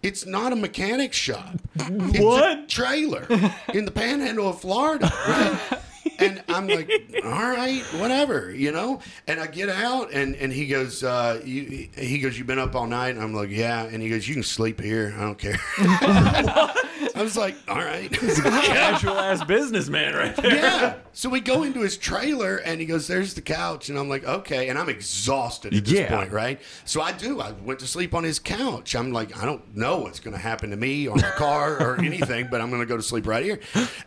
It's 0.01 0.25
not 0.25 0.53
a 0.53 0.55
mechanic 0.55 1.11
shop. 1.11 1.55
It's 1.75 2.19
What? 2.19 2.59
a 2.59 2.65
trailer 2.67 3.25
in 3.73 3.85
the 3.85 3.91
panhandle 3.91 4.47
of 4.49 4.61
Florida, 4.61 5.11
right? 5.27 5.59
and 6.19 6.43
I'm 6.47 6.67
like, 6.67 6.89
all 7.23 7.31
right, 7.31 7.81
whatever, 7.99 8.51
you 8.51 8.71
know. 8.71 8.99
And 9.27 9.39
I 9.39 9.47
get 9.47 9.69
out, 9.69 10.11
and 10.11 10.35
and 10.35 10.51
he 10.51 10.67
goes, 10.67 11.03
uh, 11.03 11.41
you, 11.43 11.89
he 11.97 12.19
goes, 12.19 12.37
you've 12.37 12.47
been 12.47 12.59
up 12.59 12.75
all 12.75 12.87
night, 12.87 13.09
and 13.09 13.21
I'm 13.21 13.33
like, 13.33 13.49
yeah. 13.49 13.83
And 13.83 14.01
he 14.01 14.09
goes, 14.09 14.27
you 14.27 14.33
can 14.35 14.43
sleep 14.43 14.81
here, 14.81 15.13
I 15.17 15.21
don't 15.21 15.37
care. 15.37 15.59
I 17.15 17.21
was 17.23 17.35
like, 17.37 17.55
all 17.67 17.77
right. 17.77 18.11
Casual 18.11 19.17
ass 19.17 19.43
businessman 19.43 20.13
right 20.15 20.35
there. 20.35 20.55
yeah. 20.55 20.95
So 21.13 21.29
we 21.29 21.39
go 21.39 21.63
into 21.63 21.79
his 21.81 21.97
trailer 21.97 22.57
and 22.57 22.79
he 22.79 22.85
goes, 22.85 23.07
There's 23.07 23.33
the 23.33 23.41
couch. 23.41 23.89
And 23.89 23.97
I'm 23.97 24.07
like, 24.09 24.23
Okay. 24.23 24.69
And 24.69 24.77
I'm 24.77 24.89
exhausted 24.89 25.73
at 25.73 25.85
this 25.85 25.93
Yeah. 25.93 26.15
point, 26.15 26.31
right? 26.31 26.59
So 26.85 27.01
I 27.01 27.11
do. 27.11 27.41
I 27.41 27.51
went 27.51 27.79
to 27.79 27.87
sleep 27.87 28.13
on 28.13 28.23
his 28.23 28.39
couch. 28.39 28.95
I'm 28.95 29.11
like, 29.11 29.35
I 29.37 29.45
don't 29.45 29.75
know 29.75 29.99
what's 29.99 30.19
going 30.19 30.35
to 30.35 30.41
happen 30.41 30.69
to 30.71 30.75
me 30.77 31.07
or 31.07 31.15
my 31.15 31.31
car 31.31 31.77
or 31.81 31.99
anything, 32.03 32.47
but 32.51 32.61
I'm 32.61 32.69
going 32.69 32.81
to 32.81 32.87
go 32.87 32.97
to 32.97 33.03
sleep 33.03 33.27
right 33.27 33.43
here. 33.43 33.59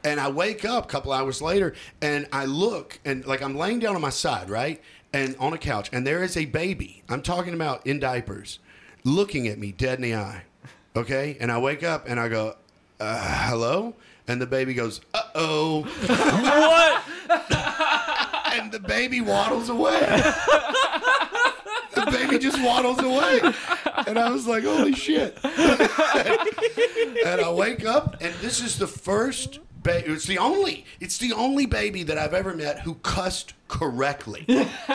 And 0.05 0.21
I 0.21 0.29
wake 0.31 0.65
up 0.65 0.85
a 0.85 0.89
couple 0.89 1.13
hours 1.13 1.43
later 1.43 1.75
and 2.01 2.27
I 2.33 2.45
look 2.45 2.99
and 3.05 3.25
like 3.27 3.43
I'm 3.43 3.57
laying 3.57 3.79
down 3.81 3.95
on 3.97 4.01
my 4.03 4.11
side, 4.11 4.49
right? 4.51 4.81
And 5.13 5.35
on 5.41 5.53
a 5.53 5.59
couch. 5.59 5.91
And 5.93 6.07
there 6.07 6.23
is 6.23 6.37
a 6.37 6.45
baby. 6.45 7.03
I'm 7.09 7.23
talking 7.23 7.55
about 7.55 7.87
in 7.87 7.99
diapers 7.99 8.61
looking 9.03 9.49
at 9.49 9.59
me 9.59 9.73
dead 9.73 9.95
in 9.99 10.03
the 10.03 10.15
eye. 10.15 10.43
Okay. 10.95 11.37
And 11.41 11.51
I 11.51 11.59
wake 11.59 11.83
up 11.83 12.09
and 12.09 12.19
I 12.21 12.29
go, 12.29 12.57
uh, 13.01 13.47
Hello? 13.49 13.95
And 14.29 14.41
the 14.41 14.47
baby 14.47 14.75
goes, 14.75 15.01
Uh 15.13 15.23
oh. 15.35 15.83
What? 16.07 17.03
and 18.55 18.71
the 18.71 18.81
baby 18.81 19.21
waddles 19.21 19.69
away. 19.69 20.01
the 21.95 22.09
baby 22.11 22.39
just 22.39 22.63
waddles 22.63 23.01
away. 23.01 23.41
And 24.07 24.19
I 24.19 24.31
was 24.31 24.47
like, 24.47 24.65
holy 24.65 24.93
shit. 24.95 25.39
and 25.45 25.57
I 27.41 27.53
wake 27.53 27.85
up, 27.85 28.17
and 28.21 28.35
this 28.37 28.61
is 28.63 28.79
the 28.79 28.87
first 28.87 29.59
baby. 29.83 30.13
It's 30.13 30.27
the 30.27 30.39
only, 30.39 30.85
it's 31.01 31.19
the 31.19 31.33
only 31.33 31.67
baby 31.67 32.03
that 32.05 32.19
I've 32.19 32.35
ever 32.35 32.55
met 32.55 32.81
who 32.81 32.95
cussed 32.97 33.55
correctly. 33.69 34.45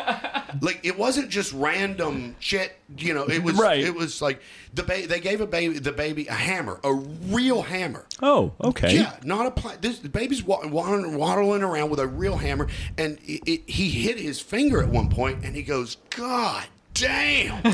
like 0.61 0.79
it 0.83 0.97
wasn't 0.97 1.29
just 1.29 1.53
random 1.53 2.35
shit, 2.39 2.77
you 2.97 3.13
know. 3.13 3.25
It 3.25 3.43
was, 3.43 3.55
Right. 3.55 3.79
it 3.83 3.93
was 3.95 4.21
like 4.21 4.41
the 4.73 4.83
ba- 4.83 5.07
they 5.07 5.19
gave 5.19 5.41
a 5.41 5.47
baby, 5.47 5.79
the 5.79 5.91
baby, 5.91 6.27
a 6.27 6.33
hammer, 6.33 6.79
a 6.83 6.93
real 6.93 7.61
hammer. 7.61 8.05
Oh, 8.21 8.51
okay. 8.63 8.95
Yeah, 8.95 9.15
not 9.23 9.45
a 9.47 9.51
pla- 9.51 9.75
this 9.79 9.99
the 9.99 10.09
baby's 10.09 10.43
wa- 10.43 10.65
waddling, 10.67 11.15
waddling 11.17 11.63
around 11.63 11.89
with 11.89 11.99
a 11.99 12.07
real 12.07 12.37
hammer, 12.37 12.67
and 12.97 13.17
it, 13.23 13.41
it, 13.45 13.69
he 13.69 13.89
hit 13.89 14.19
his 14.19 14.39
finger 14.41 14.81
at 14.83 14.89
one 14.89 15.09
point, 15.09 15.43
and 15.45 15.55
he 15.55 15.63
goes, 15.63 15.97
"God 16.09 16.65
damn!" 16.93 17.55
and 17.65 17.73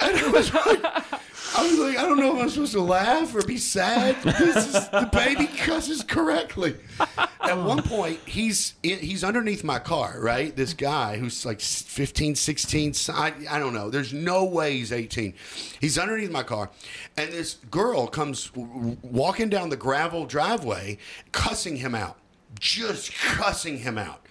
I 0.00 0.30
was 0.32 0.52
like, 0.52 1.04
I 1.54 1.68
was 1.68 1.78
like, 1.78 1.98
I 1.98 2.02
don't 2.02 2.18
know 2.18 2.36
if 2.36 2.42
I'm 2.42 2.48
supposed 2.48 2.72
to 2.72 2.80
laugh 2.80 3.34
or 3.34 3.42
be 3.42 3.58
sad. 3.58 4.16
This 4.42 4.74
is 4.74 4.88
the 4.88 5.08
baby 5.12 5.46
cusses 5.46 6.02
correctly. 6.02 6.76
At 7.40 7.58
one 7.58 7.82
point, 7.82 8.18
he's 8.26 8.74
in, 8.82 8.98
he's 8.98 9.22
underneath 9.22 9.62
my 9.62 9.78
car, 9.78 10.16
right? 10.18 10.54
This 10.56 10.72
guy 10.74 11.16
who's 11.18 11.44
like 11.44 11.60
15, 11.60 12.34
16, 12.34 12.94
I, 13.10 13.32
I 13.50 13.58
don't 13.58 13.74
know. 13.74 13.90
There's 13.90 14.12
no 14.12 14.44
way 14.44 14.78
he's 14.78 14.92
18. 14.92 15.34
He's 15.80 15.98
underneath 15.98 16.30
my 16.30 16.42
car, 16.42 16.70
and 17.16 17.30
this 17.30 17.54
girl 17.70 18.06
comes 18.06 18.50
walking 18.54 19.48
down 19.48 19.68
the 19.68 19.76
gravel 19.76 20.26
driveway, 20.26 20.98
cussing 21.32 21.76
him 21.76 21.94
out, 21.94 22.18
just 22.58 23.14
cussing 23.14 23.78
him 23.78 23.98
out. 23.98 24.26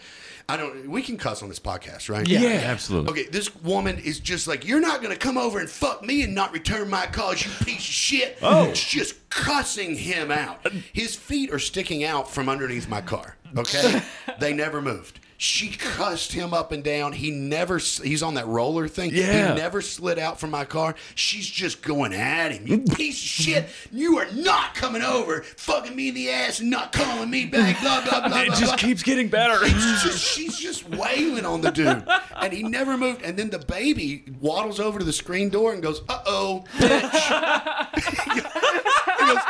I 0.51 0.57
don't. 0.57 0.89
We 0.89 1.01
can 1.01 1.15
cuss 1.15 1.41
on 1.41 1.47
this 1.47 1.61
podcast, 1.61 2.09
right? 2.09 2.27
Yeah, 2.27 2.59
absolutely. 2.65 3.09
Okay, 3.11 3.29
this 3.29 3.55
woman 3.55 3.97
is 3.99 4.19
just 4.19 4.47
like, 4.47 4.67
you're 4.67 4.81
not 4.81 5.01
gonna 5.01 5.15
come 5.15 5.37
over 5.37 5.59
and 5.59 5.69
fuck 5.69 6.03
me 6.03 6.23
and 6.23 6.35
not 6.35 6.51
return 6.51 6.89
my 6.89 7.05
calls, 7.05 7.45
you 7.45 7.51
piece 7.65 7.77
of 7.77 7.83
shit. 7.83 8.37
Oh. 8.41 8.65
It's 8.65 8.83
just 8.83 9.29
cussing 9.29 9.95
him 9.95 10.29
out. 10.29 10.67
His 10.91 11.15
feet 11.15 11.53
are 11.53 11.59
sticking 11.59 12.03
out 12.03 12.29
from 12.29 12.49
underneath 12.49 12.89
my 12.89 12.99
car. 12.99 13.37
Okay, 13.55 14.01
they 14.41 14.51
never 14.51 14.81
moved. 14.81 15.20
She 15.43 15.69
cussed 15.69 16.33
him 16.33 16.53
up 16.53 16.71
and 16.71 16.83
down. 16.83 17.13
He 17.13 17.31
never. 17.31 17.79
He's 17.79 18.21
on 18.21 18.35
that 18.35 18.45
roller 18.45 18.87
thing. 18.87 19.09
Yeah. 19.11 19.55
He 19.55 19.59
never 19.59 19.81
slid 19.81 20.19
out 20.19 20.39
from 20.39 20.51
my 20.51 20.65
car. 20.65 20.93
She's 21.15 21.49
just 21.49 21.81
going 21.81 22.13
at 22.13 22.51
him. 22.51 22.67
You 22.67 22.77
piece 22.95 23.15
of 23.15 23.27
shit. 23.27 23.69
You 23.91 24.19
are 24.19 24.31
not 24.33 24.75
coming 24.75 25.01
over, 25.01 25.41
fucking 25.41 25.95
me 25.95 26.09
in 26.09 26.13
the 26.13 26.29
ass 26.29 26.59
and 26.59 26.69
not 26.69 26.93
calling 26.93 27.31
me 27.31 27.47
back. 27.47 27.81
Blah 27.81 28.03
blah 28.03 28.27
blah. 28.27 28.39
It 28.39 28.49
blah, 28.49 28.55
just 28.55 28.65
blah. 28.65 28.75
keeps 28.75 29.01
getting 29.01 29.29
better. 29.29 29.57
Just, 29.67 30.19
she's 30.23 30.59
just 30.59 30.87
wailing 30.89 31.47
on 31.47 31.61
the 31.61 31.71
dude, 31.71 32.07
and 32.39 32.53
he 32.53 32.61
never 32.61 32.95
moved. 32.95 33.23
And 33.23 33.35
then 33.35 33.49
the 33.49 33.57
baby 33.57 34.25
waddles 34.39 34.79
over 34.79 34.99
to 34.99 35.05
the 35.05 35.11
screen 35.11 35.49
door 35.49 35.73
and 35.73 35.81
goes, 35.81 36.03
"Uh 36.07 36.21
oh, 36.27 36.65
bitch." 36.77 37.95
he 39.19 39.25
goes, 39.25 39.41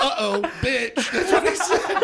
"Uh 0.00 0.14
oh, 0.18 0.42
bitch." 0.60 0.94
That's 1.12 1.32
what 1.32 1.48
he 1.48 1.54
said. 1.54 2.02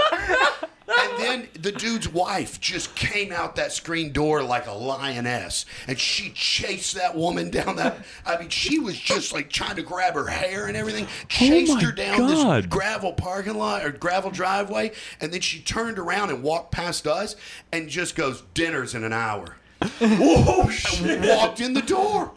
And 0.88 1.18
then 1.18 1.48
the 1.60 1.72
dude's 1.72 2.08
wife 2.08 2.60
just 2.60 2.94
came 2.94 3.32
out 3.32 3.56
that 3.56 3.72
screen 3.72 4.12
door 4.12 4.42
like 4.42 4.66
a 4.66 4.72
lioness, 4.72 5.66
and 5.88 5.98
she 5.98 6.30
chased 6.30 6.94
that 6.94 7.16
woman 7.16 7.50
down 7.50 7.76
that. 7.76 7.98
I 8.24 8.38
mean, 8.38 8.50
she 8.50 8.78
was 8.78 8.96
just 8.96 9.32
like 9.32 9.50
trying 9.50 9.76
to 9.76 9.82
grab 9.82 10.14
her 10.14 10.28
hair 10.28 10.66
and 10.66 10.76
everything. 10.76 11.08
Chased 11.28 11.74
my 11.74 11.82
her 11.82 11.92
down 11.92 12.28
this 12.28 12.66
gravel 12.66 13.12
parking 13.12 13.54
lot 13.56 13.84
or 13.84 13.90
gravel 13.90 14.30
driveway, 14.30 14.92
and 15.20 15.32
then 15.32 15.40
she 15.40 15.60
turned 15.60 15.98
around 15.98 16.30
and 16.30 16.42
walked 16.42 16.70
past 16.70 17.06
us 17.06 17.34
and 17.72 17.88
just 17.88 18.14
goes, 18.14 18.42
"Dinner's 18.54 18.94
in 18.94 19.02
an 19.02 19.12
hour." 19.12 19.56
Whoa, 20.00 20.68
shit. 20.68 21.20
Walked 21.20 21.60
in 21.60 21.74
the 21.74 21.82
door. 21.82 22.32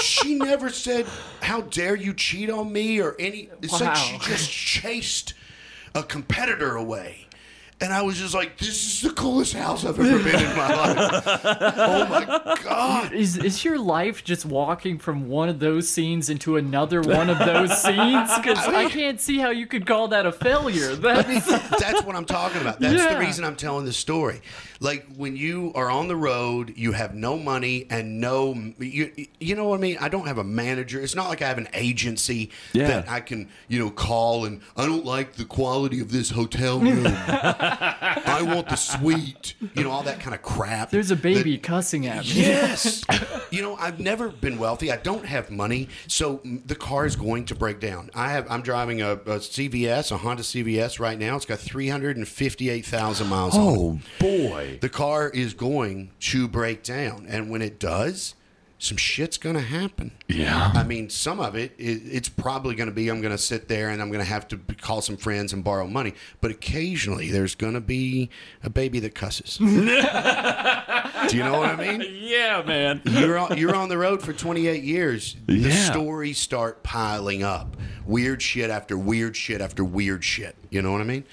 She 0.00 0.34
never 0.34 0.68
said, 0.68 1.06
How 1.40 1.62
dare 1.62 1.96
you 1.96 2.12
cheat 2.14 2.50
on 2.50 2.72
me 2.72 3.00
or 3.00 3.16
any. 3.18 3.48
It's 3.62 3.80
like 3.80 3.96
she 3.96 4.18
just 4.18 4.50
chased 4.50 5.34
a 5.94 6.02
competitor 6.02 6.76
away. 6.76 7.25
And 7.78 7.92
I 7.92 8.00
was 8.00 8.16
just 8.16 8.32
like, 8.32 8.56
This 8.56 8.70
is 8.86 9.00
the 9.02 9.10
coolest 9.14 9.52
house 9.52 9.84
I've 9.84 10.00
ever 10.00 10.18
been 10.22 10.34
in 10.40 10.56
my 10.56 10.74
life. 10.74 11.22
oh 11.76 12.06
my 12.08 12.56
God. 12.64 13.12
Is 13.12 13.36
is 13.36 13.64
your 13.64 13.78
life 13.78 14.24
just 14.24 14.46
walking 14.46 14.98
from 14.98 15.28
one 15.28 15.50
of 15.50 15.58
those 15.58 15.86
scenes 15.86 16.30
into 16.30 16.56
another 16.56 17.02
one 17.02 17.28
of 17.28 17.38
those 17.38 17.82
scenes? 17.82 18.30
Because 18.36 18.58
I, 18.66 18.82
mean- 18.84 18.90
can't 18.90 19.20
see 19.20 19.38
how 19.38 19.50
you 19.50 19.66
could 19.66 19.86
call 19.86 20.08
that 20.08 20.24
a 20.24 20.32
failure. 20.32 20.94
That's 20.96 21.46
That's 21.78 22.02
what 22.02 22.16
I'm 22.16 22.24
talking 22.24 22.62
about. 22.62 22.80
That's 22.80 23.12
the 23.12 23.18
reason 23.18 23.44
I'm 23.44 23.56
telling 23.56 23.84
this 23.84 23.96
story. 23.98 24.40
Like 24.80 25.06
when 25.16 25.36
you 25.36 25.72
are 25.74 25.90
on 25.90 26.08
the 26.08 26.16
road, 26.16 26.74
you 26.76 26.92
have 26.92 27.14
no 27.14 27.38
money 27.38 27.86
and 27.90 28.20
no, 28.20 28.54
you, 28.78 29.10
you 29.40 29.54
know 29.54 29.68
what 29.68 29.78
I 29.78 29.80
mean. 29.80 29.96
I 30.00 30.08
don't 30.10 30.26
have 30.26 30.36
a 30.38 30.44
manager. 30.44 31.00
It's 31.00 31.14
not 31.14 31.28
like 31.28 31.40
I 31.42 31.48
have 31.48 31.56
an 31.58 31.68
agency 31.72 32.50
Yeah. 32.74 32.88
that 32.88 33.08
I 33.10 33.20
can, 33.20 33.48
you 33.68 33.78
know, 33.78 33.90
call 33.90 34.44
and 34.44 34.60
I 34.76 34.84
don't 34.86 35.04
like 35.04 35.34
the 35.34 35.44
quality 35.46 36.00
of 36.00 36.10
this 36.12 36.30
hotel 36.30 36.78
room. 36.78 37.04
I 37.70 38.42
want 38.42 38.68
the 38.68 38.76
sweet, 38.76 39.54
You 39.74 39.84
know, 39.84 39.90
all 39.90 40.02
that 40.04 40.20
kind 40.20 40.34
of 40.34 40.42
crap. 40.42 40.90
there's 40.90 41.10
a 41.10 41.16
baby 41.16 41.52
that- 41.56 41.62
cussing 41.62 42.06
at 42.06 42.24
me. 42.24 42.32
Yes. 42.32 43.04
you 43.50 43.62
know, 43.62 43.76
I've 43.76 43.98
never 44.00 44.28
been 44.28 44.58
wealthy. 44.58 44.92
I 44.92 44.96
don't 44.96 45.24
have 45.26 45.50
money, 45.50 45.88
so 46.06 46.40
the 46.44 46.74
car 46.74 47.06
is 47.06 47.16
going 47.16 47.44
to 47.46 47.54
break 47.54 47.80
down. 47.80 48.10
I 48.14 48.30
have. 48.32 48.46
I'm 48.50 48.62
driving 48.62 49.02
a, 49.02 49.12
a 49.12 49.38
CVS, 49.38 50.12
a 50.12 50.16
Honda 50.18 50.42
CVS 50.42 51.00
right 51.00 51.18
now. 51.18 51.36
It's 51.36 51.44
got 51.46 51.58
358,000 51.58 53.26
miles 53.28 53.56
on 53.56 53.62
it. 53.74 53.78
Oh 53.78 53.98
boy. 54.20 54.78
The 54.80 54.88
car 54.88 55.28
is 55.28 55.54
going 55.54 56.12
to 56.20 56.46
break 56.48 56.82
down, 56.84 57.26
and 57.28 57.50
when 57.50 57.62
it 57.62 57.78
does, 57.80 58.34
some 58.78 58.96
shit's 58.98 59.38
going 59.38 59.54
to 59.56 59.62
happen. 59.62 60.10
Yeah. 60.28 60.70
I 60.74 60.82
mean, 60.84 61.08
some 61.08 61.40
of 61.40 61.54
it, 61.56 61.72
it 61.78 62.02
it's 62.04 62.28
probably 62.28 62.74
going 62.74 62.88
to 62.90 62.94
be 62.94 63.08
I'm 63.08 63.20
going 63.22 63.32
to 63.32 63.38
sit 63.42 63.68
there 63.68 63.88
and 63.88 64.02
I'm 64.02 64.08
going 64.10 64.22
to 64.22 64.28
have 64.30 64.46
to 64.48 64.58
call 64.82 65.00
some 65.00 65.16
friends 65.16 65.52
and 65.54 65.64
borrow 65.64 65.86
money. 65.86 66.12
But 66.42 66.50
occasionally, 66.50 67.30
there's 67.30 67.54
going 67.54 67.72
to 67.74 67.80
be 67.80 68.28
a 68.62 68.68
baby 68.70 69.00
that 69.00 69.14
cusses. 69.14 69.56
Do 69.60 71.36
you 71.36 71.42
know 71.42 71.58
what 71.58 71.70
I 71.70 71.76
mean? 71.76 72.04
Yeah, 72.20 72.62
man. 72.66 73.00
you're 73.04 73.38
on, 73.38 73.56
you're 73.56 73.74
on 73.74 73.88
the 73.88 73.98
road 73.98 74.22
for 74.22 74.32
28 74.32 74.82
years. 74.84 75.36
The 75.46 75.54
Yeah. 75.54 75.90
stories 75.90 76.38
start 76.38 76.82
piling 76.82 77.42
up. 77.42 77.76
Weird 78.04 78.42
shit 78.42 78.70
after 78.70 78.96
weird 78.98 79.36
shit 79.36 79.60
after 79.60 79.82
weird 79.84 80.22
shit. 80.22 80.54
You 80.70 80.82
know 80.82 80.92
what 80.92 81.00
I 81.00 81.04
mean? 81.04 81.24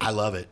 I 0.00 0.10
love 0.10 0.34
it. 0.34 0.48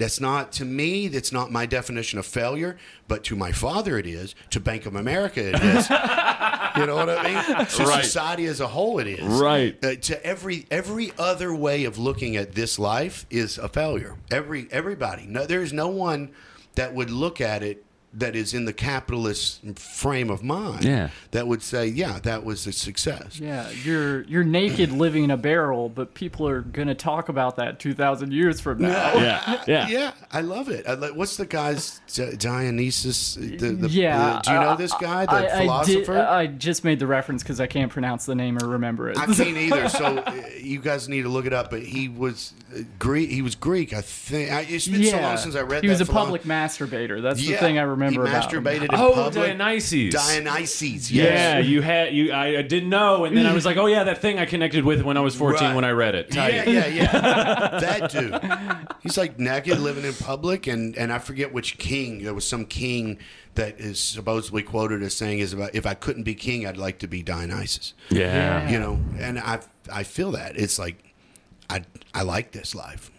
That's 0.00 0.18
not 0.18 0.50
to 0.52 0.64
me. 0.64 1.08
That's 1.08 1.30
not 1.30 1.52
my 1.52 1.66
definition 1.66 2.18
of 2.18 2.24
failure, 2.24 2.78
but 3.06 3.22
to 3.24 3.36
my 3.36 3.52
father, 3.52 3.98
it 3.98 4.06
is. 4.06 4.34
To 4.48 4.58
Bank 4.58 4.86
of 4.86 4.96
America, 4.96 5.50
it 5.50 5.56
is. 5.62 5.90
you 6.76 6.86
know 6.86 6.96
what 6.96 7.10
I 7.10 7.22
mean? 7.22 7.66
To 7.66 7.84
Right. 7.84 8.02
society 8.02 8.46
as 8.46 8.60
a 8.60 8.66
whole, 8.68 8.98
it 8.98 9.06
is. 9.06 9.20
Right. 9.22 9.76
Uh, 9.84 9.96
to 9.96 10.24
every 10.26 10.64
every 10.70 11.12
other 11.18 11.54
way 11.54 11.84
of 11.84 11.98
looking 11.98 12.34
at 12.34 12.52
this 12.54 12.78
life 12.78 13.26
is 13.28 13.58
a 13.58 13.68
failure. 13.68 14.16
Every 14.30 14.68
everybody. 14.70 15.26
No, 15.26 15.44
there's 15.44 15.72
no 15.72 15.88
one 15.88 16.30
that 16.76 16.94
would 16.94 17.10
look 17.10 17.42
at 17.42 17.62
it 17.62 17.84
that 18.12 18.34
is 18.34 18.52
in 18.54 18.64
the 18.64 18.72
capitalist 18.72 19.60
frame 19.78 20.30
of 20.30 20.42
mind. 20.42 20.84
Yeah. 20.84 21.10
That 21.30 21.46
would 21.46 21.62
say, 21.62 21.86
yeah, 21.86 22.18
that 22.24 22.44
was 22.44 22.66
a 22.66 22.72
success. 22.72 23.38
Yeah, 23.38 23.70
you're 23.84 24.22
you're 24.22 24.42
naked 24.42 24.90
living 24.90 25.22
in 25.24 25.30
a 25.30 25.36
barrel, 25.36 25.88
but 25.88 26.12
people 26.14 26.48
are 26.48 26.60
gonna 26.60 26.94
talk 26.96 27.28
about 27.28 27.54
that 27.56 27.78
two 27.78 27.94
thousand 27.94 28.32
years 28.32 28.60
from 28.60 28.78
now. 28.82 29.14
Yeah. 29.14 29.62
Yeah. 29.68 29.88
Yeah, 29.88 30.12
I 30.32 30.40
love 30.40 30.68
it. 30.68 30.88
I 30.88 30.94
like, 30.94 31.14
what's 31.14 31.36
the 31.36 31.46
guy's 31.46 32.00
Dionysus? 32.38 33.34
The, 33.34 33.56
the, 33.56 33.88
Yeah, 33.88 34.34
the- 34.34 34.40
do 34.40 34.50
you 34.52 34.58
know 34.60 34.68
uh, 34.70 34.76
this 34.76 34.92
guy, 34.94 35.26
the 35.26 35.32
I, 35.32 35.80
I 35.80 35.84
did- 35.84 36.08
I 36.10 36.46
just 36.48 36.82
made 36.84 36.98
the 36.98 37.06
reference 37.06 37.42
because 37.42 37.60
I 37.60 37.66
can't 37.68 37.92
pronounce 37.92 38.26
the 38.26 38.34
name 38.34 38.58
or 38.60 38.66
remember 38.66 39.08
it. 39.10 39.18
I 39.18 39.26
can't 39.32 39.40
either. 39.56 39.88
So 39.88 40.18
uh, 40.18 40.32
you 40.58 40.80
guys 40.80 41.08
need 41.08 41.22
to 41.22 41.28
look 41.28 41.46
it 41.46 41.52
up. 41.52 41.70
But 41.70 41.82
he 41.82 42.08
was 42.08 42.54
uh, 42.74 42.80
Greek. 42.98 43.30
He 43.30 43.42
was 43.42 43.54
Greek, 43.54 43.92
I 43.92 44.00
think. 44.00 44.50
I, 44.50 44.62
it's 44.62 44.88
been 44.88 45.04
so 45.04 45.20
long 45.20 45.36
since 45.36 45.54
I 45.54 45.60
read. 45.60 45.82
he 45.84 45.88
was 45.88 46.00
a 46.00 46.06
philo- 46.06 46.24
public 46.24 46.42
masturbator. 46.42 47.22
That's 47.22 47.40
Yeah, 47.40 47.52
the 47.56 47.58
thing 47.60 47.78
I 47.78 47.82
remember 47.82 47.99
He 48.08 48.16
about 48.16 48.28
him. 48.52 48.62
masturbated 48.64 48.82
in 48.84 48.88
Oh, 48.94 49.12
public. 49.14 49.34
Dionysus. 49.58 50.14
Dionysus. 50.14 51.10
Yeah, 51.10 51.58
you 51.58 51.82
had 51.82 52.14
you. 52.14 52.32
I, 52.32 52.58
I 52.58 52.62
didn't 52.62 52.88
know, 52.88 53.24
and 53.24 53.36
then 53.36 53.46
I 53.46 53.52
was 53.52 53.64
like, 53.66 53.76
"Oh 53.76 53.86
yeah, 53.86 54.04
that 54.04 54.18
thing 54.22 54.38
I 54.38 54.46
connected 54.46 54.84
with 54.84 55.02
when 55.02 55.16
I 55.16 55.20
was 55.20 55.34
14 55.36 55.60
Right. 55.68 55.74
when 55.74 55.84
I 55.84 55.90
read 55.90 56.14
it." 56.14 56.30
Tight. 56.30 56.54
Yeah, 56.54 56.64
yeah, 56.64 56.86
yeah. 56.86 57.12
that 57.80 58.10
dude. 58.10 58.92
He's 59.02 59.16
like 59.18 59.38
naked, 59.38 59.78
living 59.78 60.04
in 60.04 60.14
public, 60.14 60.66
and 60.66 60.96
and 60.96 61.12
I 61.12 61.18
forget 61.18 61.52
which 61.52 61.78
king. 61.78 62.22
There 62.24 62.34
was 62.34 62.46
some 62.46 62.64
king 62.66 63.18
that 63.54 63.80
is 63.80 63.98
supposedly 64.00 64.62
quoted 64.62 65.02
as 65.02 65.14
saying, 65.16 65.40
"Is 65.40 65.52
about 65.52 65.74
if 65.74 65.86
I 65.86 65.94
couldn't 65.94 66.22
be 66.24 66.34
king, 66.34 66.66
I'd 66.66 66.76
like 66.76 66.98
to 67.00 67.06
be 67.08 67.22
Dionysus." 67.22 67.94
Yeah. 68.10 68.68
You 68.70 68.78
know, 68.78 69.00
and 69.18 69.38
I 69.38 69.60
I 69.92 70.02
feel 70.04 70.30
that 70.32 70.56
it's 70.56 70.78
like 70.78 71.02
I 71.68 71.82
I 72.14 72.22
like 72.22 72.52
this 72.52 72.74
life, 72.74 73.10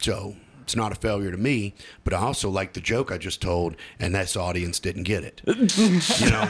so 0.00 0.36
it's 0.68 0.76
not 0.76 0.92
a 0.92 0.96
failure 0.96 1.30
to 1.30 1.38
me. 1.38 1.72
But 2.04 2.12
I 2.12 2.18
also 2.18 2.50
like 2.50 2.74
the 2.74 2.82
joke 2.82 3.10
I 3.10 3.16
just 3.16 3.40
told, 3.40 3.74
and 3.98 4.14
this 4.14 4.36
audience 4.36 4.78
didn't 4.78 5.04
get 5.04 5.24
it. 5.24 5.40
you 5.46 6.30
know, 6.30 6.46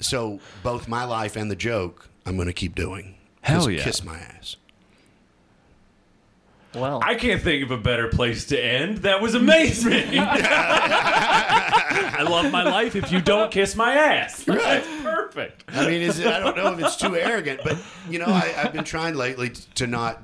so 0.00 0.40
both 0.62 0.88
my 0.88 1.04
life 1.04 1.36
and 1.36 1.50
the 1.50 1.56
joke, 1.56 2.08
I'm 2.24 2.36
going 2.36 2.48
to 2.48 2.54
keep 2.54 2.74
doing. 2.74 3.16
Hell 3.42 3.68
yeah. 3.68 3.84
Kiss 3.84 4.02
my 4.02 4.16
ass. 4.16 4.56
Well, 6.74 7.02
I 7.04 7.16
can't 7.16 7.42
think 7.42 7.64
of 7.64 7.70
a 7.70 7.76
better 7.76 8.08
place 8.08 8.46
to 8.46 8.58
end. 8.58 8.98
That 8.98 9.20
was 9.20 9.34
amazing. 9.34 10.18
I 10.20 12.24
love 12.26 12.50
my 12.50 12.64
life 12.64 12.96
if 12.96 13.12
you 13.12 13.20
don't 13.20 13.52
kiss 13.52 13.76
my 13.76 13.94
ass. 13.94 14.44
That's 14.44 14.88
perfect. 15.02 15.64
I 15.68 15.86
mean, 15.86 16.00
is 16.00 16.18
it, 16.18 16.26
I 16.26 16.40
don't 16.40 16.56
know 16.56 16.72
if 16.72 16.80
it's 16.80 16.96
too 16.96 17.14
arrogant, 17.14 17.60
but 17.62 17.76
you 18.08 18.18
know, 18.18 18.26
I, 18.26 18.54
I've 18.56 18.72
been 18.72 18.84
trying 18.84 19.14
lately 19.14 19.50
to 19.74 19.86
not 19.86 20.22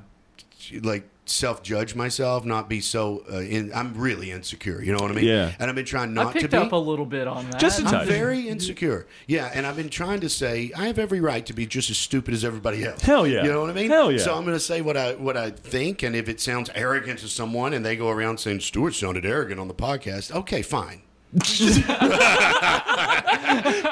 like 0.81 1.07
self 1.31 1.63
judge 1.63 1.95
myself, 1.95 2.45
not 2.45 2.69
be 2.69 2.81
so. 2.81 3.23
Uh, 3.31 3.39
in, 3.39 3.71
I'm 3.73 3.93
really 3.95 4.31
insecure. 4.31 4.81
You 4.81 4.93
know 4.93 4.99
what 4.99 5.11
I 5.11 5.15
mean? 5.15 5.25
Yeah. 5.25 5.51
And 5.59 5.69
I've 5.69 5.75
been 5.75 5.85
trying 5.85 6.09
I 6.17 6.23
not 6.23 6.33
to 6.33 6.39
picked 6.39 6.51
be. 6.51 6.57
up 6.57 6.71
a 6.71 6.75
little 6.75 7.05
bit 7.05 7.27
on 7.27 7.49
that. 7.51 7.59
Just 7.59 7.81
a 7.81 7.85
I'm 7.85 8.07
very 8.07 8.47
insecure. 8.47 9.07
Yeah, 9.27 9.51
and 9.53 9.65
I've 9.65 9.75
been 9.75 9.89
trying 9.89 10.19
to 10.21 10.29
say 10.29 10.71
I 10.75 10.87
have 10.87 10.99
every 10.99 11.19
right 11.21 11.45
to 11.45 11.53
be 11.53 11.65
just 11.65 11.89
as 11.89 11.97
stupid 11.97 12.33
as 12.33 12.43
everybody 12.45 12.83
else. 12.83 13.01
Hell 13.01 13.25
yeah. 13.25 13.43
You 13.43 13.51
know 13.51 13.61
what 13.61 13.69
I 13.69 13.73
mean? 13.73 13.89
Hell 13.89 14.11
yeah. 14.11 14.19
So 14.19 14.35
I'm 14.35 14.43
going 14.43 14.55
to 14.55 14.59
say 14.59 14.81
what 14.81 14.97
I 14.97 15.15
what 15.15 15.37
I 15.37 15.49
think, 15.51 16.03
and 16.03 16.15
if 16.15 16.29
it 16.29 16.39
sounds 16.41 16.69
arrogant 16.75 17.19
to 17.19 17.27
someone, 17.27 17.73
and 17.73 17.85
they 17.85 17.95
go 17.95 18.09
around 18.09 18.39
saying 18.39 18.59
Stewart 18.61 18.93
sounded 18.93 19.25
arrogant 19.25 19.59
on 19.59 19.67
the 19.67 19.73
podcast, 19.73 20.31
okay, 20.31 20.61
fine. 20.61 21.01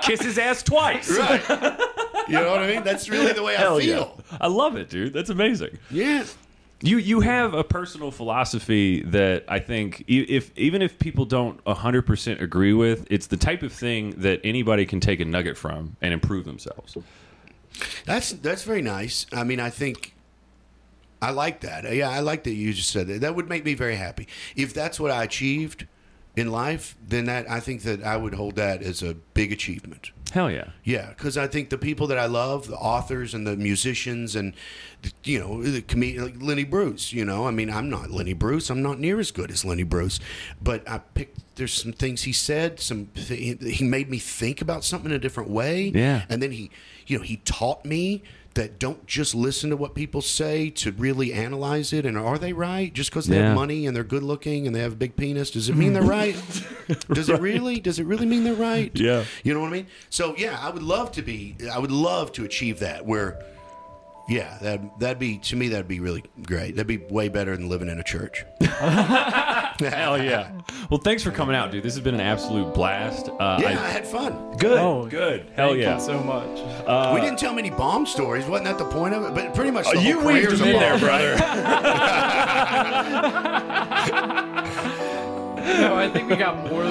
Kiss 0.03 0.21
his 0.21 0.37
ass 0.37 0.61
twice. 0.63 1.09
Right. 1.09 1.41
you 2.27 2.33
know 2.35 2.51
what 2.51 2.61
I 2.61 2.67
mean? 2.67 2.83
That's 2.83 3.09
really 3.09 3.33
the 3.33 3.43
way 3.43 3.55
I 3.55 3.61
feel. 3.79 3.79
yeah. 3.81 4.37
I 4.41 4.47
love 4.47 4.75
it, 4.75 4.89
dude. 4.89 5.13
That's 5.13 5.29
amazing. 5.29 5.77
Yeah. 5.89 6.25
You 6.81 6.97
you 6.97 7.19
have 7.19 7.53
a 7.53 7.63
personal 7.63 8.09
philosophy 8.09 9.01
that 9.03 9.43
I 9.47 9.59
think 9.59 10.05
if 10.07 10.57
even 10.57 10.81
if 10.81 10.97
people 10.97 11.25
don't 11.25 11.63
100% 11.65 12.41
agree 12.41 12.73
with, 12.73 13.05
it's 13.09 13.27
the 13.27 13.37
type 13.37 13.63
of 13.63 13.73
thing 13.73 14.11
that 14.17 14.39
anybody 14.43 14.85
can 14.85 14.99
take 14.99 15.19
a 15.19 15.25
nugget 15.25 15.57
from 15.57 15.97
and 16.01 16.13
improve 16.13 16.45
themselves. 16.45 16.95
That's 18.05 18.31
that's 18.31 18.63
very 18.63 18.81
nice. 18.81 19.25
I 19.33 19.43
mean, 19.43 19.59
I 19.59 19.69
think 19.69 20.15
I 21.21 21.31
like 21.31 21.61
that. 21.61 21.93
Yeah, 21.93 22.09
I 22.09 22.19
like 22.19 22.43
that 22.43 22.53
you 22.53 22.73
just 22.73 22.89
said 22.89 23.07
that. 23.07 23.21
That 23.21 23.35
would 23.35 23.49
make 23.49 23.65
me 23.65 23.73
very 23.73 23.95
happy. 23.95 24.27
If 24.55 24.73
that's 24.73 24.99
what 24.99 25.11
I 25.11 25.23
achieved 25.23 25.85
in 26.35 26.51
life, 26.51 26.95
then 27.05 27.25
that 27.25 27.49
I 27.49 27.59
think 27.59 27.81
that 27.83 28.03
I 28.03 28.17
would 28.17 28.33
hold 28.33 28.55
that 28.55 28.81
as 28.81 29.01
a 29.01 29.13
big 29.13 29.51
achievement. 29.51 30.11
Hell 30.31 30.51
yeah. 30.51 30.69
Yeah, 30.83 31.09
because 31.09 31.37
I 31.37 31.47
think 31.47 31.69
the 31.69 31.77
people 31.77 32.05
that 32.07 32.19
I 32.19 32.27
love, 32.27 32.67
the 32.67 32.75
authors 32.75 33.33
and 33.33 33.47
the 33.47 33.55
musicians, 33.55 34.35
and 34.35 34.53
the, 35.01 35.11
you 35.23 35.39
know, 35.39 35.63
the 35.63 35.81
comedian 35.81 36.23
like 36.23 36.35
Lenny 36.39 36.63
Bruce. 36.63 37.11
You 37.11 37.25
know, 37.25 37.47
I 37.47 37.51
mean, 37.51 37.69
I'm 37.69 37.89
not 37.89 38.11
Lenny 38.11 38.33
Bruce. 38.33 38.69
I'm 38.69 38.83
not 38.83 38.99
near 38.99 39.19
as 39.19 39.31
good 39.31 39.49
as 39.49 39.65
Lenny 39.65 39.83
Bruce, 39.83 40.19
but 40.61 40.87
I 40.87 40.99
picked. 40.99 41.39
There's 41.55 41.73
some 41.73 41.91
things 41.93 42.23
he 42.23 42.31
said. 42.31 42.79
Some 42.79 43.07
th- 43.15 43.61
he 43.61 43.83
made 43.83 44.09
me 44.09 44.17
think 44.19 44.61
about 44.61 44.83
something 44.85 45.11
in 45.11 45.15
a 45.15 45.19
different 45.19 45.49
way. 45.49 45.91
Yeah. 45.93 46.23
and 46.29 46.41
then 46.41 46.51
he, 46.51 46.71
you 47.07 47.17
know, 47.17 47.23
he 47.23 47.37
taught 47.37 47.83
me 47.83 48.23
that 48.59 48.77
don't 48.77 49.07
just 49.07 49.33
listen 49.33 49.69
to 49.69 49.77
what 49.77 49.95
people 49.95 50.21
say 50.21 50.69
to 50.69 50.91
really 50.91 51.31
analyze 51.31 51.93
it 51.93 52.05
and 52.05 52.17
are 52.17 52.37
they 52.37 52.51
right 52.51 52.93
just 52.93 53.09
because 53.09 53.25
they 53.27 53.37
Yeah. 53.37 53.47
have 53.47 53.55
money 53.55 53.87
and 53.87 53.95
they're 53.95 54.03
good 54.03 54.21
looking 54.23 54.67
and 54.67 54.75
they 54.75 54.81
have 54.81 54.91
a 54.93 54.97
big 54.97 55.15
penis 55.15 55.49
does 55.51 55.69
it 55.69 55.75
mean 55.83 55.93
they're 55.93 56.03
right 56.03 56.35
does 57.13 57.29
it 57.29 57.39
really 57.39 57.79
does 57.79 57.99
it 57.99 58.05
really 58.05 58.25
mean 58.25 58.43
they're 58.43 58.53
right 58.53 58.91
Yeah. 58.99 59.23
you 59.43 59.53
know 59.53 59.61
what 59.61 59.67
I 59.67 59.71
mean? 59.71 59.87
So 60.09 60.35
yeah, 60.37 60.59
I 60.61 60.69
would 60.69 60.83
love 60.83 61.11
to 61.13 61.21
be. 61.21 61.55
I 61.71 61.79
would 61.79 61.91
love 61.91 62.31
to 62.33 62.43
achieve 62.43 62.79
that. 62.79 63.05
Where, 63.05 63.41
yeah, 64.29 64.57
that 64.61 64.99
that'd 64.99 65.19
be 65.19 65.37
to 65.39 65.55
me 65.55 65.69
that'd 65.69 65.87
be 65.87 65.99
really 65.99 66.23
great. 66.43 66.75
That'd 66.75 66.87
be 66.87 66.97
way 66.97 67.29
better 67.29 67.55
than 67.55 67.69
living 67.69 67.89
in 67.89 67.99
a 67.99 68.03
church. 68.03 68.45
Hell 69.79 70.21
yeah. 70.21 70.51
Well, 70.89 70.99
thanks 70.99 71.23
for 71.23 71.31
coming 71.31 71.55
out, 71.55 71.71
dude. 71.71 71.83
This 71.83 71.95
has 71.95 72.03
been 72.03 72.15
an 72.15 72.21
absolute 72.21 72.73
blast. 72.73 73.29
Uh, 73.29 73.57
Yeah, 73.61 73.69
I, 73.69 73.71
I- 73.71 73.89
had 73.89 74.05
fun. 74.07 74.57
good. 74.57 74.77
Oh, 74.77 75.05
good. 75.07 75.47
Hell 75.55 75.69
Thank 75.69 75.81
yeah. 75.81 75.95
you 75.95 76.01
so 76.01 76.19
much. 76.21 77.13
we 77.15 77.21
didn't 77.21 77.39
tell 77.39 77.53
many 77.53 77.69
bomb 77.69 78.05
stories. 78.05 78.45
Wasn't 78.45 78.65
that 78.67 78.77
the 78.77 78.89
point 78.89 79.13
of 79.13 79.23
it? 79.25 79.33
But 79.33 79.55
pretty 79.55 79.71
much 79.71 79.85
the 79.89 79.97
Oh, 79.97 80.01
you 80.01 80.19
whole 80.19 80.33
weaved 80.33 80.51
them 80.57 80.67
in 80.67 80.79
there, 80.79 80.99
brother. 80.99 81.35
No, 85.81 85.95
I 85.95 86.09
think 86.09 86.29
we 86.29 86.35
got 86.35 86.57
more 86.69 86.83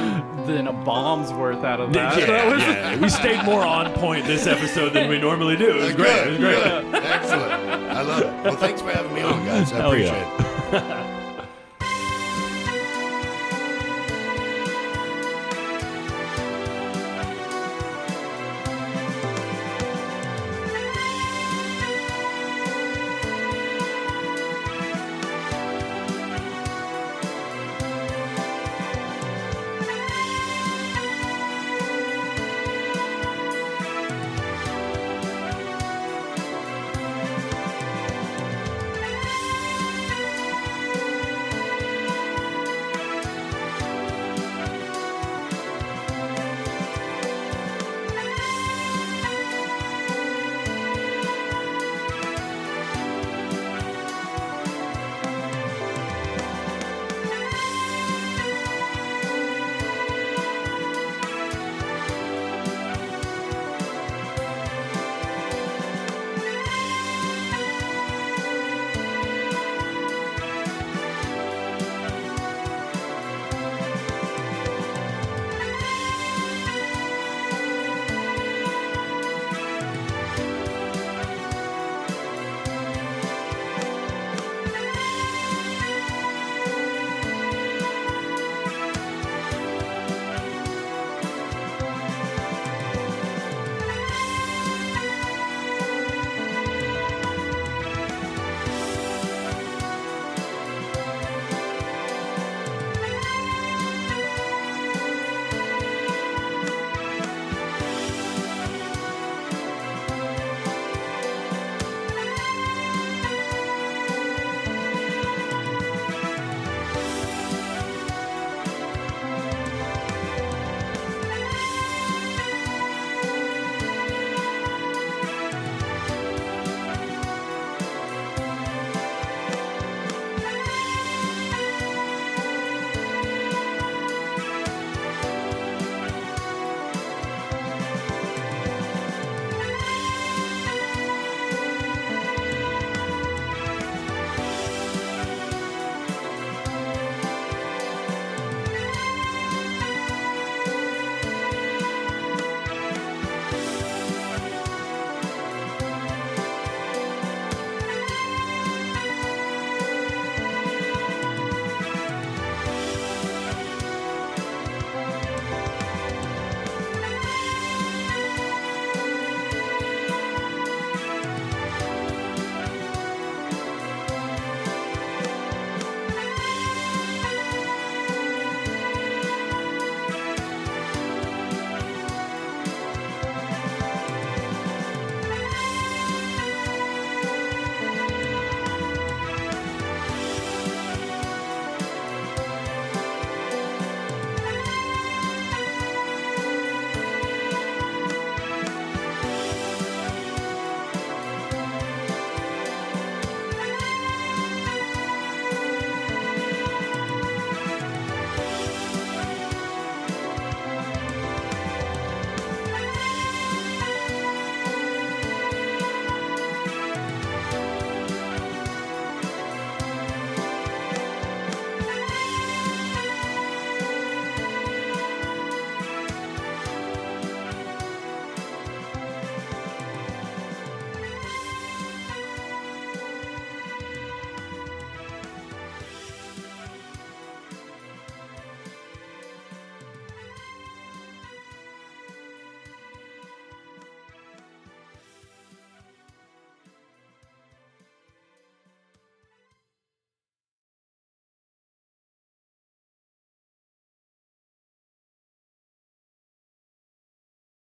than 0.47 0.67
a 0.69 0.73
bomb's 0.73 1.33
worth 1.33 1.65
out 1.65 1.81
of 1.81 1.93
that. 1.93 2.19
Yeah, 2.19 2.27
That 2.27 2.53
was- 2.53 2.63
yeah. 2.63 2.97
We 2.99 3.09
stayed 3.09 3.45
more 3.45 3.63
on 3.65 3.93
point 3.95 4.25
this 4.27 4.47
episode 4.47 4.93
than 4.93 5.09
we 5.09 5.19
normally 5.19 5.57
do. 5.57 5.77
It 5.79 5.83
was 5.83 5.95
great. 5.95 6.27
It 6.27 6.31
was 6.31 6.39
great. 6.39 6.63
Good. 6.63 6.95
Excellent. 6.95 7.53
I 7.53 8.03
love 8.03 8.23
it. 8.23 8.45
Well, 8.45 8.57
thanks 8.57 8.81
for 8.81 8.91
having 8.91 9.13
me 9.15 9.23
on, 9.23 9.45
guys. 9.45 9.73
I 9.73 9.77
Hell 9.77 9.91
appreciate 9.91 10.13
yeah. 10.13 11.03
it. 11.03 11.05